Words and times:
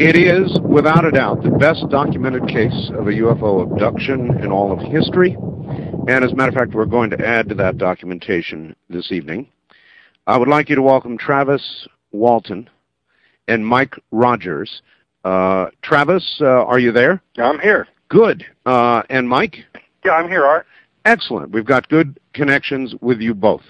It 0.00 0.16
is, 0.16 0.60
without 0.60 1.04
a 1.04 1.10
doubt, 1.10 1.42
the 1.42 1.50
best 1.50 1.84
documented 1.90 2.46
case 2.46 2.88
of 2.94 3.08
a 3.08 3.12
UFO 3.14 3.64
abduction 3.64 4.38
in 4.38 4.52
all 4.52 4.70
of 4.70 4.78
history. 4.78 5.36
And 6.06 6.24
as 6.24 6.30
a 6.30 6.36
matter 6.36 6.50
of 6.50 6.54
fact, 6.54 6.72
we're 6.72 6.84
going 6.84 7.10
to 7.10 7.26
add 7.26 7.48
to 7.48 7.56
that 7.56 7.78
documentation 7.78 8.76
this 8.88 9.10
evening. 9.10 9.48
I 10.28 10.38
would 10.38 10.46
like 10.46 10.68
you 10.68 10.76
to 10.76 10.82
welcome 10.82 11.18
Travis 11.18 11.88
Walton 12.12 12.70
and 13.48 13.66
Mike 13.66 13.96
Rogers. 14.12 14.82
Uh, 15.24 15.66
Travis, 15.82 16.38
uh, 16.40 16.46
are 16.46 16.78
you 16.78 16.92
there? 16.92 17.20
I'm 17.36 17.58
here. 17.58 17.88
Good. 18.08 18.46
Uh, 18.66 19.02
and 19.10 19.28
Mike? 19.28 19.64
Yeah, 20.04 20.12
I'm 20.12 20.28
here, 20.28 20.44
Art. 20.44 20.68
Excellent. 21.06 21.50
We've 21.50 21.66
got 21.66 21.88
good 21.88 22.20
connections 22.34 22.94
with 23.00 23.18
you 23.20 23.34
both. 23.34 23.62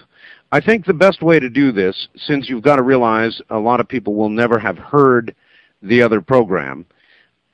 I 0.51 0.61
think 0.61 0.85
the 0.85 0.93
best 0.93 1.23
way 1.23 1.39
to 1.39 1.49
do 1.49 1.71
this, 1.71 2.07
since 2.15 2.49
you've 2.49 2.61
got 2.61 2.75
to 2.75 2.83
realize 2.83 3.41
a 3.49 3.57
lot 3.57 3.79
of 3.79 3.87
people 3.87 4.13
will 4.13 4.29
never 4.29 4.59
have 4.59 4.77
heard 4.77 5.35
the 5.81 6.01
other 6.01 6.21
program, 6.21 6.85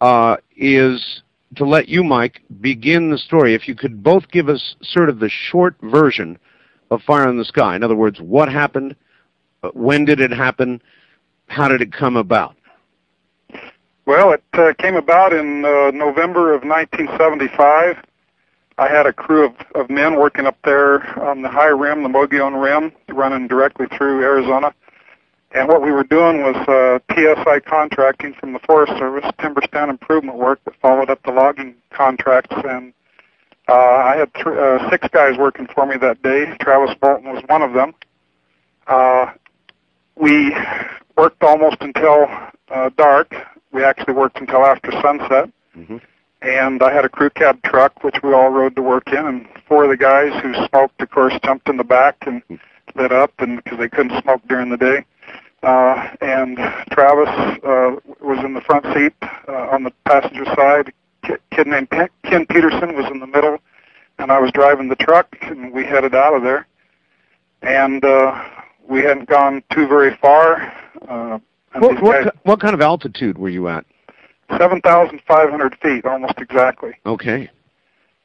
uh, 0.02 0.38
is 0.56 1.22
to 1.56 1.66
let 1.66 1.88
you, 1.88 2.04
Mike, 2.04 2.42
begin 2.62 3.12
the 3.12 3.18
story. 3.18 3.54
If 3.54 3.68
you 3.68 3.76
could 3.76 4.04
both 4.04 4.30
give 4.32 4.50
us 4.50 4.76
sort 4.82 5.10
of 5.10 5.20
the 5.20 5.30
short 5.30 5.76
version 5.82 6.38
of 6.92 7.02
Fire 7.02 7.30
in 7.30 7.38
the 7.38 7.46
Sky. 7.46 7.76
In 7.76 7.84
other 7.84 7.96
words, 7.96 8.20
what 8.20 8.52
happened? 8.52 8.96
Uh, 9.64 9.70
when 9.74 10.06
did 10.06 10.20
it 10.20 10.32
happen? 10.32 10.82
How 11.48 11.68
did 11.68 11.82
it 11.82 11.92
come 11.92 12.16
about? 12.16 12.56
Well, 14.06 14.34
it 14.34 14.44
uh, 14.54 14.74
came 14.78 14.96
about 14.96 15.34
in 15.34 15.66
uh, 15.66 15.92
November 15.92 16.54
of 16.54 16.64
1975. 16.64 17.98
I 18.78 18.88
had 18.88 19.08
a 19.08 19.14
crew 19.14 19.46
of, 19.46 19.54
of 19.74 19.90
men 19.90 20.20
working 20.20 20.46
up 20.46 20.58
there 20.64 21.18
on 21.20 21.42
the 21.42 21.50
high 21.50 21.68
rim, 21.68 22.04
the 22.04 22.10
Mogollon 22.10 22.56
Rim, 22.56 22.92
running 23.10 23.48
directly 23.48 23.88
through 23.98 24.22
Arizona. 24.22 24.74
And 25.56 25.70
what 25.70 25.82
we 25.82 25.90
were 25.90 26.04
doing 26.04 26.44
was 26.44 26.56
uh, 26.68 27.00
TSI 27.14 27.62
contracting 27.62 28.34
from 28.34 28.52
the 28.52 28.60
Forest 28.60 28.92
Service, 28.98 29.24
timber 29.40 29.62
stand 29.66 29.90
improvement 29.90 30.38
work 30.38 30.60
that 30.66 30.76
followed 30.82 31.10
up 31.10 31.24
the 31.24 31.32
logging 31.32 31.76
contracts. 31.92 32.54
And 32.68 32.94
uh, 33.70 33.74
I 33.74 34.18
had 34.18 34.34
th- 34.34 34.48
uh, 34.48 34.90
six 34.90 35.08
guys 35.14 35.38
working 35.38 35.68
for 35.74 35.86
me 35.86 35.96
that 35.96 36.22
day. 36.22 36.54
Travis 36.60 36.94
Walton 37.02 37.32
was 37.32 37.42
one 37.48 37.62
of 37.62 37.72
them. 37.72 37.96
Uh, 38.88 39.32
we 40.18 40.54
worked 41.16 41.42
almost 41.42 41.78
until 41.80 42.28
uh, 42.68 42.90
dark. 42.98 43.34
We 43.72 43.82
actually 43.82 44.14
worked 44.14 44.42
until 44.42 44.66
after 44.66 44.92
sunset. 45.02 45.50
Mm-hmm. 45.78 45.98
And 46.42 46.84
I 46.84 46.94
had 46.94 47.06
a 47.06 47.10
crew 47.10 47.30
cab 47.30 47.64
truck, 47.64 48.04
which 48.04 48.22
we 48.22 48.34
all 48.34 48.50
rode 48.50 48.76
to 48.76 48.82
work 48.82 49.08
in. 49.08 49.26
And 49.26 49.48
four 49.70 49.86
of 49.86 49.90
the 49.90 49.96
guys 49.96 50.34
who 50.44 50.54
smoked, 50.68 51.02
of 51.02 51.10
course, 51.12 51.34
jumped 51.46 51.70
in 51.70 51.78
the 51.78 51.86
back 51.86 52.18
and 52.28 52.44
lit 52.94 53.14
up, 53.14 53.32
and 53.40 53.64
because 53.64 53.80
they 53.80 53.88
couldn't 53.88 54.22
smoke 54.22 54.42
during 54.50 54.70
the 54.70 54.78
day. 54.78 55.06
Uh, 55.66 56.10
and 56.22 56.58
Travis 56.92 57.28
uh, 57.64 57.96
was 58.22 58.38
in 58.46 58.54
the 58.54 58.62
front 58.62 58.86
seat 58.94 59.14
uh, 59.48 59.70
on 59.72 59.84
the 59.84 59.92
passenger 60.06 60.46
side. 60.46 60.94
A 61.24 61.38
kid 61.56 61.66
named 61.66 61.90
Ken 61.90 62.46
Peterson 62.46 62.96
was 62.96 63.08
in 63.12 63.20
the 63.20 63.26
middle, 63.26 63.58
and 64.20 64.32
I 64.32 64.40
was 64.40 64.52
driving 64.52 64.90
the 64.90 64.96
truck, 64.96 65.36
and 65.42 65.74
we 65.74 65.84
headed 65.84 66.14
out 66.14 66.36
of 66.36 66.44
there. 66.44 66.68
And 67.64 68.06
uh, 68.06 68.44
we 68.88 69.00
hadn't 69.02 69.28
gone 69.28 69.64
too 69.74 69.88
very 69.88 70.16
far. 70.18 70.72
Uh, 71.10 71.40
What, 71.74 72.00
what, 72.02 72.24
guys- 72.26 72.34
what 72.44 72.60
kind 72.60 72.76
of 72.76 72.82
altitude 72.82 73.40
were 73.40 73.50
you 73.50 73.68
at? 73.68 73.86
7,500 74.56 75.78
feet, 75.82 76.06
almost 76.06 76.36
exactly. 76.38 76.94
Okay. 77.08 77.50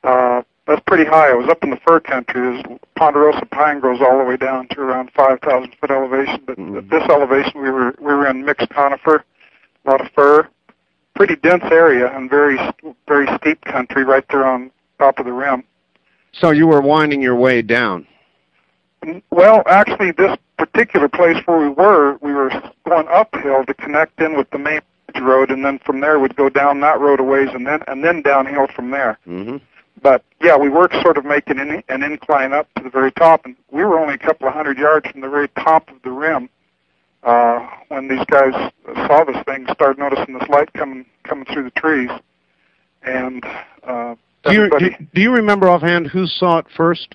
Uh, 0.04 0.42
that's 0.70 0.82
pretty 0.86 1.04
high. 1.04 1.30
I 1.30 1.34
was 1.34 1.48
up 1.48 1.64
in 1.64 1.70
the 1.70 1.76
fir 1.84 1.98
country. 1.98 2.40
There's 2.40 2.78
ponderosa 2.94 3.44
pine 3.46 3.80
grows 3.80 4.00
all 4.00 4.18
the 4.18 4.24
way 4.24 4.36
down 4.36 4.68
to 4.68 4.80
around 4.80 5.10
5,000 5.16 5.74
foot 5.80 5.90
elevation. 5.90 6.42
But 6.46 6.58
Mhm. 6.58 6.78
at 6.78 6.88
this 6.88 7.02
elevation, 7.10 7.60
we 7.60 7.70
were 7.70 7.94
we 7.98 8.14
were 8.14 8.26
in 8.28 8.44
mixed 8.44 8.70
conifer, 8.70 9.24
a 9.84 9.90
lot 9.90 10.00
of 10.00 10.08
fir, 10.12 10.46
pretty 11.16 11.34
dense 11.36 11.64
area, 11.72 12.06
and 12.14 12.30
very 12.30 12.58
very 13.08 13.26
steep 13.38 13.64
country 13.64 14.04
right 14.04 14.24
there 14.28 14.44
on 14.44 14.70
top 15.00 15.18
of 15.18 15.26
the 15.26 15.32
rim. 15.32 15.64
So 16.32 16.50
you 16.50 16.68
were 16.68 16.80
winding 16.80 17.20
your 17.20 17.34
way 17.34 17.62
down. 17.62 18.06
Well, 19.30 19.64
actually, 19.66 20.12
this 20.12 20.36
particular 20.56 21.08
place 21.08 21.38
where 21.46 21.58
we 21.58 21.68
were, 21.68 22.16
we 22.20 22.32
were 22.32 22.50
going 22.84 23.08
uphill 23.08 23.64
to 23.64 23.74
connect 23.74 24.20
in 24.20 24.36
with 24.36 24.48
the 24.50 24.58
main 24.58 24.82
road, 25.20 25.50
and 25.50 25.64
then 25.64 25.80
from 25.80 25.98
there 26.00 26.20
we'd 26.20 26.36
go 26.36 26.48
down 26.48 26.78
that 26.80 27.00
road 27.00 27.18
a 27.18 27.24
ways, 27.24 27.48
and 27.52 27.66
then 27.66 27.82
and 27.88 28.04
then 28.04 28.22
downhill 28.22 28.68
from 28.68 28.90
there. 28.90 29.18
Mm-hmm. 29.26 29.56
But 30.02 30.24
yeah, 30.40 30.56
we 30.56 30.68
were 30.68 30.88
sort 31.02 31.18
of 31.18 31.24
making 31.24 31.58
an, 31.58 31.82
an 31.88 32.02
incline 32.02 32.52
up 32.52 32.72
to 32.74 32.82
the 32.82 32.90
very 32.90 33.12
top, 33.12 33.44
and 33.44 33.56
we 33.70 33.84
were 33.84 33.98
only 33.98 34.14
a 34.14 34.18
couple 34.18 34.48
of 34.48 34.54
hundred 34.54 34.78
yards 34.78 35.08
from 35.10 35.20
the 35.20 35.28
very 35.28 35.48
top 35.48 35.88
of 35.90 36.00
the 36.02 36.10
rim 36.10 36.48
uh, 37.22 37.66
when 37.88 38.08
these 38.08 38.24
guys 38.26 38.52
saw 39.06 39.24
this 39.24 39.36
thing, 39.44 39.66
started 39.72 39.98
noticing 39.98 40.38
this 40.38 40.48
light 40.48 40.72
coming 40.72 41.04
coming 41.24 41.44
through 41.52 41.64
the 41.64 41.70
trees, 41.70 42.10
and 43.02 43.44
uh, 43.84 44.14
Do 44.44 44.54
you, 44.54 44.70
do, 44.78 44.90
do 45.14 45.20
you 45.20 45.32
remember 45.32 45.68
offhand 45.68 46.06
who 46.06 46.26
saw 46.26 46.58
it 46.58 46.66
first? 46.74 47.14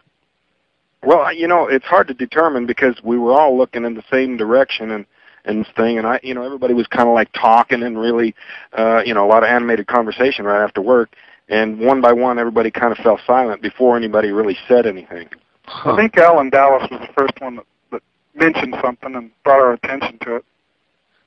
Well, 1.03 1.33
you 1.33 1.47
know, 1.47 1.67
it's 1.67 1.85
hard 1.85 2.07
to 2.07 2.13
determine 2.13 2.65
because 2.65 2.95
we 3.03 3.17
were 3.17 3.33
all 3.33 3.57
looking 3.57 3.85
in 3.85 3.95
the 3.95 4.03
same 4.11 4.37
direction 4.37 4.91
and 4.91 5.05
and 5.47 5.67
thing, 5.75 5.99
and 5.99 6.07
I, 6.07 6.19
you 6.23 6.33
know, 6.33 6.43
everybody 6.43 6.73
was 6.73 6.87
kind 6.87 7.07
of 7.07 7.13
like 7.13 7.31
talking 7.33 7.83
and 7.83 7.99
really, 7.99 8.33
uh, 8.75 9.03
you 9.05 9.13
know, 9.13 9.23
a 9.23 9.29
lot 9.29 9.43
of 9.43 9.49
animated 9.49 9.85
conversation 9.85 10.43
right 10.43 10.63
after 10.63 10.81
work. 10.81 11.15
And 11.47 11.79
one 11.79 12.01
by 12.01 12.11
one, 12.11 12.39
everybody 12.39 12.71
kind 12.71 12.91
of 12.91 12.97
fell 12.99 13.19
silent 13.25 13.61
before 13.61 13.95
anybody 13.97 14.31
really 14.31 14.57
said 14.67 14.85
anything. 14.87 15.29
I 15.67 15.95
think 15.95 16.17
Alan 16.17 16.49
Dallas 16.49 16.87
was 16.89 16.99
the 17.01 17.13
first 17.13 17.33
one 17.39 17.57
that, 17.57 17.65
that 17.91 18.01
mentioned 18.35 18.75
something 18.83 19.15
and 19.15 19.31
brought 19.43 19.59
our 19.59 19.73
attention 19.73 20.17
to 20.23 20.37
it. 20.37 20.45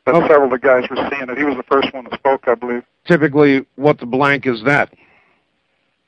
But 0.05 0.15
Okay. 0.17 0.29
several 0.29 0.45
of 0.53 0.61
the 0.61 0.67
guys 0.67 0.89
were 0.91 0.97
seeing 1.11 1.29
it. 1.29 1.39
He 1.39 1.45
was 1.45 1.57
the 1.57 1.63
first 1.65 1.93
one 1.93 2.05
that 2.05 2.15
spoke, 2.19 2.49
I 2.49 2.55
believe. 2.55 2.83
Typically, 3.07 3.67
what 3.77 3.99
the 3.99 4.07
blank 4.07 4.47
is 4.47 4.63
that? 4.65 4.93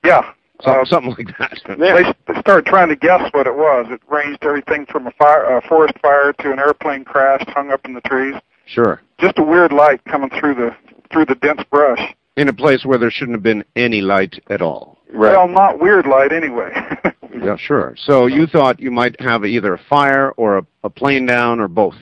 Yeah. 0.05 0.33
So, 0.63 0.73
Uh, 0.73 0.85
something 0.85 1.15
like 1.17 1.37
that. 1.39 1.59
Yeah. 1.69 1.75
They, 2.27 2.33
they 2.35 2.41
started 2.41 2.67
trying 2.67 2.89
to 2.89 2.97
guess 2.97 3.33
what 3.33 3.47
it 3.47 3.55
was. 3.57 3.87
It 3.91 4.01
ranged 4.09 4.39
everything 4.45 4.87
from 4.87 5.07
a 5.07 5.11
fire, 5.13 5.45
a 5.57 5.63
forest 5.69 5.95
fire 6.03 6.33
to 6.35 6.53
an 6.53 6.59
airplane 6.59 7.05
crash 7.05 7.43
hung 7.49 7.71
up 7.71 7.85
in 7.85 7.95
the 7.95 8.01
trees. 8.03 8.35
Sure. 8.67 9.01
Just 9.19 9.39
a 9.39 9.43
weird 9.43 9.73
light 9.73 10.05
coming 10.05 10.31
through 10.31 10.55
the 10.55 10.75
through 11.13 11.25
the 11.27 11.35
dense 11.37 11.63
brush. 11.71 12.01
In 12.41 12.49
a 12.49 12.55
place 12.55 12.87
where 12.87 12.97
there 12.97 13.11
shouldn't 13.11 13.37
have 13.37 13.43
been 13.43 13.63
any 13.77 14.01
light 14.01 14.43
at 14.49 14.63
all. 14.63 14.97
Right. 15.13 15.33
Well, 15.33 15.47
not 15.47 15.79
weird 15.79 16.07
light 16.07 16.33
anyway. 16.33 16.73
Yeah, 17.43 17.57
sure. 17.57 17.95
So 17.97 18.27
you 18.27 18.47
thought 18.47 18.81
you 18.81 18.91
might 18.91 19.19
have 19.21 19.47
either 19.47 19.73
a 19.73 19.79
fire 19.89 20.33
or 20.33 20.59
a, 20.59 20.67
a 20.85 20.91
plane 20.91 21.25
down 21.25 21.59
or 21.61 21.69
both. 21.69 21.95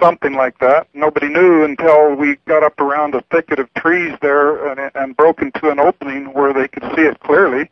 Something 0.00 0.32
like 0.32 0.58
that. 0.58 0.88
Nobody 0.94 1.28
knew 1.28 1.62
until 1.62 2.14
we 2.14 2.38
got 2.46 2.64
up 2.64 2.80
around 2.80 3.14
a 3.14 3.22
thicket 3.30 3.58
of 3.60 3.72
trees 3.74 4.16
there 4.20 4.66
and, 4.66 4.90
and 4.94 5.16
broke 5.16 5.42
into 5.42 5.70
an 5.70 5.78
opening 5.78 6.32
where 6.32 6.52
they 6.52 6.66
could 6.66 6.82
see 6.96 7.02
it 7.02 7.20
clearly. 7.20 7.70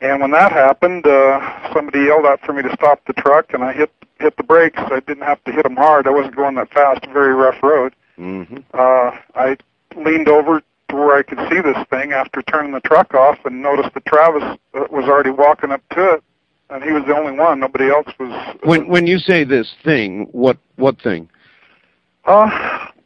And 0.00 0.20
when 0.20 0.32
that 0.32 0.50
happened, 0.50 1.06
uh, 1.06 1.72
somebody 1.72 2.00
yelled 2.00 2.26
out 2.26 2.40
for 2.40 2.52
me 2.52 2.62
to 2.62 2.72
stop 2.72 3.04
the 3.06 3.12
truck, 3.12 3.54
and 3.54 3.62
I 3.62 3.72
hit 3.72 3.92
hit 4.18 4.36
the 4.36 4.42
brakes. 4.42 4.80
I 4.80 5.00
didn't 5.00 5.24
have 5.24 5.44
to 5.44 5.52
hit 5.52 5.62
them 5.62 5.76
hard. 5.76 6.06
I 6.08 6.10
wasn't 6.10 6.36
going 6.36 6.54
that 6.56 6.72
fast. 6.72 7.06
Very 7.12 7.34
rough 7.34 7.62
road. 7.62 7.94
Mm-hmm. 8.18 8.56
uh, 8.72 9.18
I 9.34 9.56
leaned 9.94 10.28
over 10.28 10.62
to 10.94 11.00
where 11.00 11.16
I 11.16 11.22
could 11.22 11.38
see 11.50 11.60
this 11.60 11.76
thing 11.90 12.12
after 12.12 12.42
turning 12.42 12.72
the 12.72 12.80
truck 12.80 13.14
off 13.14 13.38
and 13.44 13.62
noticed 13.62 13.94
that 13.94 14.04
Travis 14.06 14.42
uh, 14.74 14.84
was 14.90 15.04
already 15.04 15.30
walking 15.30 15.70
up 15.72 15.82
to 15.90 16.14
it, 16.14 16.24
and 16.70 16.82
he 16.82 16.92
was 16.92 17.04
the 17.06 17.16
only 17.16 17.32
one. 17.32 17.60
Nobody 17.60 17.88
else 17.90 18.06
was. 18.18 18.56
When 18.64 18.88
when 18.88 19.06
you 19.06 19.18
say 19.18 19.44
this 19.44 19.72
thing, 19.84 20.28
what 20.32 20.58
what 20.76 21.00
thing? 21.00 21.28
uh, 22.26 22.48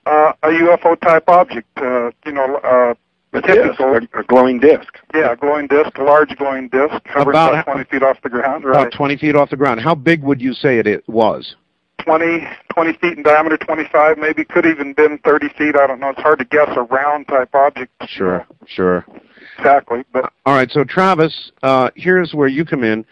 uh, 0.06 0.32
a 0.42 0.48
UFO 0.48 0.98
type 1.00 1.28
object, 1.28 1.68
uh, 1.76 2.10
you 2.24 2.32
know, 2.32 2.56
uh, 2.56 2.94
A 3.34 3.40
disc, 3.42 3.52
typical, 3.52 3.94
a, 3.94 4.20
a 4.20 4.24
glowing 4.24 4.58
disc. 4.58 4.98
yeah, 5.14 5.32
a 5.32 5.36
glowing 5.36 5.66
disc, 5.66 5.98
a 5.98 6.02
large 6.02 6.34
glowing 6.36 6.68
disc, 6.68 6.94
hovering 7.06 7.28
About 7.28 7.52
about, 7.52 7.64
20 7.66 7.84
feet 7.90 8.02
off 8.02 8.16
the 8.22 8.30
ground, 8.30 8.64
About 8.64 8.92
20 8.92 9.16
feet 9.18 9.34
off 9.36 9.50
the 9.50 9.56
ground. 9.56 9.80
How 9.80 9.94
big 9.94 10.22
would 10.22 10.40
you 10.40 10.54
say 10.54 10.78
it, 10.78 10.86
it 10.86 11.06
was? 11.08 11.56
20, 11.98 12.46
20 12.72 12.92
feet 12.94 13.16
in 13.18 13.22
diameter, 13.22 13.56
25 13.56 14.18
maybe, 14.18 14.44
could 14.44 14.66
even 14.66 14.92
been 14.92 15.18
30 15.18 15.48
feet. 15.50 15.76
I 15.76 15.86
don't 15.86 16.00
know. 16.00 16.10
It's 16.10 16.20
hard 16.20 16.38
to 16.38 16.44
guess 16.44 16.68
a 16.76 16.82
round 16.82 17.28
type 17.28 17.54
object. 17.54 17.92
Sure, 18.06 18.46
sure. 18.66 19.04
Exactly, 19.58 20.04
but 20.12 20.32
All 20.46 20.54
right, 20.54 20.70
so 20.70 20.84
Travis, 20.84 21.50
uh, 21.62 21.90
here's 21.96 22.32
where 22.32 22.48
you 22.48 22.64
come 22.64 22.84
in. 22.84 23.04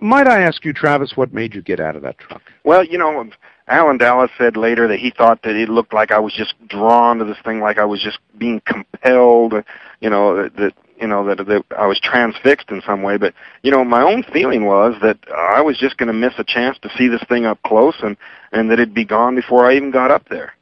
Might 0.00 0.28
I 0.28 0.42
ask 0.42 0.64
you, 0.64 0.72
Travis, 0.72 1.16
what 1.16 1.32
made 1.32 1.54
you 1.54 1.62
get 1.62 1.80
out 1.80 1.96
of 1.96 2.02
that 2.02 2.18
truck? 2.18 2.42
Well, 2.64 2.84
you 2.84 2.98
know, 2.98 3.28
Alan 3.66 3.98
Dallas 3.98 4.30
said 4.36 4.56
later 4.56 4.88
that 4.88 4.98
he 4.98 5.10
thought 5.10 5.42
that 5.42 5.56
it 5.56 5.68
looked 5.68 5.94
like 5.94 6.10
I 6.10 6.18
was 6.18 6.34
just 6.34 6.54
drawn 6.68 7.18
to 7.18 7.24
this 7.24 7.38
thing, 7.44 7.60
like 7.60 7.78
I 7.78 7.84
was 7.84 8.02
just 8.02 8.18
being 8.36 8.60
compelled, 8.66 9.54
you 10.00 10.10
know, 10.10 10.42
that, 10.42 10.56
that 10.56 10.74
you 11.00 11.06
know 11.06 11.24
that, 11.24 11.46
that 11.46 11.64
I 11.76 11.86
was 11.86 11.98
transfixed 11.98 12.70
in 12.70 12.82
some 12.82 13.02
way. 13.02 13.16
But 13.16 13.34
you 13.62 13.70
know, 13.70 13.84
my 13.84 14.02
own 14.02 14.22
feeling 14.32 14.66
was 14.66 14.94
that 15.02 15.18
I 15.34 15.60
was 15.60 15.78
just 15.78 15.96
going 15.96 16.08
to 16.08 16.12
miss 16.12 16.34
a 16.38 16.44
chance 16.44 16.78
to 16.82 16.90
see 16.96 17.08
this 17.08 17.22
thing 17.28 17.46
up 17.46 17.60
close, 17.62 17.96
and 18.02 18.16
and 18.52 18.70
that 18.70 18.78
it'd 18.78 18.94
be 18.94 19.04
gone 19.04 19.34
before 19.34 19.64
I 19.64 19.76
even 19.76 19.90
got 19.90 20.10
up 20.10 20.28
there. 20.28 20.52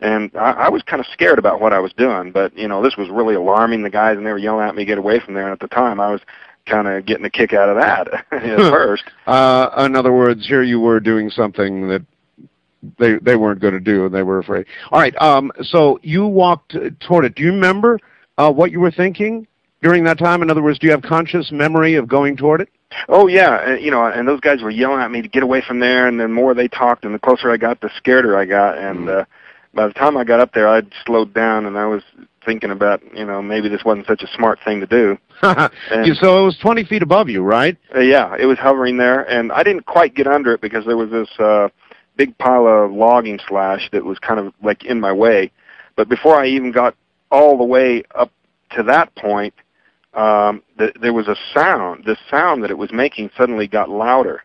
And 0.00 0.30
I, 0.34 0.52
I 0.52 0.68
was 0.68 0.82
kind 0.82 1.00
of 1.00 1.06
scared 1.06 1.38
about 1.38 1.60
what 1.60 1.72
I 1.72 1.78
was 1.78 1.92
doing, 1.92 2.32
but 2.32 2.56
you 2.56 2.68
know, 2.68 2.82
this 2.82 2.96
was 2.96 3.08
really 3.10 3.34
alarming 3.34 3.82
the 3.82 3.90
guys, 3.90 4.16
and 4.16 4.26
they 4.26 4.32
were 4.32 4.38
yelling 4.38 4.66
at 4.66 4.74
me 4.74 4.82
to 4.82 4.86
get 4.86 4.98
away 4.98 5.20
from 5.20 5.34
there. 5.34 5.44
And 5.44 5.52
at 5.52 5.60
the 5.60 5.74
time, 5.74 6.00
I 6.00 6.10
was 6.10 6.20
kind 6.66 6.88
of 6.88 7.06
getting 7.06 7.24
a 7.24 7.30
kick 7.30 7.52
out 7.52 7.68
of 7.68 7.76
that 7.76 8.08
at 8.32 8.58
first. 8.70 9.04
Uh, 9.26 9.84
in 9.86 9.94
other 9.94 10.12
words, 10.12 10.46
here 10.46 10.62
you 10.62 10.80
were 10.80 11.00
doing 11.00 11.30
something 11.30 11.88
that 11.88 12.04
they 12.98 13.16
they 13.16 13.36
weren't 13.36 13.60
going 13.60 13.74
to 13.74 13.80
do, 13.80 14.06
and 14.06 14.14
they 14.14 14.22
were 14.22 14.38
afraid. 14.38 14.66
All 14.90 15.00
right. 15.00 15.14
Um. 15.20 15.52
So 15.62 15.98
you 16.02 16.26
walked 16.26 16.76
toward 17.00 17.26
it. 17.26 17.34
Do 17.34 17.42
you 17.42 17.52
remember 17.52 17.98
uh, 18.38 18.52
what 18.52 18.70
you 18.70 18.80
were 18.80 18.90
thinking 18.90 19.46
during 19.86 20.02
that 20.02 20.18
time? 20.18 20.42
In 20.42 20.50
other 20.50 20.64
words, 20.64 20.80
do 20.80 20.88
you 20.88 20.90
have 20.90 21.02
conscious 21.02 21.52
memory 21.52 21.94
of 21.94 22.08
going 22.08 22.36
toward 22.36 22.60
it? 22.60 22.68
Oh 23.08 23.28
yeah, 23.28 23.62
uh, 23.68 23.74
you 23.74 23.92
know, 23.92 24.04
and 24.04 24.26
those 24.26 24.40
guys 24.40 24.60
were 24.60 24.70
yelling 24.70 25.00
at 25.00 25.12
me 25.12 25.22
to 25.22 25.28
get 25.28 25.44
away 25.44 25.62
from 25.64 25.78
there, 25.78 26.08
and 26.08 26.18
the 26.18 26.26
more 26.26 26.54
they 26.54 26.66
talked, 26.66 27.04
and 27.04 27.14
the 27.14 27.20
closer 27.20 27.52
I 27.52 27.56
got, 27.56 27.80
the 27.80 27.90
scareder 27.90 28.36
I 28.36 28.46
got, 28.46 28.78
and 28.78 29.08
uh, 29.08 29.24
by 29.74 29.86
the 29.86 29.94
time 29.94 30.16
I 30.16 30.24
got 30.24 30.40
up 30.40 30.54
there, 30.54 30.66
I'd 30.66 30.90
slowed 31.04 31.32
down, 31.32 31.66
and 31.66 31.78
I 31.78 31.86
was 31.86 32.02
thinking 32.44 32.72
about, 32.72 33.00
you 33.14 33.24
know, 33.24 33.40
maybe 33.40 33.68
this 33.68 33.84
wasn't 33.84 34.08
such 34.08 34.22
a 34.22 34.26
smart 34.34 34.58
thing 34.64 34.80
to 34.80 34.86
do. 34.86 35.18
and, 35.42 36.16
so 36.16 36.42
it 36.42 36.44
was 36.44 36.56
20 36.58 36.82
feet 36.84 37.02
above 37.02 37.28
you, 37.28 37.42
right? 37.42 37.76
Uh, 37.94 38.00
yeah, 38.00 38.34
it 38.36 38.46
was 38.46 38.58
hovering 38.58 38.96
there, 38.96 39.22
and 39.30 39.52
I 39.52 39.62
didn't 39.62 39.86
quite 39.86 40.16
get 40.16 40.26
under 40.26 40.52
it 40.52 40.60
because 40.60 40.84
there 40.84 40.96
was 40.96 41.10
this 41.10 41.28
uh, 41.38 41.68
big 42.16 42.36
pile 42.38 42.66
of 42.66 42.90
logging 42.90 43.38
slash 43.46 43.88
that 43.92 44.04
was 44.04 44.18
kind 44.18 44.40
of 44.40 44.52
like 44.64 44.84
in 44.84 44.98
my 44.98 45.12
way. 45.12 45.52
But 45.94 46.08
before 46.08 46.34
I 46.34 46.46
even 46.46 46.72
got 46.72 46.96
all 47.30 47.56
the 47.56 47.64
way 47.64 48.02
up 48.16 48.32
to 48.72 48.82
that 48.84 49.14
point, 49.14 49.54
um, 50.16 50.62
th- 50.78 50.96
there 51.00 51.12
was 51.12 51.28
a 51.28 51.36
sound. 51.54 52.04
The 52.04 52.16
sound 52.30 52.64
that 52.64 52.70
it 52.70 52.78
was 52.78 52.90
making 52.90 53.30
suddenly 53.36 53.68
got 53.68 53.90
louder, 53.90 54.42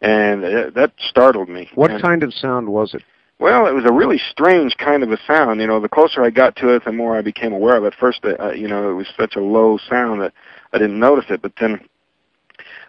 and 0.00 0.44
uh, 0.44 0.70
that 0.74 0.92
startled 0.98 1.48
me. 1.48 1.70
What 1.74 1.90
and, 1.90 2.02
kind 2.02 2.22
of 2.22 2.32
sound 2.32 2.68
was 2.68 2.94
it? 2.94 3.02
Well, 3.38 3.66
it 3.66 3.72
was 3.72 3.84
a 3.84 3.92
really 3.92 4.18
strange 4.30 4.76
kind 4.78 5.02
of 5.02 5.12
a 5.12 5.18
sound. 5.26 5.60
You 5.60 5.66
know, 5.66 5.78
the 5.78 5.90
closer 5.90 6.24
I 6.24 6.30
got 6.30 6.56
to 6.56 6.74
it, 6.74 6.84
the 6.86 6.92
more 6.92 7.16
I 7.16 7.20
became 7.20 7.52
aware 7.52 7.76
of 7.76 7.84
it. 7.84 7.94
First, 7.94 8.24
uh, 8.24 8.52
you 8.52 8.66
know, 8.66 8.90
it 8.90 8.94
was 8.94 9.06
such 9.18 9.36
a 9.36 9.40
low 9.40 9.78
sound 9.88 10.22
that 10.22 10.32
I 10.72 10.78
didn't 10.78 10.98
notice 10.98 11.26
it. 11.28 11.42
But 11.42 11.52
then, 11.60 11.86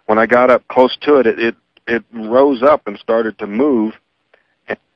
when 0.06 0.18
I 0.18 0.26
got 0.26 0.48
up 0.48 0.66
close 0.68 0.96
to 1.02 1.16
it, 1.16 1.26
it 1.26 1.38
it, 1.38 1.56
it 1.86 2.04
rose 2.12 2.62
up 2.62 2.86
and 2.86 2.98
started 2.98 3.38
to 3.38 3.46
move, 3.46 3.94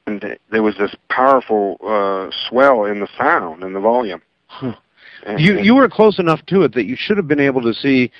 and 0.06 0.38
there 0.50 0.62
was 0.62 0.76
this 0.78 0.94
powerful 1.10 1.76
uh, 1.86 2.34
swell 2.48 2.86
in 2.86 3.00
the 3.00 3.08
sound 3.18 3.62
and 3.62 3.76
the 3.76 3.80
volume. 3.80 4.22
Huh. 4.46 4.74
And, 5.26 5.40
you 5.40 5.58
you 5.60 5.74
were 5.74 5.88
close 5.88 6.18
enough 6.18 6.44
to 6.46 6.62
it 6.62 6.74
that 6.74 6.84
you 6.84 6.96
should 6.96 7.16
have 7.16 7.28
been 7.28 7.40
able 7.40 7.62
to 7.62 7.74
see. 7.74 8.10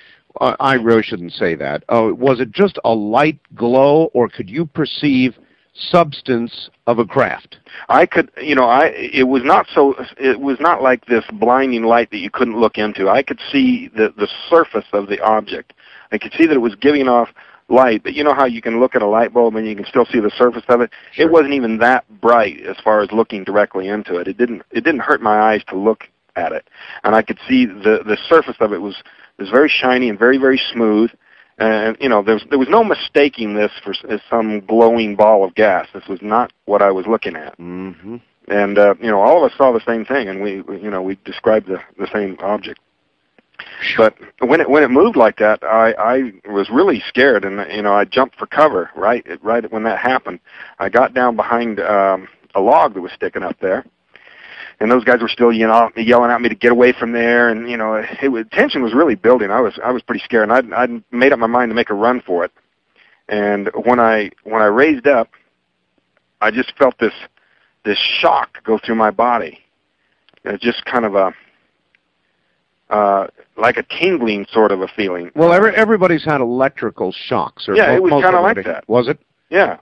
Uh, 0.40 0.56
I 0.60 0.74
really 0.74 1.02
shouldn't 1.02 1.32
say 1.32 1.54
that. 1.56 1.84
Oh, 1.88 2.14
was 2.14 2.40
it 2.40 2.52
just 2.52 2.78
a 2.84 2.94
light 2.94 3.38
glow, 3.54 4.04
or 4.14 4.28
could 4.28 4.48
you 4.48 4.66
perceive? 4.66 5.36
substance 5.74 6.68
of 6.86 6.98
a 6.98 7.04
craft. 7.04 7.56
I 7.88 8.06
could, 8.06 8.30
you 8.40 8.54
know, 8.54 8.64
I 8.64 8.88
it 8.88 9.28
was 9.28 9.42
not 9.42 9.66
so 9.74 9.94
it 10.18 10.40
was 10.40 10.58
not 10.60 10.82
like 10.82 11.06
this 11.06 11.24
blinding 11.32 11.84
light 11.84 12.10
that 12.10 12.18
you 12.18 12.30
couldn't 12.30 12.58
look 12.58 12.78
into. 12.78 13.08
I 13.08 13.22
could 13.22 13.40
see 13.50 13.88
the 13.88 14.12
the 14.16 14.28
surface 14.50 14.84
of 14.92 15.08
the 15.08 15.20
object. 15.20 15.72
I 16.10 16.18
could 16.18 16.34
see 16.34 16.46
that 16.46 16.54
it 16.54 16.58
was 16.58 16.74
giving 16.74 17.08
off 17.08 17.30
light, 17.68 18.02
but 18.02 18.12
you 18.14 18.22
know 18.22 18.34
how 18.34 18.44
you 18.44 18.60
can 18.60 18.80
look 18.80 18.94
at 18.94 19.02
a 19.02 19.06
light 19.06 19.32
bulb 19.32 19.56
and 19.56 19.66
you 19.66 19.74
can 19.74 19.86
still 19.86 20.04
see 20.04 20.20
the 20.20 20.30
surface 20.36 20.64
of 20.68 20.82
it? 20.82 20.90
Sure. 21.12 21.26
It 21.26 21.32
wasn't 21.32 21.54
even 21.54 21.78
that 21.78 22.04
bright 22.20 22.60
as 22.66 22.76
far 22.84 23.00
as 23.00 23.10
looking 23.12 23.44
directly 23.44 23.88
into 23.88 24.16
it. 24.16 24.28
It 24.28 24.36
didn't 24.36 24.62
it 24.70 24.84
didn't 24.84 25.00
hurt 25.00 25.22
my 25.22 25.40
eyes 25.40 25.62
to 25.68 25.76
look 25.76 26.08
at 26.36 26.52
it. 26.52 26.68
And 27.04 27.14
I 27.14 27.22
could 27.22 27.38
see 27.48 27.66
the 27.66 28.00
the 28.04 28.18
surface 28.28 28.56
of 28.60 28.72
it 28.72 28.80
was 28.80 28.96
was 29.38 29.50
very 29.50 29.68
shiny 29.68 30.08
and 30.08 30.18
very 30.18 30.38
very 30.38 30.60
smooth 30.72 31.10
and 31.58 31.96
you 32.00 32.08
know 32.08 32.22
there 32.22 32.34
was 32.34 32.44
there 32.50 32.58
was 32.58 32.68
no 32.68 32.82
mistaking 32.82 33.54
this 33.54 33.72
for 33.82 33.94
as 34.08 34.20
some 34.28 34.60
glowing 34.60 35.16
ball 35.16 35.44
of 35.44 35.54
gas. 35.54 35.86
This 35.92 36.06
was 36.08 36.20
not 36.22 36.52
what 36.64 36.82
I 36.82 36.90
was 36.90 37.06
looking 37.06 37.36
at. 37.36 37.56
Mm-hmm. 37.58 38.16
And 38.48 38.78
uh, 38.78 38.94
you 39.00 39.10
know, 39.10 39.20
all 39.20 39.44
of 39.44 39.50
us 39.50 39.56
saw 39.56 39.72
the 39.72 39.84
same 39.86 40.04
thing, 40.04 40.28
and 40.28 40.42
we 40.42 40.62
you 40.80 40.90
know 40.90 41.02
we 41.02 41.18
described 41.24 41.68
the 41.68 41.78
the 41.98 42.08
same 42.12 42.36
object. 42.40 42.80
But 43.96 44.14
when 44.40 44.60
it 44.60 44.68
when 44.68 44.82
it 44.82 44.90
moved 44.90 45.16
like 45.16 45.36
that, 45.38 45.62
I 45.62 45.92
I 45.92 46.50
was 46.50 46.68
really 46.70 47.02
scared, 47.06 47.44
and 47.44 47.64
you 47.72 47.82
know 47.82 47.94
I 47.94 48.04
jumped 48.04 48.36
for 48.36 48.46
cover 48.46 48.90
right 48.96 49.24
right 49.42 49.70
when 49.70 49.84
that 49.84 49.98
happened. 49.98 50.40
I 50.78 50.88
got 50.88 51.14
down 51.14 51.36
behind 51.36 51.78
um, 51.80 52.28
a 52.54 52.60
log 52.60 52.94
that 52.94 53.02
was 53.02 53.12
sticking 53.12 53.42
up 53.42 53.58
there, 53.60 53.84
and 54.80 54.90
those 54.90 55.04
guys 55.04 55.20
were 55.20 55.28
still 55.28 55.52
you 55.52 55.66
know 55.66 55.90
yelling 55.96 56.30
at 56.30 56.40
me 56.40 56.48
to 56.48 56.54
get 56.54 56.72
away 56.72 56.92
from 56.92 57.12
there. 57.12 57.48
And 57.48 57.70
you 57.70 57.76
know 57.76 57.94
it, 57.94 58.06
it 58.20 58.50
tension 58.50 58.82
was 58.82 58.94
really 58.94 59.14
building. 59.14 59.50
I 59.50 59.60
was 59.60 59.78
i 59.84 59.90
was 59.90 60.02
pretty 60.02 60.22
scared 60.24 60.50
and 60.50 60.74
i 60.74 60.84
i 60.84 60.88
made 61.10 61.32
up 61.32 61.38
my 61.38 61.46
mind 61.46 61.70
to 61.70 61.74
make 61.74 61.90
a 61.90 61.94
run 61.94 62.20
for 62.20 62.44
it. 62.44 62.52
And 63.28 63.70
when 63.84 64.00
i 64.00 64.30
when 64.44 64.62
i 64.62 64.66
raised 64.66 65.06
up 65.06 65.28
i 66.40 66.50
just 66.50 66.72
felt 66.76 66.98
this 66.98 67.14
this 67.84 67.98
shock 67.98 68.62
go 68.64 68.78
through 68.78 68.94
my 68.96 69.10
body. 69.10 69.60
It 70.44 70.60
just 70.60 70.84
kind 70.84 71.04
of 71.04 71.14
a 71.14 71.32
uh 72.90 73.26
like 73.56 73.76
a 73.76 73.82
tingling 73.84 74.46
sort 74.52 74.72
of 74.72 74.82
a 74.82 74.88
feeling. 74.88 75.30
Well 75.34 75.52
every, 75.52 75.74
everybody's 75.74 76.24
had 76.24 76.40
electrical 76.40 77.12
shocks 77.12 77.68
or 77.68 77.76
yeah 77.76 77.92
it 77.92 78.02
was 78.02 78.22
kind 78.22 78.36
of 78.36 78.42
like 78.42 78.64
that. 78.64 78.88
was 78.88 79.08
it? 79.08 79.18
Yeah. 79.50 79.78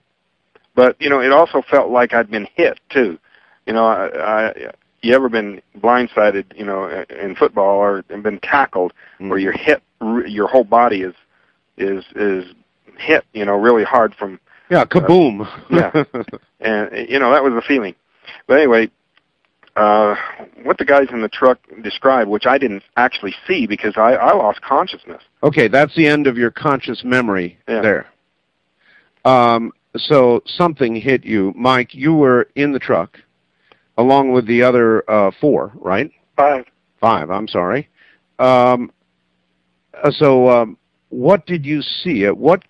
But 0.75 0.97
you 1.01 1.11
know 1.11 1.21
it 1.21 1.33
also 1.33 1.63
felt 1.63 1.91
like 1.91 2.13
i'd 2.15 2.31
been 2.31 2.49
hit 2.55 2.79
too. 2.91 3.19
You 3.67 3.73
know 3.73 3.87
i 3.87 4.49
i 4.49 4.73
you 5.03 5.15
ever 5.15 5.29
been 5.29 5.63
blindsided, 5.79 6.45
you 6.57 6.65
know, 6.65 7.05
in 7.09 7.35
football 7.35 7.79
or 7.79 8.03
been 8.03 8.41
tackled 8.41 8.93
mm. 9.19 9.29
where 9.29 9.39
your 9.39 9.53
hip, 9.53 9.83
your 10.27 10.47
whole 10.47 10.65
body 10.65 11.03
is 11.03 11.15
is 11.77 12.05
is 12.15 12.45
hit, 12.99 13.25
you 13.33 13.45
know, 13.45 13.57
really 13.57 13.85
hard 13.85 14.15
from 14.15 14.39
yeah, 14.71 14.85
kaboom. 14.85 15.47
Uh, 15.71 15.71
yeah, 15.71 16.31
and 16.61 17.09
you 17.09 17.19
know 17.19 17.33
that 17.33 17.43
was 17.43 17.55
the 17.55 17.63
feeling. 17.63 17.95
But 18.47 18.59
anyway, 18.59 18.91
uh, 19.77 20.15
what 20.63 20.79
the 20.79 20.85
guys 20.85 21.09
in 21.11 21.23
the 21.23 21.29
truck 21.29 21.59
described, 21.83 22.29
which 22.29 22.47
I 22.47 22.59
didn't 22.59 22.83
actually 22.97 23.35
see 23.47 23.67
because 23.67 23.95
I, 23.97 24.13
I 24.13 24.35
lost 24.35 24.61
consciousness. 24.61 25.23
Okay, 25.43 25.69
that's 25.69 25.95
the 25.97 26.07
end 26.07 26.27
of 26.27 26.37
your 26.37 26.51
conscious 26.51 27.03
memory 27.05 27.59
yeah. 27.67 27.81
there. 27.81 28.07
Um, 29.25 29.73
so 29.97 30.43
something 30.47 30.95
hit 30.97 31.25
you, 31.25 31.53
Mike. 31.57 31.95
You 31.95 32.15
were 32.15 32.49
in 32.55 32.73
the 32.73 32.79
truck 32.79 33.19
along 34.01 34.33
with 34.33 34.47
the 34.47 34.63
other 34.63 35.09
uh, 35.11 35.31
four, 35.41 35.73
right? 35.75 36.11
Five. 36.37 36.65
Five. 37.01 37.31
I'm 37.31 37.49
sorry. 37.49 37.89
Um, 38.39 38.91
uh, 40.03 40.11
so, 40.11 40.49
um, 40.49 40.79
what 41.11 41.47
did 41.47 41.67
you 41.67 41.83
see? 41.83 42.27
Uh, 42.27 42.35
what 42.35 42.63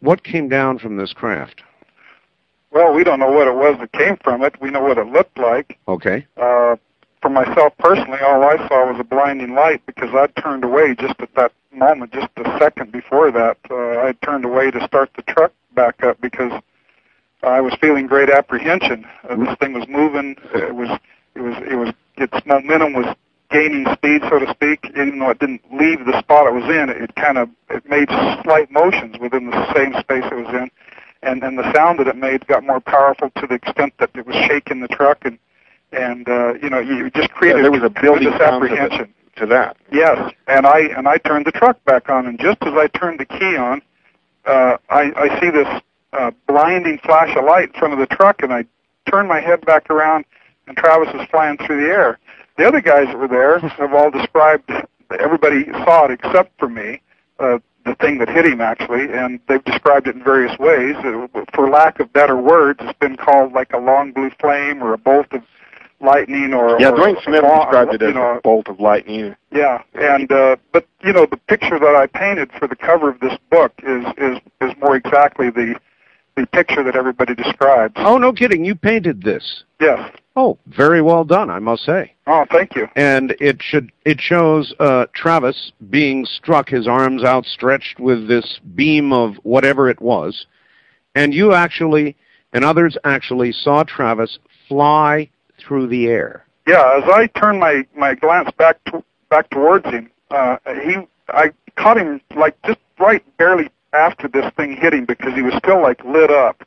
what 0.00 0.24
came 0.24 0.48
down 0.48 0.78
from 0.78 0.96
this 0.96 1.12
craft? 1.12 1.62
Well, 2.70 2.94
we 2.94 3.04
don't 3.04 3.18
know 3.18 3.30
what 3.30 3.48
it 3.48 3.54
was 3.54 3.78
that 3.80 3.92
came 3.92 4.16
from 4.22 4.42
it. 4.42 4.60
We 4.60 4.70
know 4.70 4.82
what 4.82 4.98
it 4.98 5.06
looked 5.06 5.38
like. 5.38 5.78
Okay. 5.88 6.26
Uh, 6.36 6.76
for 7.20 7.30
myself 7.30 7.72
personally, 7.78 8.18
all 8.20 8.42
I 8.44 8.56
saw 8.68 8.90
was 8.90 9.00
a 9.00 9.04
blinding 9.04 9.54
light 9.54 9.84
because 9.86 10.10
I 10.14 10.26
turned 10.40 10.64
away 10.64 10.94
just 10.94 11.20
at 11.20 11.34
that 11.34 11.52
moment, 11.72 12.12
just 12.12 12.28
a 12.36 12.58
second 12.58 12.92
before 12.92 13.30
that. 13.32 13.58
Uh, 13.70 13.74
I 13.74 14.14
turned 14.24 14.44
away 14.44 14.70
to 14.70 14.84
start 14.86 15.10
the 15.16 15.22
truck 15.22 15.52
back 15.74 16.02
up 16.02 16.20
because 16.20 16.52
I 17.42 17.60
was 17.60 17.74
feeling 17.80 18.06
great 18.06 18.30
apprehension. 18.30 19.06
Uh, 19.28 19.36
this 19.36 19.56
thing 19.58 19.72
was 19.72 19.86
moving. 19.88 20.36
It 20.54 20.74
was, 20.74 20.98
it 21.34 21.40
was, 21.40 21.56
it 21.70 21.76
was, 21.76 21.94
its 22.16 22.46
momentum 22.46 22.94
was 22.94 23.14
gaining 23.50 23.86
speed, 23.94 24.22
so 24.28 24.38
to 24.38 24.50
speak. 24.50 24.84
Even 24.90 25.18
though 25.20 25.30
it 25.30 25.38
didn't 25.38 25.62
leave 25.72 26.04
the 26.04 26.18
spot 26.18 26.46
it 26.46 26.52
was 26.52 26.64
in, 26.64 26.90
it 26.90 27.14
kind 27.14 27.38
of 27.38 27.48
it 27.70 27.88
made 27.88 28.08
slight 28.42 28.70
motions 28.70 29.18
within 29.18 29.50
the 29.50 29.74
same 29.74 29.92
space 29.94 30.24
it 30.30 30.34
was 30.34 30.48
in, 30.54 30.70
and 31.22 31.42
and 31.42 31.58
the 31.58 31.72
sound 31.72 32.00
that 32.00 32.08
it 32.08 32.16
made 32.16 32.46
got 32.46 32.64
more 32.64 32.80
powerful 32.80 33.30
to 33.36 33.46
the 33.46 33.54
extent 33.54 33.94
that 33.98 34.10
it 34.14 34.26
was 34.26 34.36
shaking 34.46 34.80
the 34.80 34.88
truck 34.88 35.24
and 35.24 35.38
and 35.92 36.28
uh, 36.28 36.54
you 36.54 36.68
know 36.68 36.80
you 36.80 37.10
just 37.10 37.30
created 37.30 37.58
yeah, 37.58 37.62
there 37.62 37.72
was 37.72 37.82
a 37.82 37.90
building 37.90 38.28
apprehension 38.28 39.14
to, 39.36 39.46
that. 39.46 39.76
Yes, 39.92 40.32
and 40.48 40.66
I 40.66 40.80
and 40.80 41.06
I 41.06 41.18
turned 41.18 41.46
the 41.46 41.52
truck 41.52 41.82
back 41.84 42.08
on, 42.08 42.26
and 42.26 42.38
just 42.40 42.60
as 42.62 42.74
I 42.74 42.88
turned 42.88 43.20
the 43.20 43.24
key 43.24 43.56
on, 43.56 43.80
uh, 44.44 44.76
I 44.90 45.12
I 45.16 45.40
see 45.40 45.50
this 45.50 45.68
uh, 46.12 46.30
blinding 46.46 46.98
flash 46.98 47.36
of 47.36 47.44
light 47.44 47.68
in 47.74 47.78
front 47.78 47.92
of 47.92 48.00
the 48.00 48.06
truck, 48.14 48.42
and 48.42 48.52
I 48.52 48.64
turned 49.10 49.28
my 49.28 49.40
head 49.40 49.64
back 49.64 49.90
around, 49.90 50.24
and 50.66 50.76
Travis 50.76 51.12
was 51.14 51.26
flying 51.30 51.56
through 51.58 51.82
the 51.82 51.88
air. 51.88 52.18
The 52.56 52.66
other 52.66 52.80
guys 52.80 53.06
that 53.06 53.18
were 53.18 53.28
there 53.28 53.58
have 53.78 53.92
all 53.92 54.10
described. 54.10 54.70
Everybody 55.18 55.64
saw 55.84 56.06
it 56.06 56.10
except 56.10 56.58
for 56.58 56.68
me. 56.68 57.00
Uh, 57.38 57.58
the 57.84 57.94
thing 57.94 58.18
that 58.18 58.28
hit 58.28 58.44
him 58.44 58.60
actually, 58.60 59.10
and 59.12 59.40
they've 59.48 59.64
described 59.64 60.08
it 60.08 60.16
in 60.16 60.22
various 60.22 60.56
ways. 60.58 60.94
Uh, 60.96 61.26
for 61.54 61.70
lack 61.70 62.00
of 62.00 62.12
better 62.12 62.36
words, 62.36 62.80
it's 62.82 62.98
been 62.98 63.16
called 63.16 63.52
like 63.52 63.72
a 63.72 63.78
long 63.78 64.12
blue 64.12 64.30
flame 64.40 64.82
or 64.82 64.92
a 64.92 64.98
bolt 64.98 65.26
of 65.32 65.42
lightning 66.00 66.52
or 66.52 66.78
yeah. 66.80 66.90
Or 66.90 66.96
Dwayne 66.96 67.22
Smith 67.22 67.42
long, 67.42 67.62
described 67.62 67.94
it 67.94 68.02
as 68.02 68.14
know, 68.14 68.36
a 68.36 68.40
bolt 68.42 68.68
of 68.68 68.80
lightning. 68.80 69.34
Yeah, 69.50 69.82
and 69.94 70.30
uh, 70.30 70.56
but 70.72 70.86
you 71.02 71.12
know 71.12 71.26
the 71.26 71.38
picture 71.48 71.78
that 71.78 71.94
I 71.94 72.06
painted 72.06 72.50
for 72.58 72.68
the 72.68 72.76
cover 72.76 73.08
of 73.08 73.20
this 73.20 73.36
book 73.50 73.72
is 73.82 74.04
is 74.16 74.38
is 74.60 74.76
more 74.80 74.96
exactly 74.96 75.50
the 75.50 75.76
the 76.40 76.46
picture 76.46 76.82
that 76.82 76.94
everybody 76.96 77.34
describes. 77.34 77.94
Oh, 77.96 78.18
no 78.18 78.32
kidding. 78.32 78.64
You 78.64 78.74
painted 78.74 79.22
this. 79.22 79.64
Yes. 79.80 80.12
Oh, 80.36 80.58
very 80.66 81.02
well 81.02 81.24
done, 81.24 81.50
I 81.50 81.58
must 81.58 81.84
say. 81.84 82.14
Oh, 82.26 82.46
thank 82.50 82.76
you. 82.76 82.88
And 82.94 83.34
it 83.40 83.60
should 83.60 83.90
it 84.04 84.20
shows 84.20 84.72
uh, 84.78 85.06
Travis 85.12 85.72
being 85.90 86.24
struck, 86.24 86.68
his 86.68 86.86
arms 86.86 87.24
outstretched 87.24 87.98
with 87.98 88.28
this 88.28 88.60
beam 88.74 89.12
of 89.12 89.34
whatever 89.42 89.88
it 89.88 90.00
was, 90.00 90.46
and 91.14 91.34
you 91.34 91.54
actually 91.54 92.16
and 92.52 92.64
others 92.64 92.96
actually 93.02 93.52
saw 93.52 93.82
Travis 93.82 94.38
fly 94.68 95.28
through 95.58 95.88
the 95.88 96.06
air. 96.06 96.44
Yeah, 96.68 97.00
as 97.02 97.04
I 97.10 97.26
turned 97.28 97.58
my 97.58 97.84
my 97.96 98.14
glance 98.14 98.50
back 98.56 98.82
to, 98.84 99.02
back 99.28 99.50
towards 99.50 99.86
him, 99.86 100.08
uh, 100.30 100.58
he 100.84 100.98
I 101.28 101.50
caught 101.74 101.98
him 101.98 102.20
like 102.36 102.56
just 102.62 102.78
right 103.00 103.24
barely 103.38 103.70
after 103.92 104.28
this 104.28 104.50
thing 104.56 104.76
hit 104.76 104.94
him 104.94 105.04
because 105.04 105.34
he 105.34 105.42
was 105.42 105.54
still 105.54 105.80
like 105.80 106.04
lit 106.04 106.30
up. 106.30 106.62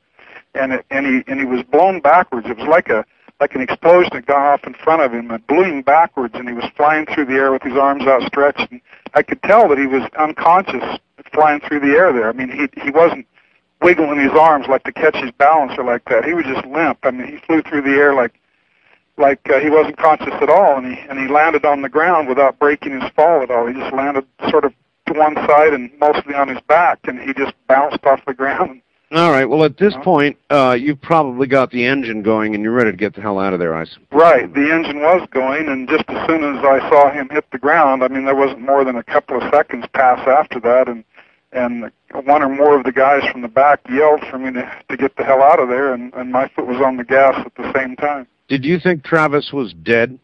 and 0.55 0.73
it, 0.73 0.85
and 0.89 1.05
he 1.05 1.23
and 1.27 1.39
he 1.39 1.45
was 1.45 1.63
blown 1.63 1.99
backwards. 1.99 2.47
It 2.47 2.57
was 2.57 2.67
like 2.67 2.89
a 2.89 3.05
like 3.39 3.55
an 3.55 3.61
explosion 3.61 4.11
had 4.13 4.25
gone 4.27 4.45
off 4.45 4.63
in 4.65 4.73
front 4.75 5.01
of 5.01 5.13
him 5.13 5.31
and 5.31 5.45
blew 5.47 5.63
him 5.63 5.81
backwards, 5.81 6.35
and 6.35 6.47
he 6.47 6.53
was 6.53 6.65
flying 6.77 7.05
through 7.07 7.25
the 7.25 7.33
air 7.33 7.51
with 7.51 7.63
his 7.63 7.73
arms 7.73 8.03
outstretched. 8.03 8.71
And 8.71 8.81
I 9.13 9.23
could 9.23 9.41
tell 9.43 9.67
that 9.69 9.77
he 9.79 9.87
was 9.87 10.03
unconscious 10.17 10.99
flying 11.33 11.61
through 11.61 11.79
the 11.79 11.95
air 11.97 12.11
there. 12.13 12.29
I 12.29 12.33
mean, 12.33 12.49
he 12.49 12.67
he 12.81 12.91
wasn't 12.91 13.25
wiggling 13.81 14.19
his 14.19 14.31
arms 14.31 14.67
like 14.67 14.83
to 14.83 14.91
catch 14.91 15.15
his 15.15 15.31
balance 15.31 15.73
or 15.77 15.83
like 15.83 16.05
that. 16.05 16.25
He 16.25 16.33
was 16.33 16.45
just 16.45 16.65
limp. 16.67 16.99
I 17.03 17.11
mean, 17.11 17.27
he 17.27 17.37
flew 17.37 17.61
through 17.63 17.81
the 17.81 17.91
air 17.91 18.13
like 18.13 18.33
like 19.17 19.39
uh, 19.49 19.59
he 19.59 19.69
wasn't 19.69 19.97
conscious 19.97 20.33
at 20.41 20.49
all, 20.49 20.77
and 20.77 20.93
he 20.93 20.99
and 21.09 21.19
he 21.19 21.27
landed 21.27 21.65
on 21.65 21.81
the 21.81 21.89
ground 21.89 22.27
without 22.27 22.59
breaking 22.59 22.99
his 22.99 23.09
fall 23.15 23.41
at 23.41 23.51
all. 23.51 23.67
He 23.67 23.73
just 23.73 23.93
landed 23.93 24.25
sort 24.49 24.65
of 24.65 24.73
to 25.11 25.19
one 25.19 25.35
side 25.47 25.73
and 25.73 25.91
mostly 25.99 26.33
on 26.33 26.47
his 26.47 26.61
back, 26.67 26.99
and 27.05 27.19
he 27.19 27.33
just 27.33 27.53
bounced 27.67 28.03
off 28.05 28.23
the 28.25 28.33
ground. 28.33 28.81
All 29.13 29.31
right. 29.31 29.43
Well, 29.43 29.65
at 29.65 29.77
this 29.77 29.93
point, 30.03 30.37
uh, 30.49 30.77
you've 30.79 31.01
probably 31.01 31.45
got 31.45 31.71
the 31.71 31.85
engine 31.85 32.23
going, 32.23 32.55
and 32.55 32.63
you're 32.63 32.71
ready 32.71 32.91
to 32.91 32.97
get 32.97 33.13
the 33.13 33.21
hell 33.21 33.39
out 33.39 33.53
of 33.53 33.59
there, 33.59 33.75
I 33.75 33.83
suppose. 33.83 34.07
Right. 34.11 34.53
The 34.53 34.73
engine 34.73 35.01
was 35.01 35.27
going, 35.31 35.67
and 35.67 35.89
just 35.89 36.05
as 36.07 36.27
soon 36.27 36.43
as 36.43 36.63
I 36.63 36.79
saw 36.89 37.11
him 37.11 37.27
hit 37.29 37.43
the 37.51 37.57
ground, 37.57 38.03
I 38.03 38.07
mean, 38.07 38.23
there 38.23 38.35
wasn't 38.35 38.61
more 38.61 38.85
than 38.85 38.95
a 38.95 39.03
couple 39.03 39.41
of 39.41 39.53
seconds 39.53 39.85
pass 39.93 40.25
after 40.27 40.59
that, 40.61 40.87
and 40.87 41.03
and 41.53 41.91
one 42.23 42.41
or 42.41 42.47
more 42.47 42.77
of 42.77 42.85
the 42.85 42.93
guys 42.93 43.29
from 43.29 43.41
the 43.41 43.47
back 43.49 43.81
yelled 43.89 44.23
for 44.29 44.39
me 44.39 44.53
to, 44.53 44.81
to 44.87 44.95
get 44.95 45.17
the 45.17 45.23
hell 45.25 45.41
out 45.41 45.59
of 45.59 45.67
there, 45.67 45.93
and, 45.93 46.13
and 46.13 46.31
my 46.31 46.47
foot 46.47 46.65
was 46.65 46.81
on 46.81 46.95
the 46.95 47.03
gas 47.03 47.35
at 47.45 47.53
the 47.55 47.69
same 47.73 47.97
time. 47.97 48.25
Did 48.47 48.63
you 48.63 48.79
think 48.79 49.03
Travis 49.03 49.51
was 49.51 49.73
dead? 49.73 50.17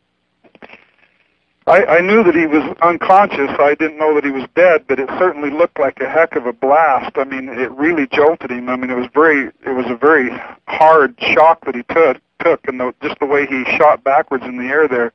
I, 1.68 1.98
I 1.98 2.02
knew 2.02 2.24
that 2.24 2.34
he 2.34 2.48
was 2.48 2.64
unconscious. 2.82 3.50
I 3.60 3.76
didn't 3.76 3.98
know 3.98 4.16
that 4.16 4.24
he 4.24 4.32
was 4.32 4.48
dead, 4.56 4.86
but 4.88 5.00
it 5.00 5.10
certainly 5.20 5.50
looked 5.50 5.78
like 5.78 6.00
a 6.00 6.10
heck 6.10 6.38
of 6.38 6.46
a 6.46 6.54
blast. 6.54 7.18
I 7.18 7.26
mean, 7.26 7.50
it 7.50 7.70
really 7.72 8.08
jolted 8.08 8.52
him. 8.52 8.70
I 8.70 8.78
mean, 8.78 8.90
it 8.90 8.96
was 8.96 9.10
very, 9.14 9.48
it 9.66 9.76
was 9.76 9.86
a 9.90 9.96
very 9.96 10.30
hard 10.68 11.16
shock 11.20 11.66
that 11.66 11.76
he 11.76 11.84
took, 11.94 12.22
took, 12.40 12.66
and 12.70 12.80
the, 12.80 12.94
just 13.02 13.20
the 13.20 13.26
way 13.26 13.46
he 13.46 13.66
shot 13.78 14.02
backwards 14.02 14.46
in 14.46 14.58
the 14.58 14.64
air 14.64 14.88
there, 14.88 15.12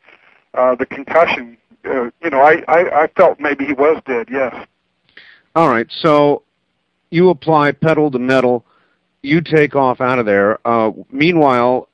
uh, 0.52 0.74
the 0.74 0.84
concussion. 0.84 1.56
Uh, 1.86 2.10
you 2.22 2.30
know, 2.30 2.42
I, 2.42 2.62
I, 2.68 3.04
I 3.04 3.06
felt 3.16 3.40
maybe 3.40 3.64
he 3.64 3.72
was 3.72 4.02
dead. 4.04 4.28
Yes. 4.30 4.54
All 5.56 5.70
right. 5.70 5.86
So 5.90 6.42
you 7.10 7.30
apply 7.30 7.72
pedal 7.72 8.10
to 8.10 8.18
metal. 8.18 8.66
You 9.22 9.40
take 9.40 9.74
off 9.74 10.02
out 10.02 10.18
of 10.18 10.26
there. 10.26 10.58
Uh, 10.66 10.92
meanwhile, 11.10 11.88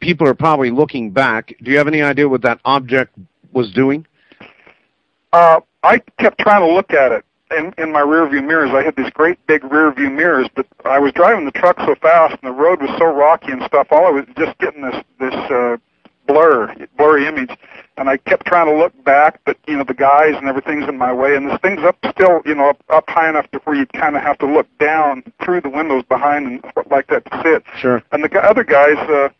people 0.00 0.28
are 0.28 0.34
probably 0.34 0.70
looking 0.70 1.12
back. 1.12 1.54
Do 1.62 1.70
you 1.70 1.78
have 1.78 1.88
any 1.88 2.02
idea 2.02 2.28
what 2.28 2.42
that 2.42 2.60
object 2.66 3.16
was 3.56 3.72
doing? 3.72 4.06
Uh, 5.32 5.60
I 5.82 5.98
kept 6.20 6.38
trying 6.38 6.60
to 6.60 6.72
look 6.72 6.92
at 6.92 7.10
it 7.10 7.24
in, 7.50 7.72
in 7.78 7.90
my 7.90 8.00
rear 8.00 8.28
view 8.28 8.42
mirrors. 8.42 8.70
I 8.72 8.82
had 8.82 8.94
these 8.96 9.10
great 9.10 9.44
big 9.46 9.64
rear 9.64 9.92
view 9.92 10.10
mirrors, 10.10 10.48
but 10.54 10.66
I 10.84 10.98
was 10.98 11.12
driving 11.12 11.46
the 11.46 11.50
truck 11.50 11.78
so 11.80 11.94
fast 11.96 12.36
and 12.42 12.48
the 12.48 12.56
road 12.56 12.80
was 12.80 12.90
so 12.98 13.06
rocky 13.06 13.52
and 13.52 13.62
stuff. 13.62 13.88
All 13.90 14.06
I 14.06 14.10
was 14.10 14.24
just 14.36 14.56
getting 14.58 14.82
this 14.82 15.02
this 15.18 15.34
uh, 15.34 15.76
blur, 16.26 16.74
blurry 16.96 17.26
image, 17.26 17.50
and 17.96 18.08
I 18.08 18.18
kept 18.18 18.46
trying 18.46 18.66
to 18.66 18.76
look 18.76 18.92
back, 19.04 19.40
but 19.44 19.56
you 19.66 19.76
know 19.76 19.84
the 19.84 19.94
guys 19.94 20.34
and 20.36 20.48
everything's 20.48 20.88
in 20.88 20.98
my 20.98 21.12
way, 21.12 21.36
and 21.36 21.48
this 21.48 21.58
thing's 21.62 21.82
up 21.82 21.96
still, 22.10 22.42
you 22.44 22.54
know, 22.54 22.70
up, 22.70 22.82
up 22.90 23.04
high 23.08 23.28
enough 23.28 23.50
to 23.52 23.58
where 23.60 23.76
you 23.76 23.86
kind 23.86 24.16
of 24.16 24.22
have 24.22 24.38
to 24.38 24.46
look 24.46 24.66
down 24.78 25.22
through 25.42 25.60
the 25.60 25.70
windows 25.70 26.04
behind 26.08 26.46
and 26.46 26.64
like 26.90 27.06
that 27.08 27.24
to 27.26 27.42
see 27.42 27.50
it. 27.50 27.64
Sure. 27.78 28.02
And 28.12 28.22
the 28.22 28.40
other 28.40 28.64
guys. 28.64 28.98
uh 29.08 29.30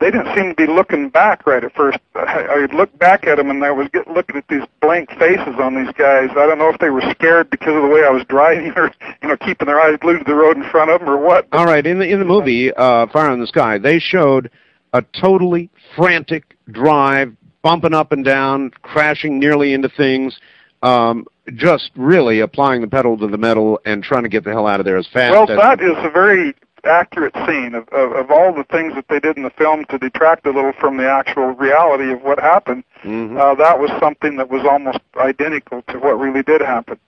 they 0.00 0.10
didn't 0.10 0.34
seem 0.34 0.48
to 0.48 0.54
be 0.54 0.66
looking 0.66 1.10
back 1.10 1.46
right 1.46 1.62
at 1.62 1.74
first. 1.74 1.98
I, 2.14 2.46
I 2.50 2.60
would 2.60 2.72
look 2.72 2.98
back 2.98 3.26
at 3.26 3.36
them, 3.36 3.50
and 3.50 3.62
I 3.62 3.70
was 3.70 3.86
get, 3.92 4.08
looking 4.08 4.36
at 4.36 4.48
these 4.48 4.62
blank 4.80 5.10
faces 5.18 5.54
on 5.60 5.74
these 5.74 5.92
guys. 5.92 6.30
I 6.30 6.46
don't 6.46 6.58
know 6.58 6.70
if 6.70 6.78
they 6.78 6.88
were 6.88 7.02
scared 7.10 7.50
because 7.50 7.76
of 7.76 7.82
the 7.82 7.88
way 7.88 8.02
I 8.04 8.10
was 8.10 8.24
driving, 8.24 8.72
or 8.76 8.90
you 9.22 9.28
know, 9.28 9.36
keeping 9.36 9.66
their 9.66 9.80
eyes 9.80 9.98
glued 10.00 10.18
to 10.18 10.24
the 10.24 10.34
road 10.34 10.56
in 10.56 10.64
front 10.70 10.90
of 10.90 11.00
them, 11.00 11.10
or 11.10 11.18
what. 11.18 11.46
All 11.52 11.66
right, 11.66 11.86
in 11.86 11.98
the 11.98 12.08
in 12.08 12.18
the 12.18 12.24
movie 12.24 12.72
uh, 12.72 13.06
Fire 13.08 13.30
in 13.32 13.40
the 13.40 13.46
Sky, 13.46 13.76
they 13.76 13.98
showed 13.98 14.50
a 14.94 15.02
totally 15.20 15.70
frantic 15.94 16.56
drive, 16.70 17.36
bumping 17.62 17.94
up 17.94 18.12
and 18.12 18.24
down, 18.24 18.70
crashing 18.82 19.38
nearly 19.38 19.74
into 19.74 19.90
things. 19.90 20.38
Um, 20.82 21.26
just 21.56 21.90
really 21.94 22.40
applying 22.40 22.80
the 22.80 22.86
pedal 22.86 23.18
to 23.18 23.26
the 23.26 23.36
metal 23.36 23.80
and 23.84 24.02
trying 24.02 24.22
to 24.22 24.28
get 24.28 24.44
the 24.44 24.50
hell 24.50 24.66
out 24.66 24.80
of 24.80 24.86
there 24.86 24.96
as 24.96 25.06
fast. 25.08 25.32
Well, 25.32 25.50
as 25.50 25.58
that 25.58 25.80
is 25.82 25.96
a 25.98 26.10
very 26.10 26.54
accurate 26.84 27.34
scene 27.46 27.74
of, 27.74 27.88
of, 27.88 28.12
of 28.12 28.30
all 28.30 28.52
the 28.52 28.64
things 28.64 28.94
that 28.94 29.08
they 29.08 29.20
did 29.20 29.36
in 29.36 29.42
the 29.42 29.50
film 29.50 29.84
to 29.86 29.98
detract 29.98 30.46
a 30.46 30.50
little 30.50 30.72
from 30.72 30.96
the 30.96 31.08
actual 31.10 31.52
reality 31.52 32.10
of 32.12 32.22
what 32.22 32.38
happened. 32.40 32.84
Mhm. 33.02 33.38
Uh, 33.38 33.54
that 33.54 33.78
was 33.78 33.90
something 34.00 34.36
that 34.36 34.50
was 34.50 34.64
almost 34.64 34.98
identical 35.16 35.82
to 35.88 35.98
what 35.98 36.18
really 36.18 36.42
did 36.42 36.60
happen. 36.60 36.98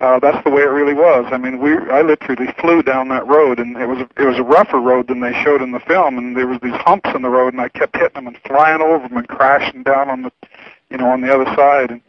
Uh, 0.00 0.18
that's 0.18 0.42
the 0.44 0.50
way 0.50 0.62
it 0.62 0.70
really 0.70 0.94
was. 0.94 1.26
I 1.30 1.36
mean, 1.36 1.58
we 1.58 1.76
I 1.76 2.00
literally 2.00 2.50
flew 2.58 2.82
down 2.82 3.08
that 3.08 3.26
road, 3.26 3.58
and 3.58 3.76
it 3.76 3.86
was 3.86 3.98
it 4.16 4.24
was 4.24 4.38
a 4.38 4.42
rougher 4.42 4.80
road 4.80 5.08
than 5.08 5.20
they 5.20 5.34
showed 5.44 5.60
in 5.60 5.72
the 5.72 5.80
film, 5.80 6.16
and 6.16 6.34
there 6.34 6.46
was 6.46 6.58
these 6.62 6.72
humps 6.74 7.10
in 7.14 7.20
the 7.20 7.28
road, 7.28 7.52
and 7.52 7.60
I 7.60 7.68
kept 7.68 7.96
hitting 7.96 8.14
them 8.14 8.26
and 8.26 8.38
flying 8.38 8.80
over 8.80 9.06
them 9.06 9.18
and 9.18 9.28
crashing 9.28 9.82
down 9.82 10.08
on 10.08 10.22
the, 10.22 10.32
you 10.88 10.96
know, 10.96 11.10
on 11.10 11.20
the 11.20 11.30
other 11.34 11.44
side, 11.54 11.90
and 11.90 12.00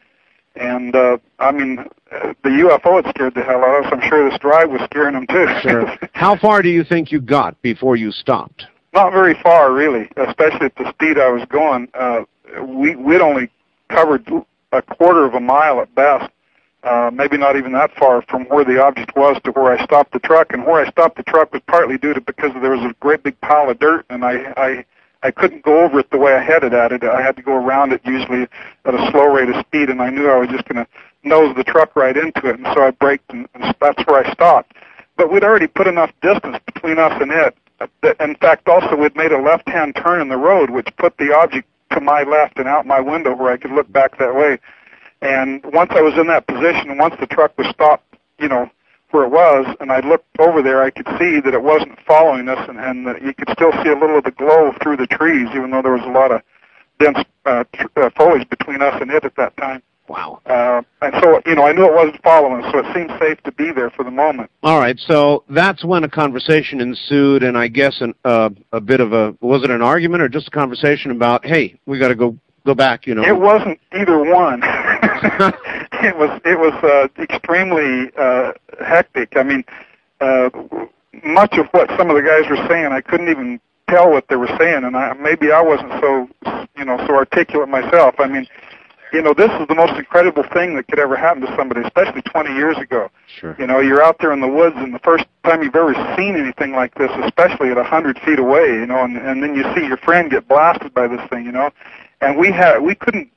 and 0.56 0.96
uh, 0.96 1.18
I 1.40 1.52
mean, 1.52 1.78
the 2.10 2.50
UFO 2.50 3.04
had 3.04 3.14
scared 3.14 3.36
the 3.36 3.44
hell 3.44 3.64
out 3.64 3.80
of 3.80 3.86
us. 3.86 3.94
I'm 3.94 4.10
sure 4.10 4.30
this 4.30 4.38
drive 4.40 4.70
was 4.70 4.82
scaring 4.82 5.14
them 5.14 5.28
too. 5.28 5.48
Sure. 5.62 5.98
How 6.14 6.36
far 6.36 6.62
do 6.62 6.70
you 6.70 6.84
think 6.84 7.12
you 7.12 7.22
got 7.22 7.62
before 7.62 7.96
you 7.96 8.12
stopped? 8.12 8.66
Not 8.94 9.14
very 9.14 9.34
far, 9.42 9.72
really, 9.72 10.10
especially 10.18 10.66
at 10.66 10.76
the 10.76 10.90
speed 10.90 11.18
I 11.18 11.30
was 11.30 11.46
going. 11.50 11.88
Uh, 11.94 12.24
we 12.62 12.96
we'd 12.96 13.22
only 13.22 13.50
covered 13.90 14.30
a 14.74 14.82
quarter 14.82 15.26
of 15.26 15.34
a 15.34 15.40
mile 15.40 15.80
at 15.80 15.94
best, 15.96 16.30
uh, 16.84 17.10
maybe 17.14 17.38
not 17.38 17.56
even 17.56 17.72
that 17.74 17.94
far 17.96 18.22
from 18.24 18.46
where 18.46 18.66
the 18.66 18.82
object 18.84 19.16
was 19.16 19.40
to 19.44 19.52
where 19.52 19.78
I 19.78 19.84
stopped 19.84 20.12
the 20.12 20.20
truck. 20.20 20.52
And 20.52 20.66
where 20.66 20.86
I 20.86 20.90
stopped 20.90 21.16
the 21.16 21.24
truck 21.24 21.54
was 21.54 21.62
partly 21.68 21.98
due 21.98 22.14
to 22.14 22.20
because 22.20 22.52
there 22.62 22.72
was 22.72 22.84
a 22.84 22.94
great 23.00 23.24
big 23.24 23.40
pile 23.40 23.70
of 23.70 23.80
dirt, 23.80 24.06
and 24.10 24.26
I 24.26 24.54
I 24.58 24.86
I 25.24 25.32
couldn't 25.32 25.64
go 25.64 25.84
over 25.84 26.00
it 26.00 26.10
the 26.10 26.18
way 26.18 26.34
I 26.34 26.44
headed 26.44 26.74
at 26.74 26.92
it. 26.92 27.04
I 27.04 27.22
had 27.22 27.36
to 27.36 27.42
go 27.42 27.54
around 27.54 27.94
it 27.94 28.02
usually 28.04 28.48
at 28.86 28.96
a 28.96 29.12
slow 29.12 29.26
rate 29.26 29.50
of 29.50 29.66
speed, 29.66 29.90
and 29.90 30.02
I 30.02 30.10
knew 30.10 30.30
I 30.30 30.38
was 30.38 30.50
just 30.50 30.66
going 30.68 30.84
to 30.84 30.92
nose 31.24 31.56
the 31.56 31.64
truck 31.64 31.96
right 31.96 32.18
into 32.18 32.48
it, 32.48 32.58
and 32.58 32.68
so 32.74 32.84
I 32.84 32.92
braked, 32.92 33.32
and, 33.32 33.48
and 33.54 33.76
that's 33.80 34.06
where 34.08 34.26
I 34.26 34.34
stopped. 34.34 34.74
But 35.18 35.32
we'd 35.32 35.44
already 35.44 35.68
put 35.68 35.88
enough 35.88 36.12
distance 36.22 36.58
between 36.66 36.98
us 36.98 37.22
and 37.22 37.32
it. 37.32 37.56
In 38.20 38.36
fact, 38.36 38.68
also 38.68 38.96
we'd 38.96 39.16
made 39.16 39.32
a 39.32 39.42
left-hand 39.42 39.96
turn 39.96 40.22
in 40.22 40.30
the 40.30 40.38
road, 40.38 40.70
which 40.70 40.88
put 40.98 41.18
the 41.18 41.36
object 41.36 41.68
to 41.92 42.02
my 42.02 42.24
left 42.24 42.58
and 42.58 42.68
out 42.68 42.86
my 42.86 43.00
window 43.00 43.36
where 43.36 43.52
I 43.52 43.58
could 43.58 43.72
look 43.72 43.92
back 43.92 44.18
that 44.18 44.36
way. 44.36 44.60
And 45.22 45.64
once 45.72 45.92
I 45.92 46.02
was 46.02 46.16
in 46.18 46.28
that 46.28 46.48
position, 46.48 46.98
once 46.98 47.16
the 47.20 47.28
truck 47.28 47.56
was 47.58 47.68
stopped, 47.68 48.16
you 48.40 48.48
know, 48.48 48.70
where 49.12 49.24
it 49.24 49.32
was, 49.32 49.76
and 49.80 49.92
I 49.92 50.00
looked 50.00 50.40
over 50.40 50.62
there, 50.62 50.84
I 50.84 50.90
could 50.90 51.08
see 51.20 51.40
that 51.42 51.54
it 51.54 51.64
wasn't 51.64 52.00
following 52.06 52.50
us, 52.50 52.68
and, 52.68 52.80
and 52.80 53.08
that 53.08 53.22
you 53.22 53.34
could 53.34 53.50
still 53.52 53.72
see 53.84 53.90
a 53.90 53.98
little 53.98 54.18
of 54.18 54.24
the 54.24 54.32
glow 54.32 54.74
through 54.82 54.98
the 54.98 55.08
trees, 55.08 55.48
even 55.56 55.72
though 55.72 55.82
there 55.82 55.94
was 55.94 56.04
a 56.04 56.12
lot 56.12 56.32
of 56.32 56.42
dense 57.00 57.20
uh, 57.46 57.64
tr- 57.74 57.88
uh, 57.98 58.10
foliage 58.16 58.48
between 58.50 58.82
us 58.82 59.00
and 59.02 59.12
it 59.12 59.24
at 59.24 59.36
that 59.36 59.56
time. 59.58 59.82
Wow. 60.08 60.42
Uh, 60.46 60.82
and 61.02 61.14
so, 61.22 61.42
you 61.46 61.56
know, 61.56 61.64
I 61.64 61.72
knew 61.72 61.86
it 61.86 61.94
wasn't 61.94 62.22
following 62.22 62.64
us, 62.64 62.72
so 62.72 62.80
it 62.80 62.86
seemed 62.94 63.12
safe 63.20 63.42
to 63.44 63.52
be 63.54 63.72
there 63.72 63.90
for 63.90 64.04
the 64.04 64.12
moment. 64.12 64.52
All 64.62 64.80
right, 64.80 65.00
so 65.00 65.44
that's 65.50 65.86
when 65.86 66.04
a 66.04 66.10
conversation 66.10 66.82
ensued, 66.82 67.44
and 67.44 67.58
I 67.58 67.68
guess 67.70 68.02
an, 68.02 68.14
uh, 68.26 68.50
a 68.74 68.82
bit 68.82 69.00
of 69.00 69.14
a 69.14 69.36
was 69.40 69.64
it 69.64 69.72
an 69.72 69.82
argument 69.82 70.22
or 70.22 70.28
just 70.28 70.48
a 70.48 70.52
conversation 70.52 71.12
about, 71.12 71.46
hey, 71.46 71.80
we 71.86 71.98
got 71.98 72.10
to 72.10 72.16
go 72.16 72.38
go 72.66 72.76
back, 72.76 73.08
you 73.08 73.16
know? 73.16 73.24
It 73.24 73.40
wasn't 73.40 73.80
either 73.94 74.20
one. 74.20 74.62
it 76.04 76.18
was 76.18 76.42
it 76.46 76.60
was 76.60 76.74
uh, 76.84 77.08
extremely 77.22 78.12
uh, 78.18 78.54
hectic. 78.80 79.36
I 79.36 79.44
mean, 79.44 79.64
uh, 80.20 80.50
much 81.24 81.58
of 81.58 81.68
what 81.72 81.90
some 81.98 82.10
of 82.10 82.16
the 82.16 82.22
guys 82.22 82.50
were 82.50 82.68
saying, 82.68 82.88
I 82.92 83.02
couldn't 83.02 83.30
even 83.30 83.60
tell 83.90 84.10
what 84.10 84.28
they 84.30 84.36
were 84.36 84.52
saying, 84.60 84.84
and 84.84 84.96
I, 84.96 85.14
maybe 85.14 85.52
I 85.52 85.62
wasn't 85.62 85.92
so 86.02 86.30
you 86.78 86.86
know 86.86 86.98
so 87.08 87.16
articulate 87.16 87.70
myself. 87.70 88.16
I 88.20 88.28
mean, 88.28 88.48
you 89.12 89.22
know, 89.22 89.34
this 89.34 89.52
is 89.60 89.68
the 89.68 89.76
most 89.76 89.94
incredible 89.98 90.44
thing 90.54 90.76
that 90.76 90.88
could 90.88 91.00
ever 91.00 91.16
happen 91.16 91.42
to 91.42 91.56
somebody, 91.58 91.82
especially 91.82 92.22
20 92.22 92.54
years 92.54 92.78
ago. 92.78 93.10
Sure. 93.28 93.56
You 93.60 93.68
know, 93.68 93.80
you're 93.80 94.02
out 94.02 94.18
there 94.20 94.32
in 94.32 94.40
the 94.40 94.48
woods, 94.48 94.76
and 94.78 94.94
the 94.94 95.00
first 95.00 95.26
time 95.44 95.64
you've 95.64 95.76
ever 95.76 95.94
seen 96.16 96.36
anything 96.36 96.72
like 96.72 96.96
this, 96.96 97.12
especially 97.24 97.70
at 97.70 97.78
a 97.78 97.84
hundred 97.84 98.20
feet 98.20 98.40
away, 98.40 98.68
you 98.68 98.86
know, 98.86 99.04
and, 99.04 99.18
and 99.18 99.44
then 99.44 99.56
you 99.56 99.64
see 99.76 99.86
your 99.86 99.98
friend 99.98 100.32
get 100.32 100.48
blasted 100.48 100.94
by 100.94 101.08
this 101.08 101.22
thing, 101.30 101.46
you 101.46 101.52
know, 101.52 101.70
and 102.22 102.38
we 102.38 102.52
had 102.52 102.80
we 102.80 102.96
couldn't 102.96 103.30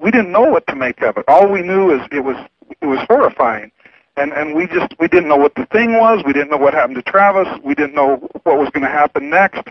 we 0.00 0.10
didn't 0.10 0.32
know 0.32 0.42
what 0.42 0.66
to 0.68 0.76
make 0.76 1.02
of 1.02 1.16
it. 1.16 1.24
All 1.28 1.48
we 1.48 1.62
knew 1.62 1.94
is 1.94 2.00
it 2.10 2.20
was 2.20 2.36
it 2.80 2.86
was 2.86 2.98
horrifying, 3.08 3.70
and 4.16 4.32
and 4.32 4.54
we 4.54 4.66
just 4.66 4.94
we 4.98 5.08
didn't 5.08 5.28
know 5.28 5.36
what 5.36 5.54
the 5.54 5.66
thing 5.66 5.94
was. 5.94 6.22
We 6.24 6.32
didn't 6.32 6.50
know 6.50 6.56
what 6.56 6.74
happened 6.74 6.96
to 6.96 7.02
Travis. 7.02 7.48
We 7.62 7.74
didn't 7.74 7.94
know 7.94 8.16
what 8.42 8.58
was 8.58 8.70
going 8.70 8.84
to 8.84 8.90
happen 8.90 9.30
next. 9.30 9.68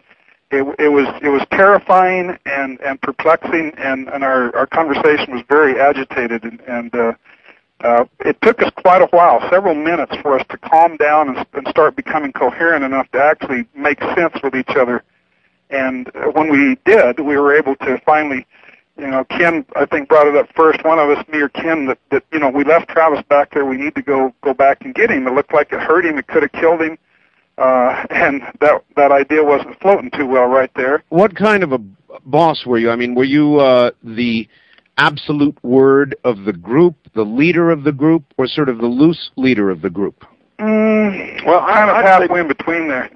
It, 0.51 0.63
it 0.79 0.89
was 0.89 1.07
it 1.21 1.29
was 1.29 1.43
terrifying 1.51 2.37
and 2.45 2.79
and 2.81 3.01
perplexing, 3.01 3.73
and 3.77 4.07
and 4.09 4.23
our 4.23 4.55
our 4.55 4.67
conversation 4.67 5.33
was 5.33 5.43
very 5.49 5.79
agitated, 5.79 6.43
and 6.43 6.61
and 6.61 6.95
uh, 6.95 7.13
uh, 7.81 8.05
it 8.25 8.41
took 8.41 8.61
us 8.61 8.71
quite 8.77 9.01
a 9.01 9.07
while, 9.07 9.39
several 9.49 9.75
minutes, 9.75 10.13
for 10.21 10.37
us 10.37 10.45
to 10.49 10.57
calm 10.57 10.97
down 10.97 11.29
and, 11.29 11.45
and 11.53 11.67
start 11.69 11.95
becoming 11.95 12.33
coherent 12.33 12.83
enough 12.83 13.09
to 13.11 13.23
actually 13.23 13.65
make 13.73 14.01
sense 14.15 14.33
with 14.43 14.53
each 14.53 14.75
other. 14.75 15.03
And 15.69 16.09
uh, 16.15 16.31
when 16.31 16.49
we 16.49 16.77
did, 16.83 17.19
we 17.19 17.37
were 17.37 17.55
able 17.55 17.75
to 17.77 17.97
finally 18.05 18.45
you 18.99 19.07
know, 19.07 19.23
Ken, 19.25 19.65
I 19.75 19.85
think 19.85 20.09
brought 20.09 20.27
it 20.27 20.35
up 20.35 20.47
first. 20.55 20.83
One 20.83 20.99
of 20.99 21.09
us, 21.09 21.25
me 21.29 21.39
or 21.39 21.49
Ken, 21.49 21.85
that 21.87 21.97
that 22.11 22.23
you 22.31 22.39
know, 22.39 22.49
we 22.49 22.63
left 22.63 22.89
Travis 22.89 23.23
back 23.29 23.53
there. 23.53 23.65
We 23.65 23.77
need 23.77 23.95
to 23.95 24.01
go 24.01 24.33
go 24.41 24.53
back 24.53 24.83
and 24.83 24.93
get 24.93 25.09
him. 25.09 25.27
It 25.27 25.33
looked 25.33 25.53
like 25.53 25.71
it 25.71 25.79
hurt 25.79 26.05
him. 26.05 26.17
It 26.17 26.27
could 26.27 26.43
have 26.43 26.51
killed 26.51 26.81
him. 26.81 26.97
uh, 27.59 28.05
and 28.09 28.41
that 28.61 28.83
that 28.95 29.11
idea 29.11 29.43
wasn't 29.43 29.79
floating 29.81 30.09
too 30.11 30.25
well 30.25 30.45
right 30.45 30.71
there. 30.75 31.03
What 31.09 31.35
kind 31.35 31.63
of 31.63 31.73
a 31.73 31.79
boss 32.25 32.65
were 32.65 32.77
you? 32.77 32.89
I 32.89 32.95
mean, 32.95 33.15
were 33.15 33.25
you 33.25 33.57
uh, 33.59 33.91
the 34.03 34.47
absolute 34.97 35.57
word 35.63 36.15
of 36.23 36.45
the 36.45 36.53
group, 36.53 36.95
the 37.13 37.23
leader 37.23 37.69
of 37.69 37.83
the 37.83 37.91
group, 37.91 38.23
or 38.37 38.47
sort 38.47 38.69
of 38.69 38.79
the 38.79 38.87
loose 38.87 39.29
leader 39.35 39.69
of 39.69 39.81
the 39.81 39.89
group? 39.89 40.25
Mm, 40.59 41.45
well, 41.45 41.59
kind 41.61 41.89
of 41.89 41.95
halfway 41.97 42.39
in 42.41 42.47
between 42.47 42.87
there. 42.87 43.09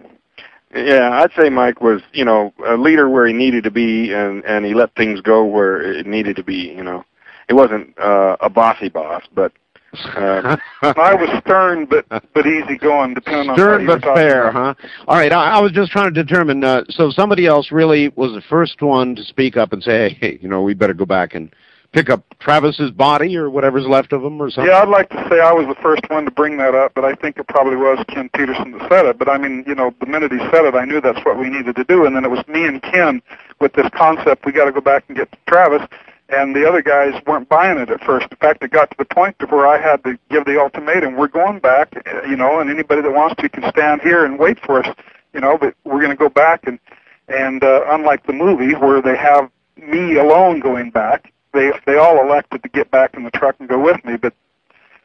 Yeah, 0.76 1.22
I'd 1.22 1.32
say 1.38 1.50
Mike 1.50 1.82
was, 1.82 2.02
you 2.14 2.26
know, 2.26 2.54
a 2.66 2.76
leader 2.76 3.08
where 3.08 3.28
he 3.28 3.34
needed 3.34 3.64
to 3.66 3.72
be, 3.72 4.12
and 4.12 4.44
and 4.46 4.66
he 4.66 4.74
let 4.74 4.96
things 4.96 5.22
go 5.22 5.46
where 5.46 5.82
it 5.82 6.08
needed 6.08 6.36
to 6.38 6.44
be. 6.44 6.74
You 6.76 6.84
know, 6.84 7.06
he 7.48 7.54
wasn't 7.54 7.98
uh, 8.00 8.38
a 8.42 8.50
bossy 8.50 8.90
boss, 8.90 9.24
but 9.36 9.52
uh, 9.94 10.58
I 10.82 11.14
was 11.14 11.30
stern 11.46 11.86
but 11.86 12.06
but 12.10 12.48
easygoing, 12.48 13.14
depending 13.14 13.54
stern 13.56 13.86
but 13.86 14.02
fair, 14.02 14.52
huh? 14.52 14.74
All 15.08 15.18
right, 15.18 15.32
I, 15.32 15.58
I 15.58 15.60
was 15.60 15.72
just 15.72 15.92
trying 15.92 16.12
to 16.12 16.24
determine. 16.24 16.64
Uh, 16.64 16.84
so 16.90 17.12
somebody 17.12 17.46
else 17.46 17.72
really 17.72 18.10
was 18.10 18.32
the 18.34 18.42
first 18.50 18.82
one 18.82 19.16
to 19.16 19.24
speak 19.24 19.58
up 19.58 19.74
and 19.74 19.84
say, 19.84 20.18
"Hey, 20.20 20.40
you 20.42 20.50
know, 20.50 20.64
we 20.64 20.74
better 20.74 20.96
go 20.96 21.06
back 21.06 21.36
and 21.36 21.54
pick 21.94 22.10
up 22.10 22.24
Travis's 22.40 22.92
body 22.92 23.38
or 23.38 23.50
whatever's 23.50 23.86
left 23.86 24.12
of 24.12 24.24
him 24.24 24.42
or 24.42 24.50
something." 24.50 24.70
Yeah, 24.70 24.82
I'd 24.82 24.90
like 24.90 25.10
to 25.10 25.28
say 25.30 25.40
I 25.40 25.54
was 25.54 25.68
the 25.68 25.82
first 25.82 26.02
one 26.10 26.26
to 26.26 26.32
bring 26.32 26.58
that 26.58 26.76
up, 26.76 26.94
but 26.94 27.06
I 27.06 27.14
think 27.16 27.38
it 27.38 27.48
probably 27.48 27.78
was 27.78 28.04
Ken 28.10 28.30
Peterson 28.36 28.72
that 28.72 28.90
said 28.90 29.06
it. 29.06 29.18
But 29.18 29.30
I 29.30 29.38
mean, 29.38 29.64
you 29.66 29.76
know, 29.76 29.94
the 30.00 30.06
minute 30.06 30.32
he 30.32 30.40
said 30.52 30.66
it, 30.66 30.76
I 30.76 30.86
knew 30.86 31.00
that's 31.00 31.24
what 31.26 31.40
we 31.40 31.50
needed 31.50 31.76
to 31.78 31.84
do, 31.86 32.06
and 32.06 32.16
then 32.16 32.26
it 32.26 32.32
was 32.32 32.46
me 32.48 32.66
and 32.66 32.82
Ken 32.82 33.22
with 33.62 33.74
this 33.74 33.88
concept: 33.94 34.46
we 34.46 34.52
got 34.52 34.66
to 34.66 34.72
go 34.72 34.82
back 34.82 35.06
and 35.08 35.16
get 35.16 35.30
Travis 35.48 35.88
and 36.30 36.56
the 36.56 36.68
other 36.68 36.82
guys 36.82 37.14
weren't 37.28 37.50
buying 37.50 37.78
it 37.78 37.90
at 37.90 38.04
first. 38.04 38.28
In 38.32 38.38
fact, 38.38 38.64
it 38.64 38.72
got 38.72 38.90
to 38.92 38.96
the 38.98 39.06
point 39.06 39.38
to 39.40 39.46
where 39.48 39.68
I 39.68 39.80
had 39.80 40.04
to 40.04 40.18
give 40.30 40.46
the 40.46 40.60
ultimatum: 40.60 41.16
we're 41.16 41.28
going 41.28 41.60
back, 41.60 41.94
you 42.28 42.36
know, 42.36 42.60
and 42.60 42.70
anybody 42.70 43.02
that 43.02 43.14
wants 43.14 43.36
to 43.42 43.50
can 43.50 43.70
stand 43.70 44.02
here 44.02 44.26
and 44.26 44.40
wait 44.40 44.60
for 44.60 44.84
us, 44.84 44.96
you 45.34 45.42
know, 45.42 45.58
but 45.58 45.76
we're 45.84 46.00
going 46.00 46.10
to 46.10 46.16
go 46.16 46.30
back 46.30 46.66
and 46.66 46.80
and 47.28 47.64
uh, 47.64 47.86
unlike 47.90 48.26
the 48.26 48.34
movie 48.34 48.74
where 48.74 49.02
they 49.02 49.16
have 49.16 49.50
me 49.78 50.18
alone 50.18 50.60
going 50.60 50.90
back, 50.90 51.32
they 51.54 51.72
they 51.86 51.98
all 51.98 52.20
elected 52.24 52.64
to 52.64 52.70
get 52.70 52.92
back 52.92 53.16
in 53.16 53.24
the 53.24 53.32
truck 53.32 53.56
and 53.60 53.70
go 53.70 53.80
with 53.80 54.04
me, 54.06 54.18
but. 54.18 54.34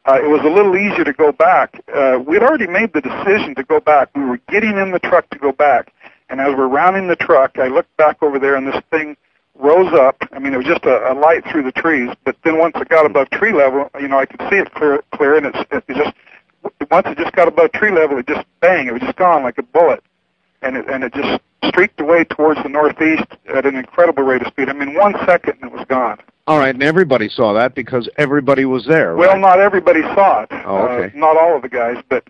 Uh, 0.06 0.14
it 0.22 0.28
was 0.28 0.40
a 0.40 0.48
little 0.48 0.74
easier 0.74 1.04
to 1.04 1.12
go 1.12 1.32
back. 1.32 1.82
Uh, 1.92 2.18
we'd 2.26 2.42
already 2.42 2.66
made 2.66 2.90
the 2.94 3.00
decision 3.02 3.54
to 3.54 3.62
go 3.62 3.78
back. 3.78 4.08
We 4.16 4.24
were 4.24 4.40
getting 4.48 4.78
in 4.78 4.90
the 4.90 4.98
truck 5.00 5.28
to 5.30 5.38
go 5.38 5.52
back, 5.52 5.92
and 6.30 6.40
as 6.40 6.54
we're 6.56 6.68
rounding 6.68 7.08
the 7.08 7.16
truck, 7.16 7.58
I 7.58 7.66
looked 7.66 7.94
back 7.98 8.22
over 8.22 8.38
there, 8.38 8.54
and 8.54 8.66
this 8.66 8.80
thing 8.90 9.18
rose 9.58 9.92
up. 9.92 10.16
I 10.32 10.38
mean, 10.38 10.54
it 10.54 10.56
was 10.56 10.66
just 10.66 10.84
a, 10.84 11.12
a 11.12 11.14
light 11.14 11.44
through 11.50 11.64
the 11.64 11.72
trees. 11.72 12.10
But 12.24 12.36
then 12.44 12.58
once 12.58 12.74
it 12.76 12.88
got 12.88 13.06
above 13.06 13.30
tree 13.30 13.52
level, 13.52 13.90
you 14.00 14.08
know, 14.08 14.18
I 14.18 14.26
could 14.26 14.40
see 14.50 14.56
it 14.56 14.72
clear, 14.74 15.02
clear, 15.14 15.36
and 15.36 15.46
it's 15.46 15.58
it 15.70 15.84
just 15.88 16.14
once 16.90 17.06
it 17.06 17.18
just 17.18 17.32
got 17.32 17.48
above 17.48 17.72
tree 17.72 17.90
level, 17.90 18.18
it 18.18 18.26
just 18.26 18.46
bang, 18.60 18.86
it 18.86 18.92
was 18.92 19.02
just 19.02 19.16
gone 19.16 19.42
like 19.42 19.58
a 19.58 19.62
bullet, 19.62 20.02
and 20.62 20.76
it 20.76 20.88
and 20.88 21.04
it 21.04 21.12
just 21.12 21.40
streaked 21.64 22.00
away 22.00 22.24
towards 22.24 22.62
the 22.62 22.68
northeast 22.68 23.26
at 23.54 23.66
an 23.66 23.76
incredible 23.76 24.22
rate 24.22 24.42
of 24.42 24.48
speed. 24.48 24.68
I 24.68 24.72
mean, 24.72 24.94
one 24.94 25.14
second 25.26 25.58
and 25.60 25.70
it 25.70 25.76
was 25.76 25.84
gone. 25.88 26.18
All 26.48 26.58
right, 26.58 26.74
and 26.74 26.82
everybody 26.82 27.28
saw 27.28 27.52
that 27.52 27.74
because 27.74 28.08
everybody 28.16 28.64
was 28.64 28.86
there. 28.86 29.14
Well, 29.16 29.32
right? 29.32 29.38
not 29.38 29.60
everybody 29.60 30.00
saw 30.00 30.44
it. 30.44 30.48
Oh, 30.50 30.78
okay. 30.88 31.14
Uh, 31.14 31.18
not 31.18 31.36
all 31.36 31.54
of 31.56 31.60
the 31.60 31.68
guys, 31.68 32.02
but 32.08 32.24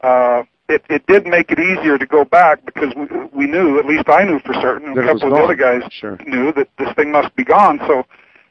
uh, 0.00 0.44
it 0.68 0.84
it 0.88 1.04
did 1.08 1.26
make 1.26 1.50
it 1.50 1.58
easier 1.58 1.98
to 1.98 2.06
go 2.06 2.24
back 2.24 2.64
because 2.64 2.94
we 2.94 3.06
we 3.32 3.46
knew, 3.50 3.80
at 3.80 3.84
least 3.84 4.08
I 4.08 4.22
knew 4.22 4.38
for 4.38 4.54
certain, 4.54 4.90
and 4.90 4.96
That 4.96 5.06
a 5.06 5.12
couple 5.14 5.32
of 5.32 5.34
the 5.34 5.42
other 5.42 5.56
guys 5.56 5.82
Sure. 5.92 6.16
knew 6.24 6.52
that 6.52 6.68
this 6.78 6.92
thing 6.94 7.10
must 7.10 7.34
be 7.34 7.42
gone. 7.42 7.80
So, 7.88 8.04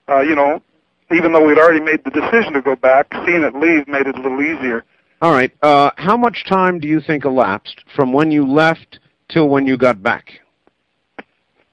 uh, 0.09 0.19
you 0.19 0.35
know, 0.35 0.61
even 1.13 1.31
though 1.31 1.45
we'd 1.45 1.57
already 1.57 1.79
made 1.79 2.03
the 2.03 2.11
decision 2.11 2.51
to 2.51 2.61
go 2.61 2.75
back, 2.75 3.07
seeing 3.25 3.43
it 3.43 3.55
leave 3.55 3.87
made 3.87 4.07
it 4.07 4.17
a 4.17 4.21
little 4.21 4.41
easier. 4.41 4.83
All 5.21 5.31
right. 5.31 5.51
Uh, 5.61 5.91
how 5.95 6.17
much 6.17 6.43
time 6.43 6.79
do 6.81 6.87
you 6.89 6.99
think 6.99 7.23
elapsed 7.23 7.85
from 7.95 8.11
when 8.11 8.29
you 8.29 8.45
left 8.45 8.99
till 9.29 9.47
when 9.47 9.67
you 9.67 9.77
got 9.77 10.03
back? 10.03 10.41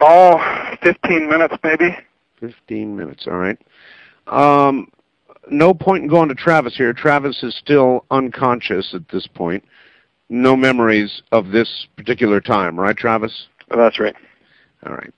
Oh, 0.01 0.39
15 0.85 1.29
minutes 1.29 1.57
maybe. 1.65 1.97
Fifteen 2.41 2.97
minutes. 2.97 3.27
All 3.27 3.37
right. 3.37 3.59
Um, 4.27 4.91
no 5.51 5.75
point 5.75 6.05
in 6.05 6.09
going 6.09 6.29
to 6.29 6.35
Travis 6.35 6.77
here. 6.77 6.93
Travis 6.93 7.43
is 7.43 7.55
still 7.57 8.05
unconscious 8.11 8.95
at 8.95 9.09
this 9.09 9.27
point. 9.27 9.65
No 10.29 10.57
memories 10.57 11.23
of 11.33 11.49
this 11.49 11.87
particular 11.97 12.41
time, 12.41 12.79
right, 12.79 12.97
Travis? 12.97 13.49
that's 13.69 13.99
right. 13.99 14.15
All 14.87 14.95
right. 14.95 15.13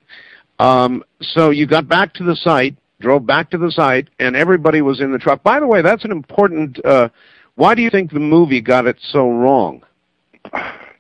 Um, 0.59 1.05
so 1.21 1.51
you 1.51 1.67
got 1.67 1.89
back 1.89 2.15
to 2.15 2.25
the 2.25 2.37
site, 2.37 2.77
drove 3.01 3.27
back 3.27 3.51
to 3.51 3.59
the 3.59 3.71
site, 3.71 4.09
and 4.19 4.37
everybody 4.37 4.83
was 4.83 5.01
in 5.01 5.13
the 5.13 5.19
truck. 5.19 5.43
By 5.43 5.61
the 5.61 5.67
way, 5.67 5.83
that's 5.83 6.05
an 6.05 6.13
important. 6.13 6.85
Uh, 6.85 7.09
why 7.55 7.75
do 7.75 7.83
you 7.83 7.91
think 7.91 8.13
the 8.13 8.21
movie 8.21 8.61
got 8.61 8.87
it 8.87 8.97
so 9.01 9.31
wrong? 9.31 9.83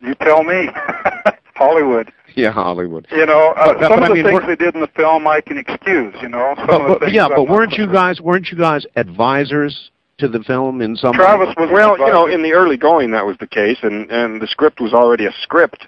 You 0.00 0.14
tell 0.16 0.42
me. 0.42 0.68
Hollywood. 1.54 2.12
Yeah, 2.36 2.50
Hollywood. 2.50 3.06
You 3.10 3.26
know, 3.26 3.52
uh, 3.56 3.66
But- 3.74 3.80
but 3.80 3.88
some 3.90 4.00
I 4.00 4.06
of 4.06 4.08
the 4.08 4.14
mean, 4.14 4.24
things 4.24 4.42
they 4.46 4.56
did 4.56 4.74
in 4.74 4.80
the 4.80 4.86
film 4.88 5.26
I 5.26 5.40
can 5.40 5.58
excuse. 5.58 6.14
You 6.22 6.28
know, 6.28 6.54
some 6.56 6.66
But, 6.66 6.80
of 6.80 6.82
the 6.82 6.88
but- 6.94 7.00
things 7.00 7.12
yeah, 7.14 7.28
but 7.28 7.48
weren't 7.48 7.72
you 7.74 7.86
guys 7.90 8.20
weren't 8.20 8.50
you 8.50 8.58
guys 8.58 8.86
advisors 8.96 9.90
to 10.18 10.28
the 10.28 10.40
film 10.40 10.80
in 10.80 10.96
some 10.96 11.12
way? 11.12 11.18
Travis 11.24 11.54
was 11.56 11.70
Well, 11.72 11.98
you 11.98 12.06
know, 12.12 12.26
in 12.26 12.42
the 12.42 12.52
early 12.52 12.76
going, 12.76 13.10
that 13.12 13.26
was 13.26 13.36
the 13.38 13.46
case, 13.46 13.78
and 13.82 14.10
and 14.10 14.40
the 14.40 14.46
script 14.46 14.80
was 14.80 14.92
already 14.92 15.26
a 15.26 15.32
script. 15.42 15.86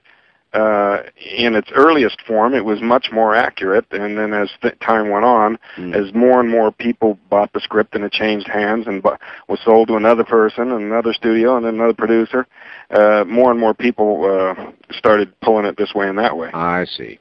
Uh, 0.55 1.03
in 1.37 1.57
its 1.57 1.69
earliest 1.75 2.21
form, 2.23 2.55
it 2.55 2.65
was 2.65 2.81
much 2.81 3.11
more 3.11 3.35
accurate, 3.35 3.85
and 3.91 4.17
then 4.17 4.33
as 4.33 4.49
th- 4.63 4.79
time 4.79 5.11
went 5.11 5.25
on, 5.25 5.59
Mm. 5.77 5.93
as 5.95 6.15
more 6.15 6.39
and 6.39 6.49
more 6.49 6.71
people 6.71 7.19
bought 7.29 7.53
the 7.53 7.59
script 7.61 7.95
and 7.97 8.05
it 8.05 8.13
changed 8.13 8.47
hands 8.47 8.87
and 8.87 9.03
bu- 9.03 9.17
was 9.49 9.59
sold 9.65 9.89
to 9.89 9.97
another 9.97 10.23
person 10.23 10.71
and 10.71 10.83
another 10.85 11.13
studio 11.13 11.57
and 11.57 11.67
another 11.67 11.93
producer, 11.93 12.47
uh, 12.93 13.25
more 13.27 13.51
and 13.51 13.59
more 13.59 13.75
people 13.75 14.25
uh, 14.25 14.71
started 14.93 15.29
pulling 15.41 15.65
it 15.67 15.77
this 15.77 15.93
way 15.93 16.09
and 16.09 16.19
that 16.19 16.37
way. 16.37 16.51
I 16.55 16.85
see. 16.85 17.19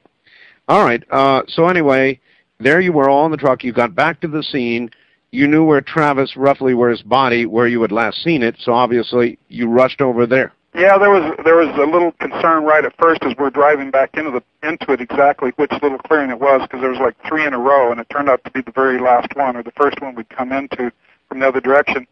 All 0.67 0.83
right. 0.85 1.03
Uh, 1.09 1.41
so 1.47 1.67
anyway, 1.67 2.19
there 2.59 2.79
you 2.79 2.93
were 2.93 3.09
all 3.09 3.25
in 3.25 3.31
the 3.31 3.37
truck. 3.37 3.63
You 3.63 3.73
got 3.73 3.95
back 3.95 4.19
to 4.21 4.27
the 4.27 4.43
scene. 4.43 4.91
You 5.31 5.47
knew 5.47 5.63
where 5.65 5.81
Travis, 5.81 6.37
roughly 6.37 6.75
where 6.75 6.91
his 6.91 7.01
body, 7.01 7.47
where 7.47 7.67
you 7.67 7.81
had 7.81 7.91
last 7.91 8.21
seen 8.23 8.43
it. 8.43 8.57
So 8.59 8.73
obviously 8.73 9.39
you 9.49 9.67
rushed 9.67 10.01
over 10.01 10.27
there. 10.27 10.51
Yeah, 10.75 10.97
there 10.97 11.11
was 11.11 11.35
there 11.45 11.55
was 11.55 11.69
a 11.77 11.85
little 11.85 12.11
concern 12.13 12.63
right 12.63 12.83
at 12.83 12.95
first 12.97 13.23
as 13.23 13.35
we're 13.37 13.51
driving 13.51 13.91
back 13.91 14.15
into 14.15 14.31
the 14.31 14.43
into 14.67 14.91
it 14.91 15.01
exactly 15.01 15.51
which 15.57 15.71
little 15.83 15.99
clearing 15.99 16.31
it 16.31 16.39
was 16.39 16.61
because 16.63 16.81
there 16.81 16.89
was 16.89 16.99
like 16.99 17.15
three 17.27 17.45
in 17.45 17.53
a 17.53 17.59
row 17.59 17.91
and 17.91 17.99
it 18.01 18.09
turned 18.09 18.27
out 18.29 18.43
to 18.43 18.51
be 18.51 18.61
the 18.61 18.71
very 18.71 18.99
last 18.99 19.35
one 19.35 19.55
or 19.55 19.61
the 19.61 19.71
first 19.71 20.01
one 20.01 20.15
we'd 20.15 20.29
come 20.29 20.51
into 20.51 20.91
from 21.29 21.39
the 21.39 21.47
other 21.47 21.61
direction, 21.61 22.07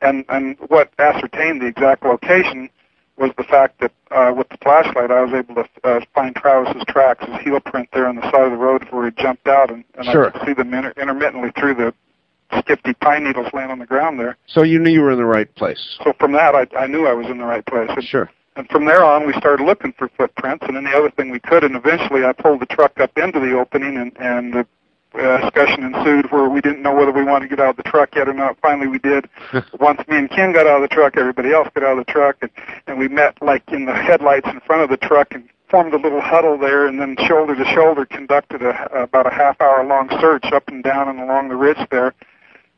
and 0.00 0.24
and 0.30 0.56
what 0.68 0.90
ascertained 0.98 1.60
the 1.60 1.66
exact 1.66 2.02
location 2.02 2.70
was 3.18 3.30
the 3.36 3.44
fact 3.44 3.80
that 3.80 3.92
uh, 4.12 4.32
with 4.34 4.48
the 4.48 4.56
flashlight 4.62 5.10
I 5.10 5.22
was 5.22 5.34
able 5.34 5.56
to 5.56 5.68
uh, 5.84 6.00
find 6.14 6.34
Travis's 6.34 6.84
tracks, 6.86 7.24
his 7.26 7.40
heel 7.40 7.60
print 7.60 7.88
there 7.92 8.06
on 8.06 8.16
the 8.16 8.22
side 8.30 8.42
of 8.44 8.52
the 8.52 8.56
road 8.56 8.84
where 8.90 9.06
he 9.06 9.10
jumped 9.22 9.48
out, 9.48 9.70
and, 9.70 9.84
and 9.96 10.06
Sure. 10.06 10.28
I 10.28 10.30
could 10.30 10.46
see 10.46 10.52
them 10.54 10.72
inter- 10.72 10.94
intermittently 10.96 11.50
through 11.58 11.74
the 11.74 11.92
skifty 12.58 12.94
pine 12.94 13.24
needles 13.24 13.48
laying 13.52 13.70
on 13.70 13.78
the 13.78 13.86
ground 13.86 14.18
there. 14.18 14.36
So 14.46 14.62
you 14.62 14.78
knew 14.78 14.90
you 14.90 15.02
were 15.02 15.12
in 15.12 15.18
the 15.18 15.24
right 15.24 15.52
place. 15.54 15.98
So 16.04 16.12
from 16.18 16.32
that, 16.32 16.54
I, 16.54 16.66
I 16.76 16.86
knew 16.86 17.06
I 17.06 17.12
was 17.12 17.26
in 17.26 17.38
the 17.38 17.44
right 17.44 17.64
place. 17.66 17.90
And 17.90 18.04
Sure. 18.04 18.30
and 18.56 18.68
from 18.68 18.84
there 18.86 19.04
on, 19.04 19.26
we 19.26 19.32
started 19.34 19.64
looking 19.64 19.92
for 19.92 20.08
footprints 20.16 20.64
and 20.68 20.76
any 20.76 20.92
other 20.94 21.10
thing 21.10 21.30
we 21.30 21.40
could. 21.40 21.64
And 21.64 21.76
eventually, 21.76 22.24
I 22.24 22.32
pulled 22.32 22.60
the 22.60 22.66
truck 22.66 22.98
up 23.00 23.16
into 23.18 23.40
the 23.40 23.58
opening, 23.58 23.96
and 23.96 24.12
and 24.18 24.52
the 24.54 24.66
uh, 25.14 25.40
discussion 25.40 25.84
ensued 25.84 26.30
where 26.30 26.48
we 26.48 26.60
didn't 26.60 26.82
know 26.82 26.94
whether 26.94 27.12
we 27.12 27.24
wanted 27.24 27.48
to 27.48 27.56
get 27.56 27.64
out 27.64 27.70
of 27.70 27.76
the 27.76 27.82
truck 27.90 28.14
yet 28.14 28.28
or 28.28 28.34
not. 28.34 28.58
Finally, 28.60 28.88
we 28.88 28.98
did. 28.98 29.28
Once 29.80 30.00
me 30.08 30.18
and 30.18 30.30
Ken 30.30 30.52
got 30.52 30.66
out 30.66 30.82
of 30.82 30.88
the 30.88 30.94
truck, 30.94 31.16
everybody 31.16 31.52
else 31.52 31.68
got 31.74 31.84
out 31.84 31.98
of 31.98 32.06
the 32.06 32.12
truck, 32.12 32.36
and 32.42 32.50
and 32.86 32.98
we 32.98 33.08
met 33.08 33.40
like 33.42 33.62
in 33.72 33.86
the 33.86 33.94
headlights 33.94 34.48
in 34.48 34.60
front 34.60 34.82
of 34.82 34.90
the 34.90 34.96
truck 35.06 35.28
and 35.32 35.48
formed 35.70 35.92
a 35.92 35.98
little 35.98 36.20
huddle 36.22 36.56
there, 36.56 36.86
and 36.86 36.98
then 37.00 37.14
shoulder 37.26 37.54
to 37.54 37.64
shoulder 37.74 38.06
conducted 38.06 38.62
a 38.62 39.02
about 39.02 39.26
a 39.26 39.30
half 39.34 39.60
hour 39.60 39.84
long 39.84 40.08
search 40.20 40.44
up 40.52 40.66
and 40.68 40.82
down 40.82 41.08
and 41.08 41.20
along 41.20 41.48
the 41.48 41.56
ridge 41.56 41.78
there. 41.90 42.14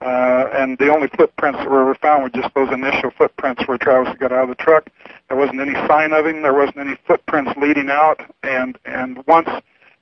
Uh, 0.01 0.49
and 0.55 0.79
the 0.79 0.89
only 0.89 1.09
footprints 1.09 1.59
that 1.59 1.69
were 1.71 1.83
ever 1.83 1.95
found 1.95 2.23
were 2.23 2.31
just 2.31 2.55
those 2.55 2.73
initial 2.73 3.11
footprints 3.11 3.67
where 3.69 3.77
Travis 3.77 4.17
got 4.19 4.33
out 4.33 4.45
of 4.45 4.49
the 4.49 4.55
truck. 4.55 4.89
There 5.29 5.37
wasn't 5.37 5.61
any 5.61 5.75
sign 5.87 6.13
of 6.13 6.27
him. 6.27 6.43
There 6.43 6.55
wasn't 6.55 6.79
any 6.79 6.97
footprints 7.07 7.53
leading 7.61 7.91
out. 7.91 8.21
And 8.43 8.79
and 8.87 9.23
once, 9.27 9.49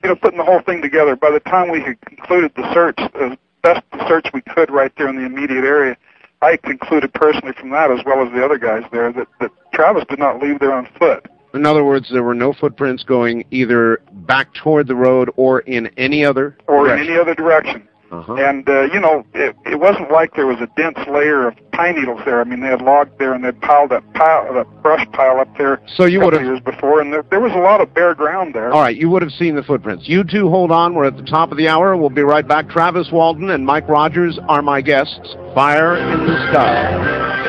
you 0.01 0.09
know, 0.09 0.15
putting 0.15 0.37
the 0.37 0.45
whole 0.45 0.61
thing 0.61 0.81
together, 0.81 1.17
by 1.17 1.31
the 1.31 1.41
time 1.41 1.69
we 1.69 1.81
had 1.81 1.99
concluded 2.01 2.53
the 2.55 2.73
search, 2.73 2.97
as 2.99 3.37
best 3.61 3.83
the 3.91 4.07
search 4.07 4.27
we 4.33 4.41
could 4.41 4.71
right 4.71 4.91
there 4.97 5.09
in 5.09 5.17
the 5.17 5.25
immediate 5.25 5.65
area, 5.65 5.97
I 6.41 6.55
concluded 6.55 7.13
personally 7.13 7.53
from 7.59 7.71
that, 7.71 7.91
as 7.91 7.99
well 8.05 8.25
as 8.25 8.31
the 8.31 8.43
other 8.43 8.57
guys 8.57 8.83
there, 8.93 9.11
that, 9.11 9.27
that 9.41 9.51
Travis 9.73 10.05
did 10.09 10.19
not 10.19 10.41
leave 10.41 10.59
there 10.59 10.73
on 10.73 10.87
foot. 10.97 11.25
In 11.53 11.65
other 11.65 11.83
words, 11.83 12.09
there 12.11 12.23
were 12.23 12.35
no 12.35 12.53
footprints 12.53 13.03
going 13.03 13.43
either 13.51 14.01
back 14.11 14.53
toward 14.53 14.87
the 14.87 14.95
road 14.95 15.31
or 15.35 15.61
in 15.61 15.87
any 15.97 16.23
other 16.23 16.55
or 16.67 16.85
direction. 16.85 17.05
in 17.05 17.09
any 17.11 17.19
other 17.19 17.35
direction. 17.35 17.88
Uh-huh. 18.11 18.35
And 18.35 18.67
uh, 18.67 18.83
you 18.93 18.99
know, 18.99 19.23
it, 19.33 19.55
it 19.65 19.79
wasn't 19.79 20.11
like 20.11 20.35
there 20.35 20.47
was 20.47 20.57
a 20.59 20.67
dense 20.75 20.97
layer 21.07 21.47
of 21.47 21.55
pine 21.71 21.95
needles 21.95 22.21
there. 22.25 22.41
I 22.41 22.43
mean, 22.43 22.61
they 22.61 22.67
had 22.67 22.81
logged 22.81 23.19
there 23.19 23.33
and 23.33 23.43
they'd 23.43 23.59
piled 23.61 23.91
that 23.91 24.03
pile, 24.13 24.53
that 24.53 24.65
brush 24.81 25.05
pile 25.13 25.39
up 25.39 25.55
there. 25.57 25.81
So 25.95 26.05
you 26.05 26.19
would 26.21 26.33
have. 26.33 26.41
years 26.41 26.59
before, 26.61 27.01
and 27.01 27.13
there, 27.13 27.23
there 27.29 27.39
was 27.39 27.51
a 27.53 27.59
lot 27.59 27.81
of 27.81 27.93
bare 27.93 28.15
ground 28.15 28.55
there. 28.55 28.71
All 28.71 28.81
right, 28.81 28.95
you 28.95 29.09
would 29.09 29.21
have 29.21 29.31
seen 29.31 29.55
the 29.55 29.63
footprints. 29.63 30.07
You 30.07 30.23
two 30.23 30.49
hold 30.49 30.71
on. 30.71 30.95
We're 30.95 31.05
at 31.05 31.17
the 31.17 31.23
top 31.23 31.51
of 31.51 31.57
the 31.57 31.67
hour. 31.67 31.95
We'll 31.95 32.09
be 32.09 32.23
right 32.23 32.47
back. 32.47 32.69
Travis 32.69 33.09
Walton 33.11 33.49
and 33.49 33.65
Mike 33.65 33.87
Rogers 33.87 34.39
are 34.47 34.61
my 34.61 34.81
guests. 34.81 35.35
Fire 35.53 35.95
in 35.95 36.25
the 36.25 36.51
sky. 36.51 37.48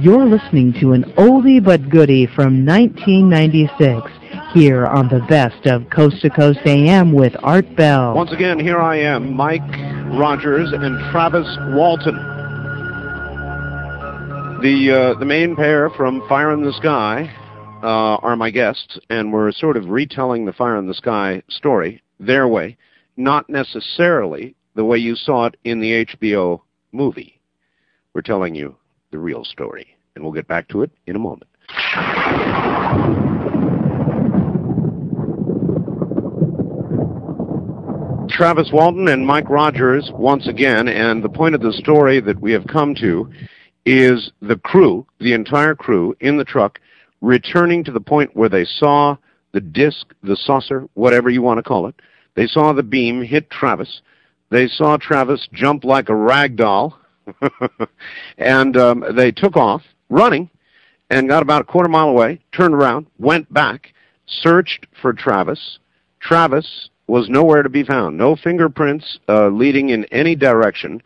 You're 0.00 0.26
listening 0.26 0.74
to 0.80 0.92
an 0.92 1.04
oldie 1.16 1.62
but 1.62 1.88
goodie 1.88 2.26
from 2.26 2.66
1996 2.66 4.10
here 4.52 4.86
on 4.86 5.08
the 5.08 5.24
best 5.28 5.66
of 5.66 5.88
Coast 5.90 6.20
to 6.22 6.30
Coast 6.30 6.58
AM 6.66 7.12
with 7.12 7.34
Art 7.42 7.76
Bell. 7.76 8.14
Once 8.14 8.32
again, 8.32 8.58
here 8.58 8.80
I 8.80 8.96
am, 8.96 9.32
Mike 9.32 9.62
Rogers 10.18 10.72
and 10.72 10.98
Travis 11.12 11.46
Walton. 11.74 12.16
The 14.62 15.14
uh, 15.14 15.18
the 15.20 15.24
main 15.24 15.54
pair 15.54 15.90
from 15.90 16.26
Fire 16.28 16.52
in 16.52 16.64
the 16.64 16.72
Sky 16.72 17.30
uh, 17.84 18.16
are 18.16 18.34
my 18.34 18.50
guests, 18.50 18.98
and 19.10 19.32
we're 19.32 19.52
sort 19.52 19.76
of 19.76 19.88
retelling 19.88 20.44
the 20.44 20.52
Fire 20.52 20.76
in 20.76 20.88
the 20.88 20.94
Sky 20.94 21.42
story 21.48 22.02
their 22.18 22.48
way, 22.48 22.76
not 23.16 23.48
necessarily 23.48 24.56
the 24.74 24.84
way 24.84 24.98
you 24.98 25.14
saw 25.14 25.46
it 25.46 25.56
in 25.64 25.80
the 25.80 26.04
HBO 26.06 26.60
movie. 26.92 27.40
We're 28.12 28.22
telling 28.22 28.54
you 28.54 28.76
the 29.10 29.18
real 29.18 29.44
story, 29.44 29.96
and 30.14 30.24
we'll 30.24 30.32
get 30.32 30.48
back 30.48 30.68
to 30.68 30.82
it 30.82 30.90
in 31.06 31.16
a 31.16 31.18
moment. 31.18 31.50
Travis 38.30 38.70
Walton 38.72 39.06
and 39.06 39.24
Mike 39.24 39.48
Rogers 39.48 40.10
once 40.14 40.48
again, 40.48 40.88
and 40.88 41.22
the 41.22 41.28
point 41.28 41.54
of 41.54 41.60
the 41.60 41.72
story 41.72 42.20
that 42.20 42.40
we 42.40 42.50
have 42.52 42.66
come 42.66 42.94
to 42.96 43.30
is 43.86 44.32
the 44.42 44.56
crew, 44.56 45.06
the 45.20 45.34
entire 45.34 45.76
crew 45.76 46.16
in 46.18 46.36
the 46.36 46.44
truck, 46.44 46.80
returning 47.20 47.84
to 47.84 47.92
the 47.92 48.00
point 48.00 48.34
where 48.34 48.48
they 48.48 48.64
saw 48.64 49.16
the 49.52 49.60
disc, 49.60 50.12
the 50.24 50.36
saucer, 50.36 50.88
whatever 50.94 51.30
you 51.30 51.42
want 51.42 51.58
to 51.58 51.62
call 51.62 51.86
it. 51.86 51.94
They 52.34 52.48
saw 52.48 52.72
the 52.72 52.82
beam 52.82 53.22
hit 53.22 53.50
Travis. 53.50 54.02
They 54.50 54.68
saw 54.68 54.96
Travis 54.96 55.48
jump 55.52 55.84
like 55.84 56.08
a 56.08 56.14
rag 56.14 56.56
doll, 56.56 56.98
and 58.38 58.76
um, 58.76 59.04
they 59.14 59.32
took 59.32 59.56
off 59.56 59.82
running 60.08 60.50
and 61.10 61.28
got 61.28 61.42
about 61.42 61.62
a 61.62 61.64
quarter 61.64 61.88
mile 61.88 62.08
away, 62.08 62.40
turned 62.52 62.74
around, 62.74 63.06
went 63.18 63.52
back, 63.52 63.92
searched 64.26 64.86
for 65.00 65.12
Travis. 65.12 65.78
Travis 66.20 66.88
was 67.06 67.28
nowhere 67.28 67.62
to 67.62 67.68
be 67.68 67.84
found. 67.84 68.16
No 68.16 68.36
fingerprints 68.36 69.18
uh, 69.28 69.48
leading 69.48 69.90
in 69.90 70.04
any 70.06 70.34
direction. 70.34 71.02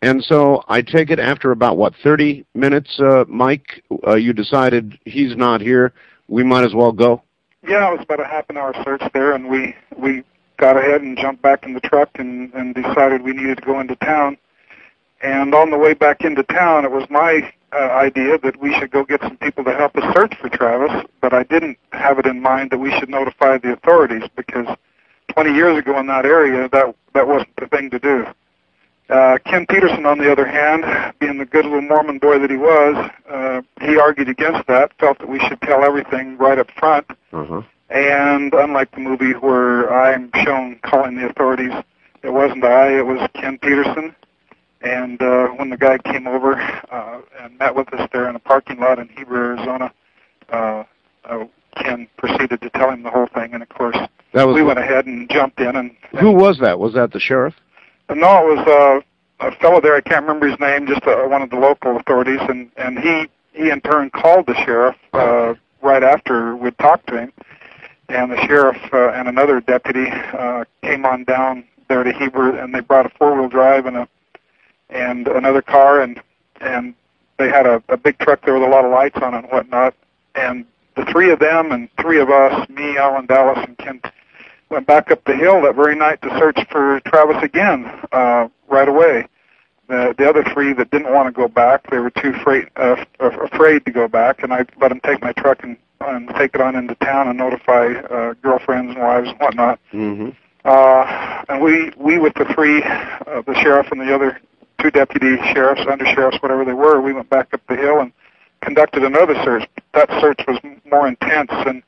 And 0.00 0.24
so 0.24 0.64
I 0.68 0.82
take 0.82 1.10
it 1.10 1.20
after 1.20 1.52
about, 1.52 1.76
what, 1.76 1.94
30 2.02 2.44
minutes, 2.54 2.98
uh, 2.98 3.24
Mike, 3.28 3.84
uh, 4.06 4.16
you 4.16 4.32
decided 4.32 4.98
he's 5.04 5.36
not 5.36 5.60
here. 5.60 5.92
We 6.26 6.42
might 6.42 6.64
as 6.64 6.74
well 6.74 6.92
go. 6.92 7.22
Yeah, 7.66 7.88
it 7.88 7.96
was 7.96 8.02
about 8.02 8.20
a 8.20 8.24
half 8.24 8.50
an 8.50 8.56
hour 8.56 8.74
search 8.84 9.02
there, 9.14 9.34
and 9.34 9.48
we 9.48 9.76
we 9.96 10.24
got 10.62 10.76
ahead 10.76 11.02
and 11.02 11.18
jumped 11.18 11.42
back 11.42 11.66
in 11.66 11.74
the 11.74 11.80
truck 11.80 12.08
and 12.14 12.54
and 12.54 12.72
decided 12.72 13.22
we 13.22 13.32
needed 13.32 13.58
to 13.58 13.64
go 13.64 13.80
into 13.80 13.96
town. 13.96 14.36
And 15.20 15.52
on 15.56 15.70
the 15.70 15.76
way 15.76 15.92
back 15.92 16.20
into 16.20 16.44
town, 16.44 16.84
it 16.84 16.92
was 16.92 17.04
my 17.10 17.52
uh, 17.72 17.76
idea 18.06 18.38
that 18.38 18.60
we 18.60 18.72
should 18.78 18.92
go 18.92 19.04
get 19.04 19.20
some 19.22 19.36
people 19.38 19.64
to 19.64 19.74
help 19.74 19.96
us 19.96 20.14
search 20.14 20.34
for 20.40 20.48
Travis, 20.48 21.04
but 21.20 21.32
I 21.32 21.42
didn't 21.42 21.78
have 21.92 22.20
it 22.20 22.26
in 22.26 22.40
mind 22.40 22.70
that 22.70 22.78
we 22.78 22.92
should 22.96 23.08
notify 23.08 23.58
the 23.58 23.72
authorities 23.72 24.22
because 24.36 24.68
20 25.34 25.52
years 25.52 25.76
ago 25.78 25.98
in 25.98 26.06
that 26.06 26.26
area, 26.26 26.68
that 26.68 26.94
that 27.12 27.26
wasn't 27.26 27.56
the 27.56 27.66
thing 27.66 27.90
to 27.90 27.98
do. 27.98 28.26
Uh, 29.08 29.38
Ken 29.44 29.66
Peterson, 29.66 30.06
on 30.06 30.18
the 30.18 30.30
other 30.30 30.46
hand, 30.46 30.84
being 31.18 31.38
the 31.38 31.44
good 31.44 31.64
little 31.64 31.82
Mormon 31.82 32.18
boy 32.18 32.38
that 32.38 32.50
he 32.50 32.56
was, 32.56 33.10
uh, 33.28 33.62
he 33.80 33.98
argued 33.98 34.28
against 34.28 34.64
that, 34.68 34.92
felt 35.00 35.18
that 35.18 35.28
we 35.28 35.40
should 35.40 35.60
tell 35.62 35.82
everything 35.82 36.38
right 36.38 36.58
up 36.58 36.70
front. 36.78 37.06
Uh-huh. 37.32 37.62
And 37.92 38.54
unlike 38.54 38.90
the 38.92 39.00
movie 39.00 39.32
where 39.32 39.92
I'm 39.92 40.30
shown 40.44 40.78
calling 40.82 41.16
the 41.16 41.28
authorities, 41.28 41.72
it 42.22 42.30
wasn't 42.32 42.64
I, 42.64 42.98
it 42.98 43.06
was 43.06 43.28
Ken 43.34 43.58
Peterson. 43.58 44.14
And 44.80 45.20
uh, 45.22 45.48
when 45.48 45.68
the 45.70 45.76
guy 45.76 45.98
came 45.98 46.26
over 46.26 46.54
uh, 46.90 47.20
and 47.40 47.58
met 47.58 47.74
with 47.74 47.92
us 47.92 48.08
there 48.12 48.28
in 48.28 48.34
a 48.34 48.38
parking 48.40 48.80
lot 48.80 48.98
in 48.98 49.08
Heber, 49.08 49.54
Arizona, 49.56 49.92
uh, 50.50 50.84
uh, 51.24 51.44
Ken 51.76 52.08
proceeded 52.16 52.60
to 52.62 52.70
tell 52.70 52.90
him 52.90 53.02
the 53.02 53.10
whole 53.10 53.28
thing. 53.28 53.52
And 53.52 53.62
of 53.62 53.68
course, 53.68 53.96
That 54.32 54.46
was 54.46 54.54
we 54.54 54.62
went 54.62 54.78
ahead 54.78 55.06
and 55.06 55.30
jumped 55.30 55.60
in. 55.60 55.76
And, 55.76 55.94
Who 56.18 56.32
was 56.32 56.58
that? 56.60 56.78
Was 56.78 56.94
that 56.94 57.12
the 57.12 57.20
sheriff? 57.20 57.54
and 58.08 58.20
no, 58.20 58.50
it 58.50 58.56
was 58.56 58.66
uh, 59.40 59.46
a 59.46 59.52
fellow 59.56 59.80
there. 59.80 59.94
I 59.96 60.00
can't 60.00 60.22
remember 60.22 60.48
his 60.48 60.58
name. 60.58 60.86
Just 60.86 61.06
uh, 61.06 61.22
one 61.24 61.42
of 61.42 61.50
the 61.50 61.56
local 61.56 61.96
authorities, 61.96 62.40
and 62.48 62.70
and 62.76 62.98
he 62.98 63.26
he 63.52 63.70
in 63.70 63.80
turn 63.82 64.10
called 64.10 64.46
the 64.46 64.54
sheriff 64.64 64.96
uh, 65.12 65.54
right 65.82 66.02
after 66.02 66.56
we'd 66.56 66.76
talked 66.78 67.06
to 67.08 67.18
him. 67.18 67.32
And 68.12 68.30
the 68.30 68.36
sheriff 68.46 68.76
uh, 68.92 69.08
and 69.12 69.26
another 69.26 69.62
deputy 69.62 70.06
uh, 70.10 70.64
came 70.82 71.06
on 71.06 71.24
down 71.24 71.64
there 71.88 72.04
to 72.04 72.12
Heber, 72.12 72.58
and 72.58 72.74
they 72.74 72.80
brought 72.80 73.06
a 73.06 73.08
four-wheel 73.08 73.48
drive 73.48 73.86
and 73.86 73.96
a 73.96 74.08
and 74.90 75.28
another 75.28 75.62
car, 75.62 76.02
and 76.02 76.20
and 76.60 76.94
they 77.38 77.48
had 77.48 77.66
a, 77.66 77.82
a 77.88 77.96
big 77.96 78.18
truck 78.18 78.44
there 78.44 78.52
with 78.52 78.64
a 78.64 78.68
lot 78.68 78.84
of 78.84 78.90
lights 78.90 79.16
on 79.22 79.32
it 79.32 79.38
and 79.38 79.48
whatnot. 79.48 79.94
And 80.34 80.66
the 80.94 81.06
three 81.06 81.30
of 81.30 81.38
them 81.38 81.72
and 81.72 81.88
three 82.02 82.20
of 82.20 82.28
us, 82.28 82.68
me, 82.68 82.98
Alan 82.98 83.24
Dallas, 83.24 83.58
and 83.66 83.78
Ken, 83.78 84.02
went 84.68 84.86
back 84.86 85.10
up 85.10 85.24
the 85.24 85.34
hill 85.34 85.62
that 85.62 85.74
very 85.74 85.96
night 85.96 86.20
to 86.20 86.28
search 86.38 86.58
for 86.70 87.00
Travis 87.06 87.42
again 87.42 87.90
uh, 88.12 88.46
right 88.68 88.88
away. 88.88 89.26
The, 89.88 90.14
the 90.18 90.28
other 90.28 90.44
three 90.52 90.74
that 90.74 90.90
didn't 90.90 91.12
want 91.12 91.28
to 91.28 91.32
go 91.32 91.48
back, 91.48 91.90
they 91.90 91.98
were 91.98 92.10
too 92.10 92.34
afraid, 92.34 92.68
uh, 92.76 93.02
afraid 93.20 93.86
to 93.86 93.90
go 93.90 94.06
back, 94.06 94.42
and 94.42 94.52
I 94.52 94.66
let 94.80 94.88
them 94.90 95.00
take 95.00 95.22
my 95.22 95.32
truck 95.32 95.62
and, 95.62 95.78
and 96.08 96.28
take 96.36 96.54
it 96.54 96.60
on 96.60 96.76
into 96.76 96.94
town 96.96 97.28
and 97.28 97.38
notify 97.38 97.94
uh, 97.94 98.34
girlfriends 98.42 98.94
and 98.94 99.02
wives 99.02 99.28
and 99.28 99.38
whatnot. 99.38 99.78
Mm-hmm. 99.92 100.30
Uh, 100.64 101.44
and 101.48 101.62
we, 101.62 101.92
we 101.96 102.18
with 102.18 102.34
the 102.34 102.44
three, 102.54 102.82
uh, 102.82 103.42
the 103.42 103.54
sheriff 103.54 103.88
and 103.90 104.00
the 104.00 104.14
other 104.14 104.40
two 104.80 104.90
deputy 104.90 105.36
sheriffs, 105.52 105.82
under 105.90 106.06
sheriffs, 106.06 106.38
whatever 106.40 106.64
they 106.64 106.72
were, 106.72 107.00
we 107.00 107.12
went 107.12 107.28
back 107.30 107.52
up 107.52 107.60
the 107.68 107.76
hill 107.76 108.00
and 108.00 108.12
conducted 108.60 109.04
another 109.04 109.34
search. 109.44 109.68
That 109.94 110.08
search 110.20 110.40
was 110.46 110.58
more 110.90 111.08
intense, 111.08 111.50
and 111.50 111.82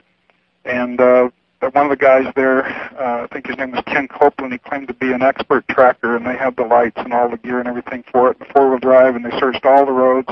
and 0.64 1.00
uh, 1.00 1.30
one 1.60 1.86
of 1.86 1.90
the 1.90 1.96
guys 1.96 2.32
there, 2.34 2.66
uh, 2.98 3.24
I 3.24 3.26
think 3.32 3.46
his 3.46 3.56
name 3.56 3.72
was 3.72 3.82
Ken 3.86 4.08
Copeland. 4.08 4.52
He 4.52 4.58
claimed 4.58 4.88
to 4.88 4.94
be 4.94 5.12
an 5.12 5.22
expert 5.22 5.66
tracker, 5.68 6.16
and 6.16 6.26
they 6.26 6.36
had 6.36 6.56
the 6.56 6.64
lights 6.64 6.96
and 6.96 7.12
all 7.12 7.28
the 7.28 7.36
gear 7.36 7.58
and 7.58 7.68
everything 7.68 8.04
for 8.10 8.30
it, 8.30 8.38
the 8.38 8.46
four-wheel 8.46 8.78
drive, 8.78 9.16
and 9.16 9.24
they 9.24 9.38
searched 9.38 9.64
all 9.64 9.86
the 9.86 9.92
roads. 9.92 10.28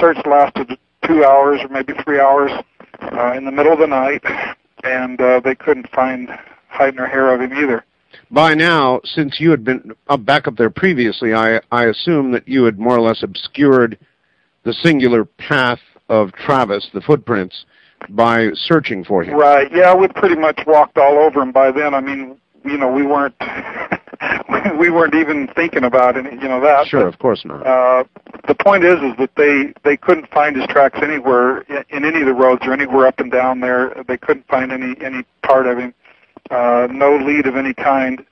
Search 0.00 0.18
lasted 0.26 0.78
two 1.04 1.24
hours 1.24 1.60
or 1.62 1.68
maybe 1.68 1.94
three 2.04 2.20
hours 2.20 2.50
uh, 3.00 3.32
in 3.36 3.44
the 3.44 3.52
middle 3.52 3.72
of 3.72 3.78
the 3.78 3.86
night, 3.86 4.22
and 4.84 5.20
uh, 5.20 5.40
they 5.40 5.54
couldn't 5.54 5.88
find 5.90 6.30
hide 6.68 6.94
nor 6.94 7.06
hair 7.06 7.34
of 7.34 7.40
him 7.40 7.52
either. 7.52 7.84
By 8.30 8.54
now, 8.54 9.00
since 9.04 9.40
you 9.40 9.50
had 9.50 9.64
been 9.64 9.92
up 10.08 10.24
back 10.24 10.48
up 10.48 10.56
there 10.56 10.70
previously, 10.70 11.34
I, 11.34 11.60
I 11.70 11.84
assume 11.84 12.32
that 12.32 12.48
you 12.48 12.64
had 12.64 12.78
more 12.78 12.96
or 12.96 13.00
less 13.00 13.22
obscured 13.22 13.98
the 14.64 14.72
singular 14.72 15.24
path 15.24 15.78
of 16.08 16.32
Travis, 16.32 16.88
the 16.92 17.00
footprints, 17.00 17.64
by 18.10 18.50
searching 18.54 19.04
for 19.04 19.22
him. 19.22 19.34
Right. 19.34 19.70
Yeah, 19.72 19.94
we 19.94 20.08
pretty 20.08 20.36
much 20.36 20.60
walked 20.66 20.98
all 20.98 21.18
over 21.18 21.40
him 21.40 21.52
by 21.52 21.70
then. 21.70 21.94
I 21.94 22.00
mean, 22.00 22.38
you 22.64 22.76
know, 22.76 22.90
we 22.90 23.04
weren't 23.04 23.34
we 24.78 24.90
weren't 24.90 25.14
even 25.14 25.48
thinking 25.48 25.84
about 25.84 26.16
it. 26.16 26.24
You 26.32 26.48
know 26.48 26.60
that. 26.60 26.86
Sure, 26.86 27.06
of 27.06 27.18
course 27.18 27.44
not. 27.44 27.66
Uh, 27.66 28.04
the 28.48 28.54
point 28.54 28.84
is, 28.84 28.96
is 28.96 29.16
that 29.18 29.30
they 29.36 29.72
they 29.84 29.96
couldn't 29.96 30.30
find 30.30 30.56
his 30.56 30.66
tracks 30.66 30.98
anywhere 31.02 31.60
in, 31.62 31.84
in 31.90 32.04
any 32.04 32.20
of 32.20 32.26
the 32.26 32.34
roads 32.34 32.62
or 32.66 32.72
anywhere 32.72 33.06
up 33.06 33.20
and 33.20 33.30
down 33.30 33.60
there. 33.60 34.02
They 34.06 34.16
couldn't 34.16 34.46
find 34.48 34.72
any 34.72 34.94
any 35.00 35.24
part 35.42 35.66
of 35.66 35.78
him. 35.78 35.94
Uh, 36.50 36.88
no 36.90 37.16
lead 37.16 37.46
of 37.46 37.56
any 37.56 37.74
kind. 37.74 38.24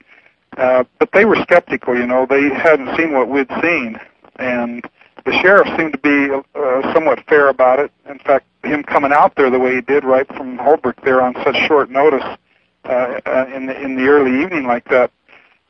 Uh, 0.56 0.84
but 0.98 1.10
they 1.12 1.24
were 1.24 1.36
skeptical. 1.42 1.96
You 1.96 2.06
know, 2.06 2.26
they 2.26 2.48
hadn't 2.48 2.96
seen 2.96 3.12
what 3.12 3.28
we'd 3.28 3.50
seen, 3.60 3.98
and 4.36 4.84
the 5.24 5.32
sheriff 5.32 5.66
seemed 5.76 5.92
to 5.92 5.98
be 5.98 6.32
uh, 6.54 6.92
somewhat 6.92 7.24
fair 7.26 7.48
about 7.48 7.80
it. 7.80 7.90
In 8.08 8.18
fact, 8.18 8.46
him 8.62 8.82
coming 8.82 9.12
out 9.12 9.34
there 9.36 9.50
the 9.50 9.58
way 9.58 9.76
he 9.76 9.80
did, 9.80 10.04
right 10.04 10.26
from 10.28 10.58
Holbrook 10.58 11.00
there 11.02 11.20
on 11.20 11.34
such 11.44 11.56
short 11.66 11.90
notice 11.90 12.24
uh, 12.84 13.20
uh, 13.26 13.46
in 13.54 13.66
the 13.66 13.80
in 13.80 13.96
the 13.96 14.04
early 14.04 14.42
evening 14.42 14.66
like 14.66 14.84
that, 14.88 15.10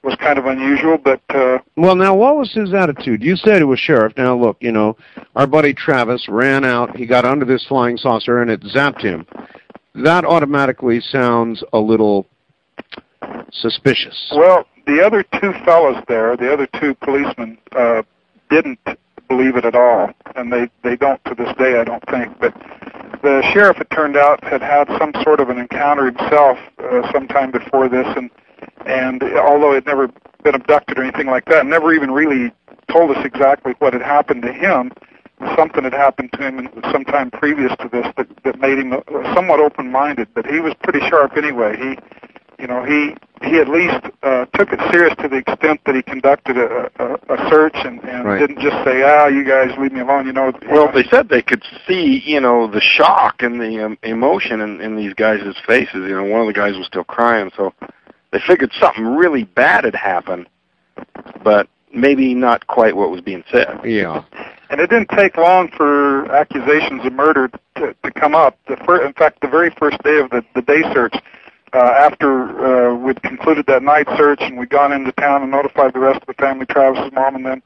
was 0.04 0.14
kind 0.16 0.38
of 0.38 0.46
unusual. 0.46 0.98
But 0.98 1.20
uh, 1.30 1.58
Well, 1.76 1.96
now, 1.96 2.14
what 2.14 2.36
was 2.36 2.52
his 2.52 2.72
attitude? 2.72 3.22
You 3.22 3.36
said 3.36 3.60
it 3.60 3.66
was 3.66 3.80
sheriff. 3.80 4.12
Now, 4.16 4.36
look, 4.36 4.56
you 4.60 4.72
know, 4.72 4.96
our 5.34 5.46
buddy 5.46 5.74
Travis 5.74 6.28
ran 6.28 6.64
out. 6.64 6.96
He 6.96 7.06
got 7.06 7.24
under 7.24 7.44
this 7.44 7.66
flying 7.66 7.96
saucer, 7.96 8.40
and 8.40 8.50
it 8.50 8.60
zapped 8.62 9.02
him. 9.02 9.26
That 9.94 10.24
automatically 10.24 11.00
sounds 11.00 11.62
a 11.72 11.78
little 11.78 12.26
suspicious. 13.52 14.32
well, 14.34 14.66
the 14.86 15.02
other 15.04 15.22
two 15.40 15.52
fellows 15.64 16.02
there, 16.08 16.36
the 16.36 16.52
other 16.52 16.68
two 16.78 16.94
policemen, 16.96 17.56
uh, 17.72 18.02
didn't 18.50 18.78
believe 19.28 19.56
it 19.56 19.64
at 19.64 19.74
all, 19.74 20.12
and 20.36 20.52
they 20.52 20.68
they 20.82 20.96
don't 20.96 21.24
to 21.24 21.34
this 21.34 21.54
day, 21.56 21.80
I 21.80 21.84
don't 21.84 22.04
think. 22.10 22.38
But 22.38 22.52
the 23.22 23.42
sheriff, 23.52 23.80
it 23.80 23.88
turned 23.90 24.16
out, 24.16 24.42
had 24.44 24.60
had 24.60 24.88
some 24.98 25.12
sort 25.22 25.40
of 25.40 25.48
an 25.48 25.58
encounter 25.58 26.06
himself 26.06 26.58
uh, 26.78 27.10
sometime 27.12 27.50
before 27.50 27.88
this, 27.88 28.06
and 28.16 28.30
and 28.86 29.22
although 29.22 29.74
he'd 29.74 29.86
never 29.86 30.08
been 30.42 30.54
abducted 30.54 30.98
or 30.98 31.02
anything 31.02 31.26
like 31.26 31.46
that, 31.46 31.66
never 31.66 31.92
even 31.92 32.10
really 32.10 32.52
told 32.90 33.10
us 33.16 33.24
exactly 33.24 33.74
what 33.78 33.92
had 33.92 34.02
happened 34.02 34.42
to 34.42 34.52
him. 34.52 34.92
Something 35.56 35.84
had 35.84 35.92
happened 35.92 36.30
to 36.34 36.38
him 36.38 36.68
sometime 36.92 37.30
previous 37.30 37.72
to 37.80 37.88
this 37.90 38.06
that, 38.16 38.28
that 38.44 38.58
made 38.60 38.78
him 38.78 38.94
somewhat 39.34 39.60
open-minded. 39.60 40.28
But 40.34 40.46
he 40.46 40.60
was 40.60 40.74
pretty 40.82 41.00
sharp 41.08 41.36
anyway. 41.36 41.76
He, 41.76 41.98
you 42.62 42.68
know, 42.68 42.84
he 42.84 43.14
he 43.42 43.58
at 43.58 43.68
least 43.68 44.06
uh, 44.22 44.46
took 44.54 44.72
it 44.72 44.80
serious 44.92 45.14
to 45.20 45.28
the 45.28 45.36
extent 45.36 45.80
that 45.84 45.94
he 45.94 46.02
conducted 46.02 46.56
a, 46.56 46.90
a, 46.98 47.34
a 47.34 47.50
search 47.50 47.74
and, 47.74 48.02
and 48.04 48.24
Right. 48.24 48.38
didn't 48.38 48.60
just 48.60 48.76
say, 48.84 49.02
"Ah, 49.02 49.26
you 49.26 49.44
guys 49.44 49.76
leave 49.76 49.92
me 49.92 50.00
alone." 50.00 50.26
You 50.26 50.32
know. 50.32 50.52
Well, 50.70 50.90
they 50.90 51.04
said 51.04 51.28
they 51.28 51.42
could 51.42 51.62
see, 51.86 52.22
you 52.24 52.40
know, 52.40 52.66
the 52.70 52.80
shock 52.80 53.42
and 53.42 53.60
the 53.60 53.84
um, 53.84 53.98
emotion 54.02 54.60
in, 54.60 54.80
in 54.80 54.96
these 54.96 55.12
guys' 55.14 55.42
faces. 55.66 55.94
You 55.94 56.14
know, 56.14 56.24
one 56.24 56.40
of 56.40 56.46
the 56.46 56.52
guys 56.54 56.76
was 56.76 56.86
still 56.86 57.04
crying, 57.04 57.50
so 57.56 57.74
they 58.34 58.40
figured 58.40 58.72
something 58.80 59.06
really 59.06 59.44
bad 59.44 59.84
had 59.84 59.94
happened, 59.94 60.48
but 61.44 61.68
maybe 61.94 62.34
not 62.34 62.66
quite 62.66 62.96
what 62.96 63.10
was 63.10 63.20
being 63.20 63.44
said. 63.50 63.80
Yeah. 63.84 64.24
And 64.70 64.80
it 64.80 64.90
didn't 64.90 65.10
take 65.10 65.36
long 65.36 65.68
for 65.76 66.28
accusations 66.32 67.04
of 67.04 67.12
murder 67.12 67.48
to, 67.76 67.94
to 68.02 68.10
come 68.10 68.34
up. 68.34 68.58
The 68.66 68.76
fir- 68.78 69.06
in 69.06 69.12
fact, 69.12 69.40
the 69.40 69.46
very 69.46 69.70
first 69.78 70.02
day 70.02 70.18
of 70.18 70.30
the, 70.30 70.42
the 70.56 70.62
day 70.62 70.82
search, 70.92 71.14
uh, 71.72 71.78
after 71.78 72.90
uh, 72.90 72.94
we'd 72.96 73.22
concluded 73.22 73.66
that 73.66 73.84
night 73.84 74.08
search 74.16 74.40
and 74.40 74.58
we'd 74.58 74.70
gone 74.70 74.90
into 74.90 75.12
town 75.12 75.42
and 75.42 75.50
notified 75.52 75.92
the 75.92 76.00
rest 76.00 76.22
of 76.22 76.26
the 76.26 76.34
family, 76.34 76.66
Travis's 76.66 77.12
mom 77.12 77.36
and 77.36 77.46
them, 77.46 77.62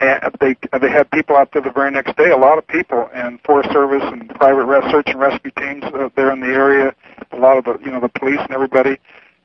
and 0.00 0.20
they 0.40 0.56
they 0.78 0.88
had 0.88 1.10
people 1.10 1.36
out 1.36 1.52
there 1.52 1.60
the 1.60 1.70
very 1.70 1.90
next 1.90 2.16
day, 2.16 2.30
a 2.30 2.36
lot 2.38 2.56
of 2.56 2.66
people, 2.68 3.10
and 3.12 3.38
Forest 3.42 3.70
Service 3.72 4.04
and 4.04 4.30
private 4.36 4.64
res- 4.64 4.90
search 4.90 5.08
and 5.08 5.20
rescue 5.20 5.50
teams 5.58 5.84
uh, 5.84 6.08
there 6.16 6.32
in 6.32 6.40
the 6.40 6.46
area, 6.46 6.94
a 7.32 7.36
lot 7.36 7.58
of 7.58 7.64
the 7.64 7.78
you 7.84 7.90
know 7.90 8.00
the 8.00 8.08
police 8.08 8.40
and 8.40 8.52
everybody, 8.52 8.98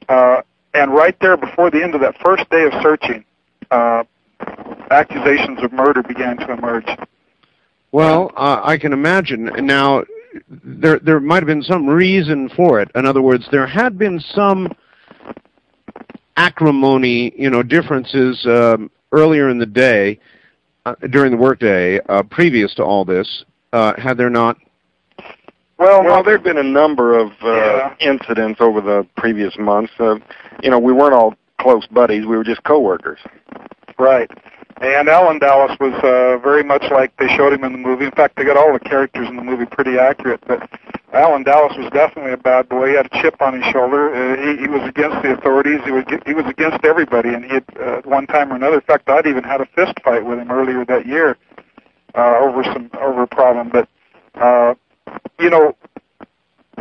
uh, 0.08 0.42
and 0.74 0.94
right 0.94 1.16
there 1.22 1.38
before 1.38 1.70
the 1.70 1.84
end 1.84 1.96
of 1.96 2.02
that 2.02 2.16
first 2.24 2.50
day 2.50 2.64
of 2.64 2.74
searching, 2.82 3.24
uh, 3.72 4.04
accusations 4.90 5.64
of 5.64 5.72
murder 5.72 6.04
began 6.04 6.38
to 6.38 6.52
emerge. 6.52 6.88
Well, 7.92 8.32
uh, 8.36 8.62
I 8.64 8.78
can 8.78 8.94
imagine. 8.94 9.46
Now, 9.66 10.04
there 10.50 11.00
there 11.00 11.20
might 11.20 11.38
have 11.38 11.48
been 11.48 11.64
some 11.64 11.88
reason 11.88 12.50
for 12.56 12.80
it. 12.80 12.90
In 12.96 13.06
other 13.06 13.22
words, 13.22 13.48
there 13.52 13.68
had 13.68 13.98
been 13.98 14.20
some 14.20 14.74
acrimony, 16.38 17.34
you 17.36 17.50
know, 17.50 17.64
differences 17.64 18.46
um, 18.46 18.90
earlier 19.12 19.50
in 19.50 19.58
the 19.58 19.66
day, 19.66 20.20
uh, 20.86 20.96
during 21.10 21.32
the 21.32 21.38
workday, 21.38 22.00
uh, 22.08 22.24
previous 22.24 22.74
to 22.76 22.84
all 22.84 23.04
this. 23.04 23.44
Uh, 23.74 23.94
had 24.00 24.18
there 24.18 24.30
not? 24.30 24.58
Well, 25.82 26.04
Well, 26.04 26.22
there 26.24 26.36
have 26.36 26.44
been 26.44 26.60
a 26.60 26.63
number 26.63 27.17
of 27.17 27.32
uh, 27.41 27.48
Yeah. 27.56 27.96
incidents 28.00 28.62
over 28.62 28.82
the 28.82 29.04
previous 29.17 29.58
months. 29.58 29.91
Uh, 30.00 30.17
you 30.62 30.70
know, 30.70 30.78
we 30.78 30.94
weren't 30.94 31.13
all 31.15 31.34
close 31.60 31.88
buddies; 31.88 32.24
we 32.26 32.38
were 32.38 32.44
just 32.44 32.62
coworkers. 32.63 33.20
Right. 33.98 34.30
And 34.80 35.10
Alan 35.10 35.39
Dallas 35.39 35.76
was 35.80 35.94
uh, 36.04 36.38
very 36.38 36.63
much 36.63 36.84
like 36.91 37.15
they 37.17 37.28
showed 37.28 37.52
him 37.54 37.63
in 37.63 37.72
the 37.72 37.78
movie. 37.80 38.06
In 38.06 38.12
fact, 38.12 38.36
they 38.36 38.44
got 38.44 38.58
all 38.58 38.72
the 38.74 38.80
characters 38.80 39.28
in 39.28 39.36
the 39.36 39.44
movie 39.44 39.65
pretty 39.65 39.98
accurate. 39.98 40.39
But 40.48 40.70
Alan 41.13 41.44
Dallas 41.44 41.76
was 41.78 41.89
definitely 41.91 42.34
a 42.34 42.38
bad 42.38 42.70
boy. 42.70 42.89
He 42.89 42.96
had 42.96 43.08
a 43.12 43.22
chip 43.22 43.41
on 43.41 43.60
his 43.60 43.65
shoulder. 43.72 44.13
Uh, 44.13 44.38
he, 44.41 44.58
he 44.62 44.67
was 44.67 44.88
against 44.88 45.22
the 45.24 45.34
authorities. 45.34 45.82
He 45.84 45.91
was 45.91 46.04
he 46.28 46.34
was 46.36 46.46
against 46.46 46.86
everybody. 46.86 47.30
And 47.30 47.44
he 47.44 47.56
had 47.56 47.65
uh, 47.80 47.98
at 48.00 48.06
one 48.06 48.28
time 48.28 48.52
or 48.52 48.56
another. 48.56 48.76
In 48.76 48.82
fact, 48.82 49.10
I'd 49.10 49.26
even 49.26 49.44
had 49.44 49.62
a 49.62 49.65
fist 49.76 49.94
fight 50.04 50.26
with 50.26 50.38
him 50.39 50.52
earlier 50.52 50.86
that 50.86 51.06
year 51.08 51.38
uh, 52.15 52.38
over 52.39 52.63
some 52.63 52.89
over 53.00 53.24
a 53.24 53.28
problem. 53.28 53.70
But 53.70 53.88
uh, 54.36 54.74
you 55.41 55.49
know, 55.49 55.75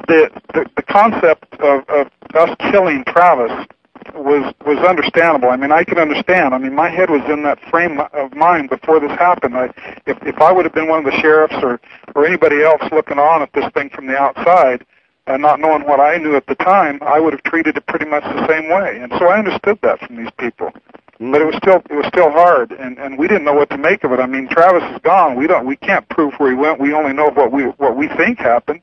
the 0.09 0.31
the, 0.55 0.67
the 0.77 0.83
concept 0.83 1.55
of, 1.61 1.89
of 1.89 2.09
us 2.35 2.57
killing 2.71 3.05
Travis 3.05 3.67
was 4.15 4.55
was 4.67 4.79
understandable. 4.79 5.51
I 5.51 5.57
mean, 5.57 5.73
I 5.73 5.85
could 5.85 5.99
understand. 5.99 6.55
I 6.55 6.59
mean, 6.59 6.75
my 6.75 6.89
head 6.89 7.11
was 7.11 7.23
in 7.31 7.43
that 7.45 7.61
frame 7.71 8.01
of 8.13 8.35
mind 8.35 8.71
before 8.71 9.01
this 9.01 9.11
happened. 9.13 9.57
I, 9.57 9.67
if 10.07 10.19
if 10.23 10.39
I 10.41 10.53
would 10.53 10.65
have 10.65 10.75
been 10.75 10.89
one 10.89 11.01
of 11.01 11.05
the 11.13 11.19
sheriffs 11.21 11.57
or 11.63 11.81
or 12.15 12.27
anybody 12.27 12.63
else 12.63 12.83
looking 12.93 13.19
on 13.19 13.43
at 13.43 13.53
this 13.53 13.67
thing 13.75 13.91
from 13.91 14.07
the 14.07 14.17
outside, 14.19 14.85
and 15.27 15.43
not 15.43 15.61
knowing 15.61 15.85
what 15.87 16.01
I 16.01 16.17
knew 16.19 16.37
at 16.37 16.47
the 16.47 16.57
time, 16.57 16.99
I 17.03 17.21
would 17.21 17.33
have 17.33 17.43
treated 17.45 17.77
it 17.77 17.87
pretty 17.87 18.07
much 18.07 18.25
the 18.25 18.47
same 18.49 18.69
way. 18.69 18.99
And 19.01 19.13
so 19.19 19.29
I 19.29 19.39
understood 19.39 19.79
that 19.83 20.01
from 20.01 20.17
these 20.17 20.33
people. 20.39 20.73
But 21.21 21.43
it 21.43 21.45
was 21.45 21.57
still 21.57 21.83
it 21.91 21.95
was 21.95 22.07
still 22.07 22.31
hard, 22.31 22.73
and 22.73 22.99
and 22.99 23.19
we 23.19 23.29
didn't 23.29 23.45
know 23.45 23.53
what 23.53 23.69
to 23.71 23.77
make 23.79 24.05
of 24.05 24.13
it. 24.13 24.21
I 24.21 24.27
mean, 24.27 24.49
Travis 24.49 24.83
is 24.95 24.99
gone. 25.03 25.37
We 25.37 25.47
don't 25.47 25.67
we 25.67 25.77
can't 25.77 26.09
prove 26.09 26.33
where 26.39 26.51
he 26.51 26.57
went. 26.57 26.81
We 26.81 26.95
only 26.95 27.13
know 27.13 27.29
what 27.29 27.53
we 27.53 27.65
what 27.65 27.95
we 27.95 28.09
think 28.09 28.39
happened. 28.39 28.81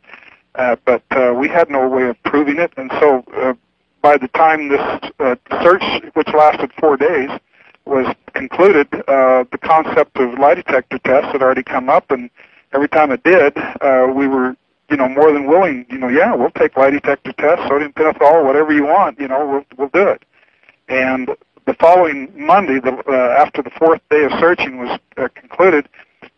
Uh, 0.53 0.75
but 0.85 1.03
uh, 1.11 1.33
we 1.35 1.47
had 1.47 1.69
no 1.69 1.87
way 1.87 2.09
of 2.09 2.21
proving 2.23 2.57
it, 2.57 2.71
and 2.77 2.91
so 2.99 3.23
uh, 3.35 3.53
by 4.01 4.17
the 4.17 4.27
time 4.29 4.69
this 4.69 4.81
uh, 5.19 5.35
search, 5.63 5.83
which 6.13 6.27
lasted 6.29 6.71
four 6.79 6.95
days, 6.97 7.29
was 7.85 8.15
concluded, 8.33 8.87
uh, 9.07 9.43
the 9.51 9.57
concept 9.61 10.17
of 10.17 10.37
lie 10.39 10.55
detector 10.55 10.99
tests 10.99 11.31
had 11.31 11.41
already 11.41 11.63
come 11.63 11.89
up, 11.89 12.09
and 12.11 12.29
every 12.73 12.89
time 12.89 13.11
it 13.11 13.23
did, 13.23 13.57
uh, 13.57 14.07
we 14.13 14.27
were, 14.27 14.55
you 14.89 14.97
know, 14.97 15.09
more 15.09 15.31
than 15.31 15.45
willing. 15.47 15.85
You 15.89 15.97
know, 15.97 16.07
yeah, 16.07 16.35
we'll 16.35 16.51
take 16.51 16.77
lie 16.77 16.91
detector 16.91 17.33
tests, 17.33 17.67
sodium 17.67 17.93
pentothal, 17.93 18.45
whatever 18.45 18.73
you 18.73 18.85
want. 18.85 19.19
You 19.19 19.27
know, 19.27 19.47
we'll 19.47 19.65
we'll 19.77 19.89
do 19.89 20.07
it. 20.07 20.23
And 20.87 21.29
the 21.67 21.73
following 21.75 22.31
Monday, 22.33 22.79
the, 22.79 22.93
uh, 23.07 23.41
after 23.43 23.61
the 23.61 23.69
fourth 23.71 24.01
day 24.09 24.23
of 24.23 24.31
searching 24.39 24.79
was 24.79 24.99
uh, 25.17 25.27
concluded, 25.35 25.87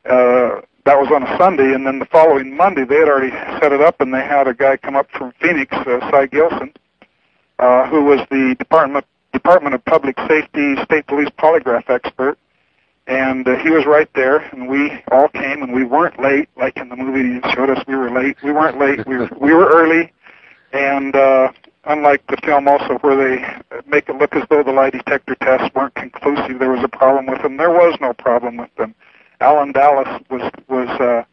uh, 0.06 0.60
that 0.86 0.98
was 0.98 1.12
on 1.12 1.22
a 1.22 1.38
Sunday, 1.38 1.72
and 1.74 1.86
then 1.86 2.00
the 2.00 2.06
following 2.06 2.58
Monday 2.58 2.84
they 2.84 2.96
had 2.96 3.08
already 3.08 3.30
set 3.62 3.72
it 3.72 3.80
up, 3.80 4.02
and 4.02 4.12
they 4.12 4.22
had 4.22 4.48
a 4.48 4.56
guy 4.56 4.76
come 4.76 4.96
up 4.96 5.08
from 5.12 5.32
Phoenix, 5.39 5.72
uh, 5.72 6.00
Cy 6.10 6.26
Gilson, 6.26 6.74
uh, 7.60 7.88
who 7.89 8.04
was 8.04 8.20
the 8.32 8.56
Department 8.58 9.06
Department 9.32 9.76
of 9.76 9.86
Public 9.86 10.18
Safety 10.28 10.76
State 10.84 11.06
Police 11.06 11.30
polygraph 11.38 11.88
expert, 11.88 12.39
and 13.06 13.48
uh, 13.48 13.56
he 13.58 13.70
was 13.70 13.86
right 13.86 14.10
there, 14.15 14.38
and 14.38 14.68
we 14.68 14.92
all 15.12 15.28
came, 15.28 15.62
and 15.62 15.72
we 15.72 15.84
weren't 15.84 16.20
late 16.20 16.50
like 16.58 16.76
in 16.78 16.89
the 16.89 16.96
movie 16.96 17.20
you 17.22 17.42
showed 17.54 17.70
us. 17.70 17.84
We 17.88 17.96
were 17.96 18.10
late. 18.10 18.38
We 18.44 18.52
weren't 18.52 18.80
late. 18.80 19.06
We 19.06 19.18
were 19.18 19.30
we 19.39 19.54
were 19.54 19.70
early, 19.70 20.12
and 20.74 21.16
uh, 21.16 21.52
unlike 21.86 22.26
the 22.28 22.38
film 22.44 22.68
also 22.68 22.96
where 23.00 23.16
they 23.16 23.82
make 23.88 24.10
it 24.10 24.16
look 24.16 24.36
as 24.36 24.44
though 24.50 24.64
the 24.64 24.72
lie 24.72 24.90
detector 24.90 25.36
tests 25.36 25.74
weren't 25.76 25.96
conclusive, 25.96 26.60
there 26.60 26.72
was 26.72 26.84
a 26.84 26.88
problem 26.88 27.26
with 27.26 27.42
them. 27.42 27.58
There 27.58 27.72
was 27.72 27.98
no 28.02 28.14
problem 28.14 28.58
with 28.58 28.74
them. 28.76 28.96
Alan 29.42 29.72
Dallas 29.72 30.22
was 30.30 30.52
was 30.68 30.90
uh, 31.00 31.24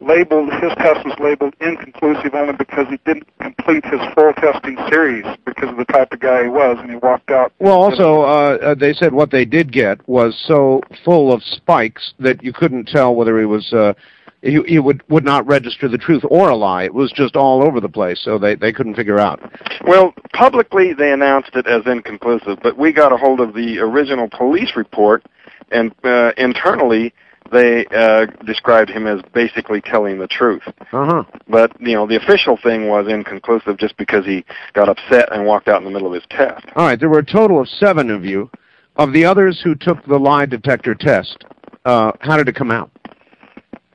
labeled 0.00 0.52
his 0.54 0.72
test 0.76 1.04
was 1.04 1.16
labeled 1.18 1.54
inconclusive 1.60 2.34
only 2.34 2.54
because 2.54 2.86
he 2.88 2.98
didn't 3.04 3.26
complete 3.38 3.84
his 3.84 4.00
full 4.14 4.32
testing 4.34 4.76
series 4.90 5.24
because 5.44 5.70
of 5.70 5.76
the 5.76 5.84
type 5.86 6.12
of 6.12 6.20
guy 6.20 6.42
he 6.42 6.48
was, 6.48 6.78
and 6.80 6.90
he 6.90 6.96
walked 6.96 7.30
out. 7.30 7.52
Well, 7.58 7.80
also, 7.80 8.22
uh, 8.22 8.58
uh, 8.62 8.74
they 8.74 8.92
said 8.92 9.12
what 9.12 9.30
they 9.30 9.44
did 9.44 9.72
get 9.72 10.06
was 10.08 10.40
so 10.46 10.82
full 11.04 11.32
of 11.32 11.42
spikes 11.42 12.14
that 12.18 12.42
you 12.42 12.52
couldn't 12.52 12.88
tell 12.88 13.14
whether 13.14 13.38
he 13.38 13.46
was. 13.46 13.72
Uh, 13.72 13.94
he, 14.42 14.60
he 14.66 14.78
would 14.78 15.02
would 15.08 15.24
not 15.24 15.46
register 15.46 15.88
the 15.88 15.98
truth 15.98 16.22
or 16.28 16.50
a 16.50 16.56
lie. 16.56 16.84
It 16.84 16.94
was 16.94 17.12
just 17.12 17.36
all 17.36 17.62
over 17.62 17.80
the 17.80 17.88
place, 17.88 18.20
so 18.22 18.38
they 18.38 18.56
they 18.56 18.72
couldn't 18.72 18.96
figure 18.96 19.18
out. 19.18 19.40
Well, 19.86 20.12
publicly 20.32 20.92
they 20.92 21.12
announced 21.12 21.50
it 21.54 21.66
as 21.66 21.82
inconclusive, 21.86 22.58
but 22.62 22.76
we 22.76 22.92
got 22.92 23.12
a 23.12 23.16
hold 23.16 23.40
of 23.40 23.54
the 23.54 23.78
original 23.78 24.28
police 24.28 24.72
report, 24.76 25.24
and 25.70 25.92
uh, 26.04 26.32
internally 26.36 27.14
they 27.52 27.86
uh, 27.86 28.26
described 28.44 28.90
him 28.90 29.06
as 29.06 29.20
basically 29.32 29.80
telling 29.80 30.18
the 30.18 30.26
truth. 30.26 30.62
Uh 30.92 31.06
huh. 31.06 31.24
But 31.48 31.80
you 31.80 31.94
know, 31.94 32.06
the 32.06 32.16
official 32.16 32.58
thing 32.60 32.88
was 32.88 33.06
inconclusive 33.08 33.78
just 33.78 33.96
because 33.96 34.24
he 34.24 34.44
got 34.72 34.88
upset 34.88 35.32
and 35.32 35.46
walked 35.46 35.68
out 35.68 35.78
in 35.78 35.84
the 35.84 35.90
middle 35.90 36.08
of 36.08 36.14
his 36.14 36.24
test. 36.30 36.66
All 36.74 36.86
right. 36.86 36.98
There 36.98 37.08
were 37.08 37.20
a 37.20 37.26
total 37.26 37.60
of 37.60 37.68
seven 37.68 38.10
of 38.10 38.24
you. 38.24 38.50
Of 38.96 39.14
the 39.14 39.24
others 39.24 39.58
who 39.64 39.74
took 39.74 40.04
the 40.04 40.18
lie 40.18 40.44
detector 40.44 40.94
test, 40.94 41.46
uh, 41.86 42.12
how 42.20 42.36
did 42.36 42.46
it 42.46 42.54
come 42.54 42.70
out? 42.70 42.90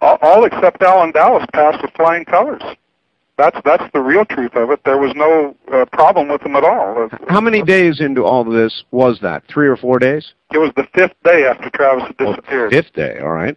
All, 0.01 0.17
all 0.21 0.45
except 0.45 0.81
Alan 0.81 1.11
Dallas 1.11 1.45
passed 1.53 1.81
with 1.81 1.91
flying 1.93 2.25
colors. 2.25 2.61
That's 3.37 3.57
that's 3.63 3.83
the 3.93 3.99
real 3.99 4.25
truth 4.25 4.55
of 4.55 4.71
it. 4.71 4.83
There 4.83 4.97
was 4.97 5.13
no 5.15 5.55
uh, 5.71 5.85
problem 5.91 6.27
with 6.27 6.41
them 6.41 6.55
at 6.55 6.63
all. 6.63 7.03
Uh, 7.11 7.17
How 7.29 7.39
many 7.39 7.61
days 7.61 7.99
into 7.99 8.23
all 8.25 8.41
of 8.41 8.51
this 8.53 8.83
was 8.91 9.19
that? 9.21 9.43
Three 9.47 9.67
or 9.67 9.77
four 9.77 9.99
days? 9.99 10.33
It 10.51 10.57
was 10.57 10.71
the 10.75 10.87
fifth 10.95 11.13
day 11.23 11.45
after 11.45 11.69
Travis 11.69 12.05
had 12.07 12.17
disappeared. 12.17 12.71
Fifth 12.71 12.93
day, 12.93 13.19
all 13.19 13.29
right. 13.29 13.55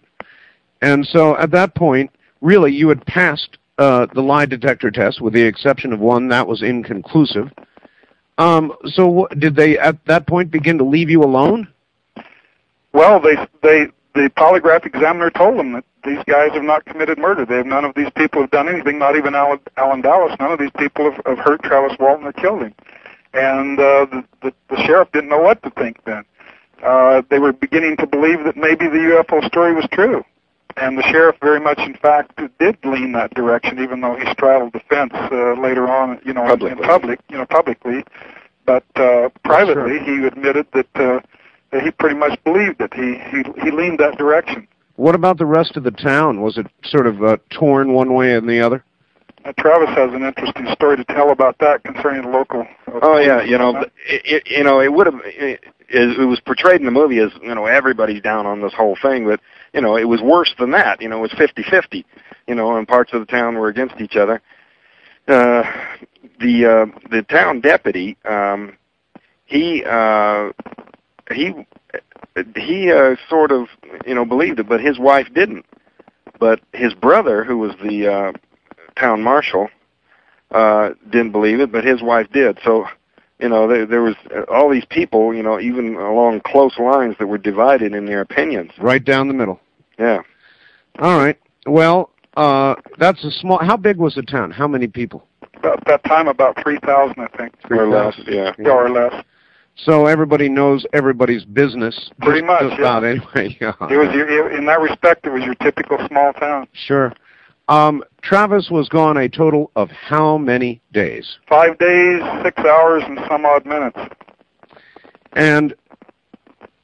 And 0.82 1.06
so 1.06 1.36
at 1.38 1.50
that 1.52 1.74
point, 1.74 2.10
really, 2.42 2.72
you 2.72 2.90
had 2.90 3.04
passed 3.06 3.56
uh, 3.78 4.06
the 4.14 4.20
lie 4.20 4.44
detector 4.44 4.90
test, 4.90 5.22
with 5.22 5.32
the 5.32 5.42
exception 5.42 5.94
of 5.94 6.00
one 6.00 6.28
that 6.28 6.46
was 6.46 6.62
inconclusive. 6.62 7.50
Um, 8.36 8.74
so 8.84 9.26
wh- 9.30 9.34
did 9.38 9.56
they 9.56 9.78
at 9.78 10.04
that 10.06 10.26
point 10.26 10.50
begin 10.50 10.76
to 10.78 10.84
leave 10.84 11.08
you 11.08 11.22
alone? 11.22 11.68
Well, 12.92 13.18
they 13.20 13.36
they 13.62 13.86
the 14.14 14.30
polygraph 14.36 14.84
examiner 14.84 15.30
told 15.30 15.58
them 15.58 15.72
that 15.72 15.84
these 16.04 16.22
guys 16.26 16.52
have 16.52 16.62
not 16.62 16.84
committed 16.84 17.18
murder. 17.18 17.44
They 17.44 17.56
have 17.56 17.66
none 17.66 17.84
of 17.84 17.94
these 17.94 18.10
people 18.16 18.40
have 18.40 18.50
done 18.50 18.68
anything. 18.68 18.98
Not 18.98 19.16
even 19.16 19.34
Alan, 19.34 19.60
Alan 19.76 20.00
Dallas. 20.00 20.34
None 20.40 20.52
of 20.52 20.58
these 20.58 20.70
people 20.76 21.10
have, 21.10 21.20
have 21.26 21.38
hurt 21.38 21.62
Travis 21.62 21.96
Walton 21.98 22.26
or 22.26 22.32
killed 22.32 22.62
him. 22.62 22.74
And 23.32 23.78
uh, 23.78 24.06
the, 24.06 24.24
the 24.42 24.54
the 24.68 24.76
sheriff 24.84 25.12
didn't 25.12 25.30
know 25.30 25.40
what 25.40 25.62
to 25.62 25.70
think 25.70 26.02
then. 26.04 26.24
Uh, 26.82 27.22
they 27.28 27.38
were 27.38 27.52
beginning 27.52 27.96
to 27.98 28.06
believe 28.06 28.44
that 28.44 28.56
maybe 28.56 28.88
the 28.88 29.22
UFO 29.28 29.46
story 29.46 29.74
was 29.74 29.86
true. 29.92 30.24
And 30.76 30.96
the 30.96 31.02
sheriff 31.02 31.36
very 31.40 31.60
much, 31.60 31.78
in 31.78 31.94
fact, 31.94 32.40
did 32.58 32.78
lean 32.84 33.12
that 33.12 33.34
direction, 33.34 33.80
even 33.80 34.00
though 34.00 34.14
he 34.16 34.28
straddled 34.30 34.72
the 34.72 34.80
fence 34.80 35.12
uh, 35.14 35.60
later 35.60 35.88
on, 35.88 36.20
you 36.24 36.32
know, 36.32 36.46
in 36.52 36.78
public, 36.78 37.20
you 37.28 37.36
know, 37.36 37.44
publicly. 37.44 38.04
But 38.64 38.84
uh, 38.96 39.28
privately, 39.44 39.98
he 39.98 40.24
admitted 40.26 40.66
that 40.72 40.88
uh, 40.94 41.00
that 41.00 41.24
he 41.72 41.90
pretty 41.90 42.16
much 42.16 42.42
believed 42.44 42.80
it. 42.80 42.92
He 42.94 43.18
he 43.30 43.62
he 43.62 43.70
leaned 43.70 43.98
that 44.00 44.18
direction. 44.18 44.66
What 44.96 45.14
about 45.14 45.38
the 45.38 45.46
rest 45.46 45.76
of 45.76 45.84
the 45.84 45.90
town? 45.90 46.42
Was 46.42 46.58
it 46.58 46.66
sort 46.84 47.06
of 47.06 47.22
uh, 47.22 47.36
torn 47.50 47.92
one 47.94 48.12
way 48.12 48.34
and 48.34 48.48
the 48.48 48.60
other? 48.60 48.84
Uh, 49.44 49.52
Travis 49.58 49.88
has 49.96 50.12
an 50.12 50.22
interesting 50.22 50.66
story 50.72 50.96
to 50.98 51.04
tell 51.04 51.30
about 51.30 51.56
that 51.60 51.82
concerning 51.82 52.22
the 52.22 52.28
local. 52.28 52.60
Uh, 52.86 52.98
Oh 53.02 53.18
yeah, 53.18 53.42
you 53.42 53.56
know, 53.56 53.78
it, 53.78 53.90
it, 54.24 54.42
you 54.46 54.62
know, 54.62 54.80
it 54.80 54.92
would 54.92 55.06
have. 55.06 55.20
It, 55.24 55.64
it 55.88 56.28
was 56.28 56.38
portrayed 56.40 56.78
in 56.78 56.84
the 56.84 56.92
movie 56.92 57.18
as 57.18 57.30
you 57.42 57.54
know 57.54 57.66
everybody's 57.66 58.22
down 58.22 58.46
on 58.46 58.60
this 58.60 58.72
whole 58.72 58.96
thing, 59.00 59.26
but 59.26 59.40
you 59.72 59.80
know 59.80 59.96
it 59.96 60.04
was 60.04 60.20
worse 60.20 60.54
than 60.58 60.70
that. 60.72 61.00
You 61.00 61.08
know, 61.08 61.18
it 61.18 61.22
was 61.22 61.32
fifty-fifty. 61.32 62.04
You 62.46 62.54
know, 62.54 62.76
and 62.76 62.86
parts 62.86 63.12
of 63.12 63.20
the 63.20 63.26
town 63.26 63.54
were 63.54 63.68
against 63.68 64.00
each 64.00 64.16
other. 64.16 64.42
Uh, 65.26 65.62
the 66.40 66.66
uh, 66.66 66.98
the 67.10 67.22
town 67.22 67.60
deputy, 67.60 68.16
um, 68.24 68.76
he 69.46 69.84
uh, 69.84 70.50
he 71.32 71.54
he 72.56 72.90
uh, 72.90 73.16
sort 73.28 73.52
of 73.52 73.68
you 74.06 74.14
know 74.14 74.24
believed 74.24 74.60
it, 74.60 74.68
but 74.68 74.80
his 74.80 74.98
wife 74.98 75.26
didn't. 75.34 75.64
But 76.38 76.60
his 76.72 76.94
brother, 76.94 77.44
who 77.44 77.58
was 77.58 77.72
the 77.82 78.08
uh, 78.08 78.32
town 78.96 79.22
marshal, 79.22 79.68
uh, 80.50 80.90
didn't 81.10 81.32
believe 81.32 81.60
it, 81.60 81.70
but 81.70 81.84
his 81.84 82.02
wife 82.02 82.28
did. 82.32 82.58
So 82.64 82.86
you 83.40 83.48
know, 83.48 83.66
there, 83.66 83.86
there 83.86 84.02
was 84.02 84.16
uh, 84.34 84.42
all 84.52 84.70
these 84.70 84.84
people, 84.84 85.34
you 85.34 85.42
know, 85.42 85.58
even 85.60 85.96
along 85.96 86.42
close 86.44 86.78
lines 86.78 87.16
that 87.18 87.26
were 87.26 87.38
divided 87.38 87.94
in 87.94 88.06
their 88.06 88.20
opinions. 88.20 88.72
Right 88.78 89.04
down 89.04 89.28
the 89.28 89.34
middle. 89.34 89.60
Yeah. 89.98 90.20
All 90.98 91.18
right. 91.18 91.38
Well, 91.66 92.10
uh, 92.36 92.74
that's 92.98 93.24
a 93.24 93.30
small. 93.30 93.58
How 93.58 93.76
big 93.76 93.96
was 93.96 94.14
the 94.14 94.22
town? 94.22 94.50
How 94.50 94.68
many 94.68 94.86
people? 94.86 95.26
About 95.54 95.84
that 95.86 96.04
time, 96.04 96.26
about 96.28 96.62
3,000, 96.62 97.16
I 97.18 97.36
think. 97.36 97.54
Or 97.70 97.86
less, 97.86 98.18
yeah. 98.26 98.52
Yeah, 98.58 98.70
or 98.70 98.88
less. 98.88 99.24
So 99.84 100.06
everybody 100.06 100.48
knows 100.48 100.84
everybody's 100.92 101.44
business. 101.44 102.10
Pretty 102.20 102.40
just 102.40 102.46
much, 102.46 102.78
About 102.78 103.02
yeah. 103.02 103.08
anyway. 103.08 103.56
Yeah. 103.60 103.72
It 103.90 103.96
was 103.96 104.14
your, 104.14 104.50
in 104.50 104.66
that 104.66 104.80
respect, 104.80 105.26
it 105.26 105.30
was 105.30 105.42
your 105.44 105.54
typical 105.56 105.98
small 106.08 106.32
town. 106.34 106.68
Sure. 106.72 107.12
Um, 107.68 108.02
Travis 108.22 108.68
was 108.70 108.88
gone 108.88 109.16
a 109.16 109.28
total 109.28 109.70
of 109.76 109.90
how 109.90 110.36
many 110.36 110.82
days? 110.92 111.38
Five 111.48 111.78
days, 111.78 112.20
six 112.42 112.58
hours, 112.64 113.02
and 113.06 113.18
some 113.28 113.46
odd 113.46 113.64
minutes. 113.64 113.98
And 115.32 115.74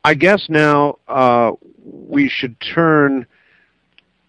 I 0.04 0.14
guess 0.14 0.46
now 0.48 0.98
uh, 1.08 1.52
we 1.84 2.28
should 2.28 2.56
turn 2.60 3.26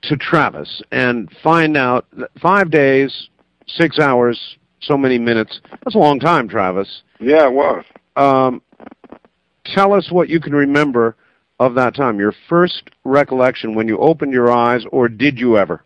to 0.03 0.17
Travis 0.17 0.81
and 0.91 1.29
find 1.43 1.77
out 1.77 2.07
that 2.13 2.31
five 2.41 2.71
days, 2.71 3.29
six 3.67 3.99
hours, 3.99 4.57
so 4.81 4.97
many 4.97 5.19
minutes. 5.19 5.61
That's 5.83 5.95
a 5.95 5.99
long 5.99 6.19
time, 6.19 6.47
Travis. 6.47 7.03
Yeah, 7.19 7.47
it 7.47 7.53
was. 7.53 7.83
Um, 8.17 8.61
tell 9.63 9.93
us 9.93 10.11
what 10.11 10.29
you 10.29 10.39
can 10.39 10.53
remember 10.53 11.15
of 11.59 11.75
that 11.75 11.95
time. 11.95 12.19
Your 12.19 12.33
first 12.49 12.89
recollection 13.03 13.75
when 13.75 13.87
you 13.87 13.97
opened 13.97 14.33
your 14.33 14.51
eyes, 14.51 14.83
or 14.91 15.07
did 15.07 15.39
you 15.39 15.57
ever? 15.57 15.83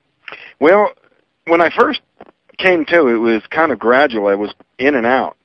Well, 0.60 0.90
when 1.46 1.62
I 1.62 1.70
first 1.70 2.02
came 2.58 2.86
to, 2.86 3.08
it 3.08 3.18
was 3.18 3.42
kind 3.50 3.72
of 3.72 3.80
gradual. 3.80 4.28
I 4.28 4.36
was 4.36 4.54
in 4.78 4.96
and 4.96 5.06
out. 5.06 5.38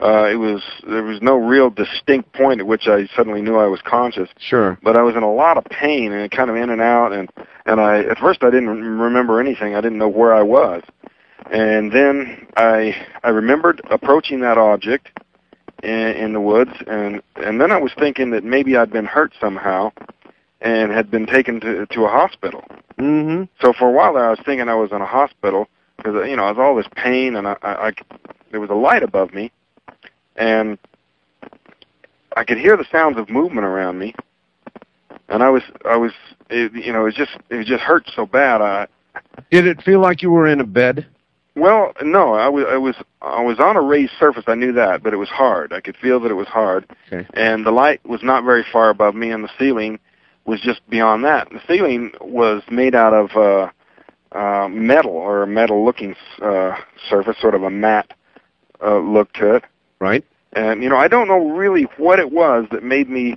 Uh, 0.00 0.24
it 0.24 0.34
was 0.34 0.62
there 0.84 1.04
was 1.04 1.22
no 1.22 1.36
real 1.36 1.70
distinct 1.70 2.32
point 2.32 2.58
at 2.58 2.66
which 2.66 2.88
I 2.88 3.06
suddenly 3.14 3.40
knew 3.40 3.56
I 3.56 3.66
was 3.66 3.80
conscious. 3.84 4.28
Sure. 4.38 4.76
but 4.82 4.96
I 4.96 5.02
was 5.02 5.14
in 5.14 5.22
a 5.22 5.32
lot 5.32 5.56
of 5.56 5.64
pain 5.66 6.12
and 6.12 6.28
kind 6.28 6.50
of 6.50 6.56
in 6.56 6.70
and 6.70 6.80
out 6.80 7.12
and 7.12 7.30
and 7.66 7.80
I 7.80 8.00
at 8.00 8.18
first 8.18 8.42
I 8.42 8.50
didn't 8.50 8.68
remember 8.68 9.38
anything. 9.40 9.76
I 9.76 9.80
didn't 9.80 9.98
know 9.98 10.08
where 10.08 10.34
I 10.34 10.42
was. 10.42 10.82
And 11.52 11.92
then 11.92 12.48
I 12.56 12.96
I 13.22 13.28
remembered 13.28 13.80
approaching 13.90 14.40
that 14.40 14.58
object 14.58 15.08
in, 15.82 15.90
in 15.90 16.32
the 16.32 16.40
woods 16.40 16.72
and 16.86 17.22
and 17.36 17.60
then 17.60 17.72
I 17.72 17.78
was 17.78 17.92
thinking 17.98 18.30
that 18.30 18.44
maybe 18.44 18.76
I'd 18.76 18.92
been 18.92 19.06
hurt 19.06 19.32
somehow 19.40 19.92
and 20.60 20.92
had 20.92 21.10
been 21.10 21.26
taken 21.26 21.60
to 21.60 21.86
to 21.86 22.04
a 22.04 22.08
hospital. 22.08 22.64
Mm-hmm. 22.98 23.44
So 23.60 23.72
for 23.72 23.88
a 23.88 23.92
while 23.92 24.14
there 24.14 24.26
I 24.26 24.30
was 24.30 24.40
thinking 24.44 24.68
I 24.68 24.74
was 24.74 24.92
in 24.92 25.00
a 25.00 25.06
hospital 25.06 25.68
because 25.96 26.28
you 26.28 26.36
know, 26.36 26.44
I 26.44 26.50
was 26.50 26.58
all 26.58 26.74
this 26.74 26.86
pain 26.96 27.36
and 27.36 27.46
I, 27.48 27.56
I, 27.62 27.88
I 27.88 27.92
there 28.50 28.60
was 28.60 28.70
a 28.70 28.74
light 28.74 29.02
above 29.02 29.34
me 29.34 29.50
and 30.36 30.78
I 32.36 32.44
could 32.44 32.58
hear 32.58 32.76
the 32.76 32.86
sounds 32.90 33.18
of 33.18 33.28
movement 33.28 33.66
around 33.66 33.98
me 33.98 34.14
and 35.28 35.42
I 35.42 35.50
was 35.50 35.62
I 35.84 35.96
was 35.96 36.12
it, 36.50 36.72
you 36.72 36.92
know 36.92 37.06
it 37.06 37.14
just 37.14 37.32
it 37.50 37.66
just 37.66 37.82
hurt 37.82 38.04
so 38.14 38.26
bad 38.26 38.60
I 38.60 38.86
Did 39.50 39.66
it 39.66 39.82
feel 39.82 40.00
like 40.00 40.22
you 40.22 40.30
were 40.30 40.46
in 40.46 40.60
a 40.60 40.66
bed? 40.66 41.06
Well 41.54 41.92
no 42.02 42.34
I 42.34 42.48
was 42.48 42.64
I 42.68 42.76
was 42.76 42.96
I 43.20 43.42
was 43.42 43.58
on 43.60 43.76
a 43.76 43.80
raised 43.82 44.12
surface 44.18 44.44
I 44.46 44.54
knew 44.54 44.72
that 44.72 45.02
but 45.02 45.12
it 45.12 45.18
was 45.18 45.28
hard 45.28 45.72
I 45.72 45.80
could 45.80 45.96
feel 45.96 46.18
that 46.20 46.30
it 46.30 46.34
was 46.34 46.48
hard 46.48 46.86
Okay. 47.12 47.26
and 47.34 47.66
the 47.66 47.70
light 47.70 48.04
was 48.06 48.22
not 48.22 48.44
very 48.44 48.64
far 48.72 48.90
above 48.90 49.14
me 49.14 49.30
and 49.30 49.44
the 49.44 49.50
ceiling 49.58 49.98
was 50.44 50.60
just 50.60 50.80
beyond 50.88 51.24
that 51.24 51.50
the 51.50 51.60
ceiling 51.68 52.12
was 52.20 52.62
made 52.70 52.94
out 52.94 53.12
of 53.12 53.30
uh 53.36 53.70
uh 54.36 54.68
metal 54.68 55.12
or 55.12 55.42
a 55.42 55.46
metal 55.46 55.84
looking 55.84 56.14
uh 56.40 56.74
surface 57.08 57.36
sort 57.40 57.54
of 57.54 57.62
a 57.62 57.70
matte 57.70 58.12
uh 58.82 58.98
look 58.98 59.32
to 59.34 59.54
it 59.56 59.64
Right. 60.00 60.24
and 60.54 60.82
you 60.82 60.88
know 60.88 60.96
I 60.96 61.06
don't 61.08 61.28
know 61.28 61.50
really 61.50 61.84
what 61.98 62.18
it 62.18 62.32
was 62.32 62.66
that 62.72 62.82
made 62.82 63.08
me 63.10 63.36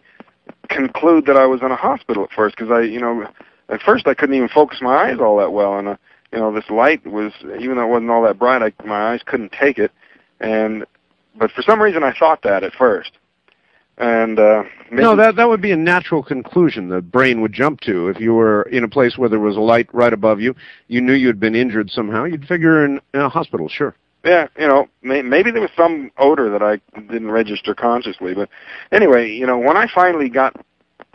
conclude 0.69 1.25
that 1.27 1.37
I 1.37 1.45
was 1.45 1.61
in 1.61 1.69
a 1.71 1.75
hospital 1.75 2.23
at 2.23 2.31
first 2.31 2.55
because 2.55 2.71
I 2.71 2.81
you 2.81 2.99
know 2.99 3.27
at 3.69 3.81
first 3.81 4.07
I 4.07 4.13
couldn't 4.13 4.35
even 4.35 4.47
focus 4.47 4.79
my 4.81 4.95
eyes 5.09 5.19
all 5.19 5.37
that 5.37 5.51
well 5.51 5.77
and 5.77 5.87
uh, 5.89 5.95
you 6.35 6.41
know 6.41 6.53
this 6.53 6.69
light 6.69 7.05
was 7.07 7.31
even 7.59 7.77
though 7.77 7.83
it 7.83 7.89
wasn't 7.89 8.11
all 8.11 8.23
that 8.23 8.37
bright 8.37 8.61
I 8.61 8.73
my 8.85 9.13
eyes 9.13 9.21
couldn't 9.25 9.53
take 9.53 9.79
it 9.79 9.91
and 10.39 10.85
but 11.35 11.51
for 11.51 11.61
some 11.61 11.81
reason 11.81 12.03
I 12.03 12.13
thought 12.17 12.41
that 12.43 12.63
at 12.63 12.73
first 12.73 13.11
and 13.97 14.37
uh 14.37 14.63
maybe, 14.91 15.03
No, 15.03 15.15
that 15.15 15.37
that 15.37 15.47
would 15.47 15.61
be 15.61 15.71
a 15.71 15.77
natural 15.77 16.21
conclusion 16.21 16.89
the 16.89 17.01
brain 17.01 17.41
would 17.41 17.53
jump 17.53 17.79
to 17.81 18.09
if 18.09 18.19
you 18.19 18.33
were 18.33 18.63
in 18.63 18.83
a 18.83 18.89
place 18.89 19.17
where 19.17 19.29
there 19.29 19.39
was 19.39 19.55
a 19.55 19.61
light 19.61 19.87
right 19.93 20.11
above 20.11 20.41
you. 20.41 20.53
You 20.89 20.99
knew 20.99 21.13
you'd 21.13 21.39
been 21.39 21.55
injured 21.55 21.89
somehow. 21.89 22.25
You'd 22.25 22.45
figure 22.45 22.83
in, 22.83 22.99
in 23.13 23.21
a 23.21 23.29
hospital. 23.29 23.69
Sure. 23.69 23.95
yeah 24.25 24.47
you 24.59 24.67
know 24.67 24.89
may, 25.01 25.21
maybe 25.21 25.51
there 25.51 25.61
was 25.61 25.71
some 25.77 26.11
odor 26.17 26.49
that 26.49 26.61
I 26.61 26.81
didn't 26.99 27.31
register 27.31 27.73
consciously 27.73 28.33
but 28.33 28.49
anyway 28.91 29.31
you 29.31 29.47
know 29.47 29.57
when 29.57 29.77
I 29.77 29.87
finally 29.87 30.27
got 30.27 30.53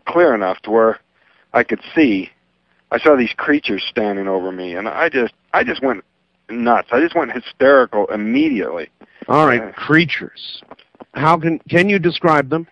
clear 0.06 0.34
enough 0.34 0.60
to 0.62 0.70
where 0.70 0.98
I 1.52 1.62
could 1.64 1.82
see 1.94 2.30
I 2.92 2.98
saw 2.98 3.16
these 3.16 3.32
creatures 3.36 3.84
standing 3.88 4.28
over 4.28 4.50
me 4.52 4.74
and 4.74 4.88
I 4.88 5.08
just 5.08 5.34
I 5.52 5.64
just 5.64 5.82
went 5.82 6.04
nuts 6.48 6.88
I 6.92 7.00
just 7.00 7.14
went 7.14 7.32
hysterical 7.32 8.06
immediately 8.06 8.88
All 9.28 9.46
right. 9.46 9.62
Yeah. 9.62 9.70
Creatures. 9.72 10.62
How 11.14 11.38
can 11.38 11.58
can 11.68 11.88
you 11.88 11.98
describe 11.98 12.50
them? 12.50 12.66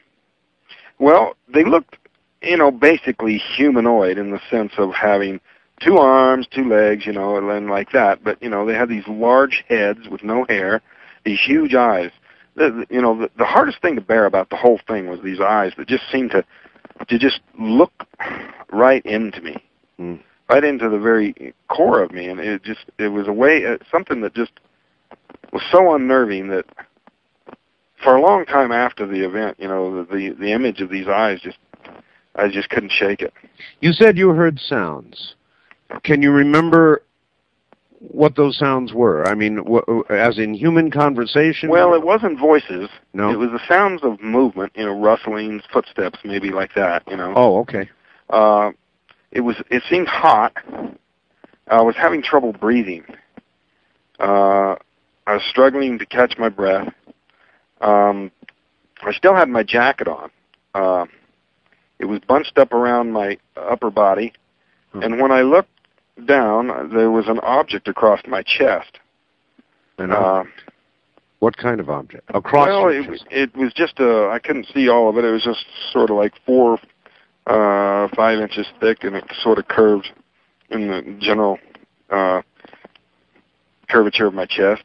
Well, 0.99 1.37
they 1.53 1.65
looked, 1.65 1.97
you 2.43 2.57
know, 2.57 2.71
basically 2.71 3.39
humanoid 3.39 4.19
in 4.19 4.31
the 4.31 4.41
sense 4.51 4.73
of 4.79 4.93
having 4.95 5.41
two 5.81 5.97
arms, 5.99 6.47
two 6.51 6.69
legs, 6.69 7.07
you 7.07 7.13
know, 7.13 7.37
and 7.37 7.69
like 7.71 7.93
that. 7.93 8.25
But 8.25 8.43
you 8.43 8.49
know, 8.49 8.67
they 8.67 8.75
had 8.75 8.89
these 8.89 9.07
large 9.07 9.65
heads 9.69 10.09
with 10.09 10.25
no 10.25 10.45
hair, 10.49 10.83
these 11.25 11.39
huge 11.41 11.75
eyes. 11.75 12.11
The, 12.57 12.71
the- 12.71 12.87
you 12.95 13.01
know, 13.01 13.17
the, 13.17 13.31
the 13.39 13.45
hardest 13.45 13.81
thing 13.81 13.95
to 13.95 14.01
bear 14.01 14.27
about 14.27 14.51
the 14.51 14.57
whole 14.57 14.81
thing 14.89 15.07
was 15.09 15.21
these 15.23 15.41
eyes 15.41 15.73
that 15.77 15.87
just 15.87 16.05
seemed 16.11 16.33
to 16.33 16.45
to 17.07 17.16
just 17.19 17.41
look 17.59 17.93
right 18.73 19.05
into 19.07 19.41
me, 19.41 19.57
Mm. 20.01 20.20
right 20.49 20.64
into 20.64 20.88
the 20.88 20.99
very 20.99 21.55
core 21.68 22.03
of 22.03 22.12
me, 22.12 22.28
and 22.28 22.38
it 22.40 22.62
just 22.62 22.84
it 22.99 23.09
was 23.09 23.26
a 23.26 23.32
way 23.32 23.66
uh, 23.66 23.78
something 23.90 24.20
that 24.20 24.34
just 24.34 24.53
was 25.53 25.62
so 25.72 25.94
unnerving 25.94 26.49
that 26.49 26.66
for 28.03 28.14
a 28.14 28.20
long 28.20 28.44
time 28.46 28.70
after 28.70 29.07
the 29.07 29.24
event, 29.24 29.57
you 29.59 29.66
know, 29.66 30.05
the 30.05 30.14
the, 30.14 30.30
the 30.38 30.53
image 30.53 30.80
of 30.80 30.88
these 30.88 31.09
eyes 31.09 31.40
just 31.40 31.59
I 32.36 32.49
just 32.49 32.70
couldn't 32.70 32.92
shake 32.92 33.20
it. 33.22 33.32
You 33.80 33.92
said 33.92 34.16
you 34.16 34.30
heard 34.30 34.61
sounds. 34.61 35.34
Can 36.05 36.22
you 36.22 36.30
remember 36.30 37.03
what 37.99 38.36
those 38.36 38.57
sounds 38.57 38.92
were? 38.92 39.26
I 39.26 39.34
mean, 39.34 39.64
wh- 39.66 40.09
as 40.11 40.38
in 40.38 40.55
human 40.55 40.90
conversation? 40.90 41.68
Well, 41.70 41.94
it 41.94 42.05
wasn't 42.05 42.38
voices. 42.38 42.88
no. 43.12 43.30
It 43.30 43.36
was 43.38 43.51
the 43.51 43.61
sounds 43.66 44.03
of 44.05 44.20
movement, 44.22 44.72
you 44.76 44.84
know, 44.84 44.96
rustlings, 44.96 45.62
footsteps, 45.72 46.20
maybe 46.24 46.51
like 46.51 46.74
that, 46.74 47.03
you 47.09 47.16
know. 47.16 47.32
oh, 47.34 47.59
okay. 47.61 47.90
Uh, 48.30 48.70
it 49.33 49.41
was. 49.41 49.57
It 49.70 49.83
seemed 49.89 50.09
hot. 50.09 50.53
I 51.70 51.83
was 51.83 51.97
having 51.97 52.22
trouble 52.22 52.53
breathing. 52.53 53.05
Uh, 54.18 54.76
I 55.26 55.35
was 55.35 55.43
struggling 55.49 55.99
to 55.99 56.07
catch 56.07 56.39
my 56.39 56.49
breath. 56.49 56.93
Um, 57.81 58.31
I 59.03 59.12
still 59.12 59.35
had 59.35 59.49
my 59.49 59.62
jacket 59.62 60.09
on. 60.09 60.31
Uh, 60.74 61.07
it 61.99 62.07
was 62.07 62.20
bunched 62.26 62.59
up 62.59 62.72
around 62.72 63.12
my 63.12 63.39
upper 63.57 63.91
body, 63.91 64.33
Hmm. 64.93 65.03
and 65.03 65.20
when 65.20 65.31
I 65.31 65.43
looked 65.43 65.68
down, 66.24 66.91
there 66.95 67.11
was 67.11 67.29
an 67.29 67.39
object 67.41 67.87
across 67.89 68.20
my 68.26 68.43
chest. 68.43 68.99
And 69.99 70.12
Uh, 70.12 70.45
what 71.41 71.57
kind 71.57 71.79
of 71.81 71.89
object? 71.91 72.24
Across 72.35 72.66
well, 72.68 72.89
it, 72.89 73.05
chest. 73.07 73.24
it 73.31 73.57
was 73.57 73.72
just 73.74 74.01
a. 74.01 74.29
I 74.31 74.39
couldn't 74.39 74.66
see 74.74 74.89
all 74.89 75.09
of 75.09 75.16
it. 75.18 75.24
It 75.24 75.31
was 75.31 75.45
just 75.45 75.64
sort 75.93 76.11
of 76.11 76.16
like 76.16 76.33
four, 76.47 76.79
uh, 77.49 78.09
five 78.14 78.38
inches 78.38 78.66
thick, 78.80 79.05
and 79.05 79.16
it 79.16 79.24
sort 79.42 79.59
of 79.59 79.66
curved 79.68 80.11
in 80.70 80.88
the 80.88 81.16
general 81.18 81.59
uh, 82.11 82.42
curvature 83.88 84.26
of 84.26 84.34
my 84.34 84.46
chest. 84.46 84.82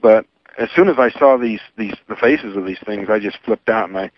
But 0.00 0.26
as 0.58 0.68
soon 0.76 0.88
as 0.88 0.96
I 0.98 1.10
saw 1.18 1.36
these 1.36 1.60
these 1.76 1.94
the 2.08 2.16
faces 2.16 2.56
of 2.56 2.64
these 2.64 2.78
things, 2.86 3.08
I 3.10 3.18
just 3.18 3.38
flipped 3.44 3.68
out 3.68 3.88
and 3.88 3.98
I 3.98 4.10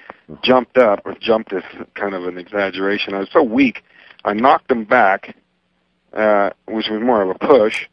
jumped 0.43 0.77
up. 0.77 1.01
Or 1.05 1.15
jumped 1.15 1.53
is 1.53 1.63
kind 1.95 2.15
of 2.15 2.27
an 2.27 2.39
exaggeration. 2.39 3.15
I 3.15 3.21
was 3.21 3.29
so 3.33 3.43
weak, 3.43 3.83
I 4.25 4.35
knocked 4.35 4.69
them 4.69 4.85
back, 4.85 5.37
uh, 6.13 6.51
which 6.67 6.89
was 6.89 7.01
more 7.03 7.23
of 7.23 7.31
a 7.31 7.35
push, 7.35 7.87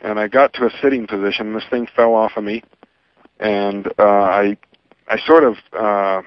and 0.00 0.20
I 0.20 0.28
got 0.28 0.52
to 0.54 0.66
a 0.66 0.70
sitting 0.80 1.06
position. 1.06 1.52
This 1.52 1.64
thing 1.68 1.88
fell 1.96 2.14
off 2.14 2.36
of 2.36 2.44
me, 2.44 2.62
and 3.40 3.88
uh, 3.98 4.02
I 4.04 4.56
I 5.08 5.18
sort 5.18 5.44
of 5.44 5.56
uh, 5.72 6.22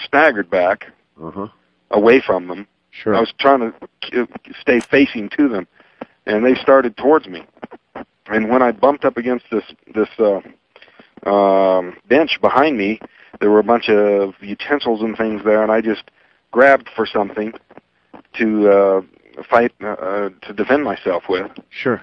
staggered 0.00 0.50
back 0.50 0.92
Uh-huh. 1.20 1.48
Away 1.90 2.20
from 2.20 2.48
them. 2.48 2.66
Sure. 2.90 3.14
I 3.14 3.20
was 3.20 3.32
trying 3.38 3.72
to 4.10 4.28
stay 4.60 4.80
facing 4.80 5.28
to 5.30 5.48
them, 5.48 5.66
and 6.26 6.44
they 6.44 6.54
started 6.54 6.96
towards 6.96 7.26
me. 7.26 7.44
And 8.26 8.50
when 8.50 8.62
I 8.62 8.72
bumped 8.72 9.04
up 9.04 9.16
against 9.16 9.46
this 9.50 9.64
this 9.94 10.08
uh, 10.18 10.40
um, 11.28 11.96
bench 12.08 12.38
behind 12.40 12.76
me, 12.76 13.00
there 13.40 13.50
were 13.50 13.60
a 13.60 13.64
bunch 13.64 13.88
of 13.88 14.34
utensils 14.40 15.00
and 15.00 15.16
things 15.16 15.42
there, 15.44 15.62
and 15.62 15.70
I 15.70 15.80
just 15.80 16.04
grabbed 16.50 16.88
for 16.94 17.06
something 17.06 17.52
to 18.34 18.70
uh, 18.70 19.00
fight 19.48 19.72
uh, 19.82 19.86
uh, 19.88 20.30
to 20.42 20.52
defend 20.52 20.84
myself 20.84 21.24
with. 21.28 21.50
Sure. 21.70 22.02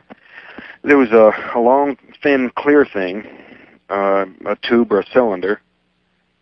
There 0.83 0.97
was 0.97 1.11
a, 1.11 1.31
a 1.57 1.59
long, 1.59 1.97
thin, 2.21 2.51
clear 2.55 2.85
thing, 2.85 3.25
uh, 3.89 4.25
a 4.45 4.55
tube 4.61 4.91
or 4.91 4.99
a 4.99 5.05
cylinder, 5.11 5.61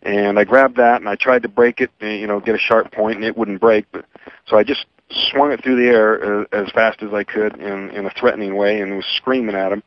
and 0.04 0.38
I 0.38 0.44
grabbed 0.44 0.76
that 0.76 1.00
and 1.00 1.08
I 1.08 1.16
tried 1.16 1.42
to 1.42 1.48
break 1.48 1.80
it, 1.80 1.90
uh, 2.02 2.06
you 2.06 2.26
know, 2.26 2.40
get 2.40 2.54
a 2.54 2.58
sharp 2.58 2.92
point, 2.92 3.16
and 3.16 3.24
it 3.24 3.36
wouldn't 3.36 3.60
break. 3.60 3.86
But 3.90 4.04
so 4.46 4.56
I 4.56 4.64
just 4.64 4.86
swung 5.30 5.52
it 5.52 5.62
through 5.62 5.76
the 5.76 5.88
air 5.88 6.42
uh, 6.42 6.44
as 6.52 6.70
fast 6.72 7.02
as 7.02 7.12
I 7.12 7.24
could 7.24 7.56
in 7.56 7.90
in 7.90 8.06
a 8.06 8.10
threatening 8.10 8.56
way, 8.56 8.80
and 8.80 8.96
was 8.96 9.06
screaming 9.16 9.56
at 9.56 9.70
them. 9.70 9.82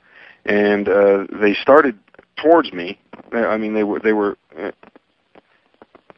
And 0.46 0.90
uh, 0.90 1.28
they 1.40 1.54
started 1.54 1.98
towards 2.38 2.74
me. 2.74 3.00
I 3.32 3.58
mean, 3.58 3.74
they 3.74 3.84
were 3.84 4.00
they 4.00 4.14
were. 4.14 4.38
Uh, 4.58 4.72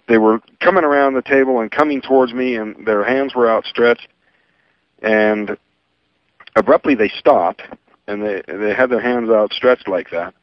they 0.08 0.18
were 0.18 0.42
coming 0.60 0.84
around 0.84 1.14
the 1.14 1.22
table 1.22 1.60
and 1.60 1.70
coming 1.70 2.02
towards 2.02 2.34
me, 2.34 2.56
and 2.56 2.84
their 2.84 3.04
hands 3.04 3.36
were 3.36 3.48
outstretched. 3.48 4.08
And 5.04 5.56
abruptly, 6.56 6.96
they 6.96 7.10
stopped, 7.10 7.62
and 8.08 8.24
they 8.24 8.42
they 8.48 8.74
had 8.74 8.90
their 8.90 9.02
hands 9.02 9.30
outstretched 9.30 9.88
like 9.88 10.10
that. 10.10 10.34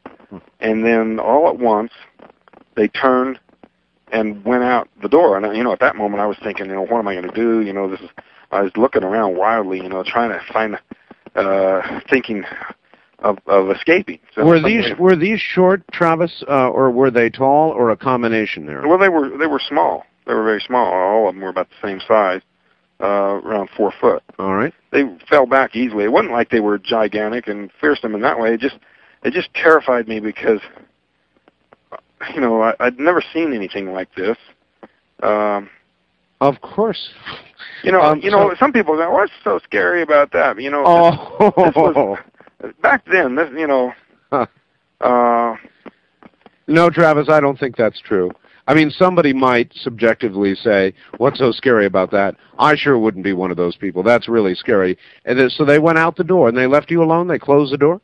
And 0.61 0.85
then 0.85 1.19
all 1.19 1.49
at 1.49 1.59
once, 1.59 1.91
they 2.77 2.87
turned 2.87 3.41
and 4.17 4.45
went 4.45 4.65
out 4.65 4.89
the 5.03 5.09
door. 5.09 5.37
And 5.37 5.57
you 5.57 5.63
know, 5.63 5.73
at 5.73 5.81
that 5.81 5.97
moment, 5.97 6.21
I 6.23 6.27
was 6.27 6.39
thinking, 6.43 6.67
you 6.67 6.75
know, 6.75 6.87
what 6.87 6.99
am 6.99 7.09
I 7.09 7.15
going 7.15 7.29
to 7.29 7.35
do? 7.35 7.61
You 7.61 7.73
know, 7.73 7.89
this 7.91 8.01
is. 8.01 8.11
I 8.53 8.63
was 8.63 8.73
looking 8.77 9.03
around 9.03 9.37
wildly, 9.37 9.79
you 9.79 9.89
know, 9.89 10.05
trying 10.05 10.31
to 10.31 10.41
find, 10.53 10.79
uh, 11.35 12.01
thinking 12.09 12.45
of 13.19 13.39
of 13.47 13.71
escaping. 13.71 14.21
So 14.35 14.45
were 14.45 14.61
these 14.61 14.85
way- 14.85 14.95
were 14.95 15.17
these 15.17 15.41
short, 15.41 15.83
Travis, 15.93 16.45
uh, 16.49 16.69
or 16.69 16.91
were 16.91 17.11
they 17.11 17.29
tall, 17.29 17.71
or 17.71 17.91
a 17.91 17.97
combination 17.97 18.67
there? 18.67 18.87
Well, 18.87 18.99
they 18.99 19.09
were 19.09 19.37
they 19.37 19.47
were 19.47 19.61
small. 19.61 20.07
They 20.27 20.35
were 20.35 20.45
very 20.45 20.61
small. 20.61 20.93
All 20.93 21.29
of 21.29 21.35
them 21.35 21.43
were 21.43 21.51
about 21.51 21.69
the 21.69 21.87
same 21.87 22.01
size, 22.01 22.41
uh, 23.01 23.41
around 23.45 23.69
four 23.77 23.93
foot. 24.01 24.23
All 24.39 24.55
right. 24.55 24.73
They 24.93 25.05
fell 25.29 25.47
back 25.47 25.77
easily. 25.77 26.05
It 26.05 26.13
wasn't 26.13 26.33
like 26.33 26.51
they 26.51 26.61
were 26.61 26.79
gigantic 26.79 27.49
and 27.49 27.71
fearsome 27.81 28.15
in 28.15 28.23
that 28.23 28.39
way. 28.39 28.55
It 28.55 28.61
just 28.61 28.79
it 29.25 29.33
just 29.33 29.53
terrified 29.55 30.09
me 30.09 30.21
because 30.21 30.61
you 32.35 32.41
know 32.41 32.63
I, 32.63 32.75
I'd 32.81 32.99
never 32.99 33.23
seen 33.33 33.53
anything 33.53 33.93
like 33.93 34.15
this. 34.15 34.37
Um, 35.23 35.71
Of 36.41 36.61
course. 36.61 37.11
you 37.83 37.91
know, 37.93 38.01
Um, 38.03 38.21
you 38.21 38.31
know, 38.31 38.51
so- 38.51 38.57
some 38.57 38.73
people 38.73 38.97
go, 38.97 39.11
"What's 39.11 39.33
so 39.43 39.59
scary 39.65 40.03
about 40.03 40.33
that?" 40.33 40.61
You 40.61 40.71
know, 40.71 40.83
Oh. 40.87 41.53
this 41.57 41.75
was- 41.75 42.19
back 42.83 43.05
then, 43.11 43.35
this, 43.37 43.49
you 43.57 43.67
know, 43.67 43.93
Huh. 44.33 44.47
uh, 45.01 45.57
No, 46.69 46.91
Travis, 46.91 47.29
I 47.29 47.41
don't 47.41 47.59
think 47.59 47.77
that's 47.77 48.01
true. 48.01 48.31
I 48.69 48.75
mean, 48.75 48.91
somebody 48.91 49.33
might 49.33 49.73
subjectively 49.75 50.57
say, 50.57 50.93
"What's 51.19 51.39
so 51.39 51.53
scary 51.53 51.87
about 51.87 52.11
that?" 52.11 52.35
I 52.59 52.75
sure 52.75 52.99
wouldn't 52.99 53.23
be 53.25 53.33
one 53.33 53.53
of 53.53 53.57
those 53.57 53.77
people. 53.77 54.03
That's 54.03 54.29
really 54.29 54.57
scary. 54.57 54.99
And 55.25 55.39
then, 55.39 55.49
so 55.51 55.65
they 55.65 55.79
went 55.79 55.99
out 55.99 56.17
the 56.17 56.25
door 56.25 56.49
and 56.49 56.57
they 56.59 56.67
left 56.67 56.91
you 56.91 57.03
alone. 57.03 57.29
They 57.29 57.39
closed 57.39 57.73
the 57.73 57.79
door. 57.79 58.01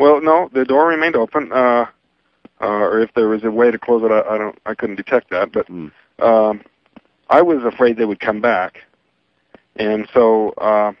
Well, 0.00 0.20
no, 0.22 0.48
the 0.54 0.64
door 0.64 0.86
remained 0.88 1.16
open. 1.16 1.52
Uh, 1.52 1.84
uh, 2.60 2.66
or 2.66 3.00
if 3.00 3.12
there 3.14 3.28
was 3.28 3.44
a 3.44 3.50
way 3.50 3.70
to 3.70 3.78
close 3.78 4.02
it, 4.02 4.10
I, 4.10 4.34
I 4.34 4.38
don't, 4.38 4.58
I 4.66 4.74
couldn't 4.74 4.96
detect 4.96 5.30
that. 5.30 5.52
But 5.52 5.66
Mm. 5.68 5.90
um, 6.20 6.62
I 7.30 7.42
was 7.42 7.62
afraid 7.64 7.96
they 7.96 8.04
would 8.04 8.20
come 8.20 8.40
back, 8.40 8.78
and 9.76 10.08
so 10.14 10.50
uh, 10.58 10.92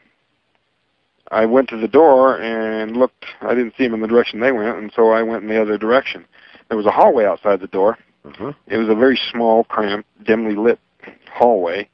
I 1.30 1.46
went 1.46 1.68
to 1.70 1.76
the 1.76 1.88
door 1.88 2.38
and 2.40 2.96
looked. 2.96 3.24
I 3.40 3.54
didn't 3.54 3.74
see 3.76 3.84
them 3.84 3.94
in 3.94 4.00
the 4.00 4.08
direction 4.08 4.40
they 4.40 4.52
went, 4.52 4.76
and 4.78 4.92
so 4.94 5.10
I 5.10 5.22
went 5.22 5.42
in 5.42 5.48
the 5.48 5.60
other 5.60 5.78
direction. 5.78 6.24
There 6.68 6.76
was 6.76 6.86
a 6.86 6.90
hallway 6.90 7.24
outside 7.24 7.60
the 7.60 7.66
door. 7.66 7.98
Uh-huh. 8.24 8.52
It 8.66 8.76
was 8.76 8.88
a 8.88 8.94
very 8.94 9.18
small, 9.32 9.64
cramped, 9.64 10.08
dimly 10.24 10.54
lit 10.54 10.78
hallway 11.32 11.88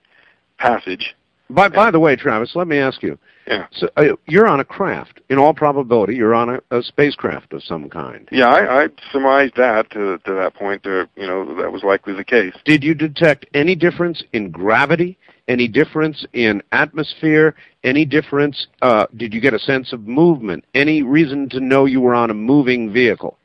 passage. 0.59 1.15
By 1.51 1.69
by 1.69 1.91
the 1.91 2.01
way, 2.01 2.17
Travis, 2.17 2.57
let 2.57 2.67
me 2.67 2.79
ask 2.79 3.03
you. 3.03 3.19
Yeah. 3.47 3.67
So 3.73 3.89
uh, 3.97 4.17
you're 4.27 4.47
on 4.47 4.61
a 4.61 4.65
craft. 4.65 5.21
In 5.29 5.39
all 5.39 5.53
probability, 5.53 6.15
you're 6.15 6.35
on 6.35 6.49
a, 6.49 6.61
a 6.71 6.83
spacecraft 6.83 7.53
of 7.53 7.63
some 7.63 7.91
kind. 7.91 8.29
Yeah, 8.33 8.47
I, 8.47 8.85
I 8.85 8.89
surmised 9.13 9.57
that 9.57 9.91
to 9.91 10.19
to 10.19 10.35
that 10.35 10.55
point. 10.55 10.83
There, 10.83 11.09
you 11.17 11.27
know, 11.27 11.55
that 11.57 11.71
was 11.71 11.83
likely 11.83 12.15
the 12.15 12.25
case. 12.25 12.55
Did 12.65 12.83
you 12.83 12.95
detect 12.95 13.47
any 13.55 13.75
difference 13.75 14.23
in 14.33 14.51
gravity? 14.51 15.19
Any 15.47 15.69
difference 15.69 16.25
in 16.33 16.63
atmosphere? 16.73 17.55
Any 17.83 18.07
difference? 18.07 18.67
Uh, 18.81 19.07
did 19.15 19.35
you 19.35 19.43
get 19.43 19.53
a 19.53 19.59
sense 19.59 19.93
of 19.93 20.07
movement? 20.07 20.65
Any 20.75 21.03
reason 21.03 21.51
to 21.51 21.61
know 21.61 21.85
you 21.85 22.01
were 22.01 22.15
on 22.15 22.31
a 22.31 22.35
moving 22.35 22.91
vehicle? 22.91 23.37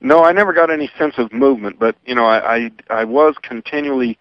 No, 0.00 0.22
I 0.22 0.30
never 0.30 0.52
got 0.52 0.70
any 0.70 0.88
sense 0.96 1.14
of 1.18 1.32
movement, 1.32 1.80
but 1.80 1.96
you 2.06 2.14
know, 2.14 2.26
I 2.26 2.56
I, 2.56 2.70
I 2.90 3.04
was 3.04 3.34
continually 3.42 4.16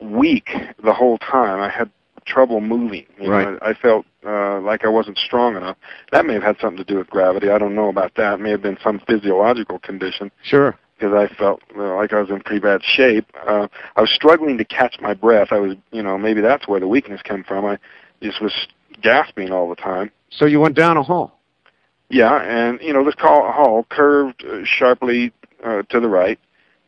weak 0.00 0.50
the 0.84 0.92
whole 0.92 1.18
time. 1.18 1.60
I 1.60 1.68
had 1.68 1.90
trouble 2.26 2.60
moving. 2.60 3.06
You 3.20 3.30
Right. 3.30 3.48
know, 3.48 3.58
I, 3.62 3.70
I 3.70 3.74
felt 3.74 4.04
uh, 4.26 4.60
like 4.60 4.84
I 4.84 4.88
wasn't 4.88 5.18
strong 5.18 5.56
enough. 5.56 5.76
That 6.12 6.26
may 6.26 6.34
have 6.34 6.42
had 6.42 6.56
something 6.60 6.78
to 6.78 6.84
do 6.84 6.98
with 6.98 7.08
gravity. 7.08 7.50
I 7.50 7.58
don't 7.58 7.74
know 7.74 7.88
about 7.88 8.14
that. 8.16 8.34
It 8.34 8.40
may 8.40 8.50
have 8.50 8.62
been 8.62 8.78
some 8.82 9.00
physiological 9.06 9.78
condition 9.78 10.30
Sure. 10.42 10.76
because 10.98 11.14
I 11.14 11.32
felt 11.34 11.62
uh, 11.76 11.94
like 11.96 12.12
I 12.12 12.20
was 12.20 12.30
in 12.30 12.40
pretty 12.40 12.60
bad 12.60 12.82
shape. 12.84 13.26
Uh, 13.46 13.68
I 13.96 14.00
was 14.00 14.10
struggling 14.10 14.58
to 14.58 14.64
catch 14.64 14.96
my 15.00 15.14
breath. 15.14 15.48
I 15.52 15.58
was, 15.58 15.76
you 15.92 16.02
know, 16.02 16.18
maybe 16.18 16.40
that's 16.40 16.66
where 16.68 16.80
the 16.80 16.88
weakness 16.88 17.22
came 17.22 17.44
from. 17.44 17.64
I 17.64 17.78
just 18.22 18.40
was 18.42 18.52
gasping 19.02 19.52
all 19.52 19.68
the 19.68 19.76
time. 19.76 20.10
So 20.30 20.44
you 20.46 20.60
went 20.60 20.74
down 20.74 20.96
a 20.96 21.02
hall. 21.02 21.32
Yeah, 22.08 22.40
and 22.42 22.80
you 22.80 22.92
know 22.92 23.04
this 23.04 23.16
call, 23.16 23.50
hall 23.50 23.84
curved 23.90 24.44
uh, 24.44 24.60
sharply 24.64 25.32
uh, 25.64 25.82
to 25.88 25.98
the 25.98 26.08
right, 26.08 26.38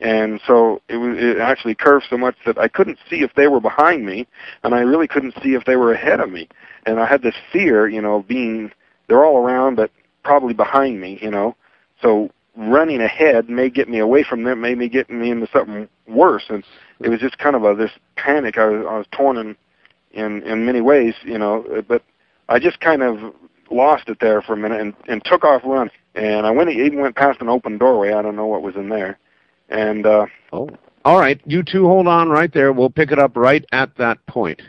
and 0.00 0.40
so 0.46 0.80
it 0.88 0.96
was 0.96 1.16
it 1.18 1.38
actually 1.38 1.74
curved 1.74 2.06
so 2.08 2.16
much 2.18 2.36
that 2.46 2.58
I 2.58 2.68
couldn't 2.68 2.98
see 3.10 3.22
if 3.22 3.34
they 3.34 3.48
were 3.48 3.60
behind 3.60 4.06
me, 4.06 4.26
and 4.62 4.74
I 4.74 4.80
really 4.80 5.08
couldn't 5.08 5.34
see 5.42 5.54
if 5.54 5.64
they 5.64 5.76
were 5.76 5.92
ahead 5.92 6.20
of 6.20 6.30
me, 6.30 6.48
and 6.86 7.00
I 7.00 7.06
had 7.06 7.22
this 7.22 7.34
fear, 7.52 7.88
you 7.88 8.00
know, 8.00 8.24
being 8.28 8.70
they're 9.08 9.24
all 9.24 9.38
around 9.38 9.76
but 9.76 9.90
probably 10.24 10.54
behind 10.54 11.00
me, 11.00 11.18
you 11.22 11.30
know, 11.30 11.56
so 12.02 12.30
running 12.56 13.00
ahead 13.00 13.48
may 13.48 13.70
get 13.70 13.88
me 13.88 13.98
away 13.98 14.24
from 14.24 14.42
them, 14.42 14.60
may 14.60 14.88
get 14.88 15.08
me 15.08 15.30
into 15.30 15.48
something 15.52 15.88
worse, 16.06 16.44
and 16.48 16.64
it 17.00 17.08
was 17.08 17.20
just 17.20 17.38
kind 17.38 17.56
of 17.56 17.64
a 17.64 17.74
this 17.74 17.92
panic. 18.16 18.58
I 18.58 18.66
was 18.66 18.86
I 18.88 18.98
was 18.98 19.06
torn 19.12 19.36
in 19.36 19.56
in 20.12 20.42
in 20.42 20.66
many 20.66 20.80
ways, 20.80 21.14
you 21.24 21.38
know, 21.38 21.82
but 21.88 22.02
I 22.48 22.58
just 22.58 22.80
kind 22.80 23.02
of 23.02 23.34
lost 23.70 24.08
it 24.08 24.18
there 24.20 24.40
for 24.42 24.54
a 24.54 24.56
minute 24.56 24.80
and, 24.80 24.94
and 25.08 25.24
took 25.24 25.44
off 25.44 25.62
running. 25.64 25.92
And 26.14 26.46
I 26.46 26.50
went 26.50 26.70
even 26.70 27.00
went 27.00 27.16
past 27.16 27.40
an 27.40 27.48
open 27.48 27.78
doorway. 27.78 28.12
I 28.12 28.22
don't 28.22 28.36
know 28.36 28.46
what 28.46 28.62
was 28.62 28.76
in 28.76 28.88
there. 28.88 29.18
And 29.68 30.06
uh, 30.06 30.26
Oh. 30.52 30.68
All 31.04 31.18
right. 31.18 31.40
You 31.46 31.62
two 31.62 31.86
hold 31.86 32.06
on 32.06 32.28
right 32.28 32.52
there. 32.52 32.72
We'll 32.72 32.90
pick 32.90 33.12
it 33.12 33.18
up 33.18 33.36
right 33.36 33.64
at 33.72 33.96
that 33.96 34.24
point. 34.26 34.60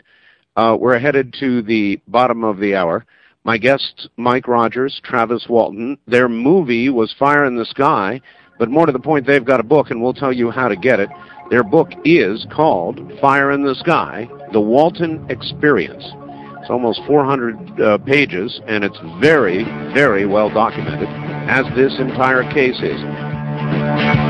Uh, 0.56 0.76
we're 0.78 0.98
headed 0.98 1.34
to 1.40 1.62
the 1.62 2.00
bottom 2.06 2.44
of 2.44 2.58
the 2.58 2.74
hour. 2.74 3.04
My 3.44 3.56
guests, 3.56 4.08
Mike 4.16 4.46
Rogers, 4.46 5.00
Travis 5.02 5.46
Walton. 5.48 5.96
Their 6.06 6.28
movie 6.28 6.90
was 6.90 7.14
Fire 7.18 7.44
in 7.44 7.56
the 7.56 7.64
Sky, 7.64 8.20
but 8.58 8.68
more 8.68 8.84
to 8.84 8.92
the 8.92 8.98
point, 8.98 9.26
they've 9.26 9.44
got 9.44 9.60
a 9.60 9.64
book, 9.64 9.90
and 9.90 10.02
we'll 10.02 10.12
tell 10.12 10.32
you 10.32 10.50
how 10.50 10.68
to 10.68 10.76
get 10.76 11.00
it. 11.00 11.08
Their 11.48 11.64
book 11.64 11.90
is 12.04 12.46
called 12.52 13.00
Fire 13.20 13.50
in 13.50 13.62
the 13.62 13.74
Sky 13.74 14.28
The 14.52 14.60
Walton 14.60 15.26
Experience. 15.30 16.04
It's 16.60 16.70
almost 16.70 17.00
400 17.06 17.80
uh, 17.80 17.98
pages, 17.98 18.60
and 18.66 18.84
it's 18.84 18.98
very, 19.20 19.64
very 19.94 20.26
well 20.26 20.50
documented, 20.50 21.08
as 21.48 21.64
this 21.74 21.98
entire 21.98 22.42
case 22.52 22.78
is. 22.82 24.29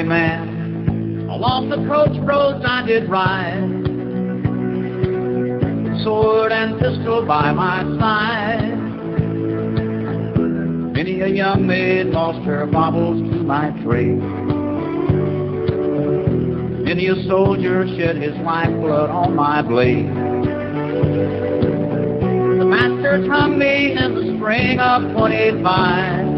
highwayman. 0.00 1.28
Along 1.30 1.68
the 1.68 1.76
coach 1.88 2.16
roads 2.26 2.64
I 2.66 2.86
did 2.86 3.08
ride. 3.08 3.76
Sword 6.02 6.52
and 6.52 6.78
pistol 6.80 7.26
by 7.26 7.52
my 7.52 7.82
side. 7.98 8.78
Many 10.94 11.20
a 11.20 11.28
young 11.28 11.66
maid 11.66 12.06
lost 12.08 12.44
her 12.46 12.66
baubles 12.66 13.20
to 13.32 13.42
my 13.42 13.70
trade. 13.82 14.20
Many 16.84 17.06
a 17.06 17.22
soldier 17.28 17.86
shed 17.96 18.16
his 18.16 18.34
lifeblood 18.38 19.10
on 19.10 19.36
my 19.36 19.62
blade. 19.62 20.08
The 22.58 22.64
masters 22.64 23.28
hung 23.28 23.58
me 23.58 23.92
in 23.92 24.14
the 24.14 24.36
spring 24.36 24.80
of 24.80 25.02
25, 25.12 26.29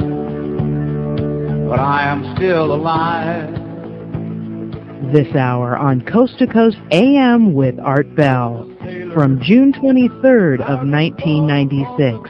but 1.72 1.80
I 1.80 2.02
am 2.02 2.36
still 2.36 2.74
alive. 2.74 3.50
This 5.10 5.34
hour 5.34 5.74
on 5.74 6.02
Coast 6.02 6.38
to 6.40 6.46
Coast 6.46 6.76
AM 6.90 7.54
with 7.54 7.80
Art 7.80 8.14
Bell. 8.14 8.68
From 9.14 9.40
June 9.42 9.72
23rd 9.72 10.60
of 10.60 10.86
1996, 10.86 12.28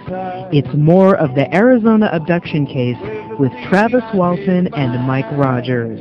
it's 0.54 0.72
more 0.76 1.16
of 1.16 1.34
the 1.34 1.52
Arizona 1.52 2.08
abduction 2.12 2.66
case 2.66 2.96
with 3.40 3.50
Travis 3.68 4.04
Walton 4.14 4.72
and 4.74 5.04
Mike 5.08 5.26
Rogers. 5.32 5.98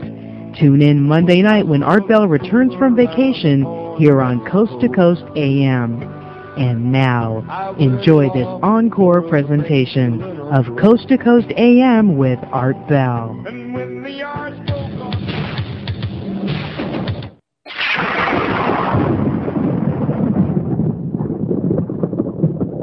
Tune 0.60 0.84
in 0.84 1.02
Monday 1.02 1.42
night 1.42 1.66
when 1.66 1.82
Art 1.82 2.08
Bell 2.08 2.28
returns 2.28 2.76
from 2.76 2.96
vacation 2.96 3.66
here 3.98 4.22
on 4.22 4.46
Coast 4.46 4.80
to 4.82 4.88
Coast 4.88 5.24
AM. 5.36 6.21
And 6.62 6.92
now, 6.92 7.76
enjoy 7.80 8.30
this 8.36 8.46
encore 8.62 9.24
presentation 9.24 10.22
of 10.22 10.68
Coast 10.78 11.08
to 11.08 11.18
Coast 11.18 11.48
AM 11.58 12.18
with 12.18 12.38
Art 12.52 12.76
Bell. 12.88 13.34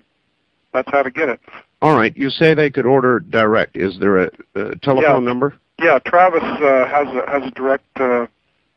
that's 0.74 0.91
how 0.91 1.01
to 1.01 1.09
get 1.09 1.30
it. 1.30 1.39
All 1.82 1.95
right, 1.95 2.15
you 2.17 2.30
say 2.30 2.53
they 2.53 2.69
could 2.71 2.86
order 2.86 3.19
direct. 3.19 3.78
Is 3.78 3.97
there 3.99 4.17
a, 4.23 4.32
a 4.55 4.75
telephone 4.78 5.23
Yeah. 5.23 5.30
number? 5.30 5.53
Yeah, 5.82 5.99
Travis 5.99 6.41
uh, 6.43 6.88
has 6.88 7.07
a, 7.15 7.30
has 7.30 7.43
a 7.47 7.51
direct 7.51 7.86
uh, 7.99 8.25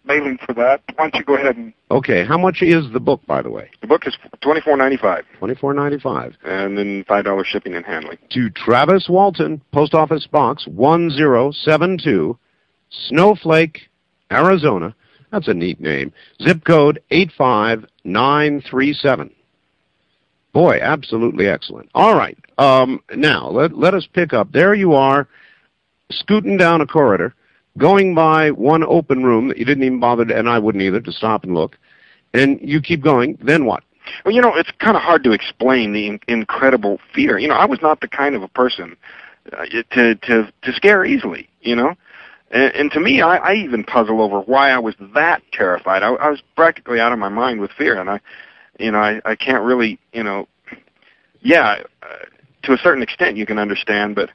mailing 0.05 0.39
for 0.45 0.53
that. 0.53 0.83
Why 0.97 1.09
don't 1.09 1.15
you 1.15 1.25
go 1.25 1.35
ahead 1.35 1.57
and 1.57 1.73
Okay, 1.91 2.25
how 2.27 2.37
much 2.37 2.61
is 2.63 2.91
the 2.93 3.01
book, 3.01 3.23
by 3.27 3.41
the 3.41 3.51
way? 3.51 3.71
The 3.81 3.87
book 3.87 4.07
is 4.07 4.17
twenty 4.43 4.61
four 4.61 4.77
ninety 4.77 4.99
five, 4.99 5.25
Twenty-four 5.39 5.73
ninety-five. 5.75 6.37
and 6.45 6.77
then 6.77 7.05
five 7.09 7.25
dollars 7.25 7.47
shipping 7.47 7.75
and 7.75 7.85
handling. 7.87 8.19
To 8.31 8.51
Travis 8.51 9.09
Walton, 9.09 9.63
Post 9.73 9.95
Office 9.95 10.27
Box 10.27 10.67
one 10.67 11.11
zero 11.11 11.53
seven 11.53 11.97
two, 11.99 12.39
Snowflake, 12.91 13.89
Arizona. 14.31 14.95
That's 15.33 15.49
a 15.49 15.55
neat 15.55 15.81
name. 15.81 16.13
Zip 16.43 16.65
code 16.65 17.03
eight 17.11 17.31
five 17.37 17.87
nine 18.05 18.61
three 18.61 18.93
seven. 18.93 19.31
Boy, 20.53 20.79
absolutely 20.83 21.47
excellent. 21.47 21.91
All 21.95 22.17
right. 22.17 22.37
Um, 22.59 23.03
now 23.15 23.49
let 23.49 23.77
let 23.77 23.95
us 23.95 24.07
pick 24.13 24.33
up. 24.33 24.53
There 24.53 24.75
you 24.75 24.95
are, 24.95 25.29
scooting 26.11 26.57
down 26.57 26.81
a 26.81 26.87
corridor, 26.87 27.35
going 27.79 28.15
by 28.15 28.51
one 28.51 28.83
open 28.85 29.25
room 29.25 29.49
that 29.49 29.59
you 29.59 29.65
didn't 29.65 29.85
even 29.85 30.01
bother, 30.01 30.25
to, 30.25 30.37
and 30.37 30.49
I 30.49 30.59
wouldn't 30.59 30.83
either, 30.83 31.01
to 31.01 31.13
stop 31.13 31.45
and 31.45 31.55
look. 31.55 31.79
And 32.35 32.61
you 32.63 32.81
keep 32.81 33.03
going. 33.03 33.39
Then 33.41 33.65
what? 33.65 33.85
Well, 34.25 34.35
you 34.35 34.41
know, 34.41 34.55
it's 34.57 34.71
kind 34.79 34.97
of 34.97 35.03
hard 35.03 35.25
to 35.25 35.33
explain 35.33 35.93
the 35.93 36.09
in- 36.09 36.21
incredible 36.27 36.99
fear. 37.15 37.39
You 37.39 37.49
know, 37.49 37.55
I 37.55 37.65
was 37.65 37.81
not 37.81 38.01
the 38.01 38.09
kind 38.09 38.35
of 38.35 38.43
a 38.43 38.49
person 38.49 38.97
uh, 39.53 39.65
to 39.93 40.15
to 40.17 40.53
to 40.63 40.73
scare 40.73 41.05
easily. 41.05 41.49
You 41.61 41.77
know, 41.77 41.95
and, 42.51 42.75
and 42.75 42.93
to 42.93 43.01
me, 43.01 43.23
I, 43.23 43.37
I 43.37 43.55
even 43.55 43.85
puzzle 43.85 44.21
over 44.21 44.41
why 44.41 44.71
I 44.71 44.79
was 44.79 44.95
that 45.15 45.43
terrified. 45.53 46.03
I, 46.03 46.09
I 46.15 46.31
was 46.31 46.43
practically 46.57 46.99
out 46.99 47.13
of 47.13 47.19
my 47.19 47.29
mind 47.29 47.61
with 47.61 47.71
fear, 47.73 48.01
and 48.01 48.11
I, 48.11 48.21
you 48.81 48.91
know, 48.91 48.99
I 48.99 49.21
I 49.25 49.37
can't 49.37 49.65
really, 49.65 49.99
you 50.13 50.23
know, 50.23 50.49
yeah, 51.41 51.83
uh, 52.03 52.07
to 52.63 52.73
a 52.73 52.79
certain 52.79 53.03
extent 53.03 53.37
you 53.37 53.47
can 53.47 53.59
understand, 53.59 54.15
but 54.15 54.31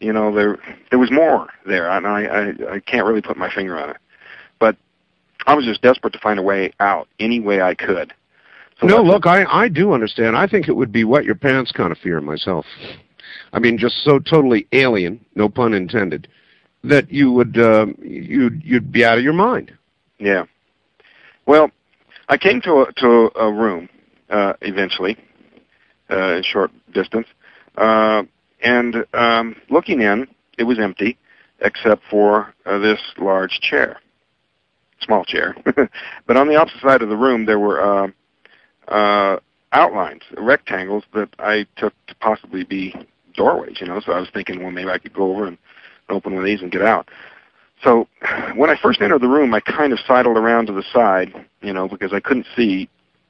you 0.00 0.12
know, 0.12 0.34
there 0.34 0.58
there 0.90 0.98
was 0.98 1.10
more 1.10 1.48
there, 1.66 1.90
and 1.90 2.06
I 2.06 2.24
I, 2.24 2.74
I 2.74 2.80
can't 2.80 3.06
really 3.06 3.22
put 3.22 3.36
my 3.36 3.50
finger 3.52 3.78
on 3.78 3.90
it. 3.90 3.96
But 4.58 4.76
I 5.46 5.54
was 5.54 5.64
just 5.64 5.82
desperate 5.82 6.12
to 6.12 6.18
find 6.18 6.38
a 6.38 6.42
way 6.42 6.72
out, 6.80 7.08
any 7.18 7.40
way 7.40 7.60
I 7.60 7.74
could. 7.74 8.12
So 8.80 8.86
no, 8.86 9.02
look, 9.02 9.26
I, 9.26 9.44
I 9.44 9.68
do 9.68 9.92
understand. 9.92 10.36
I 10.36 10.46
think 10.46 10.68
it 10.68 10.72
would 10.72 10.92
be 10.92 11.04
wet 11.04 11.24
your 11.24 11.34
pants 11.34 11.70
kind 11.70 11.92
of 11.92 11.98
fear 11.98 12.20
myself. 12.20 12.64
I 13.52 13.58
mean, 13.58 13.76
just 13.76 14.02
so 14.04 14.18
totally 14.18 14.66
alien, 14.72 15.24
no 15.34 15.48
pun 15.48 15.74
intended, 15.74 16.28
that 16.84 17.10
you 17.10 17.30
would 17.32 17.58
um, 17.58 17.94
you'd 18.00 18.62
you'd 18.64 18.90
be 18.90 19.04
out 19.04 19.18
of 19.18 19.24
your 19.24 19.34
mind. 19.34 19.72
Yeah. 20.18 20.44
Well, 21.46 21.70
I 22.30 22.38
came 22.38 22.60
to 22.60 22.82
a, 22.82 22.92
to 22.98 23.30
a 23.36 23.52
room 23.52 23.88
uh, 24.30 24.52
eventually, 24.62 25.18
uh, 26.08 26.36
in 26.36 26.44
short 26.44 26.70
distance, 26.94 27.26
uh, 27.76 28.22
and 28.62 29.04
um, 29.14 29.56
looking 29.68 30.00
in, 30.00 30.28
it 30.56 30.62
was 30.62 30.78
empty, 30.78 31.18
except 31.58 32.02
for 32.08 32.54
uh, 32.66 32.78
this 32.78 33.00
large 33.18 33.58
chair, 33.60 33.98
small 35.00 35.24
chair. 35.24 35.56
but 36.26 36.36
on 36.36 36.46
the 36.46 36.54
opposite 36.54 36.80
side 36.80 37.02
of 37.02 37.08
the 37.08 37.16
room, 37.16 37.46
there 37.46 37.58
were 37.58 37.82
uh, 37.82 38.08
uh, 38.86 39.40
outlines, 39.72 40.22
rectangles 40.38 41.02
that 41.12 41.30
I 41.40 41.66
took 41.76 41.94
to 42.06 42.14
possibly 42.14 42.62
be 42.62 42.94
doorways. 43.34 43.78
You 43.80 43.88
know, 43.88 43.98
so 43.98 44.12
I 44.12 44.20
was 44.20 44.30
thinking, 44.32 44.62
well, 44.62 44.70
maybe 44.70 44.90
I 44.90 44.98
could 44.98 45.14
go 45.14 45.32
over 45.32 45.48
and 45.48 45.58
open 46.08 46.34
one 46.34 46.42
of 46.42 46.46
these 46.46 46.62
and 46.62 46.70
get 46.70 46.82
out. 46.82 47.08
So 47.82 48.08
when 48.54 48.70
I 48.70 48.76
first 48.80 49.00
entered 49.00 49.22
the 49.22 49.28
room, 49.28 49.54
I 49.54 49.60
kind 49.60 49.92
of 49.92 50.00
sidled 50.06 50.36
around 50.36 50.66
to 50.66 50.72
the 50.72 50.84
side, 50.92 51.32
you 51.62 51.72
know, 51.72 51.88
because 51.88 52.12
I 52.12 52.20
couldn't 52.20 52.46
see 52.54 52.88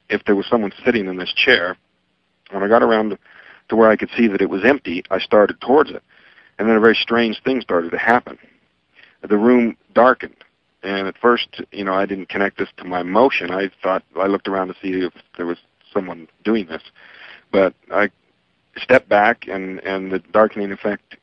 if 0.09 0.23
there 0.25 0.35
was 0.35 0.45
someone 0.47 0.73
sitting 0.83 1.07
in 1.07 1.17
this 1.17 1.33
chair. 1.33 1.77
When 2.51 2.63
I 2.63 2.67
got 2.67 2.83
around 2.83 3.17
to 3.69 3.75
where 3.75 3.89
I 3.89 3.95
could 3.95 4.09
see 4.17 4.27
that 4.27 4.41
it 4.41 4.49
was 4.49 4.65
empty, 4.65 5.03
I 5.09 5.19
started 5.19 5.61
towards 5.61 5.91
it. 5.91 6.03
And 6.59 6.67
then 6.67 6.75
a 6.75 6.81
very 6.81 6.95
strange 6.95 7.41
thing 7.43 7.61
started 7.61 7.91
to 7.91 7.97
happen. 7.97 8.37
The 9.27 9.37
room 9.37 9.77
darkened. 9.93 10.35
And 10.83 11.07
at 11.07 11.17
first, 11.17 11.61
you 11.71 11.83
know, 11.83 11.93
I 11.93 12.05
didn't 12.05 12.29
connect 12.29 12.57
this 12.57 12.69
to 12.77 12.83
my 12.83 13.03
motion. 13.03 13.51
I 13.51 13.71
thought 13.81 14.03
I 14.19 14.27
looked 14.27 14.47
around 14.47 14.67
to 14.67 14.73
see 14.81 15.05
if 15.05 15.13
there 15.37 15.45
was 15.45 15.59
someone 15.93 16.27
doing 16.43 16.65
this. 16.65 16.81
But 17.51 17.73
I 17.91 18.09
stepped 18.77 19.07
back 19.07 19.47
and 19.47 19.79
and 19.79 20.11
the 20.11 20.19
darkening 20.19 20.71
effect 20.71 21.17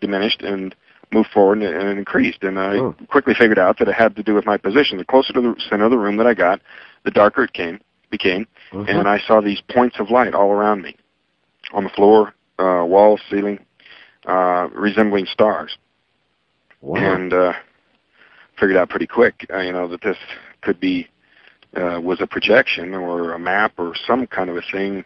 diminished 0.00 0.42
and 0.42 0.74
moved 1.12 1.30
forward 1.30 1.62
and, 1.62 1.74
and 1.74 1.98
increased. 1.98 2.42
And 2.42 2.58
I 2.58 2.76
Oh. 2.76 2.94
quickly 3.08 3.34
figured 3.34 3.58
out 3.58 3.78
that 3.78 3.88
it 3.88 3.94
had 3.94 4.16
to 4.16 4.22
do 4.22 4.34
with 4.34 4.46
my 4.46 4.56
position. 4.56 4.98
The 4.98 5.04
closer 5.04 5.32
to 5.32 5.40
the 5.40 5.54
center 5.68 5.84
of 5.84 5.90
the 5.90 5.98
room 5.98 6.16
that 6.16 6.26
I 6.26 6.34
got, 6.34 6.60
the 7.04 7.10
darker 7.10 7.44
it 7.44 7.52
came 7.52 7.80
became, 8.10 8.46
Uh-huh. 8.72 8.84
and 8.88 9.08
I 9.08 9.18
saw 9.18 9.40
these 9.40 9.60
points 9.60 9.98
of 9.98 10.10
light 10.10 10.34
all 10.34 10.50
around 10.50 10.82
me, 10.82 10.96
on 11.72 11.84
the 11.84 11.90
floor, 11.90 12.34
uh, 12.58 12.84
walls, 12.86 13.20
ceiling, 13.30 13.58
uh, 14.26 14.68
resembling 14.72 15.26
stars. 15.26 15.76
wow. 16.80 16.96
And 17.00 17.32
uh, 17.32 17.52
figured 18.58 18.76
out 18.76 18.88
pretty 18.90 19.06
quick, 19.06 19.46
uh, 19.52 19.58
you 19.58 19.72
know, 19.72 19.86
that 19.88 20.00
this 20.02 20.16
could 20.62 20.80
be 20.80 21.08
uh, 21.76 22.00
was 22.02 22.20
a 22.20 22.26
projection 22.26 22.94
or 22.94 23.32
a 23.32 23.38
map 23.38 23.72
or 23.78 23.94
some 24.06 24.26
kind 24.26 24.48
of 24.50 24.56
a 24.56 24.62
thing. 24.72 25.04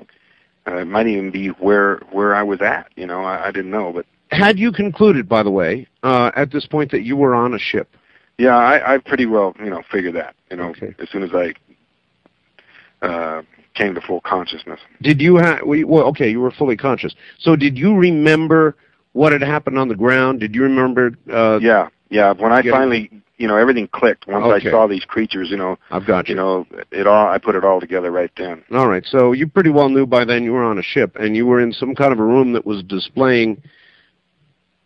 Uh, 0.67 0.77
it 0.77 0.85
might 0.87 1.07
even 1.09 1.31
be 1.31 1.49
where 1.49 1.97
where 2.13 2.35
I 2.35 2.43
was 2.43 2.61
at. 2.61 2.91
You 2.95 3.07
know, 3.07 3.23
I, 3.25 3.49
I 3.49 3.51
didn't 3.51 3.71
know, 3.73 3.93
but 3.93 4.07
Had 4.33 4.59
you 4.59 4.73
concluded, 4.73 5.29
by 5.29 5.43
the 5.43 5.51
way, 5.51 5.87
uh, 6.03 6.31
at 6.35 6.51
this 6.51 6.67
point 6.67 6.91
that 6.91 7.03
you 7.03 7.17
were 7.17 7.35
on 7.35 7.55
a 7.55 7.59
ship? 7.59 7.97
yeah, 8.39 8.57
I, 8.57 8.95
I 8.95 8.99
pretty 8.99 9.27
well 9.27 9.55
you 9.63 9.71
know 9.71 9.83
figured 9.93 10.15
that. 10.17 10.35
You 10.51 10.57
know, 10.57 10.71
Okay. 10.71 10.95
as 10.99 11.09
soon 11.11 11.23
as 11.23 11.31
I 11.35 13.07
uh, 13.07 13.43
came 13.75 13.95
to 13.95 14.01
full 14.01 14.21
consciousness. 14.23 14.81
Did 15.03 15.21
you 15.21 15.37
have? 15.37 15.61
Well, 15.65 16.05
okay, 16.09 16.31
you 16.31 16.41
were 16.41 16.51
fully 16.51 16.77
conscious. 16.77 17.15
So, 17.39 17.57
did 17.57 17.77
you 17.79 17.95
remember 17.95 18.75
what 19.13 19.33
had 19.33 19.43
happened 19.43 19.79
on 19.79 19.89
the 19.89 19.95
ground? 19.95 20.41
Did 20.41 20.55
you 20.55 20.63
remember? 20.63 21.13
Uh, 21.31 21.59
Yeah, 21.61 21.89
yeah. 22.09 22.33
When 22.33 22.53
I 22.53 22.63
finally, 22.63 23.11
you 23.37 23.47
know, 23.47 23.57
everything 23.57 23.87
clicked 23.89 24.27
once 24.27 24.45
Okay. 24.47 24.69
I 24.69 24.71
saw 24.71 24.87
these 24.87 25.05
creatures. 25.05 25.51
You 25.51 25.59
know, 25.59 25.79
I've 25.91 26.07
got 26.07 26.29
you. 26.29 26.33
you 26.35 26.37
know, 26.41 26.67
it 26.91 27.07
all. 27.07 27.29
I 27.29 27.39
put 27.39 27.55
it 27.55 27.65
all 27.65 27.81
together 27.81 28.11
right 28.11 28.31
then. 28.37 28.63
All 28.73 28.89
right. 28.89 29.05
So 29.07 29.33
you 29.33 29.47
pretty 29.47 29.71
well 29.71 29.89
knew 29.91 30.07
by 30.07 30.25
then 30.25 30.43
you 30.43 30.53
were 30.53 30.65
on 30.65 30.79
a 30.79 30.83
ship 30.83 31.17
and 31.21 31.37
you 31.37 31.45
were 31.47 31.61
in 31.61 31.73
some 31.73 31.95
kind 31.95 32.13
of 32.13 32.19
a 32.19 32.25
room 32.25 32.53
that 32.55 32.65
was 32.65 32.83
displaying 32.85 33.63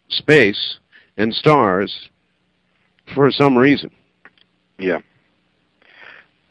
space 0.09 0.79
and 1.17 1.35
stars 1.35 2.09
for 3.15 3.31
some 3.31 3.57
reason. 3.57 3.91
Yeah. 4.79 4.99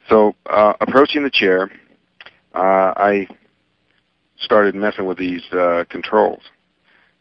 So 0.10 0.36
uh, 0.48 0.74
approaching 0.82 1.24
the 1.24 1.30
chair, 1.30 1.72
uh, 2.54 2.94
I 2.96 3.28
started 4.40 4.76
messing 4.76 5.06
with 5.06 5.18
these 5.18 5.44
uh, 5.52 5.86
controls, 5.90 6.42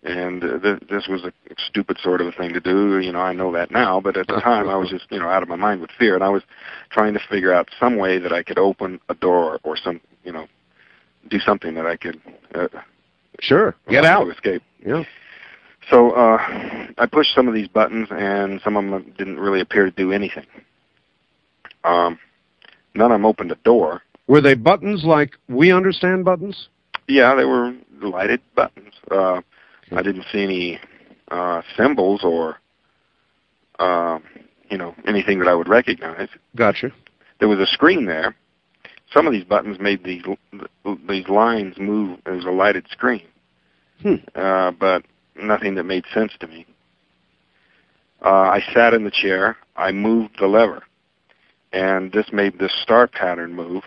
and 0.02 0.44
uh, 0.44 0.58
th- 0.58 0.82
this 0.90 1.06
was 1.08 1.24
a 1.24 1.32
stupid 1.66 1.98
sort 2.02 2.20
of 2.20 2.26
a 2.26 2.32
thing 2.32 2.52
to 2.52 2.60
do. 2.60 2.98
You 2.98 3.12
know, 3.12 3.20
I 3.20 3.32
know 3.32 3.52
that 3.52 3.70
now, 3.70 4.00
but 4.00 4.16
at 4.16 4.26
the 4.26 4.40
time 4.40 4.68
I 4.68 4.76
was 4.76 4.90
just 4.90 5.06
you 5.10 5.18
know 5.18 5.28
out 5.28 5.42
of 5.42 5.48
my 5.48 5.56
mind 5.56 5.80
with 5.80 5.90
fear, 5.98 6.14
and 6.14 6.22
I 6.24 6.28
was 6.28 6.42
trying 6.90 7.14
to 7.14 7.20
figure 7.30 7.52
out 7.54 7.68
some 7.80 7.96
way 7.96 8.18
that 8.18 8.32
I 8.32 8.42
could 8.42 8.58
open 8.58 9.00
a 9.08 9.14
door 9.14 9.60
or 9.62 9.76
some 9.76 10.00
you 10.24 10.32
know 10.32 10.46
do 11.28 11.38
something 11.40 11.74
that 11.74 11.86
I 11.86 11.96
could 11.96 12.20
uh, 12.54 12.68
Sure. 13.40 13.74
Get 13.88 14.04
out. 14.04 14.28
escape. 14.28 14.62
Yeah. 14.84 15.02
So 15.90 16.12
uh, 16.12 16.38
I 16.98 17.06
pushed 17.10 17.34
some 17.34 17.48
of 17.48 17.54
these 17.54 17.68
buttons, 17.68 18.08
and 18.10 18.60
some 18.62 18.76
of 18.76 18.84
them 18.84 19.12
didn't 19.18 19.38
really 19.38 19.60
appear 19.60 19.84
to 19.84 19.90
do 19.90 20.12
anything. 20.12 20.46
Um, 21.84 22.18
none 22.94 23.10
of 23.10 23.16
them 23.16 23.26
opened 23.26 23.52
a 23.52 23.56
door. 23.56 24.02
Were 24.26 24.40
they 24.40 24.54
buttons 24.54 25.04
like 25.04 25.32
we 25.48 25.72
understand 25.72 26.24
buttons? 26.24 26.68
Yeah, 27.06 27.34
they 27.34 27.44
were 27.44 27.74
lighted 28.02 28.40
buttons. 28.56 28.94
Uh, 29.10 29.42
I 29.94 30.02
didn't 30.02 30.24
see 30.32 30.42
any 30.42 30.80
uh, 31.30 31.60
symbols 31.76 32.20
or, 32.24 32.56
uh, 33.78 34.18
you 34.70 34.78
know, 34.78 34.94
anything 35.06 35.38
that 35.40 35.48
I 35.48 35.54
would 35.54 35.68
recognize. 35.68 36.28
Gotcha. 36.56 36.90
There 37.40 37.48
was 37.48 37.58
a 37.58 37.66
screen 37.66 38.06
there. 38.06 38.34
Some 39.12 39.26
of 39.26 39.32
these 39.34 39.44
buttons 39.44 39.78
made 39.78 40.02
these 40.02 40.22
these 41.08 41.28
lines 41.28 41.76
move 41.78 42.18
It 42.26 42.30
was 42.30 42.44
a 42.46 42.50
lighted 42.50 42.86
screen, 42.90 43.22
Hmm. 44.02 44.14
uh, 44.34 44.70
but 44.72 45.04
nothing 45.36 45.74
that 45.76 45.84
made 45.84 46.04
sense 46.12 46.32
to 46.40 46.46
me. 46.46 46.66
Uh, 48.24 48.28
I 48.28 48.62
sat 48.72 48.94
in 48.94 49.04
the 49.04 49.10
chair. 49.10 49.56
I 49.76 49.92
moved 49.92 50.36
the 50.40 50.46
lever, 50.46 50.82
and 51.72 52.12
this 52.12 52.26
made 52.32 52.58
this 52.58 52.72
star 52.82 53.06
pattern 53.06 53.54
move. 53.54 53.82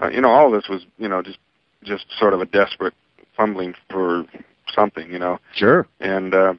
Uh, 0.00 0.08
you 0.08 0.20
know, 0.20 0.30
all 0.30 0.52
of 0.52 0.60
this 0.60 0.68
was, 0.68 0.84
you 0.98 1.08
know, 1.08 1.22
just 1.22 1.38
just 1.84 2.06
sort 2.18 2.34
of 2.34 2.40
a 2.40 2.46
desperate 2.46 2.94
fumbling 3.36 3.74
for 3.90 4.24
something, 4.74 5.10
you 5.10 5.18
know, 5.18 5.38
Sure. 5.54 5.86
and 6.00 6.34
uh, 6.34 6.54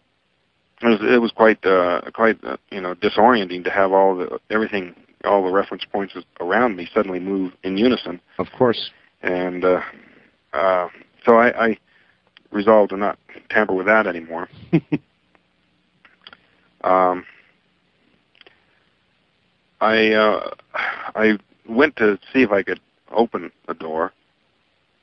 it 0.81 0.87
was 0.87 0.99
it 1.01 1.21
was 1.21 1.31
quite 1.31 1.63
uh, 1.65 2.01
quite 2.13 2.37
uh, 2.43 2.57
you 2.71 2.81
know 2.81 2.95
disorienting 2.95 3.63
to 3.65 3.69
have 3.69 3.91
all 3.91 4.15
the 4.15 4.39
everything 4.49 4.95
all 5.25 5.43
the 5.45 5.51
reference 5.51 5.85
points 5.85 6.13
around 6.41 6.75
me 6.75 6.87
suddenly 6.93 7.19
move 7.19 7.53
in 7.63 7.77
unison, 7.77 8.19
Of 8.39 8.47
course. 8.57 8.89
and 9.21 9.63
uh, 9.63 9.81
uh, 10.53 10.87
so 11.25 11.35
I, 11.37 11.65
I 11.67 11.77
resolved 12.53 12.91
to 12.91 12.97
not 12.97 13.17
tamper 13.49 13.73
with 13.73 13.85
that 13.87 14.07
anymore. 14.07 14.49
um, 16.83 17.25
I 19.81 20.11
uh, 20.13 20.49
I 20.73 21.37
went 21.67 21.95
to 21.97 22.17
see 22.31 22.41
if 22.41 22.51
I 22.51 22.63
could 22.63 22.79
open 23.11 23.51
a 23.67 23.73
door, 23.73 24.11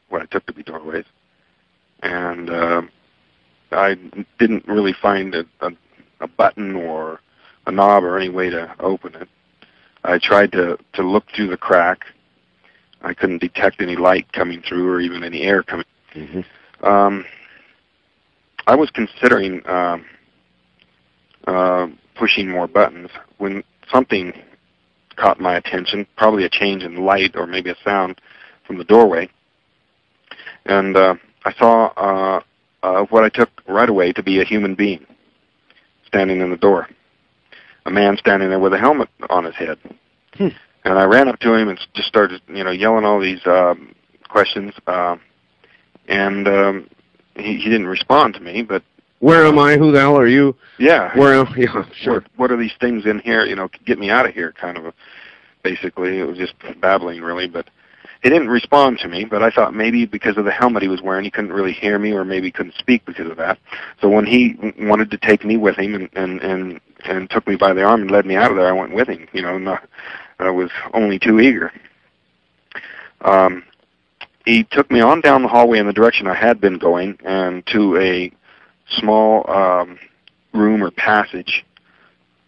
what 0.08 0.22
I 0.22 0.26
took 0.26 0.46
to 0.46 0.52
be 0.52 0.62
doorways, 0.62 1.04
and 2.02 2.50
uh, 2.50 2.82
I 3.72 3.96
didn't 4.38 4.66
really 4.66 4.94
find 4.94 5.34
a, 5.34 5.44
a, 5.60 5.70
a 6.20 6.26
button 6.28 6.74
or 6.74 7.20
a 7.66 7.72
knob 7.72 8.04
or 8.04 8.18
any 8.18 8.28
way 8.30 8.50
to 8.50 8.74
open 8.80 9.14
it. 9.14 9.28
I 10.04 10.18
tried 10.18 10.52
to 10.52 10.78
to 10.94 11.02
look 11.02 11.24
through 11.34 11.48
the 11.48 11.56
crack. 11.56 12.06
I 13.02 13.14
couldn't 13.14 13.38
detect 13.40 13.80
any 13.80 13.96
light 13.96 14.30
coming 14.32 14.62
through 14.62 14.88
or 14.90 15.00
even 15.00 15.24
any 15.24 15.42
air 15.42 15.62
coming. 15.62 15.86
hmm 16.12 16.40
Um, 16.82 17.24
I 18.70 18.76
was 18.76 18.88
considering 18.90 19.68
um, 19.68 20.04
uh, 21.44 21.88
pushing 22.14 22.48
more 22.48 22.68
buttons 22.68 23.10
when 23.38 23.64
something 23.92 24.32
caught 25.16 25.40
my 25.40 25.56
attention, 25.56 26.06
probably 26.16 26.44
a 26.44 26.48
change 26.48 26.84
in 26.84 27.04
light 27.04 27.34
or 27.34 27.48
maybe 27.48 27.70
a 27.70 27.76
sound 27.82 28.20
from 28.64 28.78
the 28.78 28.84
doorway. 28.84 29.28
And 30.66 30.96
uh, 30.96 31.16
I 31.44 31.52
saw 31.54 31.86
uh, 31.96 32.40
uh, 32.84 33.06
what 33.06 33.24
I 33.24 33.28
took 33.28 33.50
right 33.66 33.88
away 33.88 34.12
to 34.12 34.22
be 34.22 34.40
a 34.40 34.44
human 34.44 34.76
being 34.76 35.04
standing 36.06 36.40
in 36.40 36.50
the 36.50 36.56
door. 36.56 36.86
A 37.86 37.90
man 37.90 38.18
standing 38.18 38.50
there 38.50 38.60
with 38.60 38.72
a 38.72 38.78
helmet 38.78 39.08
on 39.30 39.46
his 39.46 39.56
head. 39.56 39.78
Hmm. 40.34 40.48
And 40.84 40.96
I 40.96 41.06
ran 41.06 41.26
up 41.26 41.40
to 41.40 41.54
him 41.54 41.68
and 41.70 41.80
just 41.94 42.06
started, 42.06 42.40
you 42.46 42.62
know, 42.62 42.70
yelling 42.70 43.04
all 43.04 43.18
these 43.18 43.44
um, 43.46 43.96
questions. 44.28 44.74
Uh, 44.86 45.16
and 46.06 46.46
um, 46.46 46.88
he, 47.40 47.56
he 47.58 47.64
didn't 47.68 47.86
respond 47.88 48.34
to 48.34 48.40
me, 48.40 48.62
but 48.62 48.82
Where 49.20 49.46
am 49.46 49.58
I? 49.58 49.76
Who 49.76 49.92
the 49.92 50.00
hell 50.00 50.16
are 50.18 50.26
you? 50.28 50.56
yeah, 50.78 51.16
Where 51.18 51.34
am 51.34 51.46
Yeah, 51.56 51.84
sure. 51.94 52.14
what, 52.14 52.24
what 52.36 52.50
are 52.52 52.56
these 52.56 52.74
things 52.80 53.06
in 53.06 53.18
here? 53.20 53.44
You 53.44 53.56
know, 53.56 53.68
get 53.86 53.98
me 53.98 54.10
out 54.10 54.26
of 54.26 54.34
here, 54.34 54.52
kind 54.52 54.76
of. 54.78 54.86
A, 54.86 54.94
basically, 55.62 56.18
it 56.20 56.24
was 56.24 56.38
just 56.38 56.54
babbling, 56.80 57.20
really. 57.22 57.46
But 57.48 57.68
he 58.22 58.28
didn't 58.30 58.48
respond 58.48 58.98
to 59.00 59.08
me. 59.08 59.24
But 59.24 59.42
I 59.42 59.50
thought 59.50 59.74
maybe 59.74 60.06
because 60.06 60.36
of 60.38 60.44
the 60.44 60.50
helmet 60.50 60.82
he 60.82 60.88
was 60.88 61.02
wearing, 61.02 61.24
he 61.24 61.30
couldn't 61.30 61.52
really 61.52 61.72
hear 61.72 61.98
me, 61.98 62.12
or 62.12 62.24
maybe 62.24 62.50
couldn't 62.50 62.74
speak 62.76 63.04
because 63.04 63.28
of 63.30 63.36
that. 63.38 63.58
So 64.00 64.08
when 64.08 64.26
he 64.26 64.56
wanted 64.78 65.10
to 65.10 65.18
take 65.18 65.44
me 65.44 65.56
with 65.56 65.76
him 65.76 65.94
and 65.94 66.08
and 66.14 66.40
and 66.40 66.80
and 67.04 67.30
took 67.30 67.46
me 67.46 67.56
by 67.56 67.72
the 67.72 67.82
arm 67.82 68.02
and 68.02 68.10
led 68.10 68.26
me 68.26 68.36
out 68.36 68.50
of 68.50 68.56
there, 68.56 68.68
I 68.68 68.72
went 68.72 68.94
with 68.94 69.08
him. 69.08 69.26
You 69.32 69.42
know, 69.42 69.58
not, 69.58 69.88
I 70.38 70.50
was 70.50 70.70
only 70.94 71.18
too 71.18 71.40
eager. 71.40 71.72
Um, 73.22 73.64
he 74.44 74.64
took 74.64 74.90
me 74.90 75.00
on 75.00 75.20
down 75.20 75.42
the 75.42 75.48
hallway 75.48 75.78
in 75.78 75.86
the 75.86 75.92
direction 75.92 76.26
I 76.26 76.34
had 76.34 76.60
been 76.60 76.78
going, 76.78 77.18
and 77.24 77.66
to 77.68 77.96
a 77.98 78.32
small 78.88 79.48
um, 79.50 79.98
room 80.52 80.82
or 80.82 80.90
passage, 80.90 81.64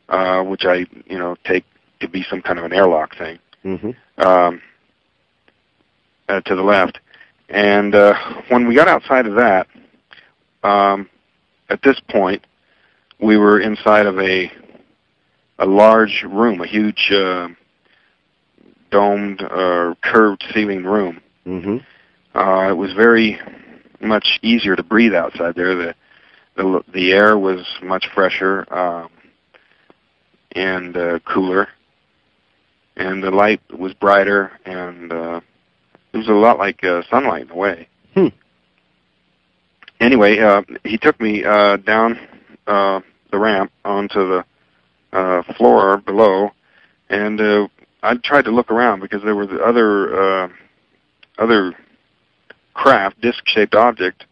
uh, 0.09 0.43
which 0.43 0.65
I, 0.65 0.87
you 1.07 1.19
know, 1.19 1.37
take 1.45 1.65
to 2.01 2.09
be 2.09 2.25
some 2.29 2.43
kind 2.43 2.59
of 2.59 2.65
an 2.65 2.73
airlock 2.73 3.17
thing, 3.17 3.39
hmm 3.63 3.91
um, 4.19 4.61
uh, 6.29 6.41
to 6.43 6.55
the 6.55 6.63
left. 6.63 6.99
And 7.49 7.95
uh, 7.95 8.15
when 8.49 8.67
we 8.67 8.75
got 8.75 8.89
outside 8.89 9.27
of 9.27 9.35
that, 9.35 9.67
um, 10.63 11.09
at 11.69 11.83
this 11.83 12.01
point, 12.09 12.45
we 13.21 13.37
were 13.37 13.61
inside 13.61 14.07
of 14.07 14.19
a 14.19 14.51
a 15.59 15.67
large 15.67 16.25
room, 16.25 16.61
a 16.61 16.67
huge 16.67 17.13
uh, 17.13 17.49
domed 18.91 19.43
or 19.43 19.97
curved 20.03 20.45
ceiling 20.53 20.85
room. 20.85 21.21
Hmm 21.45 21.79
Uh, 22.35 22.71
it 22.71 22.77
was 22.77 22.93
very 22.95 23.39
much 24.01 24.39
easier 24.43 24.75
to 24.75 24.83
breathe 24.83 25.15
outside 25.15 25.55
there. 25.55 25.75
The 25.75 25.95
the, 26.57 26.83
the 26.93 27.13
air 27.13 27.39
was 27.39 27.67
much 27.83 28.07
fresher 28.15 28.67
um, 28.73 29.09
and 30.55 30.97
uh, 30.97 31.19
cooler, 31.21 31.69
and 32.97 33.23
the 33.23 33.31
light 33.31 33.61
was 33.79 33.95
brighter, 33.95 34.53
and 34.67 35.13
uh, 35.13 35.41
it 36.13 36.19
was 36.19 36.29
a 36.29 36.33
lot 36.33 36.59
like 36.59 36.85
uh, 36.85 37.03
sunlight 37.11 37.47
in 37.47 37.51
a 37.51 37.57
way. 37.57 37.89
Hmm. 38.15 38.29
Anyway, 40.01 40.39
uh, 40.41 40.63
he 40.85 40.99
took 40.99 41.19
me 41.21 41.45
uh, 41.45 41.77
down 41.79 42.19
uh, 42.67 43.01
the 43.31 43.39
ramp 43.39 43.73
onto 43.85 44.29
the 44.29 44.45
uh, 45.13 45.43
floor 45.55 45.99
below, 45.99 46.51
and 47.09 47.41
uh, 47.41 47.69
I 48.03 48.17
tried 48.17 48.45
to 48.45 48.51
look 48.51 48.71
around 48.71 49.01
because 49.01 49.23
there 49.23 49.37
were 49.37 49.47
the 49.47 49.63
other 49.63 50.45
uh, 50.45 50.49
other 51.43 51.75
craft, 52.75 53.21
disc-shaped 53.21 53.75
object, 53.75 54.25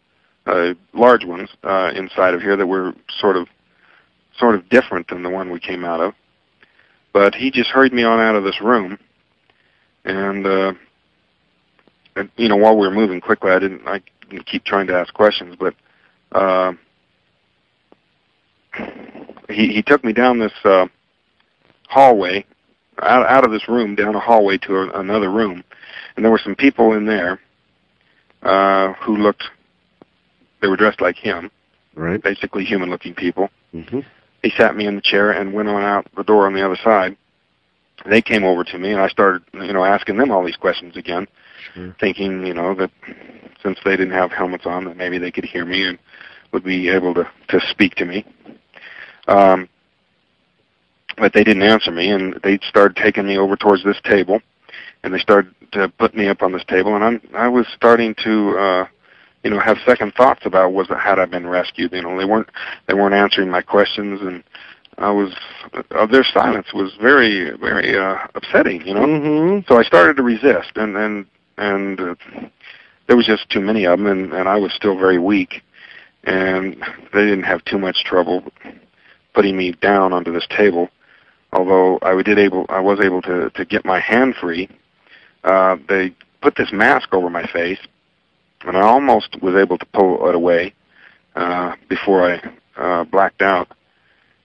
uh, 0.45 0.73
large 0.93 1.25
ones 1.25 1.49
uh, 1.63 1.91
inside 1.95 2.33
of 2.33 2.41
here 2.41 2.55
that 2.55 2.65
were 2.65 2.93
sort 3.19 3.35
of 3.35 3.47
sort 4.37 4.55
of 4.55 4.67
different 4.69 5.07
than 5.09 5.21
the 5.21 5.29
one 5.29 5.51
we 5.51 5.59
came 5.59 5.83
out 5.83 5.99
of. 5.99 6.13
But 7.13 7.35
he 7.35 7.51
just 7.51 7.69
hurried 7.69 7.93
me 7.93 8.03
on 8.03 8.19
out 8.19 8.35
of 8.35 8.43
this 8.43 8.61
room, 8.61 8.97
and 10.05 10.45
uh, 10.45 10.73
and, 12.15 12.31
you 12.37 12.47
know 12.47 12.57
while 12.57 12.77
we 12.77 12.87
were 12.87 12.93
moving 12.93 13.21
quickly, 13.21 13.51
I 13.51 13.59
didn't 13.59 13.85
I 13.85 14.01
didn't 14.29 14.45
keep 14.45 14.63
trying 14.63 14.87
to 14.87 14.95
ask 14.95 15.13
questions, 15.13 15.55
but 15.59 15.75
uh, 16.31 16.73
he 19.49 19.67
he 19.73 19.81
took 19.81 20.03
me 20.03 20.13
down 20.13 20.39
this 20.39 20.53
uh, 20.63 20.87
hallway 21.89 22.45
out 23.01 23.25
out 23.27 23.45
of 23.45 23.51
this 23.51 23.67
room 23.67 23.95
down 23.95 24.15
a 24.15 24.19
hallway 24.19 24.57
to 24.59 24.77
a, 24.77 24.99
another 24.99 25.29
room, 25.31 25.63
and 26.15 26.23
there 26.25 26.31
were 26.31 26.41
some 26.43 26.55
people 26.55 26.93
in 26.93 27.05
there 27.05 27.39
uh, 28.43 28.93
who 28.93 29.17
looked 29.17 29.43
they 30.61 30.67
were 30.67 30.77
dressed 30.77 31.01
like 31.01 31.15
him, 31.17 31.49
Right. 31.95 32.21
basically 32.21 32.63
human-looking 32.63 33.15
people. 33.15 33.49
hmm 33.71 33.99
He 34.43 34.51
sat 34.51 34.75
me 34.75 34.85
in 34.87 34.95
the 34.95 35.01
chair 35.01 35.31
and 35.31 35.53
went 35.53 35.67
on 35.69 35.81
out 35.81 36.07
the 36.15 36.23
door 36.23 36.45
on 36.45 36.53
the 36.53 36.63
other 36.63 36.77
side. 36.83 37.17
They 38.05 38.21
came 38.21 38.43
over 38.43 38.63
to 38.63 38.77
me, 38.79 38.91
and 38.91 39.01
I 39.01 39.07
started, 39.09 39.43
you 39.53 39.73
know, 39.73 39.83
asking 39.83 40.17
them 40.17 40.31
all 40.31 40.43
these 40.43 40.55
questions 40.55 40.95
again, 40.97 41.27
Sure. 41.73 41.95
thinking, 41.99 42.45
you 42.45 42.53
know, 42.53 42.73
that 42.75 42.91
since 43.61 43.77
they 43.83 43.91
didn't 43.97 44.13
have 44.13 44.31
helmets 44.31 44.65
on, 44.65 44.85
that 44.85 44.97
maybe 44.97 45.17
they 45.17 45.31
could 45.31 45.45
hear 45.45 45.65
me 45.65 45.85
and 45.87 45.99
would 46.51 46.63
be 46.63 46.89
able 46.89 47.13
to 47.13 47.27
to 47.49 47.59
speak 47.69 47.95
to 47.95 48.05
me. 48.05 48.25
Um, 49.27 49.69
but 51.17 51.33
they 51.33 51.43
didn't 51.43 51.63
answer 51.63 51.91
me, 51.91 52.09
and 52.09 52.39
they 52.43 52.57
started 52.67 52.95
taking 52.97 53.27
me 53.27 53.37
over 53.37 53.55
towards 53.55 53.83
this 53.83 53.99
table, 54.03 54.41
and 55.03 55.13
they 55.13 55.19
started 55.19 55.53
to 55.73 55.89
put 55.89 56.15
me 56.15 56.27
up 56.27 56.41
on 56.41 56.51
this 56.51 56.63
table, 56.65 56.95
and 56.95 57.03
I'm 57.03 57.21
I 57.33 57.47
was 57.47 57.67
starting 57.75 58.15
to. 58.23 58.57
uh 58.57 58.85
you 59.43 59.49
know, 59.49 59.59
have 59.59 59.77
second 59.85 60.13
thoughts 60.13 60.45
about 60.45 60.73
was 60.73 60.87
had 60.89 61.17
I 61.17 61.25
been 61.25 61.47
rescued. 61.47 61.93
You 61.93 62.03
know, 62.03 62.15
they 62.17 62.25
weren't 62.25 62.49
they 62.87 62.93
weren't 62.93 63.15
answering 63.15 63.49
my 63.49 63.63
questions, 63.63 64.21
and 64.21 64.43
I 64.99 65.09
was 65.09 65.33
uh, 65.73 66.05
their 66.05 66.23
silence 66.23 66.67
was 66.73 66.93
very 67.01 67.49
very 67.57 67.97
uh, 67.97 68.17
upsetting. 68.35 68.85
You 68.85 68.93
know, 68.93 69.05
hmm 69.05 69.59
so 69.67 69.79
I 69.79 69.83
started 69.83 70.17
to 70.17 70.23
resist, 70.23 70.71
and 70.75 70.95
and 70.95 71.25
and 71.57 71.99
uh, 71.99 72.15
there 73.07 73.17
was 73.17 73.25
just 73.25 73.49
too 73.49 73.61
many 73.61 73.85
of 73.85 73.97
them, 73.97 74.07
and 74.07 74.31
and 74.31 74.47
I 74.47 74.57
was 74.57 74.73
still 74.73 74.95
very 74.95 75.17
weak, 75.17 75.63
and 76.25 76.75
they 77.13 77.21
didn't 77.25 77.43
have 77.43 77.65
too 77.65 77.79
much 77.79 78.03
trouble 78.03 78.43
putting 79.33 79.57
me 79.57 79.71
down 79.71 80.13
onto 80.13 80.31
this 80.31 80.45
table. 80.55 80.89
Although 81.53 81.97
I 82.03 82.21
did 82.21 82.37
able, 82.37 82.65
I 82.69 82.79
was 82.79 82.99
able 83.03 83.23
to 83.23 83.49
to 83.49 83.65
get 83.65 83.85
my 83.85 83.99
hand 83.99 84.35
free. 84.39 84.69
Uh, 85.43 85.77
they 85.87 86.13
put 86.41 86.55
this 86.55 86.71
mask 86.71 87.13
over 87.13 87.29
my 87.29 87.45
face, 87.47 87.79
and 88.65 88.77
I 88.77 88.81
almost 88.81 89.41
was 89.41 89.55
able 89.55 89.77
to 89.77 89.85
pull 89.87 90.27
it 90.29 90.35
away 90.35 90.73
uh, 91.35 91.75
before 91.89 92.33
I 92.33 92.41
uh, 92.77 93.03
blacked 93.05 93.41
out 93.41 93.69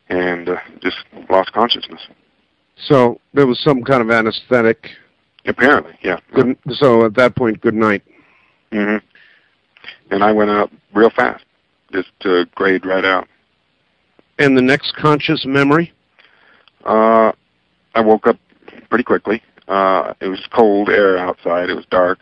and 0.09 0.49
uh, 0.49 0.57
just 0.81 0.99
lost 1.29 1.53
consciousness. 1.53 2.01
So 2.77 3.21
there 3.35 3.47
was 3.47 3.59
some 3.61 3.83
kind 3.83 4.03
of 4.03 4.11
anesthetic. 4.11 4.91
Apparently, 5.47 5.99
yeah. 6.03 6.19
Good, 6.35 6.59
so 6.71 7.07
at 7.07 7.15
that 7.15 7.37
point, 7.37 7.61
good 7.61 7.75
night. 7.75 8.03
hmm 8.73 8.97
And 10.11 10.23
I 10.23 10.33
went 10.33 10.51
out 10.51 10.71
real 10.95 11.11
fast, 11.11 11.45
just 11.93 12.09
to 12.21 12.47
grade 12.55 12.85
right 12.85 13.05
out. 13.05 13.29
And 14.39 14.57
the 14.57 14.63
next 14.63 14.95
conscious 14.97 15.47
memory. 15.47 15.93
Uh, 16.85 17.33
I 17.95 18.01
woke 18.01 18.27
up 18.27 18.37
pretty 18.91 19.05
quickly. 19.05 19.43
Uh, 19.69 20.14
it 20.21 20.29
was 20.29 20.47
cold 20.53 20.89
air 20.89 21.19
outside. 21.19 21.71
It 21.71 21.75
was 21.75 21.87
dark. 21.87 22.19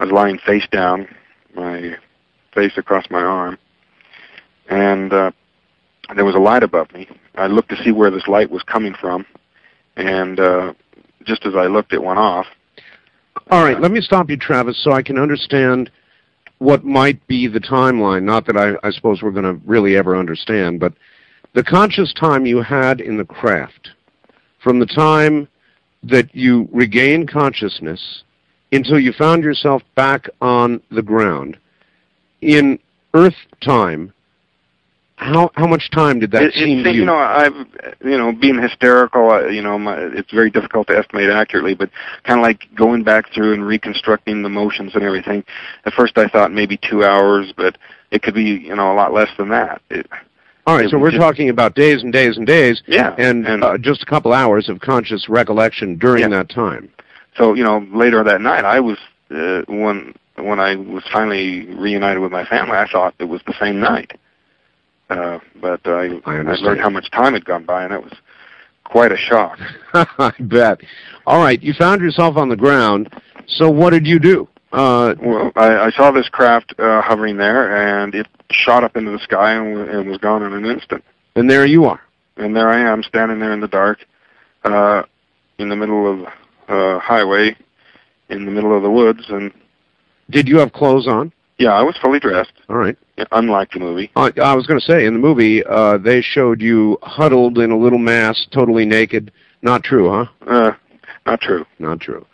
I 0.00 0.04
was 0.04 0.12
lying 0.12 0.38
face 0.38 0.66
down, 0.70 1.08
my 1.54 1.96
face 2.54 2.76
across 2.76 3.04
my 3.10 3.22
arm, 3.22 3.58
and 4.68 5.12
uh, 5.12 5.30
there 6.14 6.24
was 6.24 6.34
a 6.34 6.40
light 6.40 6.62
above 6.62 6.92
me. 6.92 7.08
I 7.34 7.46
looked 7.46 7.70
to 7.70 7.82
see 7.82 7.90
where 7.90 8.10
this 8.10 8.28
light 8.28 8.50
was 8.50 8.62
coming 8.62 8.94
from, 8.94 9.26
and 9.96 10.38
uh, 10.38 10.74
just 11.24 11.46
as 11.46 11.54
I 11.54 11.66
looked, 11.66 11.92
it 11.92 12.02
went 12.02 12.18
off. 12.18 12.46
All 13.50 13.62
right, 13.64 13.80
let 13.80 13.90
me 13.90 14.00
stop 14.00 14.30
you, 14.30 14.36
Travis, 14.36 14.82
so 14.82 14.92
I 14.92 15.02
can 15.02 15.18
understand 15.18 15.90
what 16.58 16.84
might 16.84 17.24
be 17.26 17.46
the 17.46 17.60
timeline. 17.60 18.24
Not 18.24 18.46
that 18.46 18.56
I, 18.56 18.74
I 18.86 18.90
suppose 18.90 19.22
we're 19.22 19.30
going 19.30 19.44
to 19.44 19.60
really 19.64 19.96
ever 19.96 20.16
understand, 20.16 20.80
but 20.80 20.92
the 21.54 21.62
conscious 21.64 22.12
time 22.12 22.46
you 22.46 22.62
had 22.62 23.00
in 23.00 23.16
the 23.16 23.24
craft, 23.24 23.90
from 24.62 24.78
the 24.78 24.86
time 24.86 25.48
that 26.08 26.34
you 26.34 26.68
regained 26.72 27.30
consciousness 27.30 28.22
until 28.72 28.98
you 28.98 29.12
found 29.12 29.42
yourself 29.42 29.82
back 29.94 30.28
on 30.40 30.80
the 30.90 31.02
ground, 31.02 31.56
in 32.40 32.78
Earth 33.14 33.34
time, 33.60 34.12
how 35.16 35.50
how 35.54 35.66
much 35.66 35.90
time 35.90 36.20
did 36.20 36.30
that 36.30 36.42
it, 36.42 36.54
seem 36.54 36.80
it, 36.80 36.82
to 36.84 36.92
you? 36.92 37.00
you 37.00 37.04
know, 37.04 37.16
I've, 37.16 37.52
you 38.04 38.16
know, 38.16 38.32
being 38.32 38.60
hysterical, 38.60 39.30
uh, 39.30 39.46
you 39.46 39.62
know, 39.62 39.78
my, 39.78 39.96
it's 39.96 40.30
very 40.30 40.50
difficult 40.50 40.86
to 40.88 40.96
estimate 40.96 41.28
accurately, 41.28 41.74
but 41.74 41.90
kind 42.22 42.38
of 42.38 42.44
like 42.44 42.68
going 42.76 43.02
back 43.02 43.32
through 43.32 43.54
and 43.54 43.66
reconstructing 43.66 44.42
the 44.42 44.48
motions 44.48 44.94
and 44.94 45.02
everything. 45.02 45.44
At 45.84 45.94
first 45.94 46.16
I 46.18 46.28
thought 46.28 46.52
maybe 46.52 46.78
two 46.88 47.04
hours, 47.04 47.52
but 47.56 47.78
it 48.12 48.22
could 48.22 48.34
be, 48.34 48.44
you 48.44 48.76
know, 48.76 48.92
a 48.92 48.94
lot 48.94 49.12
less 49.12 49.30
than 49.36 49.48
that. 49.48 49.82
It, 49.90 50.06
All 50.68 50.76
right, 50.76 50.90
so 50.90 50.98
we're 50.98 51.12
talking 51.12 51.48
about 51.48 51.74
days 51.74 52.02
and 52.02 52.12
days 52.12 52.36
and 52.36 52.46
days, 52.46 52.82
yeah. 52.86 53.14
and, 53.16 53.46
and 53.46 53.64
uh, 53.64 53.78
just 53.78 54.02
a 54.02 54.04
couple 54.04 54.34
hours 54.34 54.68
of 54.68 54.80
conscious 54.80 55.26
recollection 55.26 55.96
during 55.96 56.24
Yeah. 56.24 56.28
that 56.28 56.50
time. 56.50 56.90
so, 57.38 57.54
you 57.54 57.64
know, 57.64 57.86
later 57.90 58.22
that 58.22 58.42
night 58.42 58.66
I 58.66 58.78
was, 58.78 58.98
uh, 59.30 59.62
when, 59.66 60.14
when 60.36 60.60
I 60.60 60.76
was 60.76 61.04
finally 61.10 61.64
reunited 61.74 62.20
with 62.22 62.32
my 62.32 62.44
family, 62.44 62.76
I 62.76 62.86
thought 62.86 63.14
it 63.18 63.24
was 63.24 63.40
the 63.46 63.54
same 63.58 63.80
night. 63.80 64.12
Uh, 65.08 65.38
but 65.58 65.80
I, 65.86 66.20
I 66.26 66.34
I 66.34 66.54
learned 66.56 66.82
how 66.82 66.90
much 66.90 67.10
time 67.12 67.32
had 67.32 67.46
gone 67.46 67.64
by, 67.64 67.84
and 67.84 67.94
it 67.94 68.02
was 68.04 68.12
quite 68.84 69.10
a 69.10 69.16
shock. 69.16 69.58
I 69.94 70.32
bet. 70.38 70.82
All 71.26 71.42
right, 71.42 71.62
you 71.62 71.72
found 71.72 72.02
yourself 72.02 72.36
on 72.36 72.50
the 72.50 72.56
ground. 72.56 73.10
So 73.46 73.70
what 73.70 73.94
did 73.94 74.06
you 74.06 74.18
do? 74.18 74.46
Uh, 74.72 75.14
Well, 75.20 75.52
I, 75.56 75.86
I 75.86 75.90
saw 75.90 76.10
this 76.10 76.28
craft 76.28 76.74
uh, 76.78 77.00
hovering 77.02 77.36
there, 77.38 77.74
and 78.02 78.14
it 78.14 78.26
shot 78.50 78.84
up 78.84 78.96
into 78.96 79.10
the 79.10 79.18
sky 79.18 79.52
and, 79.52 79.88
and 79.88 80.08
was 80.08 80.18
gone 80.18 80.42
in 80.42 80.52
an 80.52 80.64
instant. 80.66 81.04
and 81.36 81.50
there 81.50 81.64
you 81.66 81.84
are. 81.84 82.00
And 82.36 82.54
there 82.54 82.68
I 82.68 82.80
am, 82.80 83.02
standing 83.02 83.40
there 83.40 83.52
in 83.52 83.60
the 83.60 83.68
dark, 83.68 83.98
uh, 84.64 85.02
in 85.58 85.68
the 85.70 85.76
middle 85.76 86.06
of 86.10 86.26
uh, 86.68 86.98
highway, 87.00 87.56
in 88.28 88.44
the 88.44 88.50
middle 88.50 88.76
of 88.76 88.82
the 88.82 88.90
woods, 88.90 89.24
and 89.28 89.52
Did 90.30 90.48
you 90.48 90.58
have 90.58 90.72
clothes 90.72 91.06
on? 91.08 91.32
yeah, 91.58 91.72
I 91.72 91.82
was 91.82 91.96
fully 91.96 92.20
dressed, 92.20 92.52
All 92.68 92.76
right. 92.76 92.96
unlike 93.32 93.72
the 93.72 93.80
movie. 93.80 94.10
I, 94.14 94.30
I 94.40 94.54
was 94.54 94.66
going 94.68 94.78
to 94.78 94.84
say 94.86 95.06
in 95.06 95.14
the 95.14 95.18
movie 95.18 95.64
uh, 95.64 95.98
they 95.98 96.20
showed 96.20 96.60
you 96.60 96.98
huddled 97.02 97.58
in 97.58 97.70
a 97.72 97.76
little 97.76 97.98
mass, 97.98 98.46
totally 98.52 98.84
naked. 98.84 99.32
Not 99.62 99.82
true, 99.82 100.08
huh? 100.10 100.26
Uh, 100.46 100.72
not 101.26 101.40
true. 101.40 101.66
Not 101.80 101.98
true. 102.00 102.24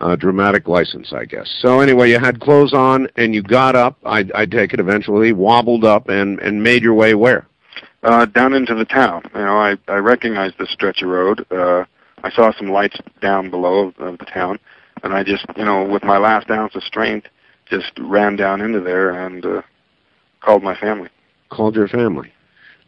Uh, 0.00 0.16
dramatic 0.16 0.66
license, 0.66 1.12
I 1.12 1.24
guess. 1.24 1.48
So 1.60 1.78
anyway, 1.78 2.10
you 2.10 2.18
had 2.18 2.40
clothes 2.40 2.74
on 2.74 3.06
and 3.14 3.32
you 3.32 3.42
got 3.42 3.76
up. 3.76 3.96
I, 4.04 4.24
I 4.34 4.44
take 4.44 4.74
it 4.74 4.80
eventually, 4.80 5.32
wobbled 5.32 5.84
up 5.84 6.08
and 6.08 6.40
and 6.40 6.60
made 6.60 6.82
your 6.82 6.94
way 6.94 7.14
where? 7.14 7.46
Uh, 8.02 8.26
down 8.26 8.54
into 8.54 8.74
the 8.74 8.84
town. 8.84 9.22
You 9.34 9.40
know, 9.40 9.56
I 9.56 9.76
I 9.86 9.96
recognized 9.96 10.58
the 10.58 10.66
stretch 10.66 11.02
of 11.02 11.10
road. 11.10 11.46
Uh, 11.48 11.84
I 12.24 12.30
saw 12.30 12.52
some 12.52 12.68
lights 12.68 12.98
down 13.20 13.50
below 13.50 13.88
of, 13.88 13.98
of 13.98 14.18
the 14.18 14.24
town, 14.24 14.58
and 15.02 15.14
I 15.14 15.22
just, 15.22 15.46
you 15.56 15.64
know, 15.64 15.84
with 15.84 16.02
my 16.02 16.18
last 16.18 16.50
ounce 16.50 16.74
of 16.74 16.82
strength, 16.82 17.28
just 17.66 17.92
ran 17.98 18.34
down 18.34 18.60
into 18.62 18.80
there 18.80 19.10
and 19.10 19.46
uh, 19.46 19.62
called 20.40 20.62
my 20.62 20.74
family. 20.74 21.08
Called 21.50 21.76
your 21.76 21.86
family. 21.88 22.32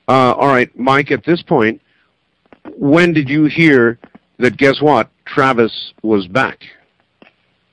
Uh, 0.09 0.33
all 0.33 0.49
right, 0.49 0.77
Mike. 0.77 1.11
At 1.11 1.25
this 1.25 1.43
point, 1.43 1.81
when 2.77 3.13
did 3.13 3.29
you 3.29 3.45
hear 3.45 3.99
that? 4.39 4.57
Guess 4.57 4.81
what? 4.81 5.11
Travis 5.25 5.93
was 6.03 6.27
back. 6.27 6.65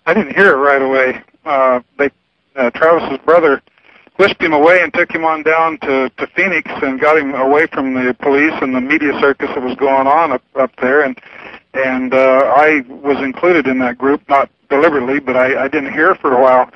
I 0.06 0.14
didn't 0.14 0.36
hear 0.36 0.54
it 0.54 0.58
right 0.58 0.82
away. 0.82 1.22
Uh, 1.46 1.82
they, 1.98 2.10
uh, 2.56 2.70
Travis's 2.72 3.20
brother 3.26 3.62
whisked 4.18 4.42
him 4.42 4.54
away 4.54 4.82
and 4.82 4.94
took 4.94 5.12
him 5.12 5.26
on 5.26 5.44
down 5.44 5.78
to, 5.80 6.10
to 6.10 6.28
Phoenix 6.36 6.70
and 6.84 7.00
got 7.00 7.18
him 7.18 7.34
away 7.34 7.68
from 7.68 7.94
the 7.94 8.16
police 8.22 8.54
and 8.62 8.76
the 8.76 8.82
media 8.82 9.12
circus 9.20 9.50
that 9.56 9.64
was 9.64 9.76
going 9.76 10.08
on 10.08 10.32
up, 10.34 10.44
up 10.56 10.72
there. 10.82 11.02
And, 11.02 11.20
and, 11.74 12.14
uh, 12.14 12.54
I 12.56 12.82
was 12.88 13.18
included 13.24 13.68
in 13.68 13.80
that 13.80 13.98
group, 13.98 14.22
not 14.30 14.50
deliberately, 14.70 15.20
but 15.20 15.36
I, 15.36 15.64
I 15.64 15.68
didn't 15.68 15.94
hear 15.94 16.16
for 16.16 16.34
a 16.34 16.42
while. 16.42 16.70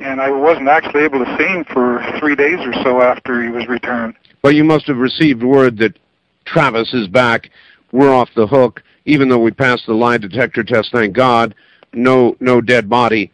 And 0.00 0.20
I 0.20 0.30
wasn't 0.30 0.68
actually 0.68 1.04
able 1.04 1.24
to 1.24 1.36
see 1.36 1.44
him 1.44 1.64
for 1.64 2.04
three 2.18 2.34
days 2.34 2.58
or 2.60 2.72
so 2.82 3.02
after 3.02 3.42
he 3.42 3.50
was 3.50 3.68
returned. 3.68 4.14
But 4.42 4.54
you 4.54 4.64
must 4.64 4.86
have 4.86 4.96
received 4.96 5.42
word 5.42 5.76
that 5.78 5.98
Travis 6.46 6.94
is 6.94 7.06
back. 7.06 7.50
We're 7.92 8.12
off 8.12 8.30
the 8.34 8.46
hook, 8.46 8.82
even 9.04 9.28
though 9.28 9.38
we 9.38 9.50
passed 9.50 9.86
the 9.86 9.92
lie 9.92 10.16
detector 10.16 10.64
test. 10.64 10.90
Thank 10.92 11.14
God. 11.14 11.54
No, 11.92 12.36
no 12.40 12.60
dead 12.60 12.88
body. 12.88 13.30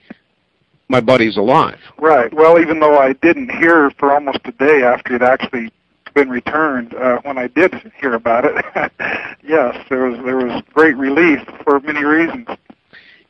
My 0.88 1.00
buddy's 1.00 1.36
alive. 1.36 1.78
Right. 1.98 2.32
Well, 2.32 2.60
even 2.60 2.78
though 2.78 2.98
I 2.98 3.12
didn't 3.14 3.50
hear 3.50 3.90
for 3.98 4.12
almost 4.12 4.38
a 4.44 4.52
day 4.52 4.82
after 4.82 5.16
it 5.16 5.22
actually 5.22 5.72
been 6.14 6.30
returned, 6.30 6.94
uh, 6.94 7.18
when 7.22 7.38
I 7.38 7.48
did 7.48 7.74
hear 8.00 8.14
about 8.14 8.44
it, 8.44 8.64
yes, 9.42 9.76
there 9.90 10.04
was 10.04 10.24
there 10.24 10.36
was 10.36 10.62
great 10.72 10.96
relief 10.96 11.40
for 11.64 11.80
many 11.80 12.04
reasons. 12.04 12.46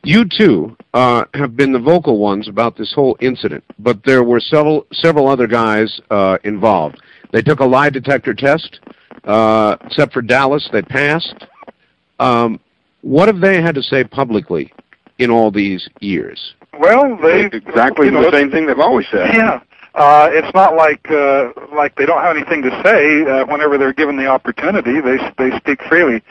You 0.03 0.23
too 0.25 0.77
uh, 0.93 1.25
have 1.33 1.57
been 1.57 1.73
the 1.73 1.79
vocal 1.79 2.19
ones 2.19 2.47
about 2.47 2.77
this 2.77 2.93
whole 2.93 3.17
incident, 3.19 3.63
but 3.79 4.03
there 4.05 4.23
were 4.23 4.39
several 4.39 4.85
several 4.93 5.27
other 5.27 5.47
guys 5.47 5.99
uh, 6.11 6.37
involved. 6.43 7.01
They 7.31 7.41
took 7.41 7.59
a 7.59 7.65
lie 7.65 7.89
detector 7.89 8.33
test. 8.33 8.79
Uh, 9.23 9.75
except 9.83 10.13
for 10.13 10.21
Dalis, 10.21 10.71
they 10.71 10.81
passed. 10.81 11.45
Um, 12.19 12.61
what 13.01 13.27
have 13.27 13.41
they 13.41 13.61
had 13.61 13.75
to 13.75 13.83
say 13.83 14.05
publicly 14.05 14.71
in 15.17 15.31
all 15.31 15.51
these 15.51 15.89
years? 15.99 16.53
Well, 16.79 17.17
they 17.17 17.45
exactly 17.45 18.07
you 18.07 18.11
know, 18.11 18.29
the 18.29 18.37
same 18.37 18.51
thing 18.51 18.67
they've 18.67 18.79
always 18.79 19.07
said. 19.09 19.33
Yeah. 19.33 19.61
Uh, 19.95 20.29
it's 20.31 20.53
not 20.53 20.75
like 20.75 21.09
uh, 21.09 21.51
like 21.73 21.95
they 21.95 22.05
don't 22.05 22.21
have 22.21 22.35
anything 22.35 22.61
to 22.61 22.69
say 22.83 23.23
uh, 23.23 23.45
whenever 23.47 23.79
they're 23.79 23.93
given 23.93 24.15
the 24.15 24.27
opportunity. 24.27 25.01
They 25.01 25.17
they 25.39 25.57
speak 25.57 25.81
freely, 25.83 26.21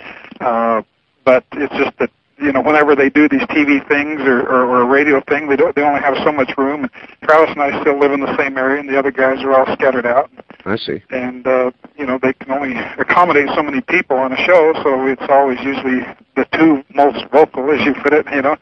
uh, 0.41 0.83
but 1.25 1.45
it's 1.53 1.75
just 1.75 1.99
that 1.99 2.11
you 2.39 2.53
know 2.53 2.61
whenever 2.61 2.95
they 2.95 3.09
do 3.09 3.29
these 3.29 3.43
TV 3.43 3.87
things 3.89 4.21
or, 4.21 4.41
or, 4.41 4.67
or 4.67 4.83
a 4.83 4.85
radio 4.85 5.21
thing, 5.29 5.49
they 5.49 5.57
don't 5.57 5.75
they 5.75 5.83
only 5.83 6.01
have 6.01 6.17
so 6.25 6.33
much 6.33 6.53
room. 6.59 6.83
And 6.83 6.91
Travis 7.23 7.51
and 7.51 7.63
I 7.63 7.81
still 7.81 7.99
live 7.99 8.13
in 8.13 8.21
the 8.21 8.37
same 8.37 8.59
area, 8.59 8.81
and 8.81 8.89
the 8.89 8.99
other 8.99 9.11
guys 9.11 9.43
are 9.43 9.53
all 9.53 9.73
scattered 9.75 10.07
out. 10.07 10.31
I 10.65 10.77
see. 10.77 11.03
And 11.11 11.47
uh, 11.47 11.71
you 11.97 12.07
know 12.07 12.19
they 12.23 12.33
can 12.35 12.51
only 12.53 12.77
accommodate 12.99 13.49
so 13.55 13.63
many 13.63 13.81
people 13.81 14.17
on 14.17 14.33
a 14.33 14.37
show, 14.37 14.73
so 14.83 15.07
it's 15.07 15.23
always 15.29 15.59
usually 15.61 16.01
the 16.35 16.47
two 16.53 16.85
most 16.95 17.25
vocal, 17.31 17.71
as 17.71 17.85
you 17.85 17.95
put 17.95 18.13
it, 18.13 18.27
you 18.33 18.43
know, 18.43 18.57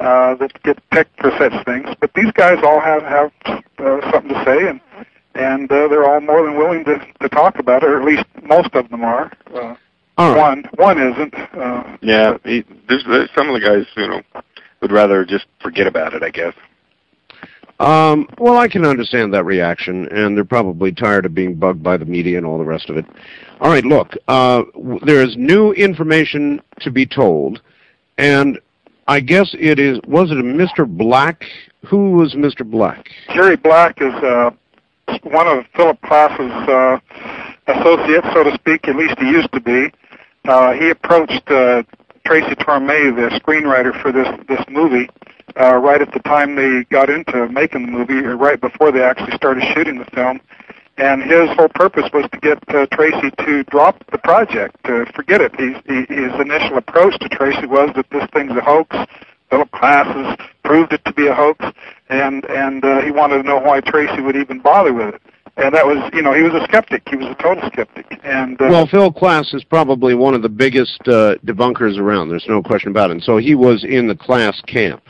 uh, 0.00 0.34
that 0.34 0.62
get 0.62 0.78
picked 0.90 1.18
for 1.20 1.30
such 1.38 1.64
things. 1.64 1.88
But 2.00 2.12
these 2.14 2.30
guys 2.32 2.58
all 2.62 2.80
have 2.80 3.02
have 3.02 3.32
uh, 3.78 4.10
something 4.10 4.34
to 4.34 4.44
say, 4.44 4.68
and 4.68 4.80
and 5.34 5.70
uh, 5.72 5.88
they're 5.88 6.04
all 6.04 6.20
more 6.20 6.44
than 6.44 6.56
willing 6.56 6.84
to 6.84 6.98
to 7.20 7.28
talk 7.30 7.58
about 7.58 7.82
it, 7.82 7.88
or 7.88 8.00
at 8.00 8.06
least 8.06 8.24
most 8.42 8.74
of 8.74 8.88
them 8.90 9.02
are. 9.02 9.32
Uh, 9.54 9.74
All 10.16 10.34
right. 10.34 10.38
One 10.40 10.64
one 10.76 10.98
isn't. 11.12 11.34
Uh, 11.34 11.96
Yeah, 12.00 12.36
he, 12.44 12.64
there's, 12.88 13.04
there's 13.04 13.30
some 13.34 13.48
of 13.48 13.54
the 13.54 13.66
guys, 13.66 13.86
you 13.96 14.06
know, 14.08 14.22
would 14.80 14.92
rather 14.92 15.24
just 15.24 15.46
forget 15.60 15.86
about 15.86 16.14
it. 16.14 16.22
I 16.22 16.30
guess. 16.30 16.54
Um, 17.80 18.28
well, 18.38 18.56
I 18.56 18.68
can 18.68 18.84
understand 18.86 19.34
that 19.34 19.44
reaction, 19.44 20.06
and 20.08 20.36
they're 20.36 20.44
probably 20.44 20.92
tired 20.92 21.26
of 21.26 21.34
being 21.34 21.56
bugged 21.56 21.82
by 21.82 21.96
the 21.96 22.04
media 22.04 22.38
and 22.38 22.46
all 22.46 22.56
the 22.58 22.64
rest 22.64 22.88
of 22.88 22.96
it. 22.96 23.04
All 23.60 23.68
right, 23.68 23.84
look, 23.84 24.12
uh, 24.28 24.62
w- 24.74 25.00
there 25.04 25.22
is 25.24 25.36
new 25.36 25.72
information 25.72 26.62
to 26.80 26.90
be 26.92 27.04
told, 27.04 27.60
and 28.16 28.60
I 29.08 29.18
guess 29.18 29.56
it 29.58 29.80
is, 29.80 29.98
was 30.06 30.30
it 30.30 30.38
a 30.38 30.42
Mr. 30.42 30.86
Black? 30.86 31.44
Who 31.86 32.12
was 32.12 32.34
Mr. 32.34 32.64
Black? 32.64 33.08
Jerry 33.34 33.56
Black 33.56 34.00
is 34.00 34.14
uh, 34.14 34.50
one 35.24 35.48
of 35.48 35.66
Philip 35.74 36.00
Klass's 36.02 36.52
uh, 36.68 36.98
associates, 37.66 38.26
so 38.32 38.44
to 38.44 38.54
speak. 38.54 38.86
At 38.86 38.94
least 38.94 39.18
he 39.18 39.26
used 39.28 39.50
to 39.52 39.60
be. 39.60 39.92
Uh, 40.46 40.72
he 40.72 40.90
approached 40.90 41.50
uh, 41.50 41.82
Tracy 42.26 42.54
Torme, 42.56 43.16
the 43.16 43.38
screenwriter 43.40 43.98
for 44.02 44.12
this 44.12 44.28
this 44.46 44.62
movie, 44.68 45.08
uh, 45.58 45.76
right 45.76 46.02
at 46.02 46.12
the 46.12 46.20
time 46.20 46.54
they 46.54 46.84
got 46.90 47.08
into 47.08 47.48
making 47.48 47.86
the 47.86 47.92
movie, 47.92 48.18
or 48.24 48.36
right 48.36 48.60
before 48.60 48.92
they 48.92 49.02
actually 49.02 49.32
started 49.32 49.64
shooting 49.74 49.98
the 49.98 50.04
film. 50.06 50.40
And 50.96 51.22
his 51.22 51.48
whole 51.56 51.68
purpose 51.70 52.08
was 52.12 52.26
to 52.30 52.38
get 52.38 52.58
uh, 52.68 52.86
Tracy 52.92 53.30
to 53.44 53.64
drop 53.64 54.04
the 54.12 54.18
project, 54.18 54.76
to 54.84 55.06
forget 55.06 55.40
it. 55.40 55.52
He's, 55.58 55.76
he, 55.86 56.14
his 56.14 56.32
initial 56.40 56.78
approach 56.78 57.18
to 57.18 57.28
Tracy 57.28 57.66
was 57.66 57.90
that 57.96 58.08
this 58.10 58.24
thing's 58.32 58.52
a 58.52 58.60
hoax. 58.60 58.96
Philip 59.50 59.70
Klass 59.72 60.06
has 60.06 60.48
proved 60.62 60.92
it 60.92 61.04
to 61.04 61.12
be 61.12 61.26
a 61.26 61.34
hoax, 61.34 61.64
and 62.08 62.44
and 62.46 62.84
uh, 62.84 63.00
he 63.00 63.10
wanted 63.10 63.38
to 63.38 63.42
know 63.44 63.58
why 63.58 63.80
Tracy 63.80 64.20
would 64.20 64.36
even 64.36 64.60
bother 64.60 64.92
with 64.92 65.14
it. 65.14 65.22
And 65.56 65.74
that 65.74 65.86
was, 65.86 66.10
you 66.12 66.20
know, 66.20 66.32
he 66.32 66.42
was 66.42 66.52
a 66.52 66.64
skeptic. 66.64 67.08
He 67.08 67.16
was 67.16 67.28
a 67.28 67.34
total 67.40 67.68
skeptic. 67.70 68.20
And 68.24 68.60
uh, 68.60 68.66
Well, 68.68 68.86
Phil 68.86 69.12
Klass 69.12 69.54
is 69.54 69.62
probably 69.62 70.14
one 70.14 70.34
of 70.34 70.42
the 70.42 70.48
biggest 70.48 71.00
uh, 71.02 71.36
debunkers 71.46 71.96
around. 71.96 72.28
There's 72.28 72.46
no 72.48 72.62
question 72.62 72.90
about 72.90 73.10
it. 73.10 73.14
And 73.14 73.22
so 73.22 73.36
he 73.36 73.54
was 73.54 73.84
in 73.84 74.08
the 74.08 74.16
Klass 74.16 74.64
camp. 74.66 75.02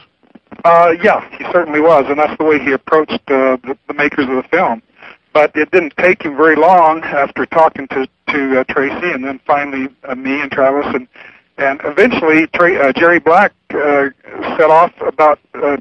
Uh, 0.64 0.94
yeah, 1.02 1.28
he 1.36 1.44
certainly 1.50 1.80
was, 1.80 2.04
and 2.08 2.18
that's 2.18 2.36
the 2.38 2.44
way 2.44 2.58
he 2.58 2.72
approached 2.72 3.12
uh, 3.28 3.56
the, 3.64 3.76
the 3.88 3.94
makers 3.94 4.28
of 4.28 4.36
the 4.36 4.48
film. 4.50 4.82
But 5.32 5.50
it 5.56 5.70
didn't 5.72 5.94
take 5.96 6.22
him 6.22 6.36
very 6.36 6.54
long 6.54 7.02
after 7.02 7.44
talking 7.46 7.88
to 7.88 8.06
to 8.28 8.60
uh, 8.60 8.64
Tracy, 8.64 9.10
and 9.10 9.24
then 9.24 9.40
finally 9.46 9.88
uh, 10.04 10.14
me 10.14 10.40
and 10.40 10.50
Travis, 10.50 10.86
and 10.94 11.08
and 11.58 11.80
eventually 11.84 12.46
Tra- 12.48 12.88
uh, 12.88 12.92
Jerry 12.92 13.18
Black 13.18 13.52
uh, 13.70 14.10
set 14.56 14.70
off 14.70 14.92
about 15.00 15.40
uh, 15.54 15.76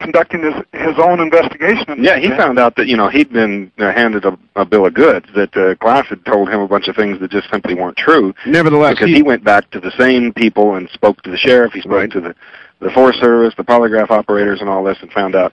conducting 0.00 0.42
his 0.42 0.54
his 0.72 0.98
own 0.98 1.20
investigation. 1.20 2.02
Yeah, 2.02 2.18
he 2.18 2.28
found 2.30 2.58
out 2.58 2.76
that 2.76 2.86
you 2.86 2.96
know 2.96 3.08
he'd 3.08 3.32
been 3.32 3.70
uh, 3.78 3.92
handed 3.92 4.24
a, 4.24 4.38
a 4.56 4.64
bill 4.64 4.86
of 4.86 4.94
goods 4.94 5.26
that 5.34 5.56
uh, 5.56 5.74
Klass 5.76 6.06
had 6.06 6.24
told 6.24 6.48
him 6.48 6.60
a 6.60 6.68
bunch 6.68 6.88
of 6.88 6.96
things 6.96 7.20
that 7.20 7.30
just 7.30 7.50
simply 7.50 7.74
weren't 7.74 7.96
true. 7.96 8.34
Nevertheless, 8.46 8.94
because 8.94 9.08
he, 9.08 9.16
he 9.16 9.22
went 9.22 9.44
back 9.44 9.70
to 9.70 9.80
the 9.80 9.92
same 9.98 10.32
people 10.32 10.74
and 10.74 10.88
spoke 10.90 11.22
to 11.22 11.30
the 11.30 11.36
sheriff. 11.36 11.72
He 11.72 11.80
spoke 11.80 11.92
Right. 11.92 12.10
to 12.12 12.20
the 12.20 12.34
the 12.80 12.90
Forest 12.90 13.20
Service, 13.20 13.54
the 13.56 13.64
polygraph 13.64 14.10
operators, 14.10 14.60
and 14.60 14.68
all 14.68 14.84
this, 14.84 14.98
and 15.00 15.10
found 15.12 15.34
out, 15.34 15.52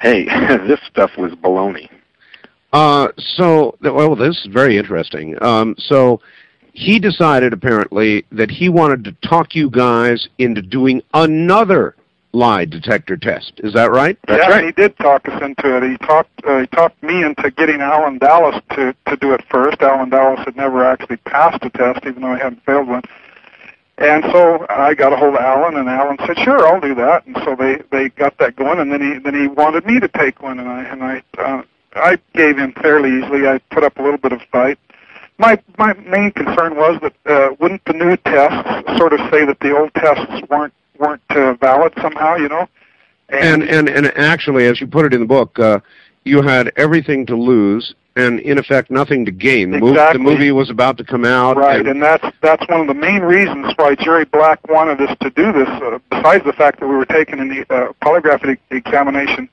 hey, 0.00 0.24
this 0.66 0.80
stuff 0.88 1.10
was 1.18 1.32
baloney. 1.32 1.88
Uh, 2.72 3.08
so, 3.18 3.76
well, 3.80 4.14
this 4.14 4.38
is 4.38 4.46
very 4.46 4.78
interesting. 4.78 5.40
Um, 5.42 5.74
so, 5.78 6.20
he 6.72 7.00
decided 7.00 7.52
apparently 7.52 8.24
that 8.30 8.48
he 8.50 8.68
wanted 8.68 9.02
to 9.04 9.28
talk 9.28 9.56
you 9.56 9.68
guys 9.68 10.28
into 10.38 10.62
doing 10.62 11.02
another 11.14 11.96
lie 12.32 12.64
detector 12.64 13.16
test. 13.16 13.52
Is 13.58 13.72
that 13.74 13.90
right? 13.90 14.18
That's 14.26 14.42
yeah, 14.42 14.50
right. 14.50 14.64
he 14.64 14.72
did 14.72 14.96
talk 14.98 15.28
us 15.28 15.42
into 15.42 15.76
it. 15.76 15.90
He 15.90 15.96
talked 15.98 16.44
uh, 16.44 16.60
he 16.60 16.66
talked 16.68 17.02
me 17.02 17.22
into 17.24 17.50
getting 17.50 17.80
Alan 17.80 18.18
Dalis 18.18 18.60
to 18.76 18.94
to 19.06 19.16
do 19.16 19.32
it 19.32 19.44
first. 19.50 19.80
Alan 19.80 20.10
Dalis 20.10 20.44
had 20.44 20.56
never 20.56 20.84
actually 20.84 21.16
passed 21.18 21.64
a 21.64 21.70
test, 21.70 22.00
even 22.06 22.22
though 22.22 22.34
he 22.34 22.40
hadn't 22.40 22.64
failed 22.64 22.88
one. 22.88 23.02
And 23.98 24.24
so 24.32 24.64
I 24.70 24.94
got 24.94 25.12
a 25.12 25.16
hold 25.16 25.34
of 25.34 25.40
Alan, 25.40 25.76
and 25.76 25.88
Alan 25.88 26.16
said, 26.26 26.38
"Sure, 26.38 26.66
I'll 26.66 26.80
do 26.80 26.94
that." 26.94 27.26
And 27.26 27.36
so 27.44 27.54
they 27.54 27.82
they 27.90 28.08
got 28.10 28.38
that 28.38 28.56
going, 28.56 28.78
and 28.78 28.90
then 28.90 29.00
he 29.00 29.18
then 29.18 29.34
he 29.34 29.46
wanted 29.46 29.84
me 29.84 30.00
to 30.00 30.08
take 30.08 30.42
one, 30.42 30.58
and 30.58 30.68
I 30.68 30.84
and 30.84 31.02
I 31.02 31.22
uh, 31.38 31.62
I 31.94 32.18
gave 32.34 32.58
in 32.58 32.72
fairly 32.72 33.10
easily. 33.18 33.46
I 33.46 33.58
put 33.70 33.84
up 33.84 33.98
a 33.98 34.02
little 34.02 34.18
bit 34.18 34.32
of 34.32 34.40
fight. 34.50 34.78
My 35.38 35.58
my 35.78 35.92
main 35.94 36.30
concern 36.32 36.76
was 36.76 37.00
that 37.02 37.14
uh, 37.26 37.54
wouldn't 37.58 37.84
the 37.84 37.92
new 37.92 38.16
tests 38.16 38.96
sort 38.96 39.12
of 39.12 39.20
say 39.30 39.44
that 39.44 39.58
the 39.60 39.76
old 39.76 39.92
tests 39.94 40.48
weren't 40.48 40.72
weren't 41.00 41.22
uh, 41.30 41.54
valid 41.54 41.92
somehow, 42.00 42.36
you 42.36 42.48
know? 42.48 42.68
And 43.30 43.62
and 43.62 43.88
and 43.88 44.06
actually, 44.16 44.66
as 44.66 44.80
you 44.80 44.86
put 44.86 45.04
it 45.06 45.14
in 45.14 45.20
the 45.20 45.26
book, 45.26 45.58
uh, 45.58 45.80
you 46.24 46.42
had 46.42 46.72
everything 46.76 47.26
to 47.26 47.36
lose 47.36 47.94
and 48.16 48.40
in 48.40 48.58
effect 48.58 48.90
nothing 48.90 49.24
to 49.24 49.30
gain. 49.30 49.70
The, 49.70 49.78
mov- 49.78 49.94
the 50.12 50.18
movie 50.18 50.50
was 50.50 50.68
about 50.68 50.98
to 50.98 51.04
come 51.04 51.24
out. 51.24 51.56
Right, 51.56 51.78
and- 51.78 51.88
and 51.88 52.02
that's 52.02 52.26
that's 52.42 52.68
one 52.68 52.80
of 52.80 52.86
the 52.88 52.94
main 52.94 53.22
reasons 53.22 53.72
why 53.76 53.94
Jerry 53.94 54.24
Black 54.24 54.58
wanted 54.68 55.00
us 55.00 55.16
to 55.20 55.30
do 55.30 55.52
this. 55.52 55.68
Uh, 55.68 55.98
besides 56.10 56.44
the 56.44 56.52
fact 56.52 56.80
that 56.80 56.88
we 56.88 56.94
were 56.96 57.06
taking 57.06 57.38
in 57.38 57.48
the 57.48 57.60
uh, 57.72 57.92
polygraph 58.02 58.44
e- 58.52 58.58
examination, 58.76 59.48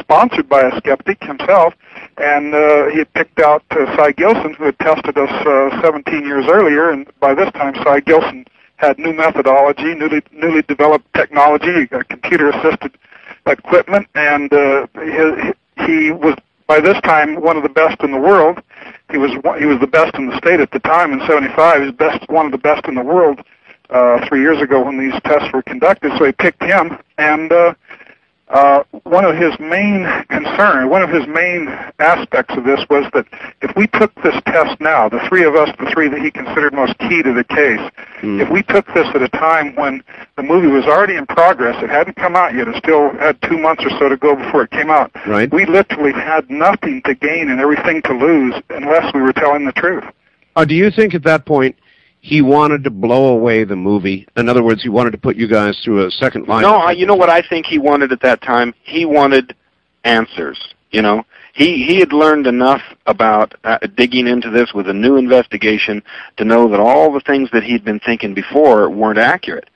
sponsored 0.00 0.48
by 0.48 0.62
a 0.62 0.76
skeptic 0.78 1.22
himself, 1.22 1.74
and 2.18 2.52
uh, 2.54 2.86
he 2.88 2.98
had 2.98 3.12
picked 3.14 3.38
out 3.38 3.62
uh, 3.70 3.86
Cy 3.96 4.10
Gilson, 4.12 4.54
who 4.54 4.64
had 4.64 4.78
tested 4.80 5.16
us 5.16 5.30
uh, 5.46 5.80
17 5.80 6.24
years 6.26 6.46
earlier, 6.48 6.90
and 6.90 7.06
by 7.20 7.34
this 7.34 7.50
time 7.52 7.74
Cy 7.84 8.00
Gilson 8.00 8.44
had 8.82 8.98
new 8.98 9.12
methodology, 9.12 9.94
newly 9.94 10.20
newly 10.32 10.62
developed 10.62 11.06
technology, 11.14 11.88
uh, 11.92 12.02
computer-assisted 12.10 12.98
equipment, 13.46 14.08
and 14.14 14.52
uh, 14.52 14.86
he, 14.94 15.86
he 15.86 16.10
was 16.10 16.36
by 16.66 16.80
this 16.80 17.00
time 17.02 17.40
one 17.40 17.56
of 17.56 17.62
the 17.62 17.68
best 17.68 18.02
in 18.02 18.10
the 18.10 18.18
world. 18.18 18.60
He 19.10 19.18
was 19.18 19.30
he 19.58 19.66
was 19.66 19.78
the 19.80 19.86
best 19.86 20.14
in 20.16 20.28
the 20.28 20.36
state 20.38 20.60
at 20.60 20.72
the 20.72 20.80
time 20.80 21.12
in 21.12 21.20
'75. 21.26 21.80
He 21.80 21.86
was 21.86 21.94
best 21.94 22.28
one 22.28 22.46
of 22.46 22.52
the 22.52 22.58
best 22.58 22.84
in 22.86 22.96
the 22.96 23.02
world 23.02 23.40
uh, 23.90 24.26
three 24.26 24.40
years 24.40 24.60
ago 24.60 24.84
when 24.84 24.98
these 24.98 25.18
tests 25.22 25.52
were 25.52 25.62
conducted. 25.62 26.12
So 26.18 26.24
he 26.24 26.32
picked 26.32 26.62
him, 26.62 26.98
and 27.18 27.52
uh, 27.52 27.74
uh, 28.52 28.82
one 29.04 29.24
of 29.24 29.36
his 29.36 29.58
main 29.58 30.04
concern, 30.28 30.90
one 30.90 31.02
of 31.02 31.08
his 31.10 31.26
main 31.26 31.68
aspects 31.98 32.54
of 32.56 32.64
this 32.64 32.80
was 32.90 33.04
that 33.14 33.26
if 33.62 33.74
we 33.76 33.86
took 33.88 34.14
this 34.22 34.34
test 34.46 34.78
now, 34.80 35.08
the 35.08 35.20
three 35.28 35.42
of 35.42 35.56
us, 35.56 35.70
the 35.80 35.90
three 35.90 36.06
that 36.08 36.20
he 36.20 36.30
considered 36.30 36.74
most 36.74 36.96
key 36.98 37.22
to 37.22 37.32
the 37.32 37.44
case, 37.44 37.80
Mm. 38.22 38.40
if 38.40 38.48
we 38.50 38.62
took 38.62 38.86
this 38.94 39.08
at 39.16 39.22
a 39.22 39.28
time 39.30 39.74
when 39.74 40.00
the 40.36 40.44
movie 40.44 40.68
was 40.68 40.84
already 40.84 41.16
in 41.16 41.26
progress, 41.26 41.74
it 41.82 41.90
hadn't 41.90 42.14
come 42.14 42.36
out 42.36 42.54
yet, 42.54 42.68
it 42.68 42.76
still 42.76 43.10
had 43.18 43.40
two 43.42 43.58
months 43.58 43.84
or 43.84 43.90
so 43.98 44.08
to 44.08 44.16
go 44.16 44.36
before 44.36 44.62
it 44.62 44.70
came 44.70 44.90
out, 44.90 45.10
Right. 45.26 45.50
we 45.52 45.64
literally 45.66 46.12
had 46.12 46.48
nothing 46.48 47.02
to 47.02 47.14
gain 47.16 47.50
and 47.50 47.58
everything 47.60 48.00
to 48.02 48.12
lose 48.12 48.54
unless 48.70 49.12
we 49.12 49.20
were 49.22 49.32
telling 49.32 49.64
the 49.64 49.72
truth. 49.72 50.04
Uh, 50.54 50.64
do 50.64 50.74
you 50.76 50.90
think 50.90 51.14
at 51.14 51.24
that 51.24 51.46
point 51.46 51.74
he 52.22 52.40
wanted 52.40 52.84
to 52.84 52.90
blow 52.90 53.34
away 53.34 53.64
the 53.64 53.74
movie? 53.74 54.26
In 54.36 54.48
other 54.48 54.62
words, 54.62 54.80
he 54.80 54.88
wanted 54.88 55.10
to 55.10 55.18
put 55.18 55.36
you 55.36 55.48
guys 55.48 55.78
through 55.84 56.06
a 56.06 56.10
second 56.12 56.46
line. 56.46 56.62
No, 56.62 56.76
I, 56.76 56.92
you 56.92 57.04
know 57.04 57.16
what 57.16 57.28
I 57.28 57.42
think 57.42 57.66
he 57.66 57.78
wanted 57.78 58.12
at 58.12 58.20
that 58.22 58.40
time? 58.42 58.72
He 58.84 59.04
wanted 59.04 59.56
answers. 60.04 60.72
You 60.92 61.02
know, 61.02 61.24
he 61.52 61.84
he 61.84 61.98
had 61.98 62.12
learned 62.12 62.46
enough 62.46 62.82
about 63.06 63.54
uh, 63.64 63.78
digging 63.96 64.28
into 64.28 64.50
this 64.50 64.72
with 64.72 64.88
a 64.88 64.92
new 64.92 65.16
investigation 65.16 66.00
to 66.36 66.44
know 66.44 66.68
that 66.68 66.78
all 66.78 67.12
the 67.12 67.20
things 67.20 67.50
that 67.52 67.64
he'd 67.64 67.84
been 67.84 67.98
thinking 67.98 68.34
before 68.34 68.88
weren't 68.88 69.18
accurate, 69.18 69.68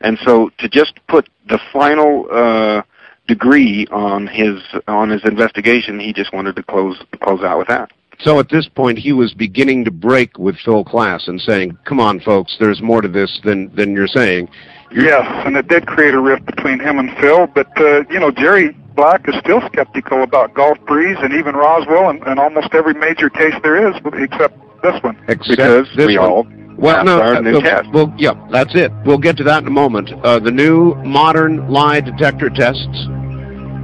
and 0.00 0.18
so 0.24 0.50
to 0.58 0.68
just 0.68 1.00
put 1.08 1.28
the 1.48 1.58
final 1.72 2.28
uh, 2.30 2.82
degree 3.26 3.88
on 3.90 4.26
his 4.28 4.62
on 4.86 5.08
his 5.10 5.24
investigation, 5.24 5.98
he 5.98 6.12
just 6.12 6.32
wanted 6.32 6.54
to 6.54 6.62
close 6.62 7.02
close 7.22 7.42
out 7.42 7.58
with 7.58 7.68
that. 7.68 7.90
So 8.20 8.40
at 8.40 8.48
this 8.48 8.68
point, 8.68 8.98
he 8.98 9.12
was 9.12 9.32
beginning 9.32 9.84
to 9.84 9.90
break 9.92 10.38
with 10.38 10.56
Phil 10.64 10.84
Klass 10.84 11.28
and 11.28 11.40
saying, 11.40 11.78
"Come 11.84 12.00
on, 12.00 12.18
folks, 12.20 12.56
there's 12.58 12.82
more 12.82 13.00
to 13.00 13.08
this 13.08 13.40
than 13.44 13.74
than 13.74 13.94
you're 13.94 14.08
saying." 14.08 14.48
Yes, 14.90 15.24
and 15.46 15.56
it 15.56 15.68
did 15.68 15.86
create 15.86 16.14
a 16.14 16.20
rift 16.20 16.46
between 16.46 16.80
him 16.80 16.98
and 16.98 17.10
Phil. 17.18 17.46
But 17.46 17.68
uh, 17.80 18.02
you 18.10 18.18
know, 18.18 18.30
Jerry 18.30 18.70
Black 18.96 19.28
is 19.28 19.36
still 19.38 19.60
skeptical 19.66 20.22
about 20.24 20.54
Gulf 20.54 20.78
Breeze 20.86 21.18
and 21.20 21.32
even 21.34 21.54
Roswell 21.54 22.08
and, 22.10 22.20
and 22.26 22.40
almost 22.40 22.74
every 22.74 22.94
major 22.94 23.30
case 23.30 23.54
there 23.62 23.88
is, 23.88 23.94
except 24.14 24.58
this 24.82 25.00
one. 25.02 25.16
Except 25.28 25.48
because 25.48 25.86
this 25.94 26.06
we 26.08 26.18
one. 26.18 26.28
all 26.28 26.46
Well, 26.76 26.94
passed 26.96 27.06
no, 27.06 27.20
our 27.22 27.34
uh, 27.36 27.40
new 27.40 27.52
we'll, 27.52 27.60
test. 27.62 27.88
we'll- 27.92 28.12
yeah, 28.18 28.32
that's 28.50 28.74
it. 28.74 28.90
We'll 29.04 29.18
get 29.18 29.36
to 29.36 29.44
that 29.44 29.62
in 29.62 29.68
a 29.68 29.70
moment. 29.70 30.10
Uh, 30.24 30.40
the 30.40 30.50
new 30.50 30.94
modern 31.04 31.70
lie 31.70 32.00
detector 32.00 32.50
tests. 32.50 33.06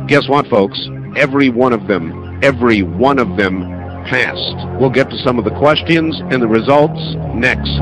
Guess 0.09 0.28
what, 0.28 0.49
folks? 0.49 0.80
Every 1.16 1.51
one 1.51 1.72
of 1.72 1.87
them, 1.87 2.41
every 2.43 2.82
one 2.82 3.18
of 3.20 3.37
them 3.37 3.62
passed. 4.07 4.81
We'll 4.81 4.91
get 4.91 5.11
to 5.11 5.19
some 5.19 5.39
of 5.39 5.45
the 5.45 5.57
questions 5.59 6.21
and 6.31 6.43
the 6.43 6.49
results 6.49 7.01
next. 7.35 7.81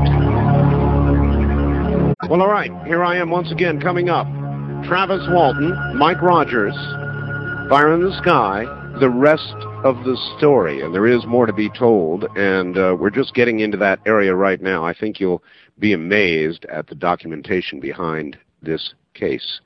Well, 2.29 2.41
all 2.41 2.49
right. 2.49 2.71
Here 2.85 3.03
I 3.03 3.17
am 3.17 3.29
once 3.29 3.51
again 3.51 3.79
coming 3.79 4.09
up. 4.09 4.27
Travis 4.85 5.25
Walton, 5.29 5.97
Mike 5.97 6.21
Rogers, 6.21 6.75
in 6.75 8.03
the 8.03 8.15
Sky, 8.21 8.65
the 8.99 9.09
rest 9.09 9.55
of 9.83 10.03
the 10.03 10.15
story. 10.37 10.81
And 10.81 10.93
there 10.93 11.07
is 11.07 11.25
more 11.25 11.45
to 11.45 11.53
be 11.53 11.69
told, 11.69 12.25
and 12.37 12.77
uh, 12.77 12.95
we're 12.99 13.09
just 13.09 13.33
getting 13.33 13.61
into 13.61 13.77
that 13.77 13.99
area 14.05 14.35
right 14.35 14.61
now. 14.61 14.85
I 14.85 14.93
think 14.93 15.19
you'll 15.19 15.43
be 15.79 15.93
amazed 15.93 16.65
at 16.65 16.87
the 16.87 16.95
documentation 16.95 17.79
behind 17.79 18.37
this 18.61 18.93
case. 19.13 19.59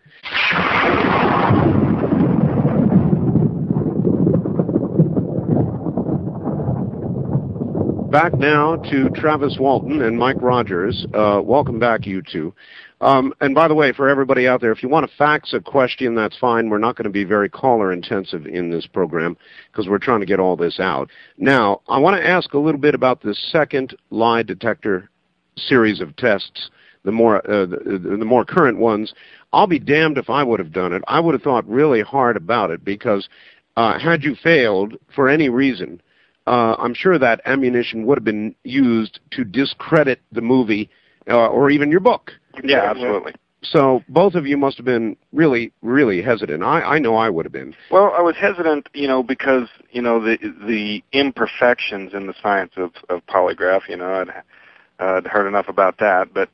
Back 8.11 8.35
now 8.35 8.77
to 8.77 9.09
Travis 9.09 9.57
Walton 9.59 10.01
and 10.01 10.17
Mike 10.17 10.37
Rogers. 10.39 11.05
Uh, 11.13 11.41
welcome 11.43 11.77
back, 11.77 12.05
you 12.05 12.21
two. 12.21 12.53
Um, 13.01 13.33
and 13.41 13.53
by 13.53 13.67
the 13.67 13.75
way, 13.75 13.91
for 13.91 14.07
everybody 14.07 14.47
out 14.47 14.61
there, 14.61 14.71
if 14.71 14.81
you 14.81 14.87
want 14.87 15.09
to 15.09 15.17
fax 15.17 15.53
a 15.53 15.59
question, 15.59 16.15
that's 16.15 16.37
fine. 16.37 16.69
We're 16.69 16.77
not 16.77 16.95
going 16.95 17.03
to 17.03 17.09
be 17.09 17.25
very 17.25 17.49
caller 17.49 17.91
intensive 17.91 18.45
in 18.47 18.71
this 18.71 18.87
program 18.87 19.35
because 19.69 19.89
we're 19.89 19.97
trying 19.97 20.21
to 20.21 20.25
get 20.25 20.39
all 20.39 20.55
this 20.55 20.79
out. 20.79 21.09
Now, 21.37 21.81
I 21.89 21.97
want 21.97 22.15
to 22.15 22.25
ask 22.25 22.53
a 22.53 22.57
little 22.57 22.79
bit 22.79 22.95
about 22.95 23.21
the 23.21 23.35
second 23.35 23.93
lie 24.09 24.41
detector 24.41 25.09
series 25.57 25.99
of 25.99 26.15
tests, 26.15 26.69
the 27.03 27.11
more 27.11 27.37
uh, 27.45 27.65
the, 27.65 27.99
the 27.99 28.25
more 28.25 28.45
current 28.45 28.77
ones. 28.77 29.13
I'll 29.51 29.67
be 29.67 29.79
damned 29.79 30.17
if 30.17 30.29
I 30.29 30.43
would 30.43 30.61
have 30.61 30.71
done 30.71 30.93
it. 30.93 31.03
I 31.09 31.19
would 31.19 31.33
have 31.33 31.43
thought 31.43 31.67
really 31.67 32.03
hard 32.03 32.37
about 32.37 32.71
it 32.71 32.85
because 32.85 33.27
uh, 33.75 33.99
had 33.99 34.23
you 34.23 34.33
failed 34.33 34.95
for 35.13 35.27
any 35.27 35.49
reason, 35.49 36.01
uh, 36.47 36.75
I'm 36.79 36.93
sure 36.93 37.19
that 37.19 37.41
ammunition 37.45 38.05
would 38.05 38.17
have 38.17 38.23
been 38.23 38.55
used 38.63 39.19
to 39.31 39.43
discredit 39.43 40.21
the 40.31 40.41
movie 40.41 40.89
uh, 41.29 41.47
or 41.47 41.69
even 41.69 41.91
your 41.91 41.99
book. 41.99 42.31
yeah, 42.63 42.89
absolutely. 42.89 43.33
So 43.63 44.03
both 44.07 44.35
of 44.35 44.45
you 44.47 44.55
must 44.55 44.77
have 44.77 44.85
been 44.85 45.17
really, 45.33 45.73
really 45.81 46.21
hesitant. 46.21 46.63
I, 46.63 46.81
I 46.81 46.99
know 46.99 47.15
I 47.15 47.29
would 47.29 47.45
have 47.45 47.51
been. 47.51 47.75
Well, 47.91 48.13
I 48.15 48.21
was 48.21 48.35
hesitant, 48.35 48.87
you 48.93 49.07
know, 49.07 49.23
because 49.23 49.67
you 49.91 50.01
know 50.01 50.21
the 50.23 50.37
the 50.65 51.03
imperfections 51.11 52.13
in 52.13 52.27
the 52.27 52.35
science 52.41 52.73
of 52.77 52.91
of 53.09 53.25
polygraph. 53.25 53.89
You 53.89 53.97
know, 53.97 54.21
I'd, 54.21 55.03
I'd 55.03 55.27
heard 55.27 55.47
enough 55.47 55.67
about 55.67 55.97
that, 55.97 56.33
but 56.33 56.49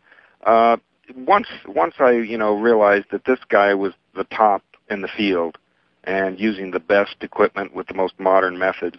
uh, 0.45 0.77
once 1.15 1.47
once 1.67 1.95
I 1.99 2.11
you 2.11 2.37
know 2.37 2.57
realized 2.57 3.07
that 3.11 3.25
this 3.25 3.39
guy 3.49 3.73
was 3.73 3.93
the 4.15 4.23
top 4.25 4.63
in 4.89 5.01
the 5.01 5.09
field 5.09 5.57
and 6.05 6.39
using 6.39 6.71
the 6.71 6.79
best 6.79 7.15
equipment 7.21 7.73
with 7.75 7.87
the 7.87 7.93
most 7.93 8.19
modern 8.19 8.57
methods, 8.57 8.97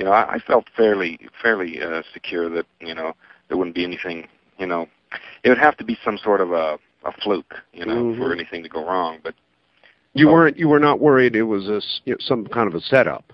you 0.00 0.06
know, 0.06 0.12
I, 0.12 0.36
I 0.36 0.38
felt 0.38 0.64
fairly 0.74 1.18
fairly 1.42 1.80
uh, 1.82 2.02
secure 2.14 2.48
that 2.48 2.66
you 2.80 2.94
know 2.94 3.12
there 3.48 3.58
wouldn't 3.58 3.76
be 3.76 3.84
anything. 3.84 4.26
You 4.58 4.66
know, 4.66 4.88
it 5.44 5.50
would 5.50 5.58
have 5.58 5.76
to 5.76 5.84
be 5.84 5.98
some 6.02 6.16
sort 6.16 6.40
of 6.40 6.52
a 6.52 6.78
a 7.04 7.12
fluke, 7.22 7.54
you 7.74 7.84
know, 7.84 7.94
Mhm. 8.04 8.18
for 8.18 8.32
anything 8.32 8.62
to 8.62 8.68
go 8.68 8.84
wrong. 8.84 9.18
But 9.22 9.34
You 10.14 10.28
Oh. 10.28 10.32
weren't. 10.32 10.58
You 10.58 10.68
were 10.68 10.80
not 10.80 11.00
worried 11.00 11.36
it 11.36 11.42
was 11.44 11.68
a 11.68 11.80
you 12.06 12.14
know, 12.14 12.18
some 12.20 12.46
kind 12.46 12.66
of 12.66 12.74
a 12.74 12.80
setup. 12.80 13.32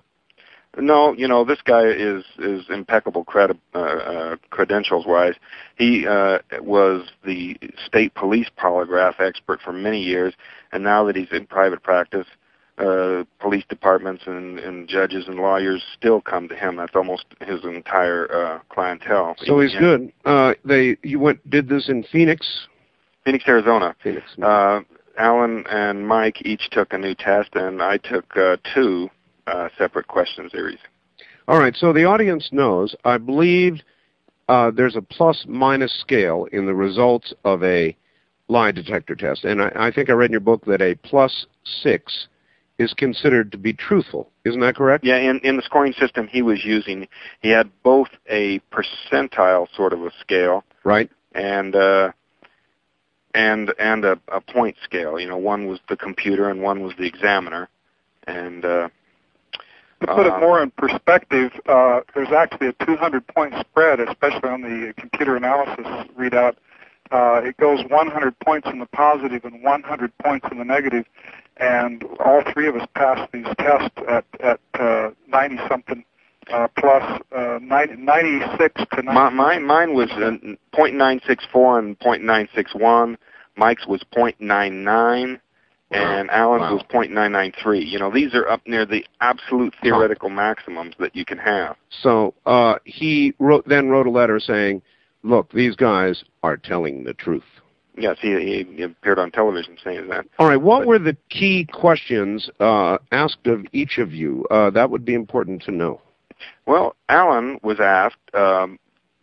No, 0.77 1.13
you 1.13 1.27
know 1.27 1.43
this 1.45 1.61
guy 1.63 1.85
is 1.85 2.23
is 2.37 2.69
impeccable 2.69 3.23
credi- 3.23 3.59
uh, 3.73 3.79
uh, 3.79 4.35
credentials 4.49 5.05
wise. 5.07 5.35
He 5.77 6.05
uh, 6.05 6.39
was 6.59 7.07
the 7.25 7.57
state 7.87 8.13
police 8.13 8.49
polygraph 8.57 9.19
expert 9.19 9.61
for 9.61 9.71
many 9.73 10.01
years, 10.03 10.33
and 10.73 10.83
now 10.83 11.05
that 11.05 11.15
he's 11.15 11.31
in 11.31 11.47
private 11.47 11.81
practice, 11.81 12.27
uh, 12.27 12.33
police 12.77 13.63
departments 13.67 14.23
and, 14.27 14.59
and 14.59 14.87
judges 14.87 15.27
and 15.27 15.37
lawyers 15.37 15.83
still 15.97 16.21
come 16.21 16.47
to 16.47 16.55
him. 16.55 16.75
That's 16.75 16.95
almost 16.95 17.25
his 17.41 17.63
entire 17.63 18.31
uh, 18.31 18.59
clientele. 18.69 19.35
So 19.43 19.59
he's 19.59 19.73
Yeah. 19.73 19.79
good. 19.79 20.13
Uh, 20.25 20.53
they 20.63 20.97
you 21.03 21.19
went 21.19 21.47
did 21.49 21.69
this 21.69 21.89
in 21.89 22.03
Phoenix. 22.03 22.67
Phoenix, 23.25 23.43
Arizona. 23.47 23.95
Phoenix. 24.01 24.25
Uh, 24.41 24.81
Alan 25.17 25.65
and 25.69 26.07
Mike 26.07 26.45
each 26.45 26.69
took 26.69 26.93
a 26.93 26.97
new 26.97 27.15
test, 27.15 27.49
and 27.55 27.81
I 27.81 27.97
took 27.97 28.37
uh, 28.37 28.57
two 28.73 29.09
uh, 29.47 29.69
separate 29.77 30.07
question 30.07 30.49
series. 30.49 30.79
All 31.47 31.59
right. 31.59 31.75
So 31.75 31.91
the 31.93 32.05
audience 32.05 32.49
knows. 32.51 32.95
I 33.05 33.17
believe 33.17 33.81
uh, 34.49 34.69
there's 34.71 34.95
a 34.95 35.01
plus 35.01 35.45
minus 35.47 35.93
scale 35.99 36.45
in 36.51 36.67
the 36.67 36.75
results 36.75 37.33
of 37.43 37.63
a 37.63 37.97
lie 38.49 38.71
detector 38.71 39.15
test, 39.15 39.43
and 39.45 39.61
I, 39.61 39.71
I 39.75 39.91
think 39.91 40.09
I 40.09 40.13
read 40.13 40.27
in 40.27 40.33
your 40.33 40.41
book 40.41 40.65
that 40.65 40.81
a 40.81 40.95
plus 40.95 41.47
six 41.63 42.27
is 42.79 42.93
considered 42.93 43.51
to 43.51 43.57
be 43.57 43.73
truthful. 43.73 44.29
Isn't 44.45 44.61
that 44.61 44.75
correct? 44.75 45.03
Yeah, 45.03 45.17
in, 45.17 45.39
in 45.39 45.57
the 45.57 45.63
scoring 45.63 45.93
system 45.93 46.27
he 46.27 46.41
was 46.41 46.63
using, 46.63 47.07
he 47.41 47.49
had 47.49 47.69
both 47.83 48.09
a 48.29 48.59
percentile 48.71 49.67
sort 49.75 49.93
of 49.93 50.03
a 50.03 50.11
scale 50.21 50.63
Right. 50.83 51.09
and 51.33 51.75
uh, 51.75 52.11
and 53.33 53.73
and 53.79 54.05
a, 54.05 54.19
a 54.31 54.41
point 54.41 54.75
scale. 54.83 55.19
You 55.19 55.27
know, 55.27 55.37
one 55.37 55.67
was 55.67 55.79
the 55.89 55.97
computer 55.97 56.49
and 56.49 56.61
one 56.61 56.81
was 56.81 56.93
the 56.97 57.05
examiner. 57.05 57.67
And 58.27 58.63
uh, 58.65 58.89
To 60.01 60.07
put 60.07 60.27
Uh, 60.27 60.35
it 60.35 60.39
more 60.39 60.61
in 60.61 60.71
perspective, 60.71 61.51
uh, 61.67 62.01
there's 62.13 62.31
actually 62.31 62.67
a 62.67 62.85
200 62.85 63.25
point 63.27 63.53
spread, 63.59 63.99
especially 63.99 64.49
on 64.49 64.61
the 64.61 64.93
computer 64.97 65.35
analysis 65.35 65.85
readout. 66.17 66.55
Uh, 67.09 67.41
it 67.43 67.55
goes 67.57 67.79
100 67.89 68.37
points 68.39 68.67
in 68.67 68.79
the 68.79 68.85
positive 68.87 69.45
and 69.45 69.63
100 69.63 70.17
points 70.19 70.45
in 70.51 70.57
the 70.57 70.65
negative, 70.65 71.05
and 71.59 72.03
all 72.19 72.41
three 72.53 72.67
of 72.67 72.75
us 72.75 72.87
passed 72.95 73.31
these 73.31 73.45
tests 73.57 73.97
at 74.07 74.25
at 74.39 74.59
uh, 74.79 75.09
90 75.27 75.57
something 75.69 76.03
uh, 76.51 76.67
plus 76.77 77.21
uh, 77.35 77.59
90, 77.61 77.95
96 77.97 78.81
to 78.93 79.01
90. 79.03 79.11
my, 79.11 79.29
mine 79.29 79.65
mine 79.65 79.93
was 79.93 80.09
uh, 80.11 80.31
.964 80.73 81.79
and 81.79 81.99
.961. 81.99 83.17
Mike's 83.55 83.87
was 83.87 84.01
.99. 84.15 85.39
And 85.89 86.29
Alan's 86.31 86.61
Wow. 86.63 86.73
was 86.73 86.83
.993. 86.91 87.89
You 87.89 87.97
know, 87.97 88.11
these 88.11 88.35
are 88.35 88.45
up 88.49 88.59
near 88.67 88.85
the 88.85 89.05
absolute 89.21 89.73
theoretical 89.81 90.29
maximums 90.29 90.95
that 90.99 91.15
you 91.15 91.23
can 91.23 91.37
have. 91.37 91.77
So 91.89 92.33
uh, 92.45 92.75
he 92.83 93.33
wrote 93.39 93.65
then 93.69 93.87
wrote 93.87 94.05
a 94.05 94.09
letter 94.09 94.37
saying, 94.37 94.81
"Look, 95.23 95.53
these 95.53 95.77
guys 95.77 96.25
are 96.43 96.57
telling 96.57 97.05
the 97.05 97.13
truth." 97.13 97.45
Yes, 97.97 98.17
he, 98.21 98.65
he, 98.75 98.83
appeared 98.83 99.17
on 99.17 99.31
television 99.31 99.75
saying 99.83 100.07
that. 100.09 100.25
All 100.37 100.47
right. 100.47 100.61
What 100.61 100.81
But- 100.81 100.87
were 100.87 100.99
the 100.99 101.17
key 101.29 101.65
questions 101.65 102.49
uh, 102.59 102.99
asked 103.11 103.47
of 103.47 103.65
each 103.73 103.97
of 103.97 104.13
you? 104.13 104.45
Uh, 104.51 104.69
that 104.69 104.91
would 104.91 105.03
be 105.03 105.15
important 105.15 105.63
to 105.63 105.71
know. 105.71 105.99
Well, 106.67 106.95
Alan 107.09 107.59
was 107.63 107.79
asked, 107.79 108.35
um, 108.35 108.77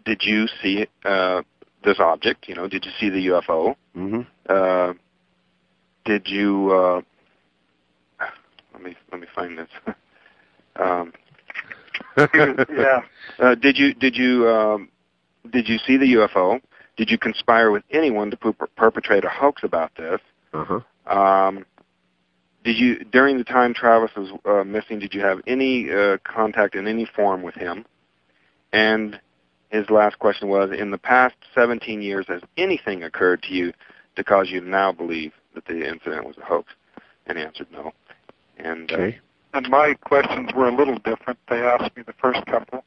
"Did 0.04 0.22
you 0.24 0.48
see 0.60 0.88
uh, 1.04 1.42
this 1.84 2.00
object? 2.00 2.48
You 2.48 2.56
know, 2.56 2.66
did 2.66 2.84
you 2.84 2.90
see 2.98 3.08
the 3.08 3.26
UFO? 3.28 3.76
Mm-hmm. 3.96 4.22
Uh, 4.48 4.94
did 6.04 6.26
you? 6.26 6.72
Uh, 6.72 7.00
let 8.72 8.82
me 8.82 8.96
let 9.12 9.20
me 9.20 9.28
find 9.32 9.56
this. 9.56 9.68
um, 10.76 11.12
yeah. 12.16 13.02
uh, 13.38 13.54
did 13.54 13.78
you 13.78 13.94
did 13.94 14.16
you 14.16 14.48
um, 14.48 14.88
did 15.52 15.68
you 15.68 15.78
see 15.86 15.96
the 15.96 16.14
UFO? 16.14 16.60
Did 16.96 17.10
you 17.10 17.18
conspire 17.18 17.70
with 17.70 17.82
anyone 17.90 18.30
to 18.30 18.36
per- 18.36 18.66
perpetrate 18.76 19.24
a 19.24 19.28
hoax 19.28 19.62
about 19.62 19.92
this? 19.96 20.20
Uh 20.52 20.64
huh. 20.64 21.16
Um, 21.18 21.66
did 22.64 22.78
you 22.78 23.04
during 23.04 23.38
the 23.38 23.44
time 23.44 23.74
Travis 23.74 24.10
was 24.16 24.30
uh, 24.44 24.64
missing? 24.64 24.98
Did 24.98 25.12
you 25.12 25.20
have 25.20 25.40
any 25.46 25.90
uh, 25.90 26.18
contact 26.24 26.74
in 26.74 26.86
any 26.86 27.04
form 27.04 27.42
with 27.42 27.54
him? 27.54 27.84
And 28.72 29.20
his 29.70 29.90
last 29.90 30.18
question 30.18 30.48
was: 30.48 30.70
In 30.76 30.90
the 30.90 30.98
past 30.98 31.34
17 31.54 32.00
years, 32.00 32.26
has 32.28 32.40
anything 32.56 33.02
occurred 33.02 33.42
to 33.42 33.52
you 33.52 33.72
to 34.16 34.24
cause 34.24 34.48
you 34.50 34.60
to 34.60 34.68
now 34.68 34.92
believe 34.92 35.32
that 35.54 35.66
the 35.66 35.86
incident 35.88 36.26
was 36.26 36.36
a 36.38 36.44
hoax? 36.44 36.72
And 37.26 37.38
he 37.38 37.44
answered 37.44 37.68
no. 37.72 37.92
And 38.56 38.90
uh, 38.92 38.96
And 39.52 39.68
my 39.68 39.94
questions 40.04 40.50
were 40.54 40.68
a 40.68 40.74
little 40.74 40.98
different. 40.98 41.38
They 41.48 41.60
asked 41.60 41.96
me 41.96 42.02
the 42.02 42.14
first 42.14 42.44
couple. 42.46 42.84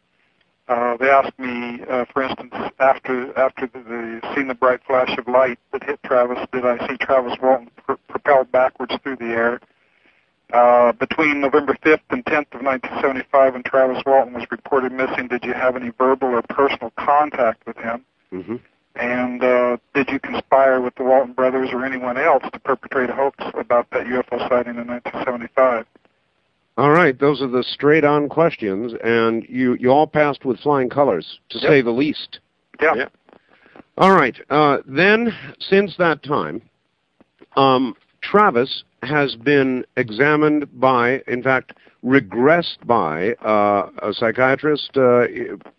Uh, 0.67 0.97
they 0.97 1.09
asked 1.09 1.37
me, 1.39 1.81
uh, 1.89 2.03
for 2.11 2.23
instance, 2.23 2.53
after 2.79 3.37
after 3.39 3.67
the, 3.67 3.79
the 3.79 4.35
seen 4.35 4.47
the 4.47 4.53
bright 4.53 4.81
flash 4.85 5.17
of 5.17 5.27
light 5.27 5.59
that 5.71 5.83
hit 5.83 6.01
Travis, 6.03 6.39
did 6.51 6.65
I 6.65 6.85
see 6.87 6.97
Travis 6.97 7.37
Walton 7.41 7.69
pr- 7.85 7.93
propelled 8.09 8.51
backwards 8.51 8.95
through 9.01 9.15
the 9.15 9.27
air? 9.27 9.61
Uh, 10.51 10.93
between 10.93 11.41
November 11.41 11.73
5th 11.83 11.99
and 12.09 12.23
10th 12.23 12.53
of 12.53 12.61
1975, 12.63 13.53
when 13.53 13.63
Travis 13.63 14.01
Walton 14.05 14.33
was 14.33 14.45
reported 14.49 14.93
missing, 14.93 15.27
did 15.27 15.43
you 15.43 15.53
have 15.53 15.75
any 15.75 15.89
verbal 15.97 16.29
or 16.29 16.41
personal 16.41 16.91
contact 16.97 17.65
with 17.65 17.75
him? 17.77 18.05
Mm-hmm. 18.31 18.55
And 18.95 19.43
uh, 19.43 19.77
did 19.93 20.09
you 20.09 20.19
conspire 20.19 20.81
with 20.81 20.95
the 20.95 21.03
Walton 21.03 21.33
brothers 21.33 21.69
or 21.71 21.85
anyone 21.85 22.17
else 22.17 22.43
to 22.51 22.59
perpetrate 22.59 23.09
a 23.09 23.13
hoax 23.13 23.43
about 23.53 23.89
that 23.91 24.05
UFO 24.05 24.39
sighting 24.49 24.75
in 24.75 24.87
1975? 24.87 25.85
All 26.77 26.91
right, 26.91 27.17
those 27.19 27.41
are 27.41 27.47
the 27.47 27.63
straight-on 27.63 28.29
questions, 28.29 28.93
and 29.03 29.43
you 29.49 29.73
you 29.79 29.89
all 29.89 30.05
passed 30.07 30.45
with 30.45 30.59
flying 30.59 30.89
colors, 30.89 31.39
to 31.49 31.57
Yep. 31.57 31.69
say 31.69 31.81
the 31.81 31.91
least. 31.91 32.39
Yeah. 32.81 32.93
Yeah. 32.95 33.07
All 33.97 34.11
right. 34.11 34.39
Uh, 34.51 34.77
then, 34.85 35.33
since 35.59 35.97
that 35.97 36.21
time, 36.21 36.61
um, 37.55 37.95
Travis 38.21 38.83
has 39.01 39.35
been 39.35 39.85
examined 39.95 40.67
by, 40.79 41.21
in 41.27 41.41
fact, 41.41 41.73
regressed 42.05 42.85
by 42.85 43.33
uh, 43.43 43.89
a 44.03 44.13
psychiatrist. 44.13 44.91
Uh, 44.95 45.21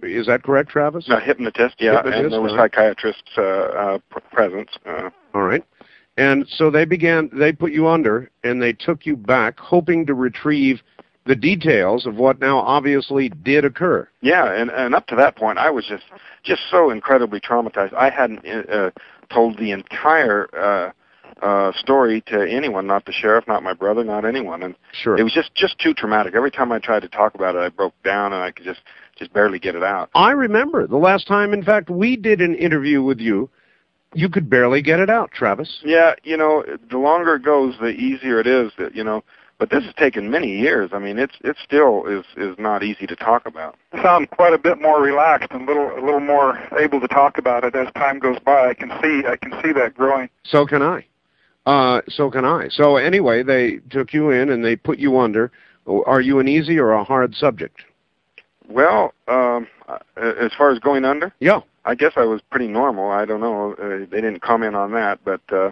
is 0.02 0.26
that 0.26 0.42
correct, 0.42 0.70
Travis? 0.70 1.08
A 1.08 1.20
hypnotist, 1.20 1.76
yeah, 1.78 1.96
Hypnotist, 1.96 2.24
and 2.24 2.32
there 2.32 2.40
were 2.40 2.48
right. 2.48 2.70
psychiatrists 2.72 3.30
uh, 3.36 3.42
uh, 3.42 3.98
pr- 4.10 4.18
present. 4.32 4.68
Uh, 4.84 5.10
All 5.34 5.42
right. 5.42 5.64
And 6.18 6.46
so 6.48 6.70
they 6.70 6.84
began, 6.84 7.30
they 7.32 7.52
put 7.52 7.72
you 7.72 7.86
under 7.86 8.30
and 8.42 8.60
they 8.60 8.72
took 8.72 9.06
you 9.06 9.16
back, 9.16 9.58
hoping 9.58 10.04
to 10.06 10.14
retrieve 10.14 10.80
the 11.26 11.36
details 11.36 12.06
of 12.06 12.16
what 12.16 12.40
now 12.40 12.58
obviously 12.58 13.28
did 13.28 13.64
occur. 13.64 14.08
yeah, 14.22 14.50
and 14.52 14.70
and 14.70 14.94
up 14.94 15.06
to 15.08 15.16
that 15.16 15.36
point, 15.36 15.58
I 15.58 15.70
was 15.70 15.84
just 15.86 16.04
just 16.42 16.62
so 16.70 16.90
incredibly 16.90 17.38
traumatized. 17.38 17.92
I 17.94 18.08
hadn't 18.10 18.46
uh, 18.46 18.90
told 19.30 19.58
the 19.58 19.70
entire 19.72 20.48
uh, 20.56 21.44
uh, 21.44 21.72
story 21.78 22.22
to 22.28 22.50
anyone, 22.50 22.86
not 22.86 23.04
the 23.04 23.12
sheriff, 23.12 23.44
not 23.46 23.62
my 23.62 23.74
brother, 23.74 24.02
not 24.04 24.24
anyone, 24.24 24.62
and 24.62 24.74
Sure. 24.92 25.18
it 25.18 25.22
was 25.22 25.32
just 25.34 25.54
just 25.54 25.78
too 25.78 25.92
traumatic. 25.92 26.34
Every 26.34 26.50
time 26.50 26.72
I 26.72 26.78
tried 26.78 27.02
to 27.02 27.08
talk 27.08 27.34
about 27.34 27.54
it, 27.54 27.58
I 27.58 27.68
broke 27.68 27.94
down, 28.02 28.32
and 28.32 28.42
I 28.42 28.50
could 28.50 28.64
just 28.64 28.80
just 29.18 29.32
barely 29.32 29.58
get 29.58 29.74
it 29.74 29.82
out. 29.84 30.08
I 30.14 30.30
remember 30.30 30.86
the 30.86 30.96
last 30.96 31.26
time, 31.28 31.52
in 31.52 31.62
fact, 31.62 31.90
we 31.90 32.16
did 32.16 32.40
an 32.40 32.54
interview 32.54 33.02
with 33.02 33.20
you. 33.20 33.50
You 34.14 34.28
could 34.28 34.48
barely 34.48 34.80
get 34.82 35.00
it 35.00 35.10
out, 35.10 35.30
Travis. 35.32 35.80
Yeah, 35.84 36.14
you 36.22 36.36
know, 36.36 36.64
the 36.90 36.98
longer 36.98 37.34
it 37.34 37.42
goes, 37.42 37.74
the 37.78 37.88
easier 37.88 38.40
it 38.40 38.46
is. 38.46 38.72
That 38.78 38.94
you 38.94 39.04
know, 39.04 39.22
but 39.58 39.70
this 39.70 39.84
has 39.84 39.94
taken 39.94 40.30
many 40.30 40.58
years. 40.58 40.90
I 40.92 40.98
mean, 40.98 41.18
it's 41.18 41.34
it 41.42 41.56
still 41.62 42.06
is 42.06 42.24
is 42.36 42.58
not 42.58 42.82
easy 42.82 43.06
to 43.06 43.16
talk 43.16 43.44
about. 43.44 43.76
You 43.92 44.02
sound 44.02 44.30
quite 44.30 44.54
a 44.54 44.58
bit 44.58 44.80
more 44.80 45.02
relaxed 45.02 45.50
and 45.50 45.66
little 45.66 45.92
a 45.92 46.00
little 46.00 46.20
more 46.20 46.58
able 46.78 47.00
to 47.00 47.08
talk 47.08 47.38
about 47.38 47.64
it 47.64 47.74
as 47.74 47.92
time 47.94 48.18
goes 48.18 48.38
by. 48.38 48.70
I 48.70 48.74
can 48.74 48.90
see 49.02 49.26
I 49.26 49.36
can 49.36 49.52
see 49.62 49.72
that 49.72 49.94
growing. 49.94 50.30
So 50.44 50.64
can 50.64 50.82
I. 50.82 51.04
Uh, 51.66 52.00
so 52.08 52.30
can 52.30 52.46
I. 52.46 52.68
So 52.70 52.96
anyway, 52.96 53.42
they 53.42 53.80
took 53.90 54.14
you 54.14 54.30
in 54.30 54.48
and 54.48 54.64
they 54.64 54.74
put 54.74 54.98
you 54.98 55.18
under. 55.18 55.52
Are 56.06 56.20
you 56.20 56.38
an 56.38 56.48
easy 56.48 56.78
or 56.78 56.92
a 56.92 57.04
hard 57.04 57.34
subject? 57.34 57.82
Well, 58.68 59.12
um, 59.26 59.66
uh, 59.88 59.98
as 60.16 60.52
far 60.56 60.70
as 60.70 60.78
going 60.78 61.04
under, 61.04 61.32
Yeah. 61.40 61.60
I 61.88 61.94
guess 61.94 62.12
I 62.16 62.24
was 62.26 62.42
pretty 62.50 62.68
normal. 62.68 63.10
I 63.10 63.24
don't 63.24 63.40
know. 63.40 63.72
Uh, 63.72 64.00
they 64.10 64.20
didn't 64.20 64.42
comment 64.42 64.76
on 64.76 64.92
that, 64.92 65.20
but 65.24 65.40
uh, 65.50 65.70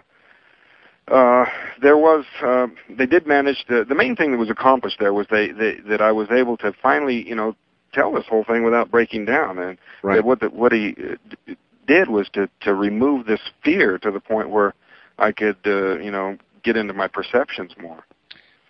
uh, 1.13 1.45
there 1.79 1.95
was. 1.95 2.25
Uh, 2.43 2.67
they 2.89 3.05
did 3.05 3.27
manage. 3.27 3.63
To, 3.69 3.85
the 3.85 3.93
main 3.93 4.15
thing 4.15 4.31
that 4.31 4.39
was 4.39 4.49
accomplished 4.49 4.97
there 4.99 5.13
was 5.13 5.27
they, 5.29 5.51
they 5.51 5.75
that 5.87 6.01
I 6.01 6.11
was 6.11 6.31
able 6.31 6.57
to 6.57 6.73
finally, 6.81 7.27
you 7.29 7.35
know, 7.35 7.55
tell 7.93 8.11
this 8.11 8.25
whole 8.27 8.43
thing 8.43 8.63
without 8.63 8.89
breaking 8.89 9.25
down. 9.25 9.59
And 9.59 9.77
Right. 10.01 10.23
what 10.23 10.39
the, 10.39 10.49
what 10.49 10.71
he 10.71 10.95
uh, 10.97 11.53
did 11.87 12.09
was 12.09 12.27
to 12.33 12.49
to 12.61 12.73
remove 12.73 13.27
this 13.27 13.41
fear 13.63 13.99
to 13.99 14.09
the 14.09 14.19
point 14.19 14.49
where 14.49 14.73
I 15.19 15.31
could, 15.31 15.57
uh, 15.67 15.99
you 15.99 16.09
know, 16.09 16.35
get 16.63 16.75
into 16.77 16.95
my 16.95 17.07
perceptions 17.07 17.73
more. 17.79 18.03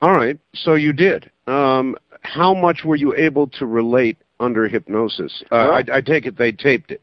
All 0.01 0.11
right. 0.11 0.37
So 0.53 0.73
you 0.75 0.91
did. 0.91 1.31
Um, 1.47 1.95
how 2.23 2.53
much 2.53 2.83
were 2.83 2.97
you 2.97 3.15
able 3.15 3.47
to 3.47 3.65
relate 3.65 4.17
under 4.41 4.67
hypnosis? 4.67 5.43
Uh, 5.43 5.47
Well- 5.49 5.73
I, 5.73 5.83
I 5.97 6.01
take 6.01 6.25
it 6.25 6.37
they 6.37 6.51
taped 6.51 6.91
it. 6.91 7.01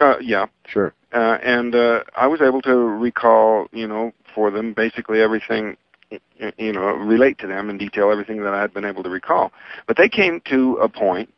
Uh, 0.00 0.18
yeah. 0.20 0.46
Sure. 0.66 0.94
uh, 1.12 1.38
and 1.42 1.74
uh, 1.74 2.00
I 2.16 2.26
was 2.26 2.40
able 2.40 2.62
to 2.62 2.74
recall, 2.74 3.66
you 3.72 3.86
know, 3.86 4.12
for 4.34 4.50
them 4.50 4.72
basically 4.72 5.20
everything, 5.20 5.76
you 6.56 6.72
know, 6.72 6.86
relate 6.94 7.38
to 7.38 7.46
them 7.46 7.68
in 7.70 7.78
detail 7.78 8.10
everything 8.10 8.42
that 8.42 8.54
I 8.54 8.60
had 8.60 8.72
been 8.72 8.84
able 8.84 9.02
to 9.02 9.10
recall. 9.10 9.52
But 9.86 9.96
they 9.96 10.08
came 10.08 10.40
to 10.48 10.76
a 10.76 10.88
point 10.88 11.32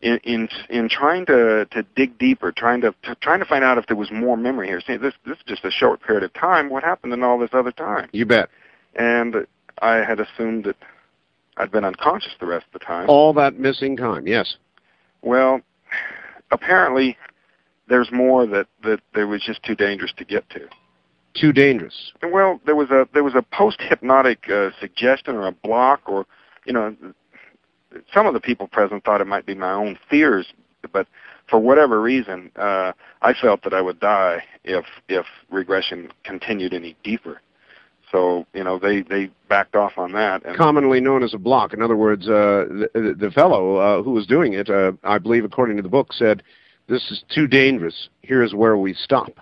in 0.00 0.18
in, 0.22 0.48
in 0.70 0.88
trying 0.88 1.26
to 1.26 1.66
to 1.66 1.82
dig 1.96 2.18
deeper, 2.18 2.52
trying 2.52 2.80
to, 2.82 2.94
to 3.02 3.14
trying 3.16 3.40
to 3.40 3.44
find 3.44 3.64
out 3.64 3.78
if 3.78 3.86
there 3.86 3.96
was 3.96 4.10
more 4.12 4.36
memory 4.36 4.68
here. 4.68 4.80
See, 4.80 4.96
this 4.96 5.14
this 5.26 5.36
is 5.38 5.44
just 5.46 5.64
a 5.64 5.70
short 5.70 6.00
period 6.02 6.22
of 6.22 6.32
time. 6.34 6.70
What 6.70 6.84
happened 6.84 7.12
in 7.12 7.22
all 7.22 7.38
this 7.38 7.50
other 7.52 7.72
time? 7.72 8.08
You 8.12 8.24
bet. 8.26 8.48
And 8.94 9.46
I 9.82 9.96
had 9.96 10.20
assumed 10.20 10.64
that 10.64 10.76
I'd 11.56 11.70
been 11.72 11.84
unconscious 11.84 12.32
the 12.38 12.46
rest 12.46 12.66
of 12.72 12.80
the 12.80 12.84
time. 12.84 13.08
All 13.08 13.32
that 13.34 13.58
missing 13.58 13.96
time. 13.96 14.26
Yes. 14.26 14.56
Well, 15.22 15.60
apparently 16.52 17.16
there's 17.88 18.10
more 18.12 18.46
that 18.46 18.66
that 18.82 19.00
there 19.14 19.26
was 19.26 19.42
just 19.42 19.62
too 19.62 19.74
dangerous 19.74 20.12
to 20.16 20.24
get 20.24 20.48
to. 20.50 20.68
Too 21.34 21.52
dangerous. 21.52 22.12
Well, 22.22 22.60
there 22.66 22.76
was 22.76 22.90
a 22.90 23.08
there 23.12 23.24
was 23.24 23.34
a 23.34 23.42
post 23.42 23.80
hypnotic 23.80 24.48
uh, 24.50 24.70
suggestion 24.80 25.36
or 25.36 25.46
a 25.46 25.52
block 25.52 26.02
or 26.06 26.26
you 26.64 26.72
know 26.72 26.96
some 28.12 28.26
of 28.26 28.34
the 28.34 28.40
people 28.40 28.68
present 28.68 29.04
thought 29.04 29.20
it 29.20 29.26
might 29.26 29.46
be 29.46 29.54
my 29.54 29.72
own 29.72 29.98
fears, 30.10 30.46
but 30.92 31.06
for 31.48 31.58
whatever 31.58 32.00
reason, 32.00 32.50
uh, 32.56 32.92
I 33.22 33.32
felt 33.32 33.62
that 33.62 33.72
I 33.72 33.80
would 33.80 34.00
die 34.00 34.42
if 34.64 34.84
if 35.08 35.26
regression 35.50 36.10
continued 36.24 36.74
any 36.74 36.96
deeper. 37.02 37.40
So 38.12 38.46
you 38.54 38.64
know 38.64 38.78
they 38.78 39.02
they 39.02 39.30
backed 39.48 39.76
off 39.76 39.92
on 39.96 40.12
that. 40.12 40.44
And 40.44 40.56
Commonly 40.56 41.00
known 41.00 41.22
as 41.22 41.34
a 41.34 41.38
block. 41.38 41.72
In 41.72 41.82
other 41.82 41.96
words, 41.96 42.26
uh, 42.28 42.64
the, 42.94 43.16
the 43.18 43.30
fellow 43.30 43.76
uh, 43.76 44.02
who 44.02 44.12
was 44.12 44.26
doing 44.26 44.54
it, 44.54 44.70
uh, 44.70 44.92
I 45.04 45.18
believe, 45.18 45.44
according 45.44 45.76
to 45.76 45.82
the 45.82 45.88
book, 45.88 46.12
said, 46.12 46.42
"This 46.88 47.10
is 47.10 47.22
too 47.32 47.46
dangerous. 47.46 48.08
Here's 48.22 48.54
where 48.54 48.76
we 48.76 48.94
stop." 48.94 49.32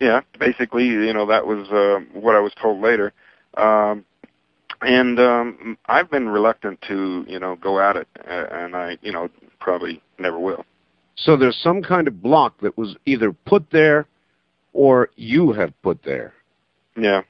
yeah, 0.00 0.20
basically, 0.38 0.86
you 0.86 1.12
know 1.12 1.26
that 1.26 1.46
was 1.46 1.68
uh, 1.68 2.00
what 2.18 2.34
I 2.34 2.40
was 2.40 2.52
told 2.60 2.80
later. 2.80 3.12
Um, 3.54 4.04
and 4.80 5.18
um, 5.18 5.78
I've 5.86 6.10
been 6.10 6.28
reluctant 6.28 6.80
to 6.88 7.24
you 7.26 7.38
know 7.38 7.56
go 7.56 7.80
at 7.80 7.96
it, 7.96 8.08
uh, 8.28 8.46
and 8.50 8.76
I 8.76 8.98
you 9.02 9.12
know 9.12 9.28
probably 9.60 10.00
never 10.18 10.38
will. 10.38 10.64
So 11.16 11.36
there's 11.36 11.56
some 11.56 11.82
kind 11.82 12.06
of 12.06 12.22
block 12.22 12.60
that 12.60 12.78
was 12.78 12.96
either 13.06 13.32
put 13.32 13.70
there, 13.72 14.06
or 14.72 15.10
you 15.16 15.52
have 15.52 15.72
put 15.82 16.02
there. 16.04 16.34
Yeah. 16.96 17.22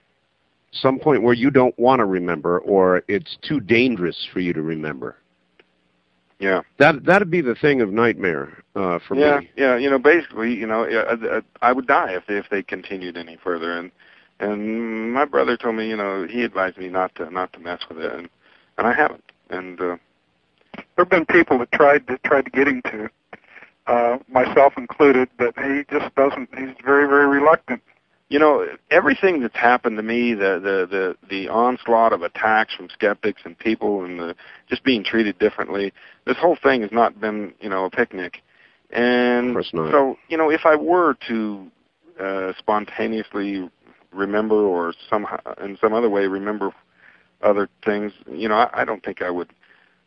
Some 0.70 0.98
point 0.98 1.22
where 1.22 1.32
you 1.32 1.50
don't 1.50 1.78
want 1.78 2.00
to 2.00 2.04
remember, 2.04 2.58
or 2.58 3.02
it's 3.08 3.38
too 3.40 3.60
dangerous 3.60 4.28
for 4.30 4.40
you 4.40 4.52
to 4.52 4.60
remember. 4.60 5.16
Yeah. 6.38 6.62
That 6.78 7.04
that'd 7.04 7.30
be 7.30 7.40
the 7.40 7.54
thing 7.54 7.80
of 7.80 7.90
nightmare 7.92 8.62
uh, 8.76 8.98
for 9.06 9.16
yeah, 9.16 9.40
me. 9.40 9.50
yeah. 9.56 9.72
yeah. 9.72 9.76
You 9.76 9.90
know, 9.90 9.98
basically, 9.98 10.54
you 10.54 10.66
know, 10.66 10.86
yeah, 10.86 11.02
I, 11.08 11.38
I 11.38 11.40
I 11.70 11.72
would 11.72 11.86
die 11.86 12.12
if 12.12 12.26
they, 12.26 12.36
if 12.36 12.48
they 12.50 12.62
continued 12.62 13.16
any 13.16 13.36
further. 13.42 13.76
And 13.76 13.90
and 14.38 15.12
my 15.12 15.24
brother 15.24 15.56
told 15.56 15.74
me, 15.74 15.88
you 15.88 15.96
know, 15.96 16.26
he 16.28 16.44
advised 16.44 16.78
me 16.78 16.88
not 16.88 17.14
to 17.16 17.28
not 17.30 17.52
to 17.54 17.58
mess 17.58 17.80
with 17.88 17.98
it, 17.98 18.12
and 18.12 18.28
and 18.76 18.86
I 18.86 18.92
haven't. 18.92 19.24
And 19.50 19.80
uh, 19.80 19.96
There 20.74 20.84
have 20.98 21.10
been 21.10 21.26
people 21.26 21.58
that 21.58 21.72
tried 21.72 22.06
to 22.06 22.18
tried 22.18 22.44
to 22.44 22.50
get 22.52 22.68
him 22.68 22.82
to, 22.82 23.10
uh, 23.88 24.18
myself 24.28 24.74
included, 24.76 25.28
but 25.38 25.58
he 25.58 25.84
just 25.90 26.14
doesn't. 26.14 26.48
He's 26.56 26.74
very 26.84 27.08
very 27.08 27.26
reluctant. 27.26 27.82
You 28.30 28.38
know, 28.38 28.66
everything 28.90 29.40
that's 29.40 29.56
happened 29.56 29.96
to 29.96 30.02
me, 30.02 30.34
the 30.34 30.58
the 30.60 30.86
the 30.90 31.16
the 31.28 31.48
onslaught 31.48 32.12
of 32.12 32.22
attacks 32.22 32.74
from 32.74 32.88
skeptics 32.90 33.40
and 33.44 33.58
people, 33.58 34.04
and 34.04 34.18
the 34.20 34.34
just 34.68 34.84
being 34.84 35.02
treated 35.02 35.38
differently. 35.38 35.92
This 36.26 36.36
whole 36.36 36.56
thing 36.62 36.82
has 36.82 36.92
not 36.92 37.18
been, 37.20 37.54
you 37.60 37.68
know, 37.70 37.84
a 37.86 37.90
picnic. 37.90 38.42
And 38.90 39.48
Of 39.50 39.54
course 39.54 39.70
not. 39.72 39.90
so, 39.92 40.16
you 40.28 40.36
know, 40.36 40.50
if 40.50 40.62
I 40.64 40.76
were 40.76 41.14
to 41.28 41.66
uh, 42.20 42.52
spontaneously 42.58 43.70
remember 44.12 44.54
or 44.56 44.94
somehow 45.10 45.38
in 45.62 45.76
some 45.80 45.92
other 45.92 46.08
way 46.08 46.26
remember 46.26 46.72
other 47.42 47.68
things, 47.84 48.12
you 48.30 48.48
know, 48.48 48.56
I, 48.56 48.82
I 48.82 48.84
don't 48.84 49.02
think 49.04 49.20
I 49.22 49.30
would 49.30 49.50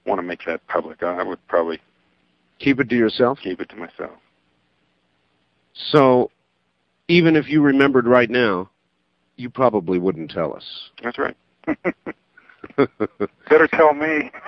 want 0.05 0.19
to 0.19 0.23
make 0.23 0.45
that 0.45 0.65
public. 0.67 1.01
I 1.03 1.23
would 1.23 1.39
probably 1.47 1.79
Keep 2.59 2.79
it 2.79 2.89
to 2.89 2.95
yourself. 2.95 3.39
keep 3.41 3.59
it 3.61 3.69
to 3.69 3.75
myself. 3.75 4.11
So, 5.73 6.29
even 7.11 7.35
if 7.35 7.49
you 7.49 7.61
remembered 7.61 8.07
right 8.07 8.29
now, 8.29 8.69
you 9.35 9.49
probably 9.49 9.99
wouldn't 9.99 10.31
tell 10.31 10.55
us. 10.55 10.89
That's 11.03 11.17
right. 11.17 11.35
Better 12.77 13.67
tell 13.73 13.93
me. 13.93 14.31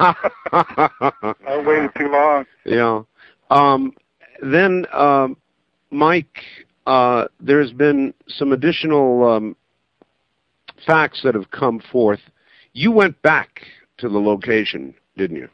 I 0.00 1.62
waited 1.64 1.90
too 1.96 2.08
long. 2.08 2.44
yeah. 2.64 3.02
Um, 3.50 3.94
then, 4.42 4.86
um, 4.92 5.36
Mike, 5.90 6.42
uh, 6.86 7.26
there's 7.40 7.72
been 7.72 8.14
some 8.28 8.52
additional 8.52 9.28
um, 9.28 9.56
facts 10.86 11.22
that 11.24 11.34
have 11.34 11.50
come 11.50 11.80
forth. 11.92 12.20
You 12.72 12.92
went 12.92 13.20
back 13.22 13.62
to 13.98 14.08
the 14.08 14.18
location, 14.18 14.94
didn't 15.16 15.36
you? 15.36 15.48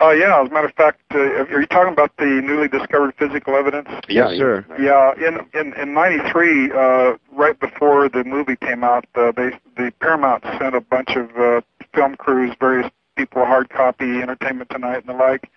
Oh 0.00 0.10
yeah, 0.10 0.40
as 0.40 0.48
a 0.48 0.52
matter 0.52 0.68
of 0.68 0.74
fact, 0.74 1.00
uh, 1.12 1.18
are 1.18 1.60
you 1.60 1.66
talking 1.66 1.92
about 1.92 2.16
the 2.18 2.40
newly 2.44 2.68
discovered 2.68 3.14
physical 3.18 3.56
evidence? 3.56 3.88
Yes, 4.08 4.38
sir. 4.38 4.64
Yeah, 4.78 5.12
in 5.16 5.40
in 5.58 5.72
in 5.74 5.92
'93, 5.92 6.70
uh, 6.70 7.16
right 7.32 7.58
before 7.58 8.08
the 8.08 8.22
movie 8.22 8.54
came 8.56 8.84
out, 8.84 9.06
uh, 9.16 9.32
they 9.32 9.50
the 9.76 9.92
Paramount 10.00 10.44
sent 10.60 10.76
a 10.76 10.80
bunch 10.80 11.16
of 11.16 11.36
uh, 11.36 11.62
film 11.92 12.14
crews, 12.14 12.54
various 12.60 12.88
people, 13.16 13.44
hard 13.44 13.70
copy, 13.70 14.22
Entertainment 14.22 14.70
Tonight, 14.70 14.98
and 14.98 15.08
the 15.08 15.14
like, 15.14 15.50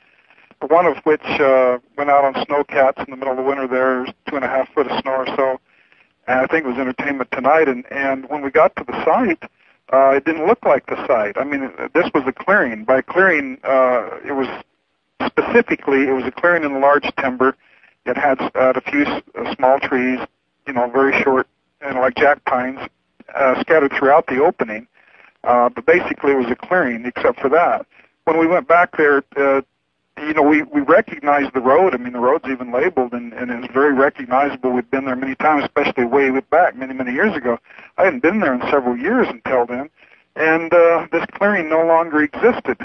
one 0.68 0.88
of 0.88 0.98
which 1.04 1.24
uh, 1.24 1.78
went 1.96 2.10
out 2.10 2.26
on 2.26 2.34
snowcats 2.46 2.98
in 3.06 3.12
the 3.12 3.18
middle 3.18 3.34
of 3.34 3.38
the 3.38 3.44
winter. 3.44 3.68
There, 3.68 4.06
two 4.28 4.36
and 4.38 4.44
a 4.44 4.48
half 4.48 4.68
foot 4.74 4.88
of 4.88 5.00
snow 5.02 5.18
or 5.18 5.28
so, 5.36 5.62
and 6.28 6.40
I 6.40 6.48
think 6.48 6.66
it 6.66 6.68
was 6.68 6.80
Entertainment 6.80 7.30
Tonight. 7.32 7.68
And 7.68 7.86
and 7.92 8.28
when 8.28 8.42
we 8.42 8.50
got 8.50 8.76
to 8.78 8.84
the 8.86 9.06
site, 9.06 9.44
uh, 9.94 10.12
it 10.12 10.26
didn't 10.26 10.48
look 10.48 10.64
like 10.66 10.86
the 10.88 10.96
site. 11.08 11.38
I 11.38 11.44
mean, 11.44 11.72
this 11.94 12.10
was 12.14 12.24
a 12.26 12.32
clearing. 12.32 12.86
By 12.86 13.02
clearing, 13.02 13.58
uh, 13.64 14.20
it 14.26 14.34
was 14.34 14.48
specifically 15.26 16.08
it 16.08 16.14
was 16.14 16.24
a 16.26 16.32
clearing 16.32 16.64
in 16.64 16.80
large 16.82 17.10
timber. 17.18 17.56
It 18.06 18.18
had 18.18 18.42
uh, 18.42 18.74
a 18.76 18.82
few 18.82 19.04
uh, 19.04 19.56
small 19.56 19.80
trees, 19.80 20.20
you 20.66 20.74
know, 20.74 20.90
very 20.90 21.22
short 21.22 21.48
and 21.82 21.98
like 21.98 22.16
jack 22.16 22.44
pines, 22.46 22.80
uh, 23.36 23.60
scattered 23.62 23.92
throughout 23.94 24.28
the 24.28 24.42
opening. 24.42 24.88
Uh, 25.44 25.70
but 25.70 25.86
basically, 25.86 26.32
it 26.32 26.38
was 26.38 26.50
a 26.50 26.56
clearing, 26.56 27.06
except 27.06 27.40
for 27.40 27.50
that. 27.50 27.86
When 28.26 28.38
we 28.38 28.48
went 28.48 28.68
back 28.68 28.96
there, 28.98 29.24
uh, 29.36 29.62
you 30.22 30.34
know, 30.34 30.44
we 30.44 30.64
we 30.64 30.82
recognized 30.82 31.54
the 31.54 31.62
road. 31.62 31.94
I 31.94 31.98
mean, 31.98 32.14
the 32.14 32.20
road's 32.20 32.46
even 32.48 32.72
labeled, 32.72 33.14
and 33.14 33.34
and 33.34 33.52
it's 33.52 33.74
very 33.74 33.94
recognizable. 33.94 34.72
We've 34.72 34.90
been 34.90 35.06
there 35.06 35.16
many 35.16 35.36
times, 35.36 35.64
especially 35.64 36.06
way 36.06 36.30
back 36.40 36.76
many 36.76 36.94
many 36.94 37.14
years 37.14 37.36
ago. 37.36 37.58
I 37.98 38.06
hadn't 38.06 38.22
been 38.22 38.40
there 38.40 38.54
in 38.54 38.62
several 38.70 38.98
years 38.98 39.28
until 39.30 39.66
then, 39.66 39.90
and 40.36 40.74
uh, 40.74 41.08
this 41.12 41.26
clearing 41.34 41.70
no 41.70 41.86
longer 41.86 42.22
existed 42.22 42.78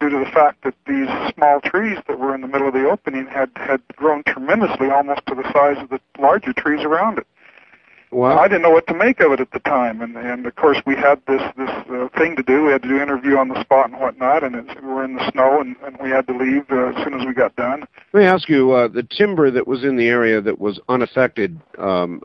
due 0.00 0.10
to 0.10 0.18
the 0.18 0.30
fact 0.32 0.62
that 0.64 0.74
these 0.86 1.08
small 1.34 1.60
trees 1.60 1.98
that 2.06 2.18
were 2.18 2.34
in 2.34 2.40
the 2.40 2.48
middle 2.48 2.68
of 2.68 2.74
the 2.74 2.88
opening 2.88 3.26
had 3.26 3.50
had 3.56 3.80
grown 3.96 4.22
tremendously, 4.24 4.90
almost 4.90 5.24
to 5.26 5.34
the 5.34 5.50
size 5.52 5.78
of 5.78 5.88
the 5.88 6.00
larger 6.18 6.52
trees 6.52 6.84
around 6.84 7.18
it. 7.18 7.26
Well, 8.14 8.38
I 8.38 8.46
didn't 8.46 8.62
know 8.62 8.70
what 8.70 8.86
to 8.86 8.94
make 8.94 9.18
of 9.18 9.32
it 9.32 9.40
at 9.40 9.50
the 9.50 9.58
time, 9.58 10.00
and 10.00 10.16
and 10.16 10.46
of 10.46 10.54
course 10.54 10.80
we 10.86 10.94
had 10.94 11.20
this 11.26 11.42
this 11.56 11.68
uh, 11.68 12.06
thing 12.16 12.36
to 12.36 12.44
do. 12.44 12.62
We 12.62 12.70
had 12.70 12.82
to 12.82 12.88
do 12.88 13.02
interview 13.02 13.36
on 13.36 13.48
the 13.48 13.60
spot 13.60 13.90
and 13.90 14.00
whatnot, 14.00 14.44
and 14.44 14.54
it's, 14.54 14.80
we 14.80 14.86
were 14.86 15.04
in 15.04 15.16
the 15.16 15.30
snow, 15.32 15.60
and, 15.60 15.74
and 15.84 15.98
we 16.00 16.10
had 16.10 16.24
to 16.28 16.32
leave 16.32 16.62
uh, 16.70 16.90
as 16.90 17.04
soon 17.04 17.18
as 17.18 17.26
we 17.26 17.34
got 17.34 17.56
done. 17.56 17.84
let 18.12 18.20
me 18.20 18.24
ask 18.24 18.48
you: 18.48 18.70
uh, 18.70 18.86
the 18.86 19.02
timber 19.02 19.50
that 19.50 19.66
was 19.66 19.82
in 19.82 19.96
the 19.96 20.06
area 20.06 20.40
that 20.40 20.60
was 20.60 20.78
unaffected 20.88 21.60
um, 21.76 22.22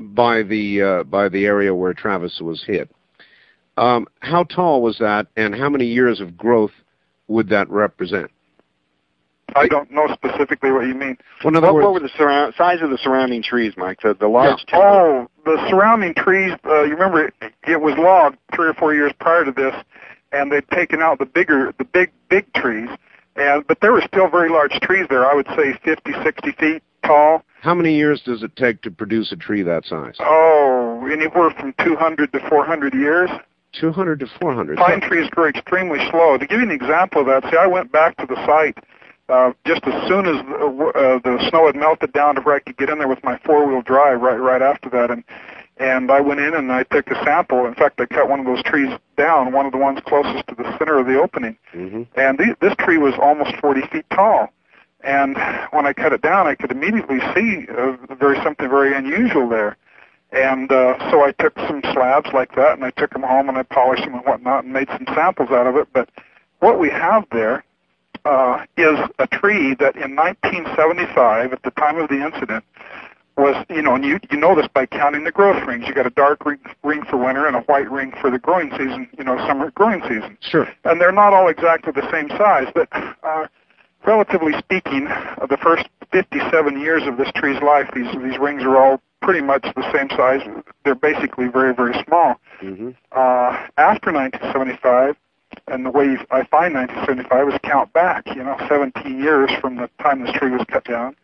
by 0.00 0.42
the 0.42 0.80
uh, 0.80 1.02
by 1.04 1.28
the 1.28 1.44
area 1.44 1.74
where 1.74 1.92
Travis 1.92 2.40
was 2.40 2.64
hit, 2.66 2.90
um, 3.76 4.06
how 4.20 4.44
tall 4.44 4.80
was 4.80 4.96
that, 4.96 5.26
and 5.36 5.54
how 5.54 5.68
many 5.68 5.84
years 5.84 6.22
of 6.22 6.38
growth 6.38 6.72
would 7.28 7.50
that 7.50 7.68
represent? 7.68 8.30
I 9.56 9.68
don't 9.68 9.90
know 9.90 10.08
specifically 10.12 10.70
what 10.72 10.86
you 10.86 10.94
mean. 10.94 11.16
Well, 11.44 11.52
What, 11.54 11.74
words, 11.74 11.84
what 11.84 11.92
were 11.94 12.00
the 12.00 12.10
surround, 12.16 12.54
size 12.56 12.80
of 12.82 12.90
the 12.90 12.98
surrounding 12.98 13.42
trees, 13.42 13.74
Mike? 13.76 14.00
The, 14.02 14.14
the 14.14 14.28
large 14.28 14.64
timber. 14.66 14.84
Oh, 14.86 15.28
the 15.44 15.64
surrounding 15.68 16.14
trees. 16.14 16.52
Uh, 16.64 16.82
you 16.82 16.92
remember 16.94 17.26
it, 17.26 17.34
it 17.66 17.80
was 17.80 17.94
logged 17.98 18.38
three 18.54 18.68
or 18.68 18.74
four 18.74 18.94
years 18.94 19.12
prior 19.20 19.44
to 19.44 19.52
this, 19.52 19.74
and 20.32 20.50
they'd 20.52 20.68
taken 20.70 21.00
out 21.00 21.18
the 21.18 21.26
bigger, 21.26 21.72
the 21.78 21.84
big, 21.84 22.10
big 22.28 22.52
trees. 22.54 22.88
And 23.36 23.66
but 23.66 23.80
there 23.80 23.92
were 23.92 24.02
still 24.06 24.28
very 24.28 24.50
large 24.50 24.72
trees 24.80 25.06
there. 25.08 25.24
I 25.30 25.34
would 25.34 25.46
say 25.56 25.72
50, 25.84 26.12
60 26.22 26.52
feet 26.52 26.82
tall. 27.04 27.42
how 27.62 27.74
many 27.74 27.96
years 27.96 28.20
does 28.22 28.42
it 28.42 28.54
take 28.56 28.82
to 28.82 28.90
produce 28.90 29.32
a 29.32 29.36
tree 29.36 29.62
that 29.62 29.84
size? 29.86 30.16
Oh, 30.20 31.08
anywhere 31.10 31.50
from 31.58 31.74
200 31.84 32.32
to 32.32 32.48
400 32.48 32.94
years. 32.94 33.30
200 33.80 34.20
to 34.20 34.26
400. 34.38 34.76
Pine 34.76 35.00
trees 35.00 35.30
grow 35.30 35.46
extremely 35.48 35.98
slow. 36.10 36.36
To 36.36 36.46
give 36.46 36.60
you 36.60 36.66
an 36.66 36.70
example 36.70 37.22
of 37.22 37.26
that, 37.28 37.50
see, 37.50 37.56
I 37.56 37.66
went 37.66 37.90
back 37.90 38.18
to 38.18 38.26
the 38.26 38.36
site 38.46 38.76
uh, 39.32 39.52
just 39.66 39.82
as 39.86 40.08
soon 40.08 40.26
as 40.26 40.44
the, 40.44 40.92
uh, 40.94 41.18
the 41.24 41.48
snow 41.48 41.64
had 41.66 41.74
melted 41.74 42.12
down 42.12 42.34
to 42.34 42.42
where 42.42 42.54
I 42.54 42.58
could 42.58 42.76
get 42.76 42.90
in 42.90 42.98
there 42.98 43.08
with 43.08 43.24
my 43.24 43.38
four-wheel 43.38 43.80
drive 43.80 44.20
right 44.20 44.36
right 44.36 44.60
after 44.60 44.90
that, 44.90 45.10
and 45.10 45.24
and 45.78 46.10
I 46.10 46.20
went 46.20 46.40
in 46.40 46.54
and 46.54 46.70
I 46.70 46.82
took 46.84 47.10
a 47.10 47.14
sample. 47.24 47.64
In 47.66 47.74
fact, 47.74 47.98
I 47.98 48.06
cut 48.06 48.28
one 48.28 48.40
of 48.40 48.46
those 48.46 48.62
trees 48.62 48.92
down, 49.16 49.52
one 49.52 49.64
of 49.64 49.72
the 49.72 49.78
ones 49.78 50.00
closest 50.06 50.46
to 50.48 50.54
the 50.54 50.76
center 50.76 50.98
of 50.98 51.06
the 51.06 51.18
opening, 51.18 51.56
hmm 51.72 52.02
and 52.14 52.38
the, 52.38 52.54
this 52.60 52.74
tree 52.78 52.98
was 52.98 53.14
almost 53.20 53.56
40 53.56 53.80
feet 53.88 54.04
tall. 54.10 54.52
And 55.02 55.36
when 55.70 55.86
I 55.86 55.94
cut 55.94 56.12
it 56.12 56.20
down, 56.20 56.46
I 56.46 56.54
could 56.54 56.70
immediately 56.70 57.18
see 57.34 57.66
uh, 57.76 57.96
very 58.14 58.36
something 58.44 58.68
very 58.68 58.94
unusual 58.94 59.48
there. 59.48 59.76
And 60.30 60.70
uh, 60.70 61.10
so 61.10 61.24
I 61.24 61.32
took 61.32 61.56
some 61.56 61.80
slabs 61.92 62.30
like 62.32 62.54
that, 62.54 62.74
and 62.74 62.84
I 62.84 62.90
took 62.90 63.10
them 63.12 63.22
home 63.22 63.48
and 63.48 63.56
I 63.58 63.62
polished 63.64 64.04
them 64.04 64.14
and 64.14 64.24
whatnot, 64.24 64.64
and 64.64 64.72
made 64.72 64.88
some 64.88 65.06
samples 65.14 65.50
out 65.50 65.66
of 65.66 65.76
it. 65.76 65.88
But 65.92 66.10
what 66.60 66.78
we 66.78 66.90
have 66.90 67.24
there 67.32 67.64
uh, 68.24 68.64
is 68.76 68.98
a 69.18 69.26
tree 69.26 69.74
that 69.76 69.96
in 69.96 70.14
1975, 70.16 71.52
at 71.52 71.62
the 71.62 71.70
time 71.72 71.98
of 71.98 72.08
the 72.08 72.24
incident, 72.24 72.64
was 73.36 73.56
you 73.70 73.80
know, 73.80 73.94
and 73.94 74.04
you 74.04 74.20
you 74.30 74.36
know 74.36 74.54
this 74.54 74.68
by 74.68 74.84
counting 74.86 75.24
the 75.24 75.32
growth 75.32 75.66
rings. 75.66 75.86
You 75.88 75.94
got 75.94 76.06
a 76.06 76.10
dark 76.10 76.44
ring, 76.44 76.58
ring 76.82 77.02
for 77.08 77.16
winter 77.16 77.46
and 77.46 77.56
a 77.56 77.60
white 77.60 77.90
ring 77.90 78.12
for 78.20 78.30
the 78.30 78.38
growing 78.38 78.70
season. 78.72 79.08
You 79.16 79.24
know, 79.24 79.38
summer 79.46 79.70
growing 79.70 80.02
season 80.02 80.36
Sure. 80.40 80.68
and 80.84 81.00
they're 81.00 81.12
not 81.12 81.32
all 81.32 81.48
exactly 81.48 81.92
the 81.92 82.08
same 82.12 82.28
size, 82.36 82.66
but 82.74 82.88
uh, 83.22 83.46
relatively 84.06 84.52
speaking, 84.58 85.06
uh, 85.08 85.46
the 85.48 85.56
first 85.56 85.86
57 86.12 86.78
years 86.78 87.04
of 87.06 87.16
this 87.16 87.30
tree's 87.34 87.60
life, 87.62 87.88
these 87.94 88.12
these 88.22 88.38
rings 88.38 88.62
are 88.64 88.76
all 88.76 89.00
pretty 89.22 89.40
much 89.40 89.62
the 89.76 89.92
same 89.96 90.10
size. 90.10 90.42
They're 90.84 90.94
basically 90.94 91.48
very 91.48 91.74
very 91.74 91.94
small. 92.06 92.38
hmm 92.60 92.90
Uh, 93.12 93.56
after 93.78 94.12
1975, 94.12 95.16
and 95.68 95.86
the 95.86 95.90
way 95.90 96.16
I 96.30 96.44
find 96.44 96.74
1975 96.74 97.48
is 97.48 97.58
count 97.62 97.92
back. 97.92 98.26
You 98.26 98.42
know, 98.44 98.56
17 98.68 99.20
years 99.20 99.50
from 99.60 99.76
the 99.76 99.88
time 100.00 100.24
this 100.24 100.32
tree 100.32 100.50
was 100.50 100.64
cut 100.68 100.84
down, 100.84 101.16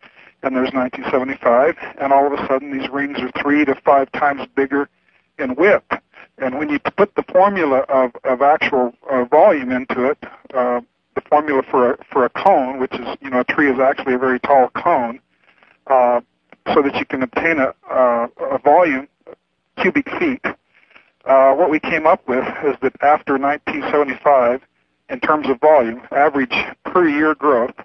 and 0.43 0.55
there's 0.55 0.73
1975, 0.73 1.75
and 1.99 2.13
all 2.13 2.27
of 2.27 2.33
a 2.33 2.47
sudden 2.47 2.77
these 2.77 2.89
rings 2.89 3.19
are 3.19 3.31
three 3.41 3.65
to 3.65 3.75
five 3.75 4.11
times 4.11 4.47
bigger 4.55 4.89
in 5.37 5.55
width. 5.55 5.91
And 6.37 6.57
when 6.57 6.69
you 6.69 6.79
put 6.79 7.15
the 7.15 7.23
formula 7.23 7.79
of, 7.89 8.11
of 8.23 8.41
actual 8.41 8.93
uh, 9.09 9.25
volume 9.25 9.71
into 9.71 10.05
it, 10.05 10.17
uh, 10.53 10.81
the 11.15 11.21
formula 11.29 11.63
for 11.69 11.93
a, 11.93 11.97
for 12.11 12.25
a 12.25 12.29
cone, 12.29 12.79
which 12.79 12.93
is 12.93 13.07
you 13.21 13.29
know 13.29 13.41
a 13.41 13.43
tree 13.43 13.69
is 13.69 13.79
actually 13.79 14.13
a 14.13 14.17
very 14.17 14.39
tall 14.39 14.69
cone, 14.69 15.19
uh, 15.87 16.21
so 16.73 16.81
that 16.81 16.95
you 16.95 17.05
can 17.05 17.23
obtain 17.23 17.59
a, 17.59 17.73
uh, 17.89 18.27
a 18.39 18.57
volume 18.59 19.07
cubic 19.77 20.09
feet. 20.17 20.45
Uh, 21.29 21.53
what 21.53 21.69
we 21.69 21.79
came 21.79 22.07
up 22.07 22.27
with 22.27 22.43
is 22.65 22.75
that 22.81 22.95
after 23.01 23.37
1975, 23.37 24.61
in 25.09 25.19
terms 25.19 25.47
of 25.47 25.59
volume, 25.59 26.01
average 26.11 26.55
per 26.85 27.07
year 27.07 27.35
growth, 27.35 27.75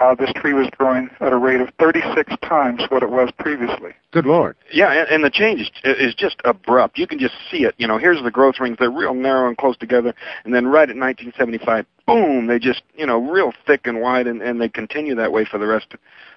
uh, 0.00 0.14
this 0.14 0.32
tree 0.36 0.54
was 0.54 0.70
growing 0.78 1.10
at 1.20 1.32
a 1.32 1.36
rate 1.36 1.60
of 1.60 1.68
36 1.78 2.32
times 2.40 2.82
what 2.88 3.02
it 3.02 3.10
was 3.10 3.30
previously. 3.38 3.90
Good 4.10 4.24
Lord. 4.24 4.56
Yeah, 4.72 4.92
and, 4.92 5.08
and 5.10 5.24
the 5.24 5.28
change 5.30 5.60
is, 5.60 5.70
is 5.84 6.14
just 6.14 6.36
abrupt. 6.46 6.98
You 6.98 7.06
can 7.06 7.18
just 7.18 7.34
see 7.50 7.64
it. 7.64 7.74
You 7.76 7.86
know, 7.86 7.98
here's 7.98 8.22
the 8.22 8.30
growth 8.30 8.54
rings. 8.58 8.78
They're 8.78 8.90
real 8.90 9.12
narrow 9.12 9.48
and 9.48 9.58
close 9.58 9.76
together. 9.76 10.14
And 10.44 10.54
then 10.54 10.66
right 10.66 10.88
at 10.88 10.96
1975, 10.96 11.84
boom, 12.06 12.46
they 12.46 12.58
just, 12.58 12.82
you 12.96 13.04
know, 13.04 13.18
real 13.18 13.52
thick 13.66 13.86
and 13.86 14.00
wide, 14.00 14.26
and, 14.26 14.40
and 14.40 14.58
they 14.58 14.70
continue 14.70 15.14
that 15.16 15.30
way 15.30 15.44
for 15.44 15.58
the 15.58 15.66
rest 15.66 15.94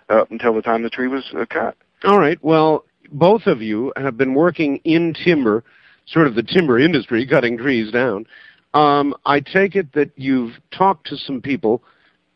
uh, 0.09 0.25
until 0.29 0.53
the 0.53 0.61
time 0.61 0.83
the 0.83 0.89
tree 0.89 1.07
was 1.07 1.31
uh, 1.33 1.45
cut. 1.49 1.77
All 2.03 2.19
right. 2.19 2.43
Well, 2.43 2.83
both 3.09 3.45
of 3.45 3.61
you 3.61 3.93
have 3.95 4.17
been 4.17 4.33
working 4.33 4.81
in 4.83 5.13
timber, 5.13 5.63
sort 6.11 6.27
of 6.27 6.35
the 6.35 6.43
timber 6.43 6.79
industry, 6.79 7.25
cutting 7.25 7.57
trees 7.57 7.91
down. 7.91 8.25
Um, 8.73 9.15
I 9.25 9.39
take 9.39 9.75
it 9.75 9.93
that 9.93 10.11
you've 10.15 10.53
talked 10.71 11.07
to 11.07 11.17
some 11.17 11.41
people, 11.41 11.83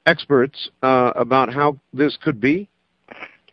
experts, 0.05 0.69
uh, 0.83 1.11
about 1.15 1.53
how 1.53 1.79
this 1.93 2.17
could 2.21 2.41
be. 2.41 2.67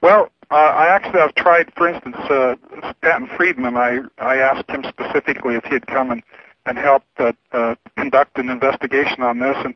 Well, 0.01 0.31
uh, 0.51 0.55
I 0.55 0.89
actually 0.89 1.20
have 1.20 1.35
tried, 1.35 1.73
for 1.77 1.89
instance, 1.89 2.16
uh, 2.28 2.57
Stanton 2.99 3.31
Friedman. 3.36 3.77
I 3.77 4.01
I 4.19 4.36
asked 4.36 4.69
him 4.69 4.85
specifically 4.89 5.55
if 5.55 5.65
he'd 5.65 5.86
come 5.86 6.11
and 6.11 6.23
and 6.66 6.78
help 6.78 7.03
uh, 7.19 7.32
uh, 7.53 7.74
conduct 7.97 8.39
an 8.39 8.49
investigation 8.49 9.23
on 9.23 9.40
this, 9.40 9.57
and 9.65 9.74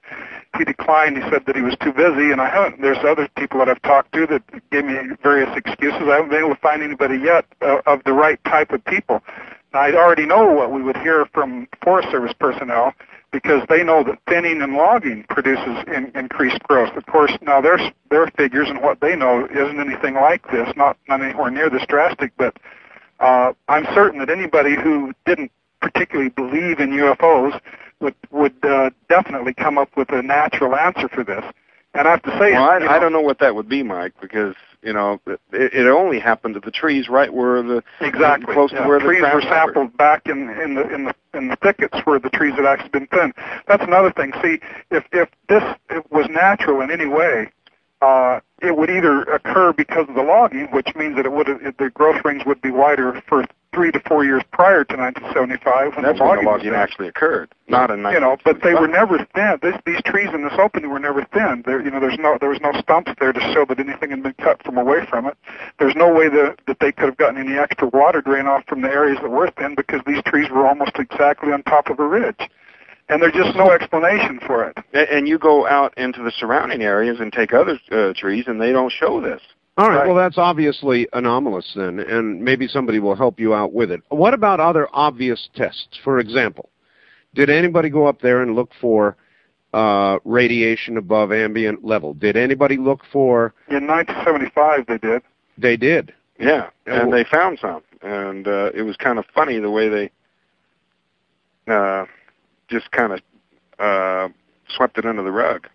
he 0.57 0.65
declined. 0.65 1.17
He 1.17 1.23
said 1.31 1.45
that 1.47 1.57
he 1.57 1.63
was 1.63 1.75
too 1.81 1.93
busy, 1.93 2.31
and 2.31 2.41
I 2.41 2.49
haven't. 2.49 2.81
There's 2.81 2.99
other 3.05 3.29
people 3.37 3.59
that 3.59 3.69
I've 3.69 3.83
talked 3.83 4.13
to 4.13 4.27
that 4.27 4.43
gave 4.71 4.85
me 4.85 4.95
various 5.23 5.51
excuses. 5.57 6.03
I 6.03 6.17
haven't 6.17 6.31
been 6.31 6.45
able 6.45 6.55
to 6.55 6.61
find 6.61 6.83
anybody 6.83 7.19
yet 7.19 7.45
uh, 7.61 7.79
of 7.87 8.05
the 8.05 8.13
right 8.13 8.43
type 8.45 8.71
of 8.71 8.85
people. 8.85 9.21
I 9.77 9.93
already 9.93 10.27
know 10.27 10.51
what 10.53 10.73
we 10.73 10.83
would 10.83 10.97
hear 10.99 11.27
from 11.33 11.69
Forest 11.83 12.11
Service 12.11 12.33
personnel 12.39 12.93
because 13.33 13.63
they 13.69 13.83
know 13.83 14.03
that 14.05 14.19
thinning 14.29 14.63
and 14.63 14.75
logging 14.75 15.25
produces 15.29 15.85
in, 15.89 16.11
increased 16.15 16.61
growth. 16.63 16.97
Of 16.97 17.07
course, 17.07 17.33
now 17.43 17.61
their 17.61 17.79
their 18.11 18.29
figures 18.37 18.69
and 18.69 18.81
what 18.83 19.01
they 19.01 19.17
know 19.17 19.47
isn't 19.47 19.81
anything 19.81 20.15
like 20.15 20.51
this, 20.51 20.69
not 20.77 20.97
not 21.09 21.21
anywhere 21.23 21.51
near 21.51 21.69
this 21.69 21.85
drastic. 21.87 22.33
But 22.37 22.57
uh, 23.21 23.53
I'm 23.69 23.87
certain 23.95 24.21
that 24.21 24.31
anybody 24.31 24.75
who 24.75 25.13
didn't 25.25 25.51
particularly 25.81 26.31
believe 26.31 26.81
in 26.81 26.91
UFOs 26.91 27.61
would 28.01 28.15
would 28.31 28.55
uh, 28.65 28.91
definitely 29.09 29.55
come 29.55 29.79
up 29.79 29.97
with 29.97 30.11
a 30.11 30.23
natural 30.23 30.75
answer 30.75 31.09
for 31.09 31.25
this. 31.25 31.45
And 31.95 32.07
I 32.07 32.13
have 32.13 32.23
to 32.23 32.39
say, 32.39 32.53
Well, 32.53 32.71
I, 32.71 32.79
you 32.79 32.89
I 32.89 32.99
don't 32.99 33.13
know 33.13 33.21
what 33.21 33.39
that 33.41 33.55
would 33.55 33.69
be, 33.69 33.83
Mike, 33.83 34.13
because 34.21 34.55
you 34.87 34.93
know 34.93 35.21
it, 35.27 35.41
it 35.53 35.87
only 35.89 36.21
happened 36.21 36.55
to 36.55 36.61
the 36.61 36.71
trees 36.71 37.09
right 37.09 37.35
where 37.35 37.61
the 37.63 37.83
exactly 38.01 38.55
close 38.55 38.71
to 38.71 38.83
where 38.85 39.01
the 39.01 39.07
trees 39.07 39.23
were 39.35 39.43
sampled 39.43 39.95
back 39.97 40.23
in 40.27 40.49
in 40.49 40.77
the 40.77 40.95
in 40.95 41.05
the 41.05 41.15
in 41.35 41.49
the 41.49 41.57
thickets 41.57 41.99
where 42.05 42.19
the 42.19 42.31
trees 42.31 42.55
had 42.55 42.65
actually 42.65 42.89
been 42.91 43.07
thinned. 43.09 43.35
That's 43.67 43.83
another 43.83 44.13
thing. 44.13 44.33
See, 44.43 44.61
if 44.91 45.05
if 45.13 45.29
this 45.49 45.63
was 46.11 46.27
natural 46.31 46.81
in 46.81 46.91
any 46.91 47.07
way, 47.07 47.51
uh, 48.03 48.41
it 48.63 48.77
would 48.77 48.91
either 48.91 49.23
occur 49.23 49.73
because 49.73 50.09
of 50.09 50.15
the 50.15 50.23
logging, 50.23 50.67
which 50.71 50.95
means 50.95 51.17
that 51.17 51.27
it 51.27 51.33
would 51.33 51.47
the 51.79 51.91
growth 51.91 52.25
rings 52.25 52.45
would 52.45 52.61
be 52.61 52.71
wider 52.71 53.23
for 53.29 53.45
three 53.73 53.93
to 53.93 54.01
four 54.09 54.25
years 54.25 54.43
prior 54.53 54.85
to 54.85 54.97
1975 54.97 55.97
when 55.97 56.05
That's 56.05 56.19
the 56.19 56.25
when 56.25 56.31
logging, 56.31 56.45
the 56.45 56.51
logging 56.51 56.75
actually 56.75 57.09
occurred, 57.09 57.53
not 57.69 57.91
in 57.91 57.99
you 57.99 58.21
know, 58.21 58.39
but 58.43 58.63
they 58.63 58.73
were 58.73 58.89
never 58.89 59.19
thinned. 59.35 59.61
This, 59.61 59.77
these 59.85 60.01
trees 60.03 60.31
in 60.33 60.43
this 60.43 60.55
opening 60.59 60.91
were 60.91 60.99
never 60.99 61.25
thinned. 61.25 61.65
There, 61.65 61.83
you 61.83 61.91
know, 61.91 62.01
there's 62.01 62.19
no 62.19 62.39
there 62.41 62.49
was 62.49 62.61
no 62.61 62.73
stumps 62.81 63.13
there 63.21 63.33
to 63.33 63.41
show 63.53 63.67
that 63.67 63.79
anything 63.79 64.11
had 64.11 64.23
been 64.23 64.35
cut 64.35 64.63
from 64.63 64.79
away 64.79 65.05
from 65.07 65.27
it. 65.27 65.37
There's 65.79 65.95
no 65.95 66.13
way 66.13 66.29
that 66.31 66.59
that 66.67 66.81
they 66.81 66.93
could 66.93 67.07
have 67.07 67.19
gotten 67.19 67.39
any 67.39 67.59
extra 67.59 67.89
water 67.89 68.23
drain 68.23 68.47
off 68.47 68.65
from 68.67 68.81
the 68.81 68.89
areas 68.89 69.19
that 69.21 69.31
were 69.31 69.51
thinned 69.51 69.77
because 69.77 70.01
these 70.07 70.23
trees 70.23 70.49
were 70.51 70.67
almost 70.67 70.99
exactly 70.99 71.53
on 71.53 71.63
top 71.65 71.91
of 71.91 72.01
a 72.01 72.07
ridge, 72.07 72.49
and 73.09 73.23
there's 73.23 73.33
just 73.35 73.57
no 73.57 73.71
explanation 73.71 74.41
for 74.47 74.65
it. 74.69 74.77
A- 74.95 75.13
And 75.15 75.29
you 75.29 75.39
go 75.39 75.67
out 75.67 75.97
into 75.97 76.23
the 76.23 76.33
surrounding 76.33 76.83
areas 76.83 77.19
and 77.21 77.33
take 77.33 77.53
other 77.53 77.79
uh, 77.91 78.13
trees, 78.17 78.45
and 78.47 78.61
they 78.61 78.73
don't 78.73 78.93
show 78.93 79.21
this. 79.21 79.41
All 79.79 79.89
right. 79.89 79.97
Right. 79.99 80.07
Well, 80.07 80.17
that's 80.17 80.39
obviously 80.39 81.07
anomalous 81.13 81.73
then, 81.77 82.01
and 82.01 82.43
maybe 82.43 82.67
somebody 82.67 82.99
will 82.99 83.15
help 83.15 83.39
you 83.39 83.55
out 83.55 83.73
with 83.75 83.91
it. 83.91 84.01
What 84.09 84.33
about 84.35 84.59
other 84.59 84.89
obvious 84.93 85.49
tests? 85.55 85.99
For 86.03 86.19
example, 86.19 86.71
did 87.35 87.51
anybody 87.51 87.91
go 87.91 88.07
up 88.07 88.23
there 88.23 88.41
and 88.43 88.55
look 88.55 88.71
for 88.81 89.17
uh, 89.75 90.19
radiation 90.25 90.97
above 90.97 91.31
ambient 91.31 91.85
level? 91.85 92.15
Did 92.15 92.37
anybody 92.39 92.79
look 92.79 93.03
for? 93.13 93.53
In 93.69 93.87
1975, 93.87 94.87
they 94.87 94.99
did. 94.99 95.23
They 95.59 95.77
did. 95.77 96.15
Yeah, 96.39 96.69
Yeah, 96.87 97.03
and 97.03 97.13
they 97.13 97.25
found 97.25 97.59
some, 97.61 97.83
and 98.03 98.49
uh, 98.49 98.71
it 98.75 98.83
was 98.83 98.97
kind 98.97 99.19
of 99.19 99.27
funny 99.35 99.59
the 99.59 99.71
way 99.71 99.89
they 99.91 100.11
uh, 101.71 102.05
just 102.69 102.91
kind 102.91 103.13
of 103.13 103.21
uh, 103.79 104.29
swept 104.69 104.99
it 104.99 105.07
under 105.07 105.23
the 105.23 105.33
rug. 105.33 105.69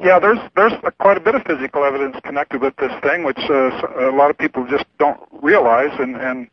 Yeah, 0.00 0.18
there's 0.18 0.38
there's 0.56 0.72
quite 0.98 1.16
a 1.16 1.20
bit 1.20 1.34
of 1.34 1.42
physical 1.44 1.84
evidence 1.84 2.16
connected 2.24 2.60
with 2.60 2.74
this 2.76 2.92
thing, 3.02 3.24
which 3.24 3.38
uh, 3.48 3.70
a 3.98 4.14
lot 4.14 4.30
of 4.30 4.38
people 4.38 4.66
just 4.66 4.84
don't 4.98 5.20
realize. 5.42 5.92
And 6.00 6.16
and 6.16 6.48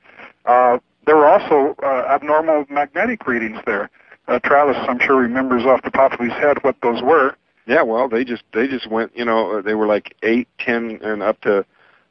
uh, 0.46 0.78
there 1.06 1.18
were 1.18 1.28
also 1.28 1.76
uh, 1.82 2.06
abnormal 2.10 2.66
magnetic 2.70 3.26
readings 3.26 3.60
there. 3.66 3.90
Uh, 4.28 4.40
Travis, 4.40 4.78
I'm 4.88 5.00
sure 5.00 5.16
remembers 5.16 5.66
off 5.66 5.82
the 5.82 5.90
top 5.90 6.14
of 6.14 6.20
his 6.20 6.34
head 6.34 6.64
what 6.64 6.76
those 6.84 7.02
were. 7.02 7.36
Yeah, 7.66 7.82
well, 7.82 8.08
they 8.08 8.24
just 8.24 8.44
they 8.54 8.68
just 8.68 8.88
went, 8.90 9.16
you 9.16 9.26
know, 9.26 9.62
they 9.62 9.74
were 9.74 9.88
like 9.88 10.16
eight, 10.22 10.48
ten, 10.60 11.00
and 11.02 11.24
up 11.24 11.42
to 11.42 11.66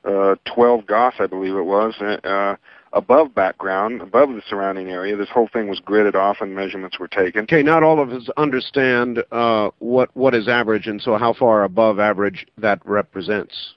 uh, 0.05 0.35
twelve 0.45 0.87
Gauss, 0.87 1.15
I 1.19 1.27
believe 1.27 1.55
it 1.55 1.63
was, 1.63 1.95
uh, 2.01 2.57
above 2.93 3.35
background, 3.35 4.01
above 4.01 4.31
the 4.31 4.43
surrounding 4.49 4.89
area. 4.89 5.17
This 5.17 5.29
whole 5.29 5.49
thing 5.53 5.69
was 5.69 5.81
gridded 5.81 6.15
off, 6.15 6.39
and 6.41 6.55
measurements 6.55 6.99
were 6.99 7.09
taken. 7.09 7.43
Okay, 7.45 7.63
not 7.63 7.83
all 7.83 8.01
of 8.01 8.11
us 8.11 8.29
understand 8.37 9.23
uh, 9.31 9.71
what 9.79 10.15
what 10.15 10.35
is 10.35 10.49
average, 10.49 10.87
and 10.87 11.01
so 11.01 11.17
how 11.17 11.33
far 11.33 11.65
above 11.65 11.99
average 11.99 12.47
that 12.57 12.81
represents. 12.85 13.75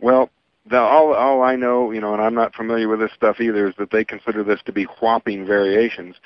Well, 0.00 0.30
the, 0.68 0.78
all 0.78 1.14
all 1.14 1.42
I 1.42 1.56
know, 1.56 1.90
you 1.90 2.00
know, 2.00 2.12
and 2.12 2.22
I'm 2.22 2.34
not 2.34 2.54
familiar 2.54 2.88
with 2.88 3.00
this 3.00 3.12
stuff 3.14 3.40
either, 3.40 3.68
is 3.68 3.74
that 3.78 3.90
they 3.90 4.04
consider 4.04 4.44
this 4.44 4.60
to 4.66 4.72
be 4.72 4.84
whopping 4.84 5.46
variations 5.46 6.16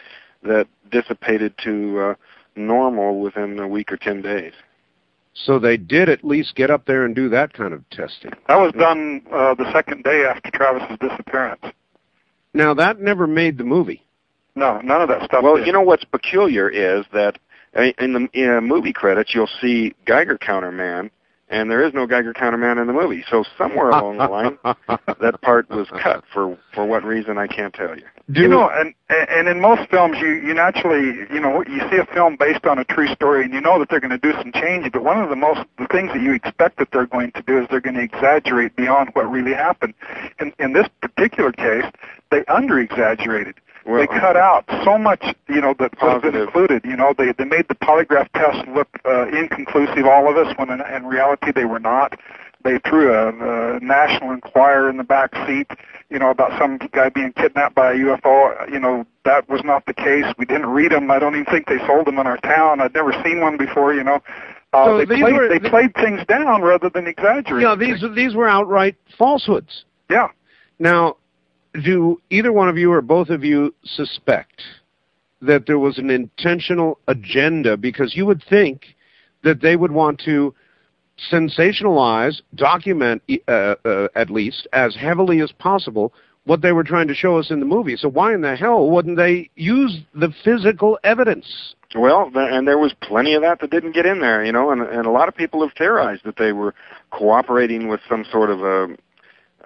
that 0.42 0.66
dissipated 0.90 1.55
to 1.64 2.00
uh, 2.00 2.14
normal 2.56 3.20
within 3.20 3.59
a 3.59 3.68
week 3.68 3.90
or 3.90 3.96
ten 3.96 4.22
days. 4.22 4.52
So 5.34 5.59
they 5.59 5.76
did 5.76 6.09
at 6.09 6.24
least 6.24 6.56
get 6.56 6.70
up 6.70 6.86
there 6.86 7.05
and 7.05 7.14
do 7.14 7.28
that 7.28 7.52
kind 7.52 7.72
of 7.72 7.88
testing. 7.90 8.32
That 8.48 8.56
was 8.56 8.72
done 8.72 9.22
uh, 9.32 9.55
the 9.55 9.70
second 9.72 10.02
day 10.02 10.24
after 10.24 10.50
Travis's 10.50 10.98
disappearance. 10.98 11.62
Now 12.59 12.74
that 12.74 13.01
never 13.01 13.28
made 13.28 13.56
the 13.56 13.62
movie. 13.62 14.02
No, 14.56 14.80
none 14.80 15.01
of 15.01 15.09
that 15.10 15.22
stuff. 15.22 15.44
Well, 15.44 15.59
did. 15.59 15.66
you 15.68 15.72
know 15.72 15.80
what's 15.80 16.02
peculiar 16.02 16.68
is 16.68 17.06
that 17.12 17.39
in 17.76 18.12
the 18.12 18.28
in 18.32 18.64
movie 18.64 18.93
credits 18.93 19.32
you'll 19.32 19.48
see 19.60 19.94
Geiger 20.06 20.36
counter 20.36 20.72
man, 20.72 21.09
and 21.51 21.70
there 21.70 21.83
is 21.83 21.95
no 21.95 22.07
Geiger 22.07 22.35
counter 22.35 22.59
man 22.59 22.79
in 22.79 22.87
the 22.87 22.93
movie. 22.93 23.25
So 23.31 23.45
somewhere 23.57 23.91
along 23.91 24.19
the 24.19 24.29
line, 24.29 24.59
that 25.20 25.41
part 25.43 25.69
was 25.70 25.89
cut 26.03 26.25
for 26.33 26.59
for 26.75 26.85
what 26.85 27.05
reason 27.05 27.39
I 27.39 27.47
can't 27.47 27.73
tell 27.73 27.97
you. 27.97 28.05
Do, 28.31 28.43
you 28.43 28.49
know, 28.49 28.69
and 28.69 28.95
and 29.09 29.49
in 29.49 29.61
most 29.61 29.89
films, 29.91 30.19
you 30.20 30.29
you 30.29 30.53
naturally, 30.53 31.27
you 31.33 31.41
know, 31.41 31.65
you 31.66 31.81
see 31.91 31.97
a 31.97 32.07
film 32.12 32.37
based 32.39 32.66
on 32.66 32.79
a 32.79 32.85
true 32.85 33.09
story, 33.09 33.45
and 33.45 33.55
you 33.55 33.61
know 33.61 33.79
that 33.79 33.89
they're 33.89 34.01
going 34.01 34.11
to 34.11 34.19
do 34.19 34.33
some 34.33 34.53
changing. 34.53 34.91
But 34.91 35.03
one 35.05 35.23
of 35.23 35.31
the 35.31 35.37
most 35.37 35.61
the 35.79 35.87
things 35.87 36.12
that 36.12 36.20
you 36.20 36.35
expect 36.35 36.79
that 36.79 36.89
they're 36.93 37.07
going 37.07 37.33
to 37.33 37.43
do 37.43 37.62
is 37.62 37.66
they're 37.70 37.81
going 37.81 37.97
to 37.97 38.03
exaggerate 38.03 38.77
beyond 38.77 39.11
what 39.15 39.31
really 39.31 39.55
happened. 39.55 39.95
In 40.41 40.53
in 40.59 40.75
this 40.75 40.87
particular 41.01 41.53
case, 41.53 41.87
they 42.31 42.45
under 42.47 42.79
exaggerated. 42.79 43.55
Well, 43.89 44.01
they 44.01 44.06
cut 44.06 44.36
out 44.36 44.65
so 44.85 44.98
much, 44.98 45.24
you 45.48 45.60
know, 45.62 45.74
that 45.78 45.93
would 46.02 46.12
have 46.12 46.23
been 46.23 46.36
included. 46.36 46.85
You 46.85 46.94
know, 46.97 47.15
they 47.16 47.32
they 47.32 47.44
made 47.44 47.69
the 47.69 47.74
polygraph 47.74 48.28
test 48.35 48.69
look 48.69 48.89
uh, 49.06 49.28
inconclusive, 49.28 50.05
all 50.05 50.28
of 50.31 50.36
us, 50.36 50.55
when 50.59 50.69
in, 50.70 50.81
in 50.94 51.06
reality 51.06 51.52
they 51.52 51.65
were 51.65 51.81
not. 51.81 52.19
They 52.65 52.78
threw 52.81 53.15
a, 53.15 53.28
a 53.77 53.81
National 53.81 54.32
Enquirer 54.32 54.90
in 54.90 54.97
the 54.98 55.05
back 55.05 55.32
seat, 55.47 55.69
you 56.10 56.19
know, 56.19 56.28
about 56.31 56.59
some 56.59 56.77
guy 56.93 57.09
being 57.09 57.32
kidnapped 57.32 57.74
by 57.77 57.93
a 57.93 57.94
UFO. 57.94 58.70
You 58.70 58.78
know, 58.81 59.06
that 59.24 59.48
was 59.48 59.62
not 59.65 59.86
the 59.86 59.94
case. 59.94 60.27
We 60.39 60.44
didn't 60.44 60.66
read 60.66 60.90
them. 60.93 61.10
I 61.10 61.19
don't 61.19 61.35
even 61.35 61.47
think 61.47 61.66
they 61.69 61.78
sold 61.86 62.06
them 62.06 62.19
in 62.19 62.27
our 62.27 62.36
town. 62.39 62.81
I'd 62.81 62.93
never 62.94 63.12
seen 63.24 63.40
one 63.40 63.56
before. 63.56 63.94
You 63.94 64.02
know, 64.05 64.20
uh, 64.74 64.85
So 64.86 64.98
they 64.98 65.06
played 65.06 65.35
were- 65.35 65.48
they 65.48 65.60
played 65.60 65.94
things 65.94 66.20
down 66.27 66.60
rather 66.62 66.90
than 66.90 67.06
exaggerate. 67.06 67.62
yeah, 67.62 67.74
these 67.74 68.05
these 68.15 68.35
were 68.35 68.48
outright 68.48 68.97
falsehoods. 69.16 69.85
yeah. 70.10 70.28
Now, 70.81 71.16
do 71.78 72.20
either 72.30 72.52
one 72.52 72.68
of 72.68 72.76
you 72.76 72.92
or 72.92 73.00
both 73.00 73.28
of 73.30 73.44
you 73.44 73.74
suspect 73.84 74.62
that 75.40 75.66
there 75.66 75.78
was 75.78 75.98
an 75.98 76.10
intentional 76.10 76.98
agenda? 77.09 77.76
Because 77.76 78.16
you 78.16 78.26
would 78.26 78.42
think 78.48 78.96
that 79.44 79.60
they 79.60 79.76
would 79.76 79.92
want 79.92 80.20
to 80.24 80.55
sensationalize, 81.32 82.40
document 82.55 83.22
uh, 83.48 83.74
uh, 83.84 84.09
at 84.14 84.30
least 84.30 84.68
as 84.72 84.94
heavily 84.94 85.40
as 85.40 85.52
possible 85.52 86.12
what 86.44 86.62
they 86.62 86.72
were 86.72 86.84
trying 86.84 87.06
to 87.09 87.14
show 87.14 87.36
us 87.36 87.50
in 87.50 87.60
the 87.60 87.66
movie. 87.66 87.96
So 87.96 88.09
why 88.09 88.32
in 88.32 88.40
the 88.40 88.56
hell 88.56 88.88
wouldn't 88.88 89.18
they 89.18 89.50
use 89.55 89.98
the 90.14 90.32
physical 90.44 90.98
evidence? 91.05 91.74
Well, 91.94 92.30
and 92.34 92.66
there 92.66 92.78
was 92.78 92.94
plenty 93.02 93.34
of 93.34 93.42
that 93.42 93.60
that 93.60 93.70
didn't 93.70 93.92
get 93.92 94.06
in 94.06 94.20
there, 94.20 94.44
you 94.44 94.52
know, 94.52 94.70
and 94.70 94.82
and 94.82 95.06
a 95.06 95.10
lot 95.10 95.28
of 95.28 95.34
people 95.34 95.60
have 95.62 95.76
theorized 95.76 96.24
that 96.24 96.36
they 96.36 96.52
were 96.52 96.74
cooperating 97.10 97.88
with 97.88 98.00
some 98.09 98.24
sort 98.30 98.50
of 98.50 98.62
a 98.62 98.88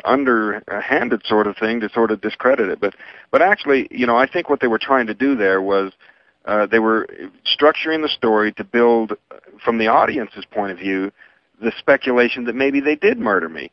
underhanded 0.05 1.23
sort 1.27 1.47
of 1.47 1.57
thing 1.57 1.81
to 1.81 1.89
sort 1.91 2.11
of 2.11 2.21
discredit 2.21 2.69
it. 2.69 2.81
But 2.81 2.95
but 3.31 3.43
actually, 3.43 3.89
you 3.91 4.07
know, 4.07 4.17
I 4.17 4.27
think 4.27 4.49
what 4.51 4.61
they 4.61 4.67
were 4.69 4.79
trying 4.79 5.07
to 5.07 5.15
do 5.15 5.37
there 5.37 5.61
was 5.61 5.93
uh, 6.45 6.67
they 6.67 6.79
were 6.79 7.07
structuring 7.47 8.03
the 8.03 8.09
story 8.09 8.53
to 8.53 8.65
build, 8.65 9.13
from 9.65 9.79
the 9.79 9.87
audience's 9.87 10.45
point 10.45 10.73
of 10.73 10.79
view, 10.79 11.13
the 11.61 11.73
speculation 11.79 12.45
that 12.45 12.55
maybe 12.55 12.81
they 12.81 12.97
did 12.97 13.19
murder 13.19 13.49
me. 13.49 13.71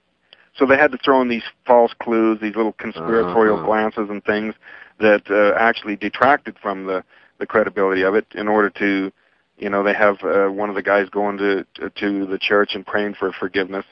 So 0.55 0.65
they 0.65 0.77
had 0.77 0.91
to 0.91 0.97
throw 0.97 1.21
in 1.21 1.29
these 1.29 1.43
false 1.65 1.93
clues, 2.01 2.39
these 2.41 2.55
little 2.55 2.73
conspiratorial 2.73 3.57
Uh-huh. 3.57 3.65
glances 3.65 4.09
and 4.09 4.23
things 4.23 4.53
that 4.99 5.23
uh, 5.31 5.57
actually 5.57 5.95
detracted 5.95 6.57
from 6.61 6.85
the 6.85 7.03
the 7.39 7.45
credibility 7.45 8.01
of 8.01 8.15
it 8.15 8.27
in 8.35 8.49
order 8.49 8.69
to 8.69 9.11
you 9.57 9.69
know 9.69 9.81
they 9.81 9.93
have 9.93 10.17
uh, 10.23 10.47
one 10.47 10.69
of 10.69 10.75
the 10.75 10.81
guys 10.81 11.07
going 11.09 11.37
to 11.37 11.65
to 11.95 12.25
the 12.25 12.37
church 12.37 12.75
and 12.75 12.85
praying 12.85 13.13
for 13.13 13.31
forgiveness 13.31 13.85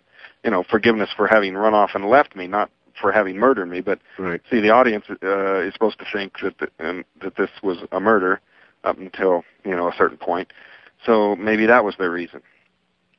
you 0.48 0.52
know 0.52 0.64
forgiveness 0.64 1.10
for 1.18 1.28
having 1.28 1.56
run 1.56 1.74
off 1.74 1.92
and 1.94 2.06
left 2.06 2.34
me 2.34 2.48
not 2.48 2.72
for 3.02 3.12
having 3.12 3.36
murdered 3.36 3.70
me 3.70 3.82
but 3.82 4.00
Right. 4.18 4.42
see 4.50 4.62
the 4.62 4.70
audience 4.70 5.04
uh, 5.10 5.60
is 5.60 5.74
supposed 5.74 6.00
to 6.00 6.06
think 6.12 6.40
that 6.42 6.56
the, 6.58 6.70
um, 6.80 7.04
that 7.22 7.36
this 7.36 7.50
was 7.62 7.80
a 7.92 8.00
murder 8.00 8.40
up 8.86 8.98
until 8.98 9.44
you 9.66 9.76
know 9.76 9.90
a 9.90 9.96
certain 9.98 10.18
point 10.18 10.48
so 11.06 11.36
maybe 11.36 11.66
that 11.66 11.84
was 11.84 11.96
their 12.00 12.12
reason 12.12 12.42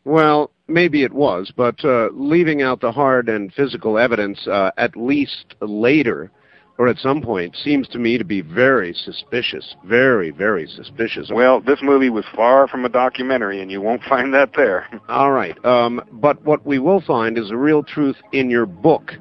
Well, 0.05 0.51
maybe 0.69 1.03
it 1.05 1.13
was, 1.13 1.53
but 1.55 1.85
uh, 1.85 2.09
leaving 2.15 2.63
out 2.63 2.81
the 2.81 2.93
hard 2.93 3.29
and 3.29 3.53
physical 3.53 3.99
evidence 3.99 4.49
uh, 4.49 4.71
at 4.79 4.97
least 4.97 5.55
later 5.61 6.31
or 6.79 6.89
at 6.89 6.99
some 6.99 7.21
point 7.21 7.57
seems 7.57 7.89
to 7.89 7.99
me 7.99 8.17
to 8.19 8.25
be 8.25 8.41
very 8.41 8.95
suspicious. 8.95 9.75
Very, 9.85 10.31
very 10.31 10.67
suspicious. 10.67 11.31
well 11.33 11.61
this 11.61 11.81
movie 11.83 12.11
was 12.11 12.25
far 12.35 12.69
from 12.69 12.85
a 12.85 12.89
documentary 12.89 13.61
and 13.61 13.71
you 13.71 13.81
won't 13.81 14.03
find 14.09 14.33
that 14.35 14.51
there 14.57 14.87
All 15.09 15.33
right. 15.33 15.63
Um, 15.65 16.01
but 16.13 16.43
what 16.45 16.65
we 16.67 16.79
will 16.79 17.01
find 17.01 17.39
is 17.39 17.51
a 17.51 17.57
real 17.57 17.83
truth 17.83 18.17
in 18.33 18.51
your 18.51 18.67
book 18.67 19.13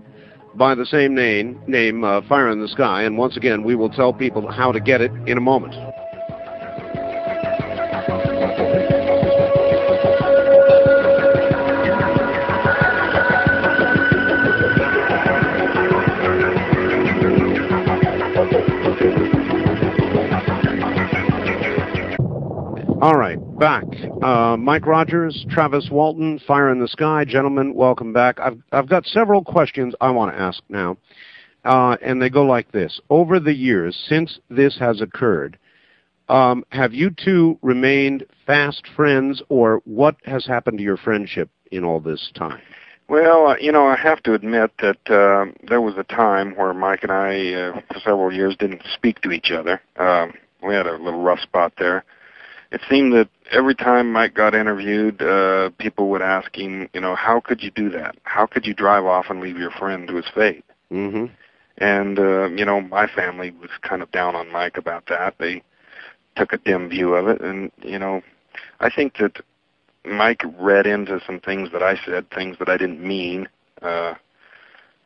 by 0.57 0.73
the 0.73 0.85
same 0.85 1.13
name, 1.13 1.61
name 1.67 2.03
uh, 2.03 2.21
Fire 2.27 2.49
in 2.49 2.59
the 2.59 2.67
Sky. 2.67 3.03
And 3.03 3.17
once 3.17 3.37
again, 3.37 3.63
we 3.63 3.75
will 3.75 3.89
tell 3.89 4.11
people 4.11 4.51
how 4.51 4.71
to 4.71 4.79
get 4.79 5.01
it 5.01 5.11
in 5.27 5.37
a 5.37 5.41
moment. 5.41 5.75
All 22.99 23.15
right, 23.15 23.37
back. 23.59 23.83
Uh, 24.23 24.57
Mike 24.57 24.87
Rogers, 24.87 25.45
Travis 25.51 25.87
Walton, 25.91 26.39
Fire 26.47 26.71
in 26.71 26.79
the 26.79 26.87
Sky. 26.87 27.25
Gentlemen, 27.25 27.75
welcome 27.75 28.11
back. 28.11 28.39
I've, 28.39 28.57
I've 28.71 28.89
got 28.89 29.05
several 29.05 29.43
questions 29.43 29.93
I 30.01 30.09
want 30.09 30.33
to 30.33 30.41
ask 30.41 30.63
now, 30.67 30.97
uh, 31.63 31.97
and 32.01 32.19
they 32.19 32.31
go 32.31 32.43
like 32.43 32.71
this. 32.71 32.99
Over 33.11 33.39
the 33.39 33.53
years, 33.53 33.95
since 34.09 34.39
this 34.49 34.79
has 34.79 34.99
occurred, 34.99 35.59
um, 36.27 36.65
have 36.69 36.95
you 36.95 37.11
two 37.11 37.59
remained 37.61 38.25
fast 38.47 38.87
friends, 38.95 39.43
or 39.47 39.83
what 39.85 40.15
has 40.25 40.47
happened 40.47 40.79
to 40.79 40.83
your 40.83 40.97
friendship 40.97 41.51
in 41.71 41.83
all 41.83 41.99
this 41.99 42.31
time? 42.33 42.59
Well, 43.09 43.49
uh, 43.49 43.57
you 43.61 43.71
know, 43.71 43.85
I 43.85 43.95
have 43.95 44.23
to 44.23 44.33
admit 44.33 44.71
that 44.79 44.97
uh, 45.07 45.51
there 45.67 45.81
was 45.81 45.93
a 45.97 46.03
time 46.03 46.55
where 46.55 46.73
Mike 46.73 47.03
and 47.03 47.11
I, 47.11 47.53
uh, 47.53 47.81
for 47.93 47.99
several 47.99 48.33
years, 48.33 48.55
didn't 48.57 48.81
speak 48.91 49.21
to 49.21 49.31
each 49.31 49.51
other. 49.51 49.83
Um, 49.97 50.33
we 50.63 50.73
had 50.73 50.87
a 50.87 50.97
little 50.97 51.21
rough 51.21 51.41
spot 51.41 51.73
there. 51.77 52.03
It 52.71 52.81
seemed 52.89 53.13
that 53.13 53.29
every 53.51 53.75
time 53.75 54.11
Mike 54.11 54.33
got 54.33 54.53
interviewed, 54.53 55.21
uh, 55.21 55.69
people 55.77 56.09
would 56.09 56.21
ask 56.21 56.55
him, 56.55 56.89
you 56.93 56.99
know, 56.99 57.15
how 57.15 57.39
could 57.39 57.63
you 57.63 57.71
do 57.71 57.89
that? 57.91 58.15
How 58.23 58.45
could 58.45 58.65
you 58.65 58.73
drive 58.73 59.05
off 59.05 59.27
and 59.29 59.39
leave 59.39 59.57
your 59.57 59.71
friend 59.71 60.07
to 60.07 60.15
his 60.15 60.25
fate? 60.33 60.65
Mm-hmm. 60.91 61.25
And 61.77 62.19
uh, 62.19 62.49
you 62.49 62.65
know, 62.65 62.81
my 62.81 63.07
family 63.07 63.51
was 63.51 63.69
kind 63.81 64.01
of 64.01 64.11
down 64.11 64.35
on 64.35 64.51
Mike 64.51 64.77
about 64.77 65.05
that. 65.07 65.35
They 65.37 65.61
took 66.35 66.53
a 66.53 66.57
dim 66.57 66.89
view 66.89 67.13
of 67.13 67.27
it, 67.27 67.41
and 67.41 67.71
you 67.83 67.99
know, 67.99 68.21
I 68.79 68.89
think 68.89 69.17
that 69.17 69.41
Mike 70.05 70.41
read 70.57 70.87
into 70.87 71.19
some 71.25 71.39
things 71.39 71.71
that 71.71 71.83
I 71.83 71.99
said, 72.03 72.29
things 72.31 72.57
that 72.59 72.69
I 72.69 72.77
didn't 72.77 73.01
mean. 73.05 73.47
Uh, 73.81 74.15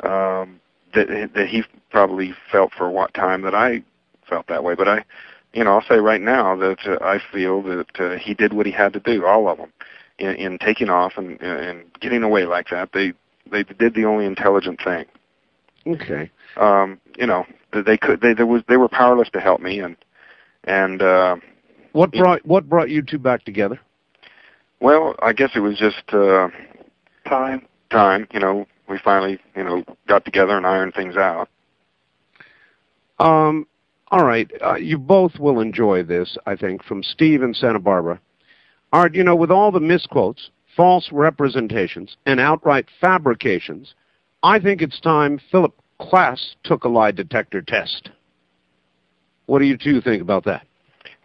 um, 0.04 0.60
that 0.94 1.32
that 1.36 1.48
he 1.48 1.64
probably 1.90 2.34
felt 2.52 2.72
for 2.74 2.90
what 2.90 3.14
time 3.14 3.42
that 3.42 3.56
I 3.56 3.84
felt 4.28 4.48
that 4.48 4.64
way. 4.64 4.76
But 4.76 4.88
I, 4.88 5.04
you 5.54 5.64
know, 5.64 5.74
I'll 5.74 5.86
say 5.88 5.98
right 5.98 6.22
now 6.22 6.56
that 6.56 6.78
uh, 6.86 7.04
I 7.04 7.20
feel 7.32 7.62
that 7.64 8.00
uh, 8.00 8.18
he 8.18 8.34
did 8.34 8.54
what 8.54 8.66
he 8.66 8.72
had 8.72 8.94
to 8.94 9.00
do, 9.00 9.26
all 9.26 9.50
of 9.50 9.58
them, 9.58 9.72
in, 10.18 10.36
in 10.36 10.58
taking 10.60 10.90
off 10.90 11.14
and 11.18 11.42
and 11.42 11.84
getting 12.00 12.24
away 12.24 12.46
like 12.46 12.70
that. 12.70 12.92
They 12.94 13.14
they 13.52 13.64
did 13.64 13.94
the 13.96 14.06
only 14.06 14.26
intelligent 14.26 14.80
thing. 14.84 15.06
Okay. 15.88 16.30
Um, 16.58 17.00
you 17.18 17.26
know, 17.26 17.46
they 17.74 17.98
could 17.98 18.22
they 18.22 18.34
there 18.34 18.46
was 18.46 18.64
they 18.68 18.78
were 18.78 18.90
powerless 18.90 19.30
to 19.34 19.40
help 19.40 19.62
me, 19.62 19.80
and 19.80 19.96
and 20.64 21.02
uh, 21.02 21.36
What 21.94 22.12
brought 22.12 22.46
what 22.46 22.70
brought 22.70 22.90
you 22.90 23.02
two 23.02 23.20
back 23.20 23.44
together? 23.46 23.80
well, 24.80 25.16
I 25.22 25.34
guess 25.34 25.52
it 25.56 25.60
was 25.60 25.78
just 25.78 26.04
uh, 26.14 26.50
Time. 27.28 27.68
time. 27.90 28.28
You 28.32 28.40
know, 28.40 28.66
we 28.88 28.98
finally 28.98 29.40
you 29.56 29.64
know 29.64 29.84
got 30.08 30.26
together 30.26 30.56
and 30.58 30.66
ironed 30.66 30.94
things 30.94 31.18
out. 31.18 31.50
Um, 33.20 33.68
all 34.12 34.26
right. 34.26 34.52
Uh, 34.62 34.76
you 34.76 34.98
both 34.98 35.40
will 35.40 35.62
enjoy 35.62 36.04
this, 36.04 36.38
I 36.46 36.56
think, 36.56 36.84
from 36.84 37.02
Steve 37.02 37.42
in 37.42 37.54
Santa 37.54 37.80
Barbara. 37.80 38.20
Art, 38.92 39.16
you 39.16 39.24
know, 39.24 39.36
with 39.36 39.52
all 39.52 39.72
the 39.72 39.80
misquotes, 39.80 40.50
false 40.76 41.10
representations, 41.14 42.18
and 42.26 42.40
outright 42.40 42.88
fabrications, 43.00 43.96
I 44.44 44.60
think 44.60 44.82
it's 44.82 45.00
time 45.00 45.40
Philip 45.50 45.74
Klass 46.00 46.56
took 46.64 46.84
a 46.84 46.90
lie 46.90 47.12
detector 47.12 47.62
test. 47.62 48.10
What 49.46 49.60
do 49.60 49.66
you 49.66 49.78
two 49.78 50.02
think 50.02 50.22
about 50.22 50.44
that? 50.46 50.68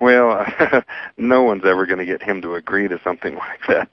Well, 0.00 0.46
no 1.16 1.42
one's 1.42 1.64
ever 1.64 1.86
going 1.86 1.98
to 1.98 2.04
get 2.06 2.22
him 2.22 2.40
to 2.42 2.54
agree 2.54 2.86
to 2.86 3.00
something 3.02 3.34
like 3.36 3.60
that. 3.68 3.88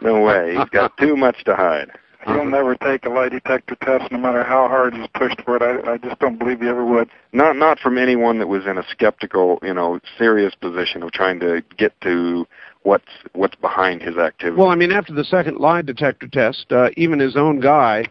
No 0.00 0.20
way. 0.22 0.56
He's 0.56 0.68
got 0.70 0.96
too 0.96 1.16
much 1.16 1.44
to 1.44 1.54
hide. 1.54 1.90
He'll 2.26 2.44
never 2.44 2.76
take 2.76 3.04
a 3.04 3.08
lie 3.08 3.28
detector 3.28 3.74
test, 3.76 4.12
no 4.12 4.18
matter 4.18 4.44
how 4.44 4.68
hard 4.68 4.94
he's 4.94 5.08
pushed 5.14 5.40
for 5.42 5.56
it. 5.56 5.62
I, 5.62 5.92
I 5.92 5.96
just 5.98 6.18
don't 6.20 6.38
believe 6.38 6.60
he 6.60 6.68
ever 6.68 6.84
would. 6.84 7.08
Not 7.32 7.56
not 7.56 7.80
from 7.80 7.98
anyone 7.98 8.38
that 8.38 8.46
was 8.46 8.66
in 8.66 8.78
a 8.78 8.84
skeptical, 8.88 9.58
you 9.62 9.74
know, 9.74 9.98
serious 10.18 10.54
position 10.54 11.02
of 11.02 11.12
trying 11.12 11.40
to 11.40 11.62
get 11.76 12.00
to 12.02 12.46
what's 12.84 13.04
what's 13.32 13.56
behind 13.56 14.02
his 14.02 14.16
activity. 14.16 14.56
Well, 14.56 14.68
I 14.68 14.76
mean, 14.76 14.92
after 14.92 15.12
the 15.12 15.24
second 15.24 15.58
lie 15.58 15.82
detector 15.82 16.28
test, 16.28 16.66
uh, 16.70 16.90
even 16.96 17.18
his 17.18 17.36
own 17.36 17.60
guy 17.60 18.06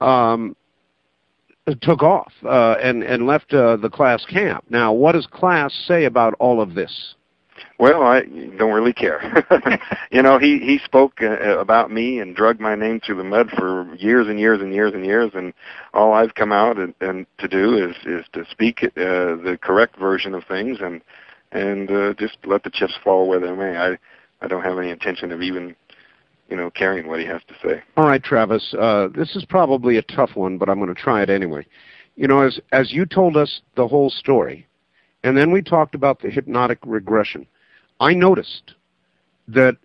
um, 0.00 0.56
took 1.80 2.02
off 2.02 2.32
uh, 2.44 2.76
and 2.82 3.02
and 3.02 3.26
left 3.26 3.54
uh, 3.54 3.76
the 3.76 3.88
Klass 3.88 4.26
camp. 4.26 4.64
Now, 4.68 4.92
what 4.92 5.12
does 5.12 5.26
Klass 5.26 5.70
say 5.86 6.04
about 6.04 6.34
all 6.40 6.60
of 6.60 6.74
this? 6.74 7.14
Well, 7.78 8.02
I 8.02 8.20
don't 8.22 8.72
really 8.72 8.92
care. 8.92 9.44
you 10.12 10.22
know, 10.22 10.38
he 10.38 10.58
he 10.58 10.78
spoke 10.84 11.20
uh, 11.20 11.58
about 11.58 11.90
me 11.90 12.20
and 12.20 12.36
drug 12.36 12.60
my 12.60 12.76
name 12.76 13.00
through 13.00 13.16
the 13.16 13.24
mud 13.24 13.50
for 13.50 13.92
years 13.96 14.28
and 14.28 14.38
years 14.38 14.60
and 14.60 14.72
years 14.72 14.92
and 14.94 15.04
years, 15.04 15.32
and 15.34 15.52
all 15.92 16.12
I've 16.12 16.34
come 16.34 16.52
out 16.52 16.78
and, 16.78 16.94
and 17.00 17.26
to 17.38 17.48
do 17.48 17.76
is 17.76 17.96
is 18.06 18.24
to 18.32 18.44
speak 18.50 18.84
uh, 18.84 18.90
the 18.96 19.58
correct 19.60 19.98
version 19.98 20.34
of 20.34 20.44
things 20.44 20.78
and 20.80 21.00
and 21.50 21.90
uh, 21.90 22.14
just 22.14 22.36
let 22.44 22.62
the 22.62 22.70
chips 22.70 22.94
fall 23.02 23.28
where 23.28 23.40
they 23.40 23.50
may. 23.50 23.76
I 23.76 23.98
I 24.40 24.46
don't 24.46 24.62
have 24.62 24.78
any 24.78 24.90
intention 24.90 25.32
of 25.32 25.42
even 25.42 25.74
you 26.48 26.56
know 26.56 26.70
caring 26.70 27.08
what 27.08 27.18
he 27.18 27.26
has 27.26 27.42
to 27.48 27.54
say. 27.60 27.82
All 27.96 28.06
right, 28.06 28.22
Travis. 28.22 28.72
Uh, 28.78 29.08
this 29.14 29.34
is 29.34 29.44
probably 29.44 29.96
a 29.96 30.02
tough 30.02 30.36
one, 30.36 30.58
but 30.58 30.68
I'm 30.68 30.78
going 30.78 30.94
to 30.94 31.00
try 31.00 31.22
it 31.22 31.30
anyway. 31.30 31.66
You 32.14 32.28
know, 32.28 32.42
as 32.42 32.60
as 32.70 32.92
you 32.92 33.04
told 33.04 33.36
us 33.36 33.62
the 33.76 33.88
whole 33.88 34.10
story, 34.10 34.68
and 35.24 35.36
then 35.36 35.50
we 35.50 35.60
talked 35.60 35.96
about 35.96 36.20
the 36.20 36.30
hypnotic 36.30 36.78
regression. 36.84 37.46
I 38.00 38.14
noticed 38.14 38.74
that 39.48 39.76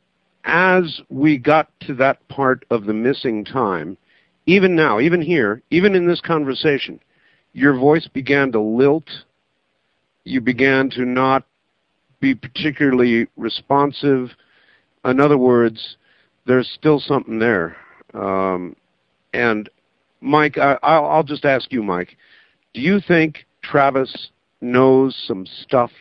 as 0.46 1.02
we 1.10 1.38
got 1.38 1.70
to 1.82 1.94
that 1.96 2.28
part 2.28 2.66
of 2.70 2.86
the 2.86 2.94
missing 2.94 3.46
time, 3.46 3.98
even 4.46 4.76
now, 4.76 5.00
even 5.00 5.22
here, 5.22 5.62
even 5.70 5.96
in 5.96 6.08
this 6.08 6.22
conversation, 6.22 7.00
your 7.54 7.76
voice 7.78 8.08
began 8.08 8.52
to 8.52 8.60
lilt. 8.60 9.10
You 10.24 10.42
began 10.42 10.90
to 10.92 11.06
not 11.06 11.44
be 12.20 12.34
particularly 12.36 13.28
responsive. 13.38 14.32
In 15.06 15.20
other 15.20 15.38
words, 15.38 15.98
there's 16.46 16.70
still 16.70 17.00
something 17.00 17.40
there. 17.40 17.78
Um, 18.14 18.76
and 19.34 19.70
Mike, 20.22 20.58
I, 20.58 20.78
I'll, 20.84 21.06
I'll 21.06 21.24
just 21.24 21.46
ask 21.46 21.72
you, 21.72 21.84
Mike, 21.84 22.18
do 22.74 22.82
you 22.82 23.00
think 23.00 23.46
Travis 23.62 24.30
knows 24.62 25.16
some 25.28 25.46
stuff 25.46 25.92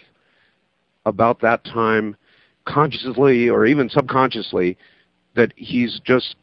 about 1.06 1.40
that 1.40 1.64
time 1.64 2.16
consciously 2.64 3.48
or 3.48 3.66
even 3.66 3.88
subconsciously 3.88 4.76
that 5.34 5.52
he's 5.56 6.00
just 6.04 6.36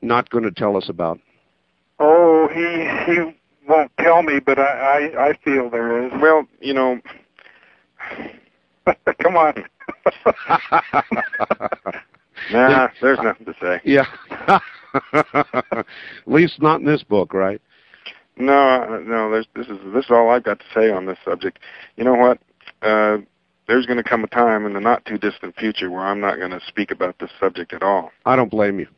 not 0.00 0.30
going 0.30 0.44
to 0.44 0.50
tell 0.50 0.76
us 0.76 0.88
about? 0.88 1.18
Oh, 1.98 2.48
he 2.48 3.12
he 3.12 3.36
won't 3.68 3.92
tell 3.98 4.22
me, 4.22 4.40
but 4.40 4.58
I 4.58 5.10
I, 5.14 5.28
I 5.28 5.32
feel 5.44 5.70
there 5.70 6.06
is. 6.06 6.12
Well, 6.20 6.46
you 6.60 6.74
know, 6.74 7.00
Come 9.22 9.36
on. 9.36 9.54
nah, 12.52 12.88
there's 13.00 13.18
nothing 13.22 13.46
to 13.46 13.54
say. 13.60 13.80
yeah. 13.84 14.06
At 15.12 15.86
least 16.26 16.60
not 16.60 16.80
in 16.80 16.86
this 16.86 17.02
book, 17.02 17.32
right? 17.32 17.60
No, 18.36 19.02
no. 19.06 19.30
There's 19.30 19.46
this 19.54 19.66
is 19.66 19.78
this 19.92 20.06
is 20.06 20.10
all 20.10 20.30
I've 20.30 20.44
got 20.44 20.58
to 20.58 20.64
say 20.74 20.90
on 20.90 21.06
this 21.06 21.18
subject. 21.24 21.58
You 21.96 22.04
know 22.04 22.14
what? 22.14 22.38
Uh, 22.82 23.18
there's 23.68 23.86
going 23.86 23.96
to 23.96 24.08
come 24.08 24.24
a 24.24 24.28
time 24.28 24.66
in 24.66 24.72
the 24.72 24.80
not 24.80 25.04
too 25.04 25.18
distant 25.18 25.56
future 25.56 25.90
where 25.90 26.02
I'm 26.02 26.20
not 26.20 26.36
going 26.36 26.50
to 26.50 26.60
speak 26.66 26.90
about 26.90 27.18
this 27.18 27.30
subject 27.38 27.72
at 27.72 27.82
all. 27.82 28.10
I 28.26 28.36
don't 28.36 28.50
blame 28.50 28.78
you. 28.78 28.88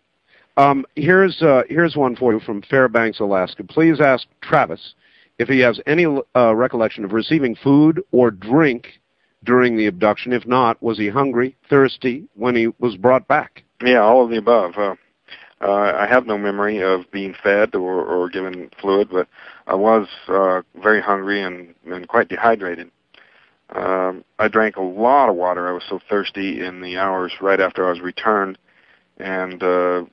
Um, 0.57 0.85
here's 0.95 1.43
uh, 1.43 1.63
here's 1.69 1.97
one 1.97 2.15
for 2.17 2.33
you 2.33 2.41
from 2.41 2.63
Fairbanks, 2.63 3.21
Alaska. 3.21 3.65
Please 3.65 4.01
ask 4.01 4.27
Travis 4.41 4.95
if 5.39 5.49
he 5.49 5.59
has 5.61 5.81
any 5.87 6.07
uh, 6.07 6.55
recollection 6.55 7.05
of 7.05 7.13
receiving 7.13 7.57
food 7.57 8.03
or 8.13 8.31
drink 8.31 9.01
during 9.43 9.77
the 9.77 9.87
abduction. 9.87 10.33
If 10.33 10.47
not, 10.47 10.81
was 10.83 10.97
he 10.97 11.09
hungry, 11.09 11.57
thirsty 11.69 12.25
when 12.35 12.55
he 12.55 12.69
was 12.79 12.97
brought 12.97 13.27
back? 13.27 13.65
Yeah, 13.83 13.99
all 13.99 14.25
of 14.25 14.31
the 14.31 14.39
above. 14.39 14.75
Uh, 14.77 14.95
uh, 15.61 15.93
I 15.97 16.07
have 16.07 16.27
no 16.27 16.37
memory 16.37 16.83
of 16.83 17.11
being 17.11 17.35
fed 17.43 17.75
or, 17.75 18.05
or 18.05 18.29
given 18.29 18.71
fluid, 18.81 19.09
but 19.11 19.29
I 19.67 19.75
was 19.75 20.07
uh, 20.29 20.63
very 20.83 21.01
hungry 21.01 21.43
and, 21.43 21.75
and 21.87 22.07
quite 22.07 22.29
dehydrated. 22.29 22.91
Um, 23.71 24.25
I 24.39 24.49
drank 24.49 24.77
a 24.77 24.83
lot 24.83 25.29
of 25.29 25.37
water. 25.37 25.69
I 25.69 25.73
was 25.73 25.83
so 25.89 25.99
thirsty 26.09 26.65
in 26.65 26.81
the 26.81 26.99
hours 26.99 27.33
right 27.41 27.61
after 27.61 27.87
I 27.87 27.91
was 27.91 28.01
returned, 28.01 28.59
and 29.19 29.63
uh, 29.63 30.05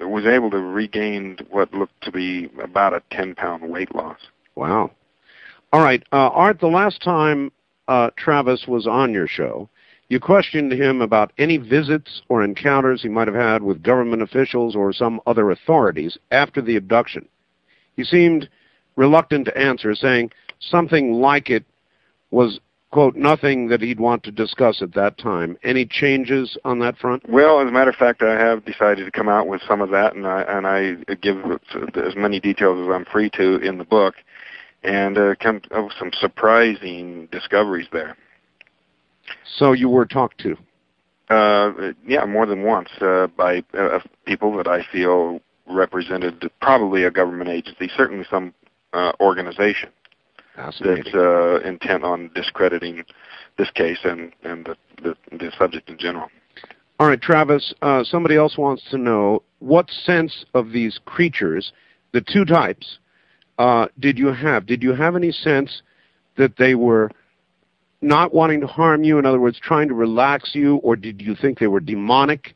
was 0.00 0.26
able 0.26 0.50
to 0.50 0.58
regain 0.58 1.38
what 1.50 1.72
looked 1.74 2.00
to 2.02 2.12
be 2.12 2.48
about 2.62 2.94
a 2.94 3.02
10 3.10 3.34
pound 3.34 3.68
weight 3.68 3.94
loss. 3.94 4.18
Wow. 4.54 4.90
All 5.72 5.82
right, 5.82 6.02
uh, 6.12 6.30
Art. 6.30 6.60
The 6.60 6.66
last 6.66 7.02
time 7.02 7.52
uh, 7.88 8.10
Travis 8.16 8.66
was 8.66 8.86
on 8.86 9.12
your 9.12 9.26
show, 9.26 9.68
you 10.08 10.18
questioned 10.18 10.72
him 10.72 11.00
about 11.00 11.32
any 11.38 11.56
visits 11.56 12.22
or 12.28 12.42
encounters 12.42 13.02
he 13.02 13.08
might 13.08 13.28
have 13.28 13.36
had 13.36 13.62
with 13.62 13.82
government 13.82 14.22
officials 14.22 14.74
or 14.74 14.92
some 14.92 15.20
other 15.26 15.50
authorities 15.52 16.18
after 16.32 16.60
the 16.60 16.74
abduction. 16.76 17.28
He 17.94 18.02
seemed 18.02 18.48
reluctant 18.96 19.44
to 19.46 19.56
answer, 19.56 19.94
saying 19.94 20.32
something 20.58 21.14
like 21.14 21.48
it 21.48 21.64
was, 22.32 22.58
quote, 22.90 23.16
nothing 23.16 23.68
that 23.68 23.80
he'd 23.80 24.00
want 24.00 24.22
to 24.24 24.32
discuss 24.32 24.82
at 24.82 24.94
that 24.94 25.18
time. 25.18 25.56
Any 25.62 25.86
changes 25.86 26.58
on 26.64 26.78
that 26.80 26.98
front? 26.98 27.28
Well, 27.28 27.60
as 27.60 27.68
a 27.68 27.72
matter 27.72 27.90
of 27.90 27.96
fact, 27.96 28.22
I 28.22 28.38
have 28.38 28.64
decided 28.64 29.04
to 29.04 29.10
come 29.10 29.28
out 29.28 29.46
with 29.46 29.60
some 29.66 29.80
of 29.80 29.90
that, 29.90 30.14
and 30.14 30.26
I 30.26 30.42
and 30.42 30.66
I 30.66 30.96
give 31.14 31.36
as 31.94 32.16
many 32.16 32.40
details 32.40 32.86
as 32.86 32.92
I'm 32.92 33.04
free 33.04 33.30
to 33.30 33.56
in 33.56 33.78
the 33.78 33.84
book, 33.84 34.16
and 34.82 35.16
uh, 35.16 35.34
come 35.40 35.60
with 35.70 35.92
some 35.98 36.10
surprising 36.12 37.28
discoveries 37.30 37.88
there. 37.92 38.16
So 39.56 39.72
you 39.72 39.88
were 39.88 40.06
talked 40.06 40.38
to. 40.40 40.56
Uh, 41.28 41.92
yeah, 42.04 42.24
more 42.24 42.44
than 42.44 42.64
once 42.64 42.88
uh, 43.00 43.28
by 43.36 43.62
uh, 43.78 44.00
people 44.26 44.56
that 44.56 44.66
I 44.66 44.84
feel 44.90 45.40
represented 45.68 46.50
probably 46.60 47.04
a 47.04 47.10
government 47.10 47.48
agency, 47.48 47.88
certainly 47.96 48.26
some 48.28 48.52
uh, 48.92 49.12
organization. 49.20 49.90
That's 50.64 51.14
uh, 51.14 51.60
intent 51.60 52.04
on 52.04 52.30
discrediting 52.34 53.04
this 53.58 53.70
case 53.70 53.98
and 54.04 54.32
and 54.42 54.66
the 54.66 54.76
the, 55.02 55.36
the 55.36 55.52
subject 55.58 55.88
in 55.88 55.98
general. 55.98 56.28
All 56.98 57.08
right, 57.08 57.20
Travis. 57.20 57.72
Uh, 57.80 58.04
somebody 58.04 58.36
else 58.36 58.58
wants 58.58 58.82
to 58.90 58.98
know 58.98 59.42
what 59.60 59.90
sense 59.90 60.44
of 60.52 60.72
these 60.72 61.00
creatures, 61.06 61.72
the 62.12 62.20
two 62.20 62.44
types, 62.44 62.98
uh, 63.58 63.86
did 63.98 64.18
you 64.18 64.28
have? 64.28 64.66
Did 64.66 64.82
you 64.82 64.94
have 64.94 65.16
any 65.16 65.32
sense 65.32 65.82
that 66.36 66.56
they 66.58 66.74
were 66.74 67.10
not 68.02 68.34
wanting 68.34 68.60
to 68.60 68.66
harm 68.66 69.04
you, 69.04 69.18
in 69.18 69.26
other 69.26 69.40
words, 69.40 69.58
trying 69.62 69.88
to 69.88 69.94
relax 69.94 70.50
you, 70.54 70.76
or 70.76 70.96
did 70.96 71.20
you 71.20 71.34
think 71.34 71.58
they 71.58 71.66
were 71.66 71.80
demonic 71.80 72.54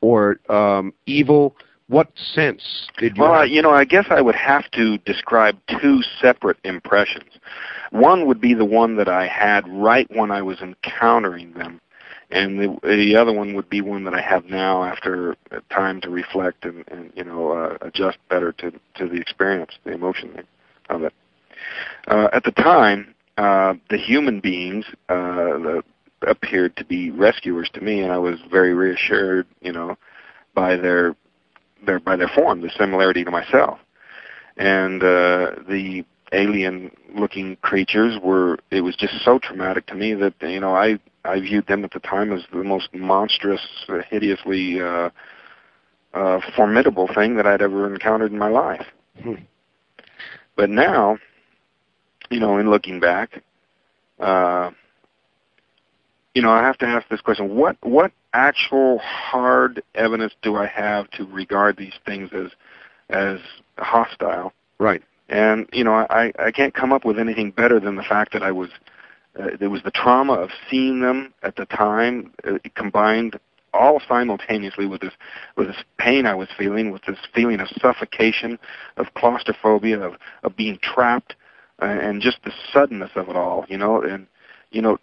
or 0.00 0.38
um, 0.48 0.92
evil? 1.06 1.56
What 1.88 2.08
sense 2.16 2.88
did 2.98 3.16
you? 3.16 3.22
Well, 3.22 3.40
have? 3.40 3.48
you 3.48 3.60
know, 3.60 3.70
I 3.70 3.84
guess 3.84 4.06
I 4.10 4.22
would 4.22 4.34
have 4.34 4.70
to 4.72 4.98
describe 4.98 5.58
two 5.80 6.00
separate 6.20 6.56
impressions. 6.64 7.30
One 7.90 8.26
would 8.26 8.40
be 8.40 8.54
the 8.54 8.64
one 8.64 8.96
that 8.96 9.08
I 9.08 9.26
had 9.26 9.68
right 9.68 10.06
when 10.10 10.30
I 10.30 10.40
was 10.40 10.60
encountering 10.60 11.52
them, 11.52 11.80
and 12.30 12.58
the, 12.58 12.78
the 12.82 13.16
other 13.16 13.32
one 13.32 13.54
would 13.54 13.68
be 13.68 13.82
one 13.82 14.04
that 14.04 14.14
I 14.14 14.22
have 14.22 14.46
now 14.46 14.82
after 14.82 15.36
time 15.70 16.00
to 16.00 16.10
reflect 16.10 16.64
and, 16.64 16.84
and 16.88 17.12
you 17.14 17.24
know 17.24 17.52
uh, 17.52 17.76
adjust 17.82 18.16
better 18.30 18.52
to 18.52 18.70
to 18.70 19.08
the 19.08 19.20
experience, 19.20 19.72
the 19.84 19.92
emotion 19.92 20.42
of 20.88 21.02
it. 21.02 21.12
Uh, 22.08 22.28
at 22.32 22.44
the 22.44 22.52
time, 22.52 23.14
uh, 23.36 23.74
the 23.90 23.98
human 23.98 24.40
beings 24.40 24.86
uh, 25.10 25.58
the, 25.58 25.82
appeared 26.26 26.76
to 26.76 26.84
be 26.84 27.10
rescuers 27.10 27.68
to 27.74 27.82
me, 27.82 28.00
and 28.00 28.10
I 28.10 28.18
was 28.18 28.38
very 28.50 28.72
reassured, 28.72 29.46
you 29.60 29.72
know, 29.72 29.96
by 30.54 30.76
their 30.76 31.14
their 31.86 32.00
by 32.00 32.16
their 32.16 32.30
form, 32.34 32.60
the 32.60 32.70
similarity 32.78 33.24
to 33.24 33.30
myself, 33.30 33.78
and 34.56 35.02
uh, 35.02 35.52
the 35.68 36.04
alien-looking 36.32 37.56
creatures 37.56 38.18
were. 38.22 38.58
It 38.70 38.80
was 38.80 38.96
just 38.96 39.14
so 39.24 39.38
traumatic 39.38 39.86
to 39.86 39.94
me 39.94 40.14
that 40.14 40.34
you 40.40 40.60
know 40.60 40.74
I 40.74 40.98
I 41.24 41.40
viewed 41.40 41.66
them 41.66 41.84
at 41.84 41.92
the 41.92 42.00
time 42.00 42.32
as 42.32 42.42
the 42.52 42.64
most 42.64 42.88
monstrous, 42.94 43.62
uh, 43.88 43.98
hideously 44.08 44.80
uh, 44.80 45.10
uh, 46.12 46.40
formidable 46.56 47.08
thing 47.14 47.36
that 47.36 47.46
I'd 47.46 47.62
ever 47.62 47.92
encountered 47.92 48.32
in 48.32 48.38
my 48.38 48.48
life. 48.48 48.86
Hmm. 49.22 49.34
But 50.56 50.70
now, 50.70 51.18
you 52.30 52.40
know, 52.40 52.58
in 52.58 52.70
looking 52.70 53.00
back, 53.00 53.42
uh, 54.20 54.70
you 56.34 56.42
know, 56.42 56.50
I 56.50 56.62
have 56.62 56.78
to 56.78 56.86
ask 56.86 57.08
this 57.08 57.20
question: 57.20 57.54
what 57.54 57.76
what 57.82 58.12
actual 58.32 58.98
hard 58.98 59.82
evidence 59.94 60.34
do 60.42 60.56
I 60.56 60.66
have 60.66 61.10
to 61.12 61.24
regard 61.26 61.76
these 61.76 61.94
things 62.04 62.30
as 62.32 62.50
as 63.10 63.38
hostile? 63.78 64.52
right. 64.78 65.02
And 65.28 65.68
you 65.72 65.84
know, 65.84 65.94
I 65.94 66.32
I 66.38 66.50
can't 66.50 66.74
come 66.74 66.92
up 66.92 67.04
with 67.04 67.18
anything 67.18 67.50
better 67.50 67.80
than 67.80 67.96
the 67.96 68.02
fact 68.02 68.32
that 68.32 68.42
I 68.42 68.52
was 68.52 68.70
uh, 69.38 69.50
there 69.58 69.70
was 69.70 69.82
the 69.82 69.90
trauma 69.90 70.34
of 70.34 70.50
seeing 70.70 71.00
them 71.00 71.32
at 71.42 71.56
the 71.56 71.66
time 71.66 72.32
uh, 72.46 72.58
combined 72.74 73.38
all 73.72 74.00
simultaneously 74.06 74.86
with 74.86 75.00
this 75.00 75.12
with 75.56 75.68
this 75.68 75.82
pain 75.98 76.26
I 76.26 76.34
was 76.34 76.48
feeling, 76.56 76.90
with 76.90 77.02
this 77.06 77.18
feeling 77.34 77.60
of 77.60 77.68
suffocation, 77.80 78.58
of 78.96 79.14
claustrophobia, 79.14 80.00
of 80.00 80.14
of 80.42 80.56
being 80.56 80.78
trapped, 80.82 81.34
uh, 81.82 81.86
and 81.86 82.22
just 82.22 82.38
the 82.44 82.52
suddenness 82.72 83.10
of 83.16 83.28
it 83.28 83.36
all. 83.36 83.64
You 83.68 83.78
know, 83.78 84.02
and 84.02 84.26
you 84.70 84.82
know, 84.82 84.98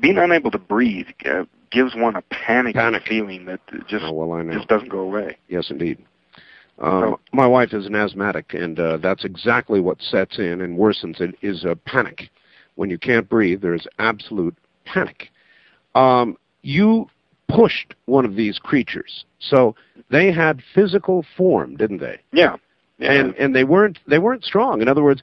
being 0.00 0.18
unable 0.18 0.50
to 0.50 0.58
breathe 0.58 1.06
uh, 1.24 1.44
gives 1.70 1.94
one 1.94 2.16
a 2.16 2.22
panic, 2.22 2.74
Panic. 2.74 3.02
feeling 3.06 3.44
that 3.46 3.60
just 3.88 4.04
Oh, 4.04 4.12
well, 4.12 4.32
I 4.32 4.42
know. 4.42 4.52
just 4.54 4.68
doesn't 4.68 4.88
go 4.88 5.00
away. 5.00 5.36
Yes, 5.48 5.70
indeed. 5.70 5.98
Um, 6.78 7.16
my 7.32 7.46
wife 7.46 7.72
is 7.74 7.86
an 7.86 7.94
asthmatic, 7.94 8.54
and 8.54 8.78
uh, 8.80 8.96
that's 8.96 9.24
exactly 9.24 9.78
what 9.80 10.00
sets 10.02 10.38
in 10.38 10.60
and 10.60 10.78
worsens 10.78 11.20
it 11.20 11.34
is 11.42 11.64
a 11.64 11.76
panic. 11.76 12.30
When 12.74 12.90
you 12.90 12.98
can't 12.98 13.28
breathe, 13.28 13.60
there's 13.60 13.86
absolute 13.98 14.56
panic. 14.84 15.30
Um, 15.94 16.36
you 16.62 17.08
pushed 17.48 17.94
one 18.06 18.24
of 18.24 18.34
these 18.34 18.58
creatures, 18.58 19.24
so 19.38 19.74
they 20.10 20.32
had 20.32 20.62
physical 20.74 21.24
form, 21.36 21.76
didn't 21.76 21.98
they? 21.98 22.18
Yeah. 22.32 22.56
yeah. 22.98 23.12
And 23.12 23.34
and 23.34 23.54
they 23.54 23.64
weren't 23.64 23.98
they 24.06 24.18
weren't 24.18 24.42
strong. 24.44 24.80
In 24.80 24.88
other 24.88 25.02
words, 25.02 25.22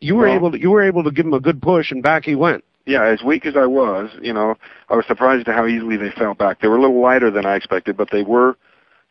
you 0.00 0.16
were 0.16 0.26
Well- 0.26 0.34
able 0.36 0.52
to, 0.52 0.58
you 0.60 0.70
were 0.70 0.82
able 0.82 1.04
to 1.04 1.10
give 1.10 1.26
him 1.26 1.34
a 1.34 1.40
good 1.40 1.60
push, 1.60 1.90
and 1.92 2.02
back 2.02 2.24
he 2.24 2.34
went. 2.34 2.64
Yeah, 2.88 3.04
as 3.04 3.22
weak 3.22 3.44
as 3.44 3.54
I 3.54 3.66
was, 3.66 4.10
you 4.22 4.32
know, 4.32 4.54
I 4.88 4.96
was 4.96 5.04
surprised 5.06 5.46
at 5.46 5.54
how 5.54 5.66
easily 5.66 5.98
they 5.98 6.10
fell 6.10 6.32
back. 6.32 6.62
They 6.62 6.68
were 6.68 6.78
a 6.78 6.80
little 6.80 7.02
lighter 7.02 7.30
than 7.30 7.44
I 7.44 7.54
expected, 7.54 7.98
but 7.98 8.08
they 8.10 8.22
were 8.22 8.56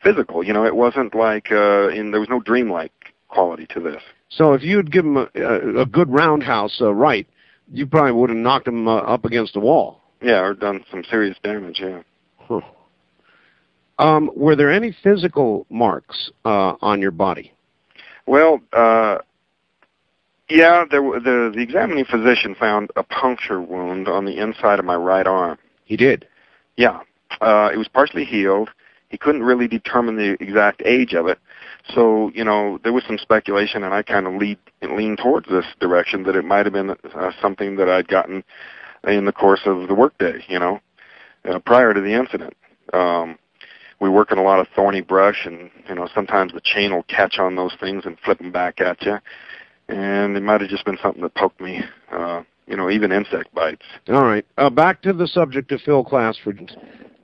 physical. 0.02 0.42
You 0.42 0.52
know, 0.52 0.66
it 0.66 0.74
wasn't 0.74 1.14
like 1.14 1.52
uh 1.52 1.88
in 1.88 2.10
there 2.10 2.18
was 2.18 2.28
no 2.28 2.40
dreamlike 2.40 2.92
quality 3.28 3.66
to 3.70 3.80
this. 3.80 4.02
So 4.30 4.52
if 4.52 4.62
you'd 4.62 4.90
give 4.90 5.04
him 5.04 5.16
a, 5.16 5.28
a, 5.36 5.82
a 5.82 5.86
good 5.86 6.10
roundhouse 6.10 6.78
uh, 6.80 6.92
right, 6.92 7.26
you 7.72 7.86
probably 7.86 8.12
would 8.12 8.30
have 8.30 8.38
knocked 8.38 8.66
him 8.66 8.88
uh, 8.88 8.96
up 8.96 9.24
against 9.24 9.54
the 9.54 9.60
wall. 9.60 10.00
Yeah, 10.20 10.40
or 10.40 10.54
done 10.54 10.84
some 10.90 11.04
serious 11.08 11.36
damage, 11.44 11.80
yeah. 11.80 12.02
Huh. 12.38 12.60
Um, 14.00 14.30
were 14.34 14.56
there 14.56 14.72
any 14.72 14.94
physical 15.04 15.66
marks 15.70 16.30
uh, 16.44 16.74
on 16.82 17.00
your 17.00 17.12
body? 17.12 17.52
Well, 18.26 18.60
uh 18.72 19.18
yeah, 20.48 20.84
there 20.90 21.02
the 21.02 21.52
the 21.54 21.60
examining 21.60 22.04
physician 22.04 22.54
found 22.54 22.90
a 22.96 23.02
puncture 23.02 23.60
wound 23.60 24.08
on 24.08 24.24
the 24.24 24.38
inside 24.38 24.78
of 24.78 24.84
my 24.84 24.96
right 24.96 25.26
arm. 25.26 25.58
He 25.84 25.96
did. 25.96 26.26
Yeah. 26.76 27.00
Uh, 27.40 27.70
it 27.72 27.76
was 27.76 27.88
partially 27.88 28.24
healed. 28.24 28.70
He 29.08 29.18
couldn't 29.18 29.42
really 29.42 29.68
determine 29.68 30.16
the 30.16 30.36
exact 30.42 30.82
age 30.84 31.14
of 31.14 31.26
it. 31.26 31.38
So, 31.94 32.30
you 32.34 32.44
know, 32.44 32.78
there 32.84 32.92
was 32.92 33.04
some 33.06 33.18
speculation, 33.18 33.82
and 33.82 33.94
I 33.94 34.02
kind 34.02 34.26
of 34.26 34.34
lead, 34.34 34.58
leaned 34.82 35.18
towards 35.18 35.48
this 35.48 35.64
direction 35.80 36.24
that 36.24 36.36
it 36.36 36.44
might 36.44 36.66
have 36.66 36.72
been 36.72 36.90
uh, 36.90 37.32
something 37.40 37.76
that 37.76 37.88
I'd 37.88 38.08
gotten 38.08 38.44
in 39.06 39.24
the 39.24 39.32
course 39.32 39.62
of 39.64 39.88
the 39.88 39.94
workday, 39.94 40.44
you 40.48 40.58
know, 40.58 40.80
uh, 41.48 41.58
prior 41.60 41.94
to 41.94 42.00
the 42.00 42.12
incident. 42.12 42.54
Um, 42.92 43.38
we 44.00 44.08
work 44.08 44.30
in 44.30 44.38
a 44.38 44.42
lot 44.42 44.60
of 44.60 44.68
thorny 44.76 45.00
brush, 45.00 45.46
and, 45.46 45.70
you 45.88 45.94
know, 45.94 46.08
sometimes 46.14 46.52
the 46.52 46.60
chain 46.60 46.92
will 46.92 47.04
catch 47.04 47.38
on 47.38 47.56
those 47.56 47.74
things 47.80 48.04
and 48.04 48.18
flip 48.20 48.38
them 48.38 48.52
back 48.52 48.80
at 48.80 49.02
you. 49.02 49.18
And 49.88 50.36
it 50.36 50.42
might 50.42 50.60
have 50.60 50.70
just 50.70 50.84
been 50.84 50.98
something 51.02 51.22
that 51.22 51.34
poked 51.34 51.60
me, 51.60 51.82
uh, 52.12 52.42
you 52.66 52.76
know, 52.76 52.90
even 52.90 53.10
insect 53.12 53.54
bites. 53.54 53.84
All 54.08 54.24
right. 54.24 54.44
Uh, 54.58 54.70
back 54.70 55.02
to 55.02 55.12
the 55.12 55.26
subject 55.26 55.72
of 55.72 55.80
Phil 55.80 56.04
Klass. 56.04 56.36
For 56.42 56.54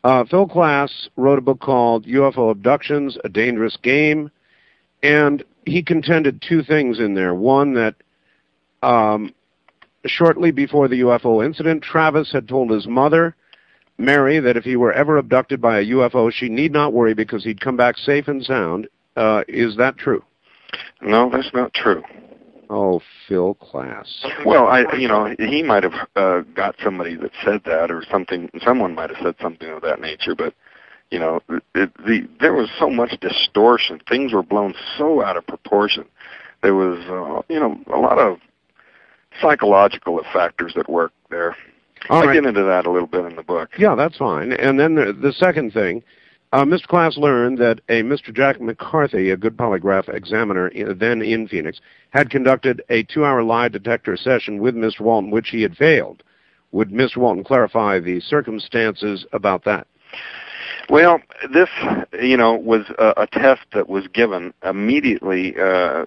uh, 0.02 0.24
Phil 0.24 0.48
Klass 0.48 1.08
wrote 1.16 1.38
a 1.38 1.42
book 1.42 1.60
called 1.60 2.06
UFO 2.06 2.50
Abductions: 2.50 3.18
A 3.24 3.28
Dangerous 3.28 3.76
Game, 3.82 4.30
and 5.02 5.44
he 5.66 5.82
contended 5.82 6.42
two 6.46 6.62
things 6.62 6.98
in 6.98 7.14
there. 7.14 7.34
One 7.34 7.74
that 7.74 7.96
um, 8.82 9.34
shortly 10.06 10.50
before 10.50 10.88
the 10.88 11.00
UFO 11.00 11.44
incident, 11.44 11.82
Travis 11.82 12.32
had 12.32 12.48
told 12.48 12.70
his 12.70 12.86
mother, 12.86 13.34
Mary, 13.98 14.40
that 14.40 14.56
if 14.56 14.64
he 14.64 14.76
were 14.76 14.92
ever 14.92 15.16
abducted 15.16 15.60
by 15.60 15.78
a 15.78 15.84
UFO, 15.84 16.32
she 16.32 16.48
need 16.48 16.72
not 16.72 16.92
worry 16.92 17.14
because 17.14 17.44
he'd 17.44 17.60
come 17.60 17.76
back 17.76 17.96
safe 17.96 18.28
and 18.28 18.44
sound. 18.44 18.88
Uh, 19.16 19.42
is 19.48 19.76
that 19.76 19.96
true? 19.96 20.22
No, 21.00 21.30
that's 21.30 21.52
not 21.54 21.72
true. 21.72 22.02
Oh, 22.70 23.00
Phil 23.28 23.56
Klass. 23.56 24.24
Well, 24.44 24.66
I, 24.66 24.84
you 24.96 25.08
know, 25.08 25.34
he 25.38 25.62
might 25.62 25.82
have 25.82 25.94
uh, 26.16 26.40
got 26.54 26.76
somebody 26.82 27.16
that 27.16 27.32
said 27.44 27.62
that, 27.64 27.90
or 27.90 28.04
something. 28.10 28.50
Someone 28.64 28.94
might 28.94 29.10
have 29.10 29.18
said 29.22 29.34
something 29.40 29.68
of 29.68 29.82
that 29.82 30.00
nature. 30.00 30.34
But 30.34 30.54
you 31.10 31.18
know, 31.18 31.40
it, 31.74 31.92
the 31.98 32.28
there 32.40 32.54
was 32.54 32.70
so 32.78 32.90
much 32.90 33.18
distortion. 33.20 34.00
Things 34.08 34.32
were 34.32 34.42
blown 34.42 34.74
so 34.98 35.22
out 35.22 35.36
of 35.36 35.46
proportion. 35.46 36.04
There 36.62 36.74
was, 36.74 36.98
uh, 37.08 37.42
you 37.52 37.60
know, 37.60 37.78
a 37.94 38.00
lot 38.00 38.18
of 38.18 38.38
psychological 39.40 40.20
factors 40.32 40.74
at 40.76 40.88
work 40.88 41.12
there. 41.30 41.56
All 42.08 42.22
I 42.22 42.26
right. 42.26 42.34
get 42.34 42.46
into 42.46 42.62
that 42.64 42.86
a 42.86 42.90
little 42.90 43.06
bit 43.06 43.24
in 43.26 43.36
the 43.36 43.42
book. 43.42 43.70
Yeah, 43.78 43.94
that's 43.94 44.16
fine. 44.16 44.52
And 44.52 44.78
then 44.78 44.94
the, 44.94 45.12
the 45.12 45.32
second 45.32 45.72
thing, 45.72 46.02
uh, 46.55 46.64
Mr. 46.64 46.86
Klass 46.86 47.16
learned 47.16 47.59
that 47.59 47.81
a 47.89 48.02
Mr. 48.02 48.32
Jack 48.32 48.60
McCarthy, 48.60 49.31
a 49.31 49.36
good 49.36 49.56
polygraph 49.56 50.09
examiner 50.09 50.68
in, 50.68 50.97
then 50.98 51.20
in 51.20 51.48
Phoenix, 51.48 51.81
had 52.10 52.31
conducted 52.31 52.81
a 52.90 53.02
two-hour 53.02 53.43
lie 53.43 53.66
detector 53.66 54.16
session 54.16 54.60
with 54.60 54.76
Mr. 54.76 55.01
Walton, 55.01 55.32
which 55.32 55.48
he 55.48 55.62
had 55.62 55.76
failed. 55.76 56.22
Would 56.70 56.90
Mr. 56.90 57.16
Walton 57.16 57.43
clarify 57.43 57.98
the 57.98 58.20
circumstances 58.20 59.26
about 59.32 59.64
that? 59.64 59.89
Well, 60.89 61.20
this, 61.52 61.70
you 62.22 62.36
know, 62.36 62.55
was 62.55 62.82
a, 63.01 63.22
a 63.22 63.26
test 63.26 63.62
that 63.72 63.89
was 63.89 64.06
given 64.06 64.55
immediately 64.62 65.56
uh, 65.59 66.05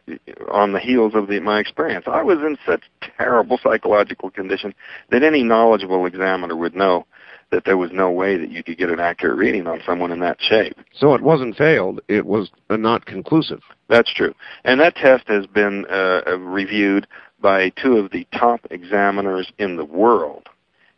on 0.50 0.72
the 0.72 0.80
heels 0.80 1.14
of 1.14 1.28
the, 1.28 1.42
my 1.42 1.60
experience. 1.60 2.06
I 2.08 2.24
was 2.24 2.38
in 2.38 2.58
such 2.66 2.84
terrible 3.18 3.60
psychological 3.62 4.30
condition 4.30 4.74
that 5.10 5.24
any 5.24 5.44
knowledgeable 5.44 6.06
examiner 6.06 6.56
would 6.56 6.74
know 6.74 7.06
that 7.52 7.64
there 7.66 7.78
was 7.78 7.92
no 7.92 8.12
way 8.12 8.38
that 8.38 8.52
you 8.52 8.64
could 8.64 8.78
get 8.78 8.90
an 8.90 9.00
accurate 9.00 9.38
reading 9.38 9.68
on 9.68 9.82
someone 9.86 10.12
in 10.12 10.20
that 10.20 10.38
shape. 10.42 10.76
So 10.94 11.14
it 11.14 11.22
wasn't 11.22 11.56
failed; 11.56 12.02
it 12.08 12.26
was 12.26 12.52
uh, 12.70 12.78
not 12.78 13.06
conclusive. 13.06 13.62
That's 13.88 14.14
true. 14.14 14.34
And 14.66 14.80
that 14.82 14.96
test 14.96 15.28
has 15.28 15.46
been 15.46 15.86
uh, 15.90 16.22
uh, 16.28 16.38
reviewed 16.40 17.08
by 17.40 17.70
two 17.70 17.98
of 17.98 18.12
the 18.12 18.28
top 18.34 18.62
examiners 18.72 19.52
in 19.60 19.78
the 19.78 19.86
world 19.86 20.50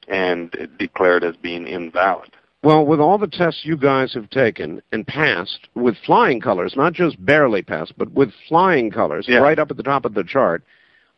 and 0.08 0.70
declared 0.80 1.24
as 1.24 1.36
being 1.36 1.68
invalid. 1.68 2.32
Well, 2.64 2.86
with 2.86 3.00
all 3.00 3.18
the 3.18 3.28
tests 3.28 3.62
you 3.64 3.78
guys 3.78 4.14
have 4.16 4.30
taken 4.30 4.82
and 4.92 5.08
passed 5.08 5.68
with 5.76 5.96
flying 6.06 6.42
colors, 6.42 6.74
not 6.76 6.94
just 6.94 7.24
barely 7.24 7.62
passed, 7.62 7.94
but 7.98 8.12
with 8.12 8.32
flying 8.48 8.92
colors, 8.92 9.28
Yeah. 9.30 9.38
right 9.40 9.60
up 9.60 9.72
at 9.72 9.78
the 9.78 9.84
top 9.84 10.04
of 10.04 10.14
the 10.14 10.24
chart, 10.24 10.64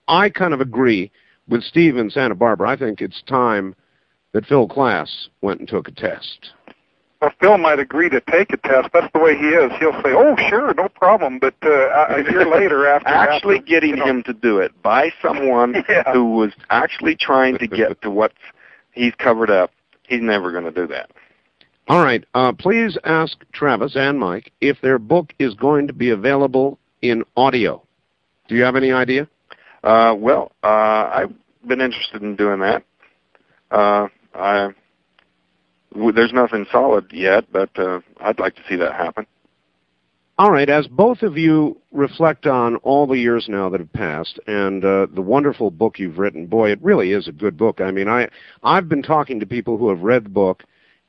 I 0.07 0.29
kind 0.29 0.53
of 0.53 0.61
agree 0.61 1.09
with 1.47 1.63
Steve 1.63 1.97
in 1.97 2.09
Santa 2.11 2.35
Barbara. 2.35 2.69
I 2.69 2.75
think 2.75 3.01
it's 3.01 3.23
time 3.23 3.75
that 4.33 4.45
Phil 4.45 4.67
Klass 4.67 5.27
went 5.41 5.59
and 5.59 5.67
took 5.69 5.87
a 5.87 5.91
test. 5.91 6.51
well, 7.21 7.31
Phil 7.39 7.57
might 7.57 7.79
agree 7.79 8.09
to 8.09 8.21
take 8.21 8.51
a 8.53 8.57
test. 8.57 8.89
That's 8.93 9.11
the 9.13 9.19
way 9.19 9.37
he 9.37 9.47
is. 9.49 9.71
He'll 9.79 9.93
say, 10.03 10.13
"Oh, 10.13 10.35
sure, 10.49 10.73
no 10.73 10.87
problem." 10.89 11.39
But 11.39 11.55
uh, 11.63 12.05
a 12.09 12.23
year 12.29 12.45
later, 12.45 12.87
after 12.93 13.07
actually 13.09 13.55
after, 13.57 13.65
getting 13.67 13.89
you 13.91 13.95
know, 13.97 14.05
him 14.05 14.23
to 14.23 14.33
do 14.33 14.57
it 14.59 14.71
by 14.81 15.11
someone 15.21 15.83
Yeah. 15.89 16.11
who 16.13 16.31
was 16.31 16.51
actually 16.69 17.15
trying 17.15 17.57
to 17.59 17.67
get 17.67 18.01
to 18.03 18.09
what 18.09 18.31
he's 18.93 19.13
covered 19.15 19.49
up, 19.49 19.71
he's 20.07 20.21
never 20.21 20.51
going 20.51 20.65
to 20.65 20.71
do 20.71 20.87
that. 20.87 21.09
All 21.87 22.03
right. 22.03 22.23
Uh, 22.33 22.53
please 22.53 22.97
ask 23.03 23.37
Travis 23.51 23.95
and 23.95 24.17
Mike 24.19 24.51
if 24.61 24.79
their 24.81 24.97
book 24.99 25.33
is 25.39 25.53
going 25.55 25.87
to 25.87 25.93
be 25.93 26.09
available 26.09 26.77
in 27.01 27.23
audio. 27.35 27.81
Do 28.47 28.55
you 28.55 28.63
have 28.63 28.75
any 28.75 28.91
idea? 28.93 29.27
Uh, 29.83 30.13
well, 30.17 30.51
uh, 30.63 30.67
I've 30.67 31.33
been 31.67 31.81
interested 31.81 32.21
in 32.21 32.35
doing 32.35 32.59
that. 32.59 32.83
Uh, 33.71 34.07
I, 34.33 34.69
w- 35.93 36.11
there's 36.11 36.33
nothing 36.33 36.65
solid 36.71 37.11
yet, 37.11 37.45
but 37.51 37.77
uh, 37.77 37.99
I'd 38.19 38.39
like 38.39 38.55
to 38.55 38.61
see 38.67 38.75
that 38.77 38.93
happen. 38.93 39.25
All 40.37 40.51
right. 40.51 40.69
As 40.69 40.87
both 40.87 41.21
of 41.21 41.37
you 41.37 41.77
reflect 41.91 42.47
on 42.47 42.77
all 42.77 43.05
the 43.05 43.17
years 43.17 43.45
now 43.47 43.69
that 43.69 43.79
have 43.79 43.93
passed 43.93 44.39
and 44.47 44.83
uh, 44.83 45.05
the 45.13 45.21
wonderful 45.21 45.69
book 45.69 45.99
you've 45.99 46.17
written, 46.17 46.47
boy, 46.47 46.71
it 46.71 46.81
really 46.81 47.11
is 47.11 47.27
a 47.27 47.31
good 47.31 47.57
book. 47.57 47.79
I 47.79 47.91
mean, 47.91 48.07
I 48.07 48.27
I've 48.63 48.89
been 48.89 49.03
talking 49.03 49.39
to 49.39 49.45
people 49.45 49.77
who 49.77 49.89
have 49.89 50.01
read 50.01 50.25
the 50.25 50.29
book, 50.29 50.63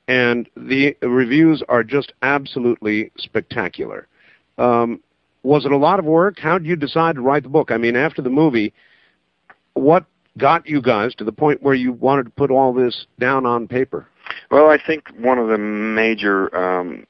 and 0.07 0.51
the 0.55 0.97
reviews 1.01 1.63
are 1.69 1.83
just 1.83 2.13
absolutely 2.21 3.11
spectacular. 3.17 4.07
Um, 4.59 5.01
was 5.43 5.65
it 5.65 5.73
a 5.73 5.79
lot 5.79 5.99
of 5.99 6.05
work? 6.05 6.39
How 6.39 6.59
did 6.59 6.67
you 6.67 6.77
decide 6.77 7.15
to 7.15 7.23
write 7.23 7.45
the 7.45 7.49
book? 7.49 7.71
I 7.71 7.79
mean, 7.79 7.97
after 7.97 8.21
the 8.21 8.29
movie, 8.31 8.75
what 9.75 10.05
got 10.39 10.67
you 10.67 10.81
guys 10.81 11.15
to 11.17 11.25
the 11.25 11.33
point 11.33 11.63
where 11.63 11.75
you 11.75 11.93
wanted 11.93 12.25
to 12.25 12.31
put 12.31 12.51
all 12.51 12.73
this 12.73 13.07
down 13.19 13.47
on 13.47 13.69
paper? 13.69 14.07
Well, 14.51 14.71
I 14.71 14.79
think 14.85 15.09
one 15.19 15.39
of 15.39 15.49
the 15.49 15.59
major 15.59 16.55
um, 16.57 17.07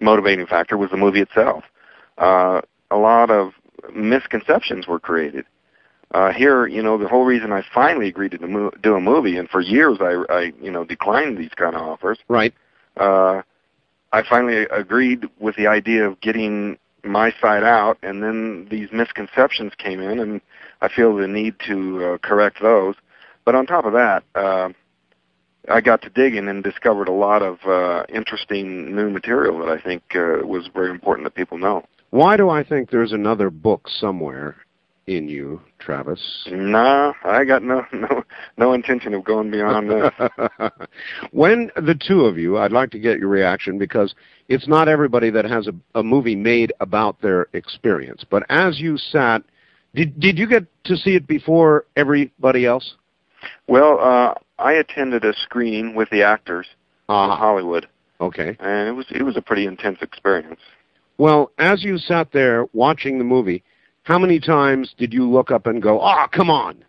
motivating 0.00 0.46
factor 0.46 0.76
was 0.76 0.90
the 0.90 0.96
movie 0.96 1.20
itself. 1.20 1.64
Uh, 2.18 2.60
a 2.90 2.96
lot 2.96 3.30
of 3.30 3.52
misconceptions 3.94 4.86
were 4.86 5.00
created. 5.00 5.44
Uh, 6.12 6.30
here, 6.30 6.66
you 6.66 6.82
know, 6.82 6.98
the 6.98 7.08
whole 7.08 7.24
reason 7.24 7.52
I 7.52 7.64
finally 7.72 8.08
agreed 8.08 8.32
to 8.32 8.38
do 8.38 8.46
mo- 8.46 8.72
do 8.82 8.94
a 8.94 9.00
movie, 9.00 9.38
and 9.38 9.48
for 9.48 9.62
years 9.62 9.98
I, 10.00 10.22
I, 10.30 10.52
you 10.60 10.70
know, 10.70 10.84
declined 10.84 11.38
these 11.38 11.54
kind 11.56 11.74
of 11.74 11.80
offers. 11.80 12.18
Right. 12.28 12.52
Uh, 12.98 13.42
I 14.12 14.22
finally 14.28 14.64
agreed 14.70 15.24
with 15.38 15.56
the 15.56 15.68
idea 15.68 16.06
of 16.06 16.20
getting 16.20 16.76
my 17.04 17.32
side 17.40 17.64
out, 17.64 17.98
and 18.02 18.22
then 18.22 18.68
these 18.70 18.90
misconceptions 18.92 19.72
came 19.76 20.00
in, 20.00 20.18
and 20.18 20.40
I 20.80 20.88
feel 20.88 21.16
the 21.16 21.26
need 21.26 21.56
to 21.66 22.04
uh, 22.04 22.18
correct 22.18 22.60
those. 22.62 22.94
But 23.44 23.54
on 23.54 23.66
top 23.66 23.84
of 23.84 23.92
that, 23.92 24.22
uh, 24.34 24.70
I 25.68 25.80
got 25.80 26.02
to 26.02 26.10
digging 26.10 26.48
and 26.48 26.62
discovered 26.62 27.08
a 27.08 27.12
lot 27.12 27.42
of 27.42 27.58
uh, 27.66 28.04
interesting 28.08 28.94
new 28.94 29.10
material 29.10 29.58
that 29.58 29.68
I 29.68 29.80
think 29.80 30.02
uh, 30.14 30.46
was 30.46 30.68
very 30.72 30.90
important 30.90 31.24
that 31.24 31.34
people 31.34 31.58
know. 31.58 31.84
Why 32.10 32.36
do 32.36 32.50
I 32.50 32.62
think 32.62 32.90
there's 32.90 33.12
another 33.12 33.50
book 33.50 33.88
somewhere 33.88 34.56
in 35.06 35.28
you, 35.28 35.60
Travis? 35.84 36.20
Nah, 36.50 37.12
I 37.24 37.44
got 37.44 37.62
no 37.62 37.84
no 37.92 38.22
no 38.56 38.72
intention 38.72 39.14
of 39.14 39.24
going 39.24 39.50
beyond 39.50 39.90
this. 39.90 40.10
when 41.32 41.70
the 41.76 41.94
two 41.94 42.22
of 42.22 42.38
you, 42.38 42.58
I'd 42.58 42.72
like 42.72 42.90
to 42.92 42.98
get 42.98 43.18
your 43.18 43.28
reaction 43.28 43.78
because 43.78 44.14
it's 44.48 44.68
not 44.68 44.88
everybody 44.88 45.30
that 45.30 45.44
has 45.44 45.66
a, 45.68 45.74
a 45.98 46.02
movie 46.02 46.36
made 46.36 46.72
about 46.80 47.20
their 47.20 47.48
experience. 47.52 48.24
But 48.28 48.44
as 48.48 48.80
you 48.80 48.96
sat, 48.96 49.42
did 49.94 50.18
did 50.20 50.38
you 50.38 50.48
get 50.48 50.64
to 50.84 50.96
see 50.96 51.14
it 51.16 51.26
before 51.26 51.84
everybody 51.96 52.64
else? 52.66 52.94
well, 53.66 53.98
uh, 54.00 54.34
I 54.58 54.72
attended 54.74 55.24
a 55.24 55.34
screening 55.34 55.94
with 55.96 56.08
the 56.10 56.22
actors 56.22 56.66
in 57.08 57.14
Uh, 57.14 57.34
Hollywood, 57.36 57.88
okay. 58.20 58.56
and 58.60 58.88
it 58.88 58.92
was 58.92 59.06
it 59.10 59.22
was 59.24 59.36
a 59.36 59.42
pretty 59.42 59.66
intense 59.66 59.98
experience. 60.00 60.60
Well, 61.18 61.50
as 61.58 61.82
you 61.84 61.98
sat 61.98 62.32
there 62.32 62.66
watching 62.72 63.18
the 63.18 63.24
movie, 63.24 63.62
how 64.04 64.18
many 64.18 64.40
times 64.40 64.94
did 64.98 65.12
you 65.12 65.28
look 65.28 65.50
up 65.50 65.66
and 65.66 65.82
go, 65.82 66.00
"Ah, 66.00 66.26
come 66.26 66.50
on"? 66.50 66.84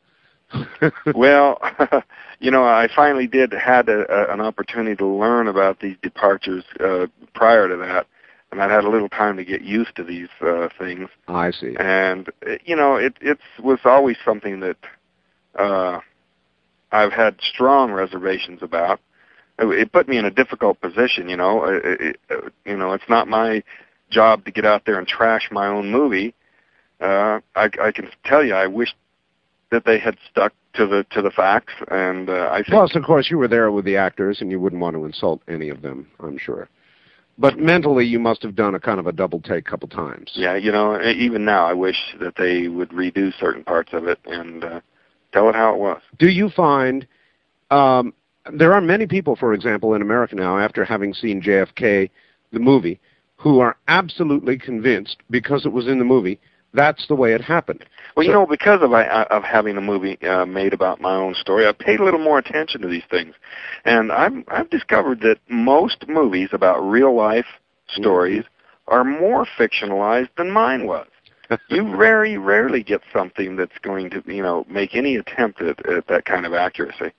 well, 1.15 1.60
you 2.40 2.52
know, 2.52 2.64
I 2.64 2.88
finally 2.95 3.27
did 3.27 3.52
had 3.53 3.90
a, 3.90 4.11
a, 4.11 4.34
an 4.34 4.41
opportunity 4.41 4.95
to 4.98 5.06
learn 5.06 5.48
about 5.48 5.80
these 5.80 5.95
departures 6.02 6.64
uh, 6.80 7.07
prior 7.34 7.68
to 7.68 7.76
that, 7.77 8.07
and 8.52 8.61
I 8.61 8.72
had 8.72 8.84
a 8.84 8.90
little 8.90 9.10
time 9.10 9.38
to 9.38 9.45
get 9.45 9.61
used 9.61 9.95
to 9.95 10.03
these 10.03 10.30
uh, 10.41 10.69
things. 10.77 11.10
I 11.27 11.52
see. 11.52 11.76
And 11.80 12.30
you 12.65 12.76
know, 12.76 12.95
it 12.95 13.15
it 13.22 13.40
was 13.61 13.80
always 13.85 14.18
something 14.23 14.60
that 14.61 14.77
uh, 15.57 15.99
I've 16.91 17.14
had 17.14 17.38
strong 17.41 17.91
reservations 17.91 18.61
about. 18.61 18.99
It, 19.60 19.65
it 19.65 19.91
put 19.91 20.07
me 20.07 20.18
in 20.18 20.26
a 20.26 20.31
difficult 20.31 20.81
position. 20.81 21.30
You 21.30 21.38
know, 21.38 21.64
it, 21.65 22.02
it, 22.02 22.19
uh, 22.30 22.49
you 22.65 22.77
know, 22.77 22.94
it's 22.94 23.10
not 23.10 23.27
my 23.27 23.64
job 24.10 24.45
to 24.45 24.52
get 24.52 24.65
out 24.65 24.85
there 24.85 24.98
and 24.99 25.07
trash 25.07 25.49
my 25.52 25.68
own 25.68 25.91
movie. 25.91 26.34
Uh, 27.03 27.41
I, 27.55 27.69
I 27.81 27.91
can 27.91 28.09
tell 28.23 28.45
you, 28.45 28.53
I 28.53 28.67
wish 28.67 28.95
that 29.71 29.85
they 29.85 29.99
had 29.99 30.17
stuck 30.31 30.53
to 30.75 30.88
the 30.88 31.05
to 31.11 31.21
the 31.21 31.31
facts, 31.31 31.73
and 31.89 32.30
uh, 32.30 32.49
I 32.51 32.57
think 32.57 32.69
Plus, 32.69 32.95
of 32.95 33.03
course, 33.03 33.30
you 33.30 33.38
were 33.38 33.47
there 33.47 33.71
with 33.71 33.85
the 33.85 33.97
actors, 33.97 34.39
and 34.41 34.49
you 34.49 34.59
wouldn't 34.59 34.81
want 34.81 34.95
to 34.95 35.05
insult 35.05 35.41
any 35.47 35.69
of 35.69 35.81
them. 35.81 36.07
I'm 36.19 36.38
sure. 36.38 36.69
But 37.38 37.57
mentally, 37.57 38.05
you 38.05 38.19
must 38.19 38.43
have 38.43 38.55
done 38.55 38.75
a 38.75 38.80
kind 38.80 38.99
of 38.99 39.07
a 39.07 39.11
double 39.11 39.41
take 39.41 39.67
a 39.67 39.69
couple 39.69 39.89
times. 39.89 40.31
Yeah, 40.35 40.55
you 40.55 40.71
know, 40.71 41.01
even 41.01 41.45
now, 41.45 41.65
I 41.65 41.73
wish 41.73 41.97
that 42.19 42.35
they 42.38 42.67
would 42.67 42.89
redo 42.89 43.34
certain 43.39 43.63
parts 43.63 43.91
of 43.91 44.07
it 44.07 44.19
and 44.25 44.63
uh, 44.63 44.81
tell 45.31 45.49
it 45.49 45.55
how 45.55 45.73
it 45.73 45.80
was. 45.80 46.01
Do 46.19 46.30
you 46.30 46.49
find 46.49 47.07
um, 47.71 48.13
there 48.51 48.73
are 48.73 48.81
many 48.81 49.07
people, 49.07 49.35
for 49.35 49.53
example, 49.53 49.93
in 49.95 50.01
America 50.01 50.35
now, 50.35 50.59
after 50.59 50.85
having 50.85 51.13
seen 51.13 51.41
JFK, 51.41 52.09
the 52.51 52.59
movie, 52.59 52.99
who 53.38 53.59
are 53.59 53.77
absolutely 53.88 54.57
convinced 54.57 55.17
because 55.30 55.65
it 55.65 55.71
was 55.71 55.88
in 55.88 55.97
the 55.97 56.05
movie 56.05 56.39
that's 56.73 57.07
the 57.07 57.15
way 57.15 57.33
it 57.33 57.41
happened. 57.41 57.85
Well, 58.15 58.25
you 58.25 58.31
know, 58.31 58.45
because 58.45 58.81
of 58.81 58.93
I, 58.93 59.23
of 59.29 59.43
having 59.43 59.77
a 59.77 59.81
movie 59.81 60.21
uh, 60.23 60.45
made 60.45 60.73
about 60.73 61.01
my 61.01 61.15
own 61.15 61.33
story, 61.35 61.67
I 61.67 61.71
paid 61.71 61.99
a 61.99 62.03
little 62.03 62.19
more 62.19 62.37
attention 62.37 62.81
to 62.81 62.87
these 62.87 63.03
things, 63.09 63.35
and 63.85 64.11
I'm 64.11 64.45
I've 64.47 64.69
discovered 64.69 65.21
that 65.21 65.37
most 65.49 66.07
movies 66.07 66.49
about 66.51 66.79
real 66.79 67.15
life 67.15 67.45
stories 67.89 68.43
are 68.87 69.03
more 69.03 69.45
fictionalized 69.57 70.29
than 70.37 70.51
mine 70.51 70.85
was. 70.85 71.07
you 71.69 71.95
very 71.95 72.37
rarely 72.37 72.83
get 72.83 73.01
something 73.11 73.55
that's 73.55 73.77
going 73.81 74.09
to 74.11 74.23
you 74.25 74.43
know 74.43 74.65
make 74.69 74.95
any 74.95 75.15
attempt 75.15 75.61
at, 75.61 75.85
at 75.87 76.07
that 76.07 76.25
kind 76.25 76.45
of 76.45 76.53
accuracy. 76.53 77.11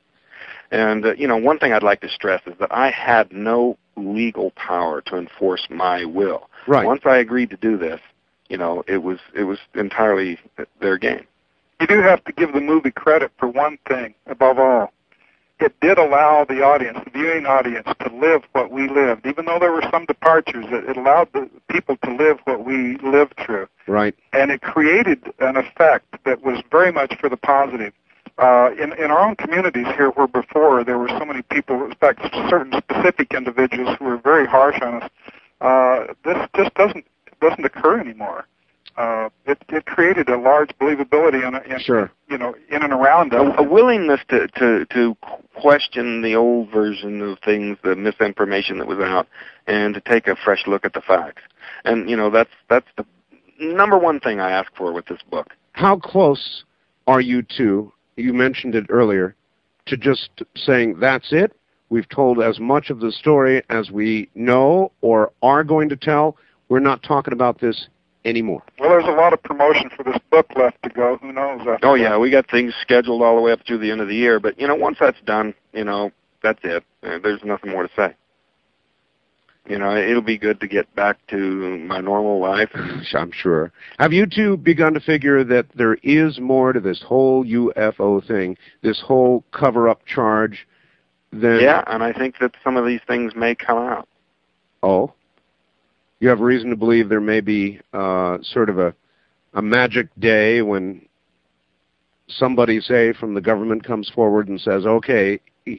And 0.70 1.06
uh, 1.06 1.14
you 1.14 1.28
know, 1.28 1.36
one 1.36 1.58
thing 1.58 1.72
I'd 1.72 1.82
like 1.82 2.00
to 2.00 2.08
stress 2.08 2.42
is 2.46 2.54
that 2.58 2.72
I 2.72 2.90
had 2.90 3.32
no 3.32 3.78
legal 3.96 4.50
power 4.52 5.00
to 5.02 5.16
enforce 5.16 5.66
my 5.70 6.04
will. 6.04 6.48
Right. 6.66 6.86
Once 6.86 7.02
I 7.04 7.18
agreed 7.18 7.50
to 7.50 7.56
do 7.56 7.76
this, 7.76 8.00
you 8.48 8.56
know, 8.56 8.84
it 8.86 9.02
was 9.02 9.18
it 9.34 9.44
was 9.44 9.58
entirely 9.74 10.38
their 10.80 10.98
game. 10.98 11.24
You 11.80 11.86
do 11.86 12.00
have 12.00 12.22
to 12.24 12.32
give 12.32 12.52
the 12.52 12.60
movie 12.60 12.90
credit 12.90 13.32
for 13.38 13.48
one 13.48 13.78
thing, 13.88 14.14
above 14.26 14.58
all. 14.58 14.92
It 15.60 15.78
did 15.80 15.98
allow 15.98 16.44
the 16.44 16.62
audience, 16.62 16.98
the 17.04 17.10
viewing 17.10 17.46
audience, 17.46 17.86
to 18.00 18.14
live 18.14 18.42
what 18.52 18.70
we 18.70 18.88
lived. 18.88 19.24
Even 19.26 19.46
though 19.46 19.58
there 19.58 19.72
were 19.72 19.84
some 19.90 20.04
departures, 20.04 20.66
it, 20.68 20.88
it 20.88 20.96
allowed 20.96 21.32
the 21.32 21.48
people 21.68 21.96
to 22.04 22.14
live 22.14 22.38
what 22.44 22.64
we 22.64 22.96
lived 22.98 23.34
through. 23.44 23.68
Right. 23.86 24.14
and 24.32 24.50
it 24.50 24.62
created 24.62 25.22
an 25.40 25.56
effect 25.56 26.06
that 26.24 26.42
was 26.42 26.62
very 26.70 26.90
much 26.90 27.18
for 27.20 27.28
the 27.28 27.36
positive. 27.36 27.92
Uh, 28.38 28.70
in 28.78 28.92
in 28.94 29.10
our 29.10 29.20
own 29.28 29.36
communities 29.36 29.86
here, 29.94 30.10
where 30.10 30.26
before 30.26 30.82
there 30.82 30.98
were 30.98 31.08
so 31.08 31.24
many 31.24 31.42
people, 31.42 31.84
in 31.84 31.94
fact, 31.94 32.20
certain 32.48 32.72
specific 32.82 33.32
individuals 33.32 33.94
who 33.98 34.06
were 34.06 34.16
very 34.16 34.46
harsh 34.46 34.80
on 34.80 35.02
us, 35.02 35.10
uh, 35.60 36.06
this 36.24 36.36
just 36.56 36.74
doesn't 36.74 37.04
doesn't 37.48 37.64
occur 37.64 38.00
anymore. 38.00 38.46
Uh, 38.96 39.28
it 39.46 39.58
it 39.70 39.86
created 39.86 40.28
a 40.28 40.38
large 40.38 40.70
believability 40.80 41.42
in, 41.46 41.72
in 41.72 41.80
Sure. 41.80 42.10
you 42.28 42.38
know 42.38 42.54
in 42.70 42.82
and 42.82 42.92
around 42.92 43.32
a, 43.32 43.42
us. 43.42 43.54
a 43.58 43.62
willingness 43.62 44.20
to, 44.28 44.46
to 44.48 44.84
to 44.86 45.16
question 45.54 46.22
the 46.22 46.36
old 46.36 46.70
version 46.70 47.20
of 47.20 47.38
things, 47.40 47.76
the 47.82 47.96
misinformation 47.96 48.78
that 48.78 48.86
was 48.86 48.98
out, 48.98 49.26
and 49.66 49.94
to 49.94 50.00
take 50.00 50.28
a 50.28 50.36
fresh 50.36 50.66
look 50.68 50.84
at 50.84 50.92
the 50.92 51.00
facts. 51.00 51.42
And 51.84 52.08
you 52.08 52.16
know 52.16 52.30
that's 52.30 52.50
that's 52.68 52.86
the 52.96 53.04
number 53.58 53.98
one 53.98 54.20
thing 54.20 54.38
I 54.40 54.50
ask 54.52 54.70
for 54.76 54.92
with 54.92 55.06
this 55.06 55.20
book. 55.28 55.54
How 55.72 55.98
close 55.98 56.64
are 57.06 57.20
you 57.20 57.42
to, 57.56 57.92
you 58.16 58.32
mentioned 58.32 58.74
it 58.74 58.86
earlier, 58.88 59.34
to 59.86 59.96
just 59.96 60.30
saying, 60.56 60.98
that's 61.00 61.32
it? 61.32 61.52
We've 61.90 62.08
told 62.08 62.40
as 62.40 62.58
much 62.58 62.90
of 62.90 63.00
the 63.00 63.12
story 63.12 63.62
as 63.70 63.90
we 63.90 64.28
know 64.34 64.92
or 65.00 65.32
are 65.42 65.64
going 65.64 65.88
to 65.90 65.96
tell. 65.96 66.36
We're 66.68 66.80
not 66.80 67.02
talking 67.02 67.32
about 67.32 67.60
this 67.60 67.88
anymore. 68.24 68.62
Well, 68.78 68.88
there's 68.90 69.04
a 69.04 69.10
lot 69.10 69.32
of 69.32 69.42
promotion 69.42 69.90
for 69.94 70.02
this 70.02 70.16
book 70.30 70.46
left 70.56 70.82
to 70.82 70.88
go. 70.88 71.18
Who 71.20 71.32
knows? 71.32 71.60
after 71.60 71.78
Oh 71.86 71.94
that? 71.96 72.00
yeah, 72.00 72.18
we 72.18 72.30
got 72.30 72.50
things 72.50 72.72
scheduled 72.80 73.22
all 73.22 73.36
the 73.36 73.42
way 73.42 73.52
up 73.52 73.60
through 73.66 73.78
the 73.78 73.90
end 73.90 74.00
of 74.00 74.08
the 74.08 74.14
year. 74.16 74.40
But 74.40 74.58
you 74.58 74.66
know, 74.66 74.74
once 74.74 74.96
that's 74.98 75.20
done, 75.26 75.54
you 75.72 75.84
know, 75.84 76.10
that's 76.42 76.60
it. 76.64 76.82
Uh, 77.02 77.18
there's 77.22 77.44
nothing 77.44 77.70
more 77.70 77.82
to 77.86 77.90
say. 77.94 78.14
You 79.66 79.78
know, 79.78 79.96
it'll 79.96 80.20
be 80.20 80.36
good 80.36 80.60
to 80.60 80.66
get 80.68 80.94
back 80.94 81.26
to 81.28 81.78
my 81.78 81.98
normal 82.00 82.38
life. 82.38 82.68
I'm 83.14 83.32
sure. 83.32 83.72
Have 83.98 84.12
you 84.12 84.26
two 84.26 84.58
begun 84.58 84.92
to 84.92 85.00
figure 85.00 85.42
that 85.42 85.66
there 85.74 85.94
is 86.02 86.38
more 86.38 86.74
to 86.74 86.80
this 86.80 87.00
whole 87.02 87.44
UFO 87.46 88.26
thing, 88.26 88.58
this 88.82 89.00
whole 89.00 89.42
cover-up 89.52 90.04
charge 90.04 90.66
than 91.32 91.60
Yeah, 91.60 91.82
and 91.86 92.02
I 92.02 92.12
think 92.12 92.36
that 92.40 92.52
some 92.62 92.76
of 92.76 92.84
these 92.84 93.00
things 93.06 93.34
may 93.34 93.54
come 93.54 93.78
out. 93.78 94.06
Oh? 94.82 95.14
You 96.24 96.30
have 96.30 96.40
reason 96.40 96.70
to 96.70 96.76
believe 96.76 97.10
there 97.10 97.20
may 97.20 97.42
be 97.42 97.82
uh, 97.92 98.38
sort 98.40 98.70
of 98.70 98.78
a, 98.78 98.94
a 99.52 99.60
magic 99.60 100.08
day 100.18 100.62
when 100.62 101.06
somebody, 102.28 102.80
say, 102.80 103.12
from 103.12 103.34
the 103.34 103.42
government 103.42 103.84
comes 103.84 104.08
forward 104.08 104.48
and 104.48 104.58
says, 104.58 104.86
okay, 104.86 105.38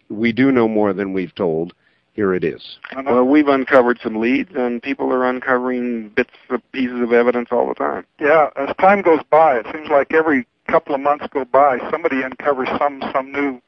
we 0.10 0.32
do 0.32 0.52
know 0.52 0.68
more 0.68 0.94
than 0.94 1.14
we've 1.14 1.34
told. 1.34 1.74
Here 2.14 2.36
it 2.36 2.44
is. 2.44 2.78
Well, 2.96 3.24
we've 3.24 3.48
uncovered 3.48 3.98
some 4.04 4.18
leads, 4.18 4.52
and 4.56 4.84
people 4.84 5.12
are 5.12 5.26
uncovering 5.26 6.10
bits 6.10 6.30
of 6.52 6.62
pieces 6.72 7.02
of 7.02 7.12
evidence 7.12 7.50
all 7.50 7.68
the 7.68 7.74
time. 7.74 8.06
Yeah, 8.20 8.52
as 8.56 8.70
time 8.76 9.02
goes 9.02 9.22
by, 9.32 9.58
it 9.58 9.66
seems 9.74 9.90
like 9.90 10.14
every 10.14 10.46
couple 10.68 10.94
of 10.94 11.02
months 11.02 11.26
go 11.34 11.46
by, 11.46 11.80
somebody 11.90 12.24
uncovers 12.24 12.70
some 12.78 13.02
some 13.12 13.32
new 13.32 13.60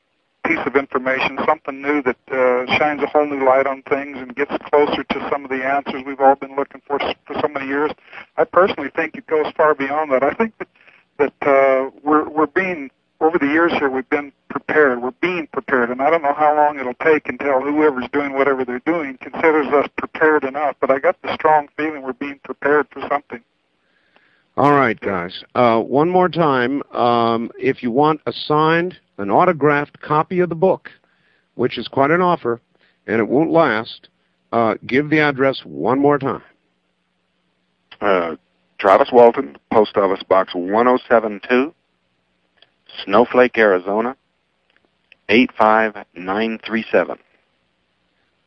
piece 0.48 0.66
of 0.66 0.76
information, 0.76 1.38
something 1.46 1.82
new 1.82 2.02
that 2.04 2.18
uh, 2.32 2.66
shines 2.78 3.04
a 3.04 3.08
whole 3.08 3.26
new 3.26 3.44
light 3.46 3.68
on 3.68 3.82
things 3.84 4.18
and 4.18 4.36
gets 4.36 4.56
closer 4.70 5.04
to 5.04 5.30
some 5.30 5.44
of 5.44 5.50
the 5.50 5.66
answers 5.66 6.04
we've 6.06 6.22
all 6.22 6.36
been 6.36 6.56
looking 6.56 6.82
for 6.88 7.00
for 7.00 7.40
so 7.42 7.48
many 7.48 7.68
years. 7.68 7.92
I 8.38 8.46
personally 8.46 8.90
think 8.96 9.16
it 9.16 9.28
goes 9.28 9.52
far 9.58 9.76
beyond 9.76 10.12
that. 10.12 10.24
I 10.24 10.34
think 10.34 10.58
that 10.60 10.68
that 11.18 11.48
uh, 11.48 11.90
we're 12.04 12.30
we're 12.30 12.48
being 12.48 12.90
over 13.20 13.38
the 13.38 13.48
years 13.48 13.72
here 13.74 13.90
we've 13.90 14.10
been 14.10 14.32
prepared. 14.50 15.02
We're 15.02 15.12
being 15.22 15.48
prepared, 15.48 15.90
and 15.90 16.02
I 16.02 16.10
don't 16.10 16.22
know 16.22 16.34
how 16.34 16.56
long 16.56 16.80
it'll 16.80 16.94
take 16.94 17.28
until 17.28 17.62
whoever's 17.62 18.08
doing 18.14 18.34
whatever 18.34 18.64
they're 18.64 18.80
doing 18.80 19.18
considers 19.18 19.68
us 19.68 19.88
prepared 19.98 20.44
enough. 20.44 20.76
But 20.80 20.92
I 20.92 21.00
got 21.00 21.22
the 21.22 21.34
strong 21.34 21.68
feeling 21.76 22.04
we're 22.04 22.14
being 22.14 22.40
prepared 22.44 22.88
for 22.92 23.02
something. 23.10 23.42
All 24.58 24.74
right, 24.74 25.00
guys. 25.00 25.44
Uh, 25.54 25.80
one 25.80 26.10
more 26.10 26.30
time, 26.30 26.82
um, 26.92 27.52
if 27.60 27.84
you 27.84 27.92
want 27.92 28.22
a 28.26 28.34
signed, 28.34 28.98
an 29.20 29.30
autographed 29.30 30.02
copy 30.02 30.40
of 30.40 30.50
the 30.50 30.56
book, 30.56 30.90
which 31.54 31.78
is 31.78 31.88
quite 31.88 32.10
an 32.10 32.22
offer, 32.22 32.60
and 33.06 33.20
it 33.20 33.28
won't 33.28 33.52
last, 33.52 34.10
uh, 34.52 34.74
give 34.88 35.12
the 35.12 35.20
address 35.20 35.62
one 35.64 36.00
more 36.00 36.18
time. 36.18 36.42
Uh, 38.02 38.36
Travis 38.80 39.10
Walton, 39.12 39.60
Post 39.72 39.96
Office 39.96 40.24
Box 40.28 40.56
1072, 40.56 41.72
Snowflake, 43.06 43.60
Arizona, 43.60 44.18
85937. 45.30 47.20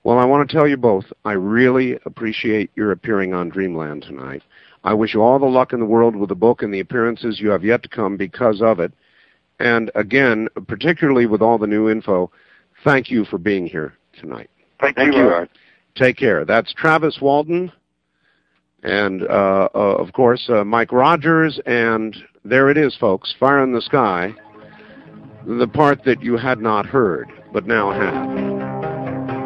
Well, 0.03 0.19
I 0.19 0.25
want 0.25 0.49
to 0.49 0.57
tell 0.57 0.67
you 0.67 0.77
both, 0.77 1.05
I 1.25 1.33
really 1.33 2.01
appreciate 2.05 2.73
your 2.75 2.91
appearing 2.91 3.33
on 3.33 3.49
Dreamland 3.49 4.03
tonight. 4.03 4.43
I 4.83 4.95
wish 4.95 5.15
you 5.15 5.23
all 5.23 5.39
the 5.39 5.47
luck 5.47 5.73
in 5.73 5.81
the 5.81 5.87
world 5.87 6.17
with 6.17 6.29
the 6.29 6.35
book 6.35 6.63
and 6.63 6.73
the 6.73 6.81
appearances 6.81 7.41
you 7.41 7.51
have 7.51 7.65
yet 7.65 7.83
to 7.83 7.89
come 7.89 8.17
because 8.17 8.63
of 8.63 8.81
it. 8.81 8.93
And 9.59 9.91
again, 9.95 10.49
particularly 10.67 11.27
with 11.27 11.43
all 11.43 11.59
the 11.59 11.67
new 11.67 11.91
info, 11.91 12.31
thank 12.83 13.11
you 13.11 13.25
for 13.27 13.37
being 13.37 13.67
here 13.67 13.95
tonight. 14.19 14.49
Thank, 14.81 14.97
Thank 14.97 15.15
you. 15.15 15.25
you, 15.25 15.29
Art. 15.29 15.51
Take 15.95 16.17
care. 16.17 16.45
That's 16.45 16.73
Travis 16.73 17.19
Walton, 17.21 17.71
and 18.83 19.23
uh, 19.23 19.69
uh, 19.75 19.79
of 19.79 20.13
course 20.15 20.49
uh, 20.49 20.65
Mike 20.65 20.93
Rogers, 20.93 21.61
and 21.67 22.17
there 22.45 22.71
it 22.71 22.79
is, 22.79 22.97
folks, 22.97 23.35
Fire 23.39 23.63
in 23.63 23.73
the 23.73 23.83
Sky, 23.83 24.35
the 25.47 25.69
part 25.69 26.05
that 26.05 26.23
you 26.23 26.39
had 26.39 26.61
not 26.61 26.87
heard 26.87 27.31
but 27.53 27.67
now 27.67 27.91
have. 27.93 28.50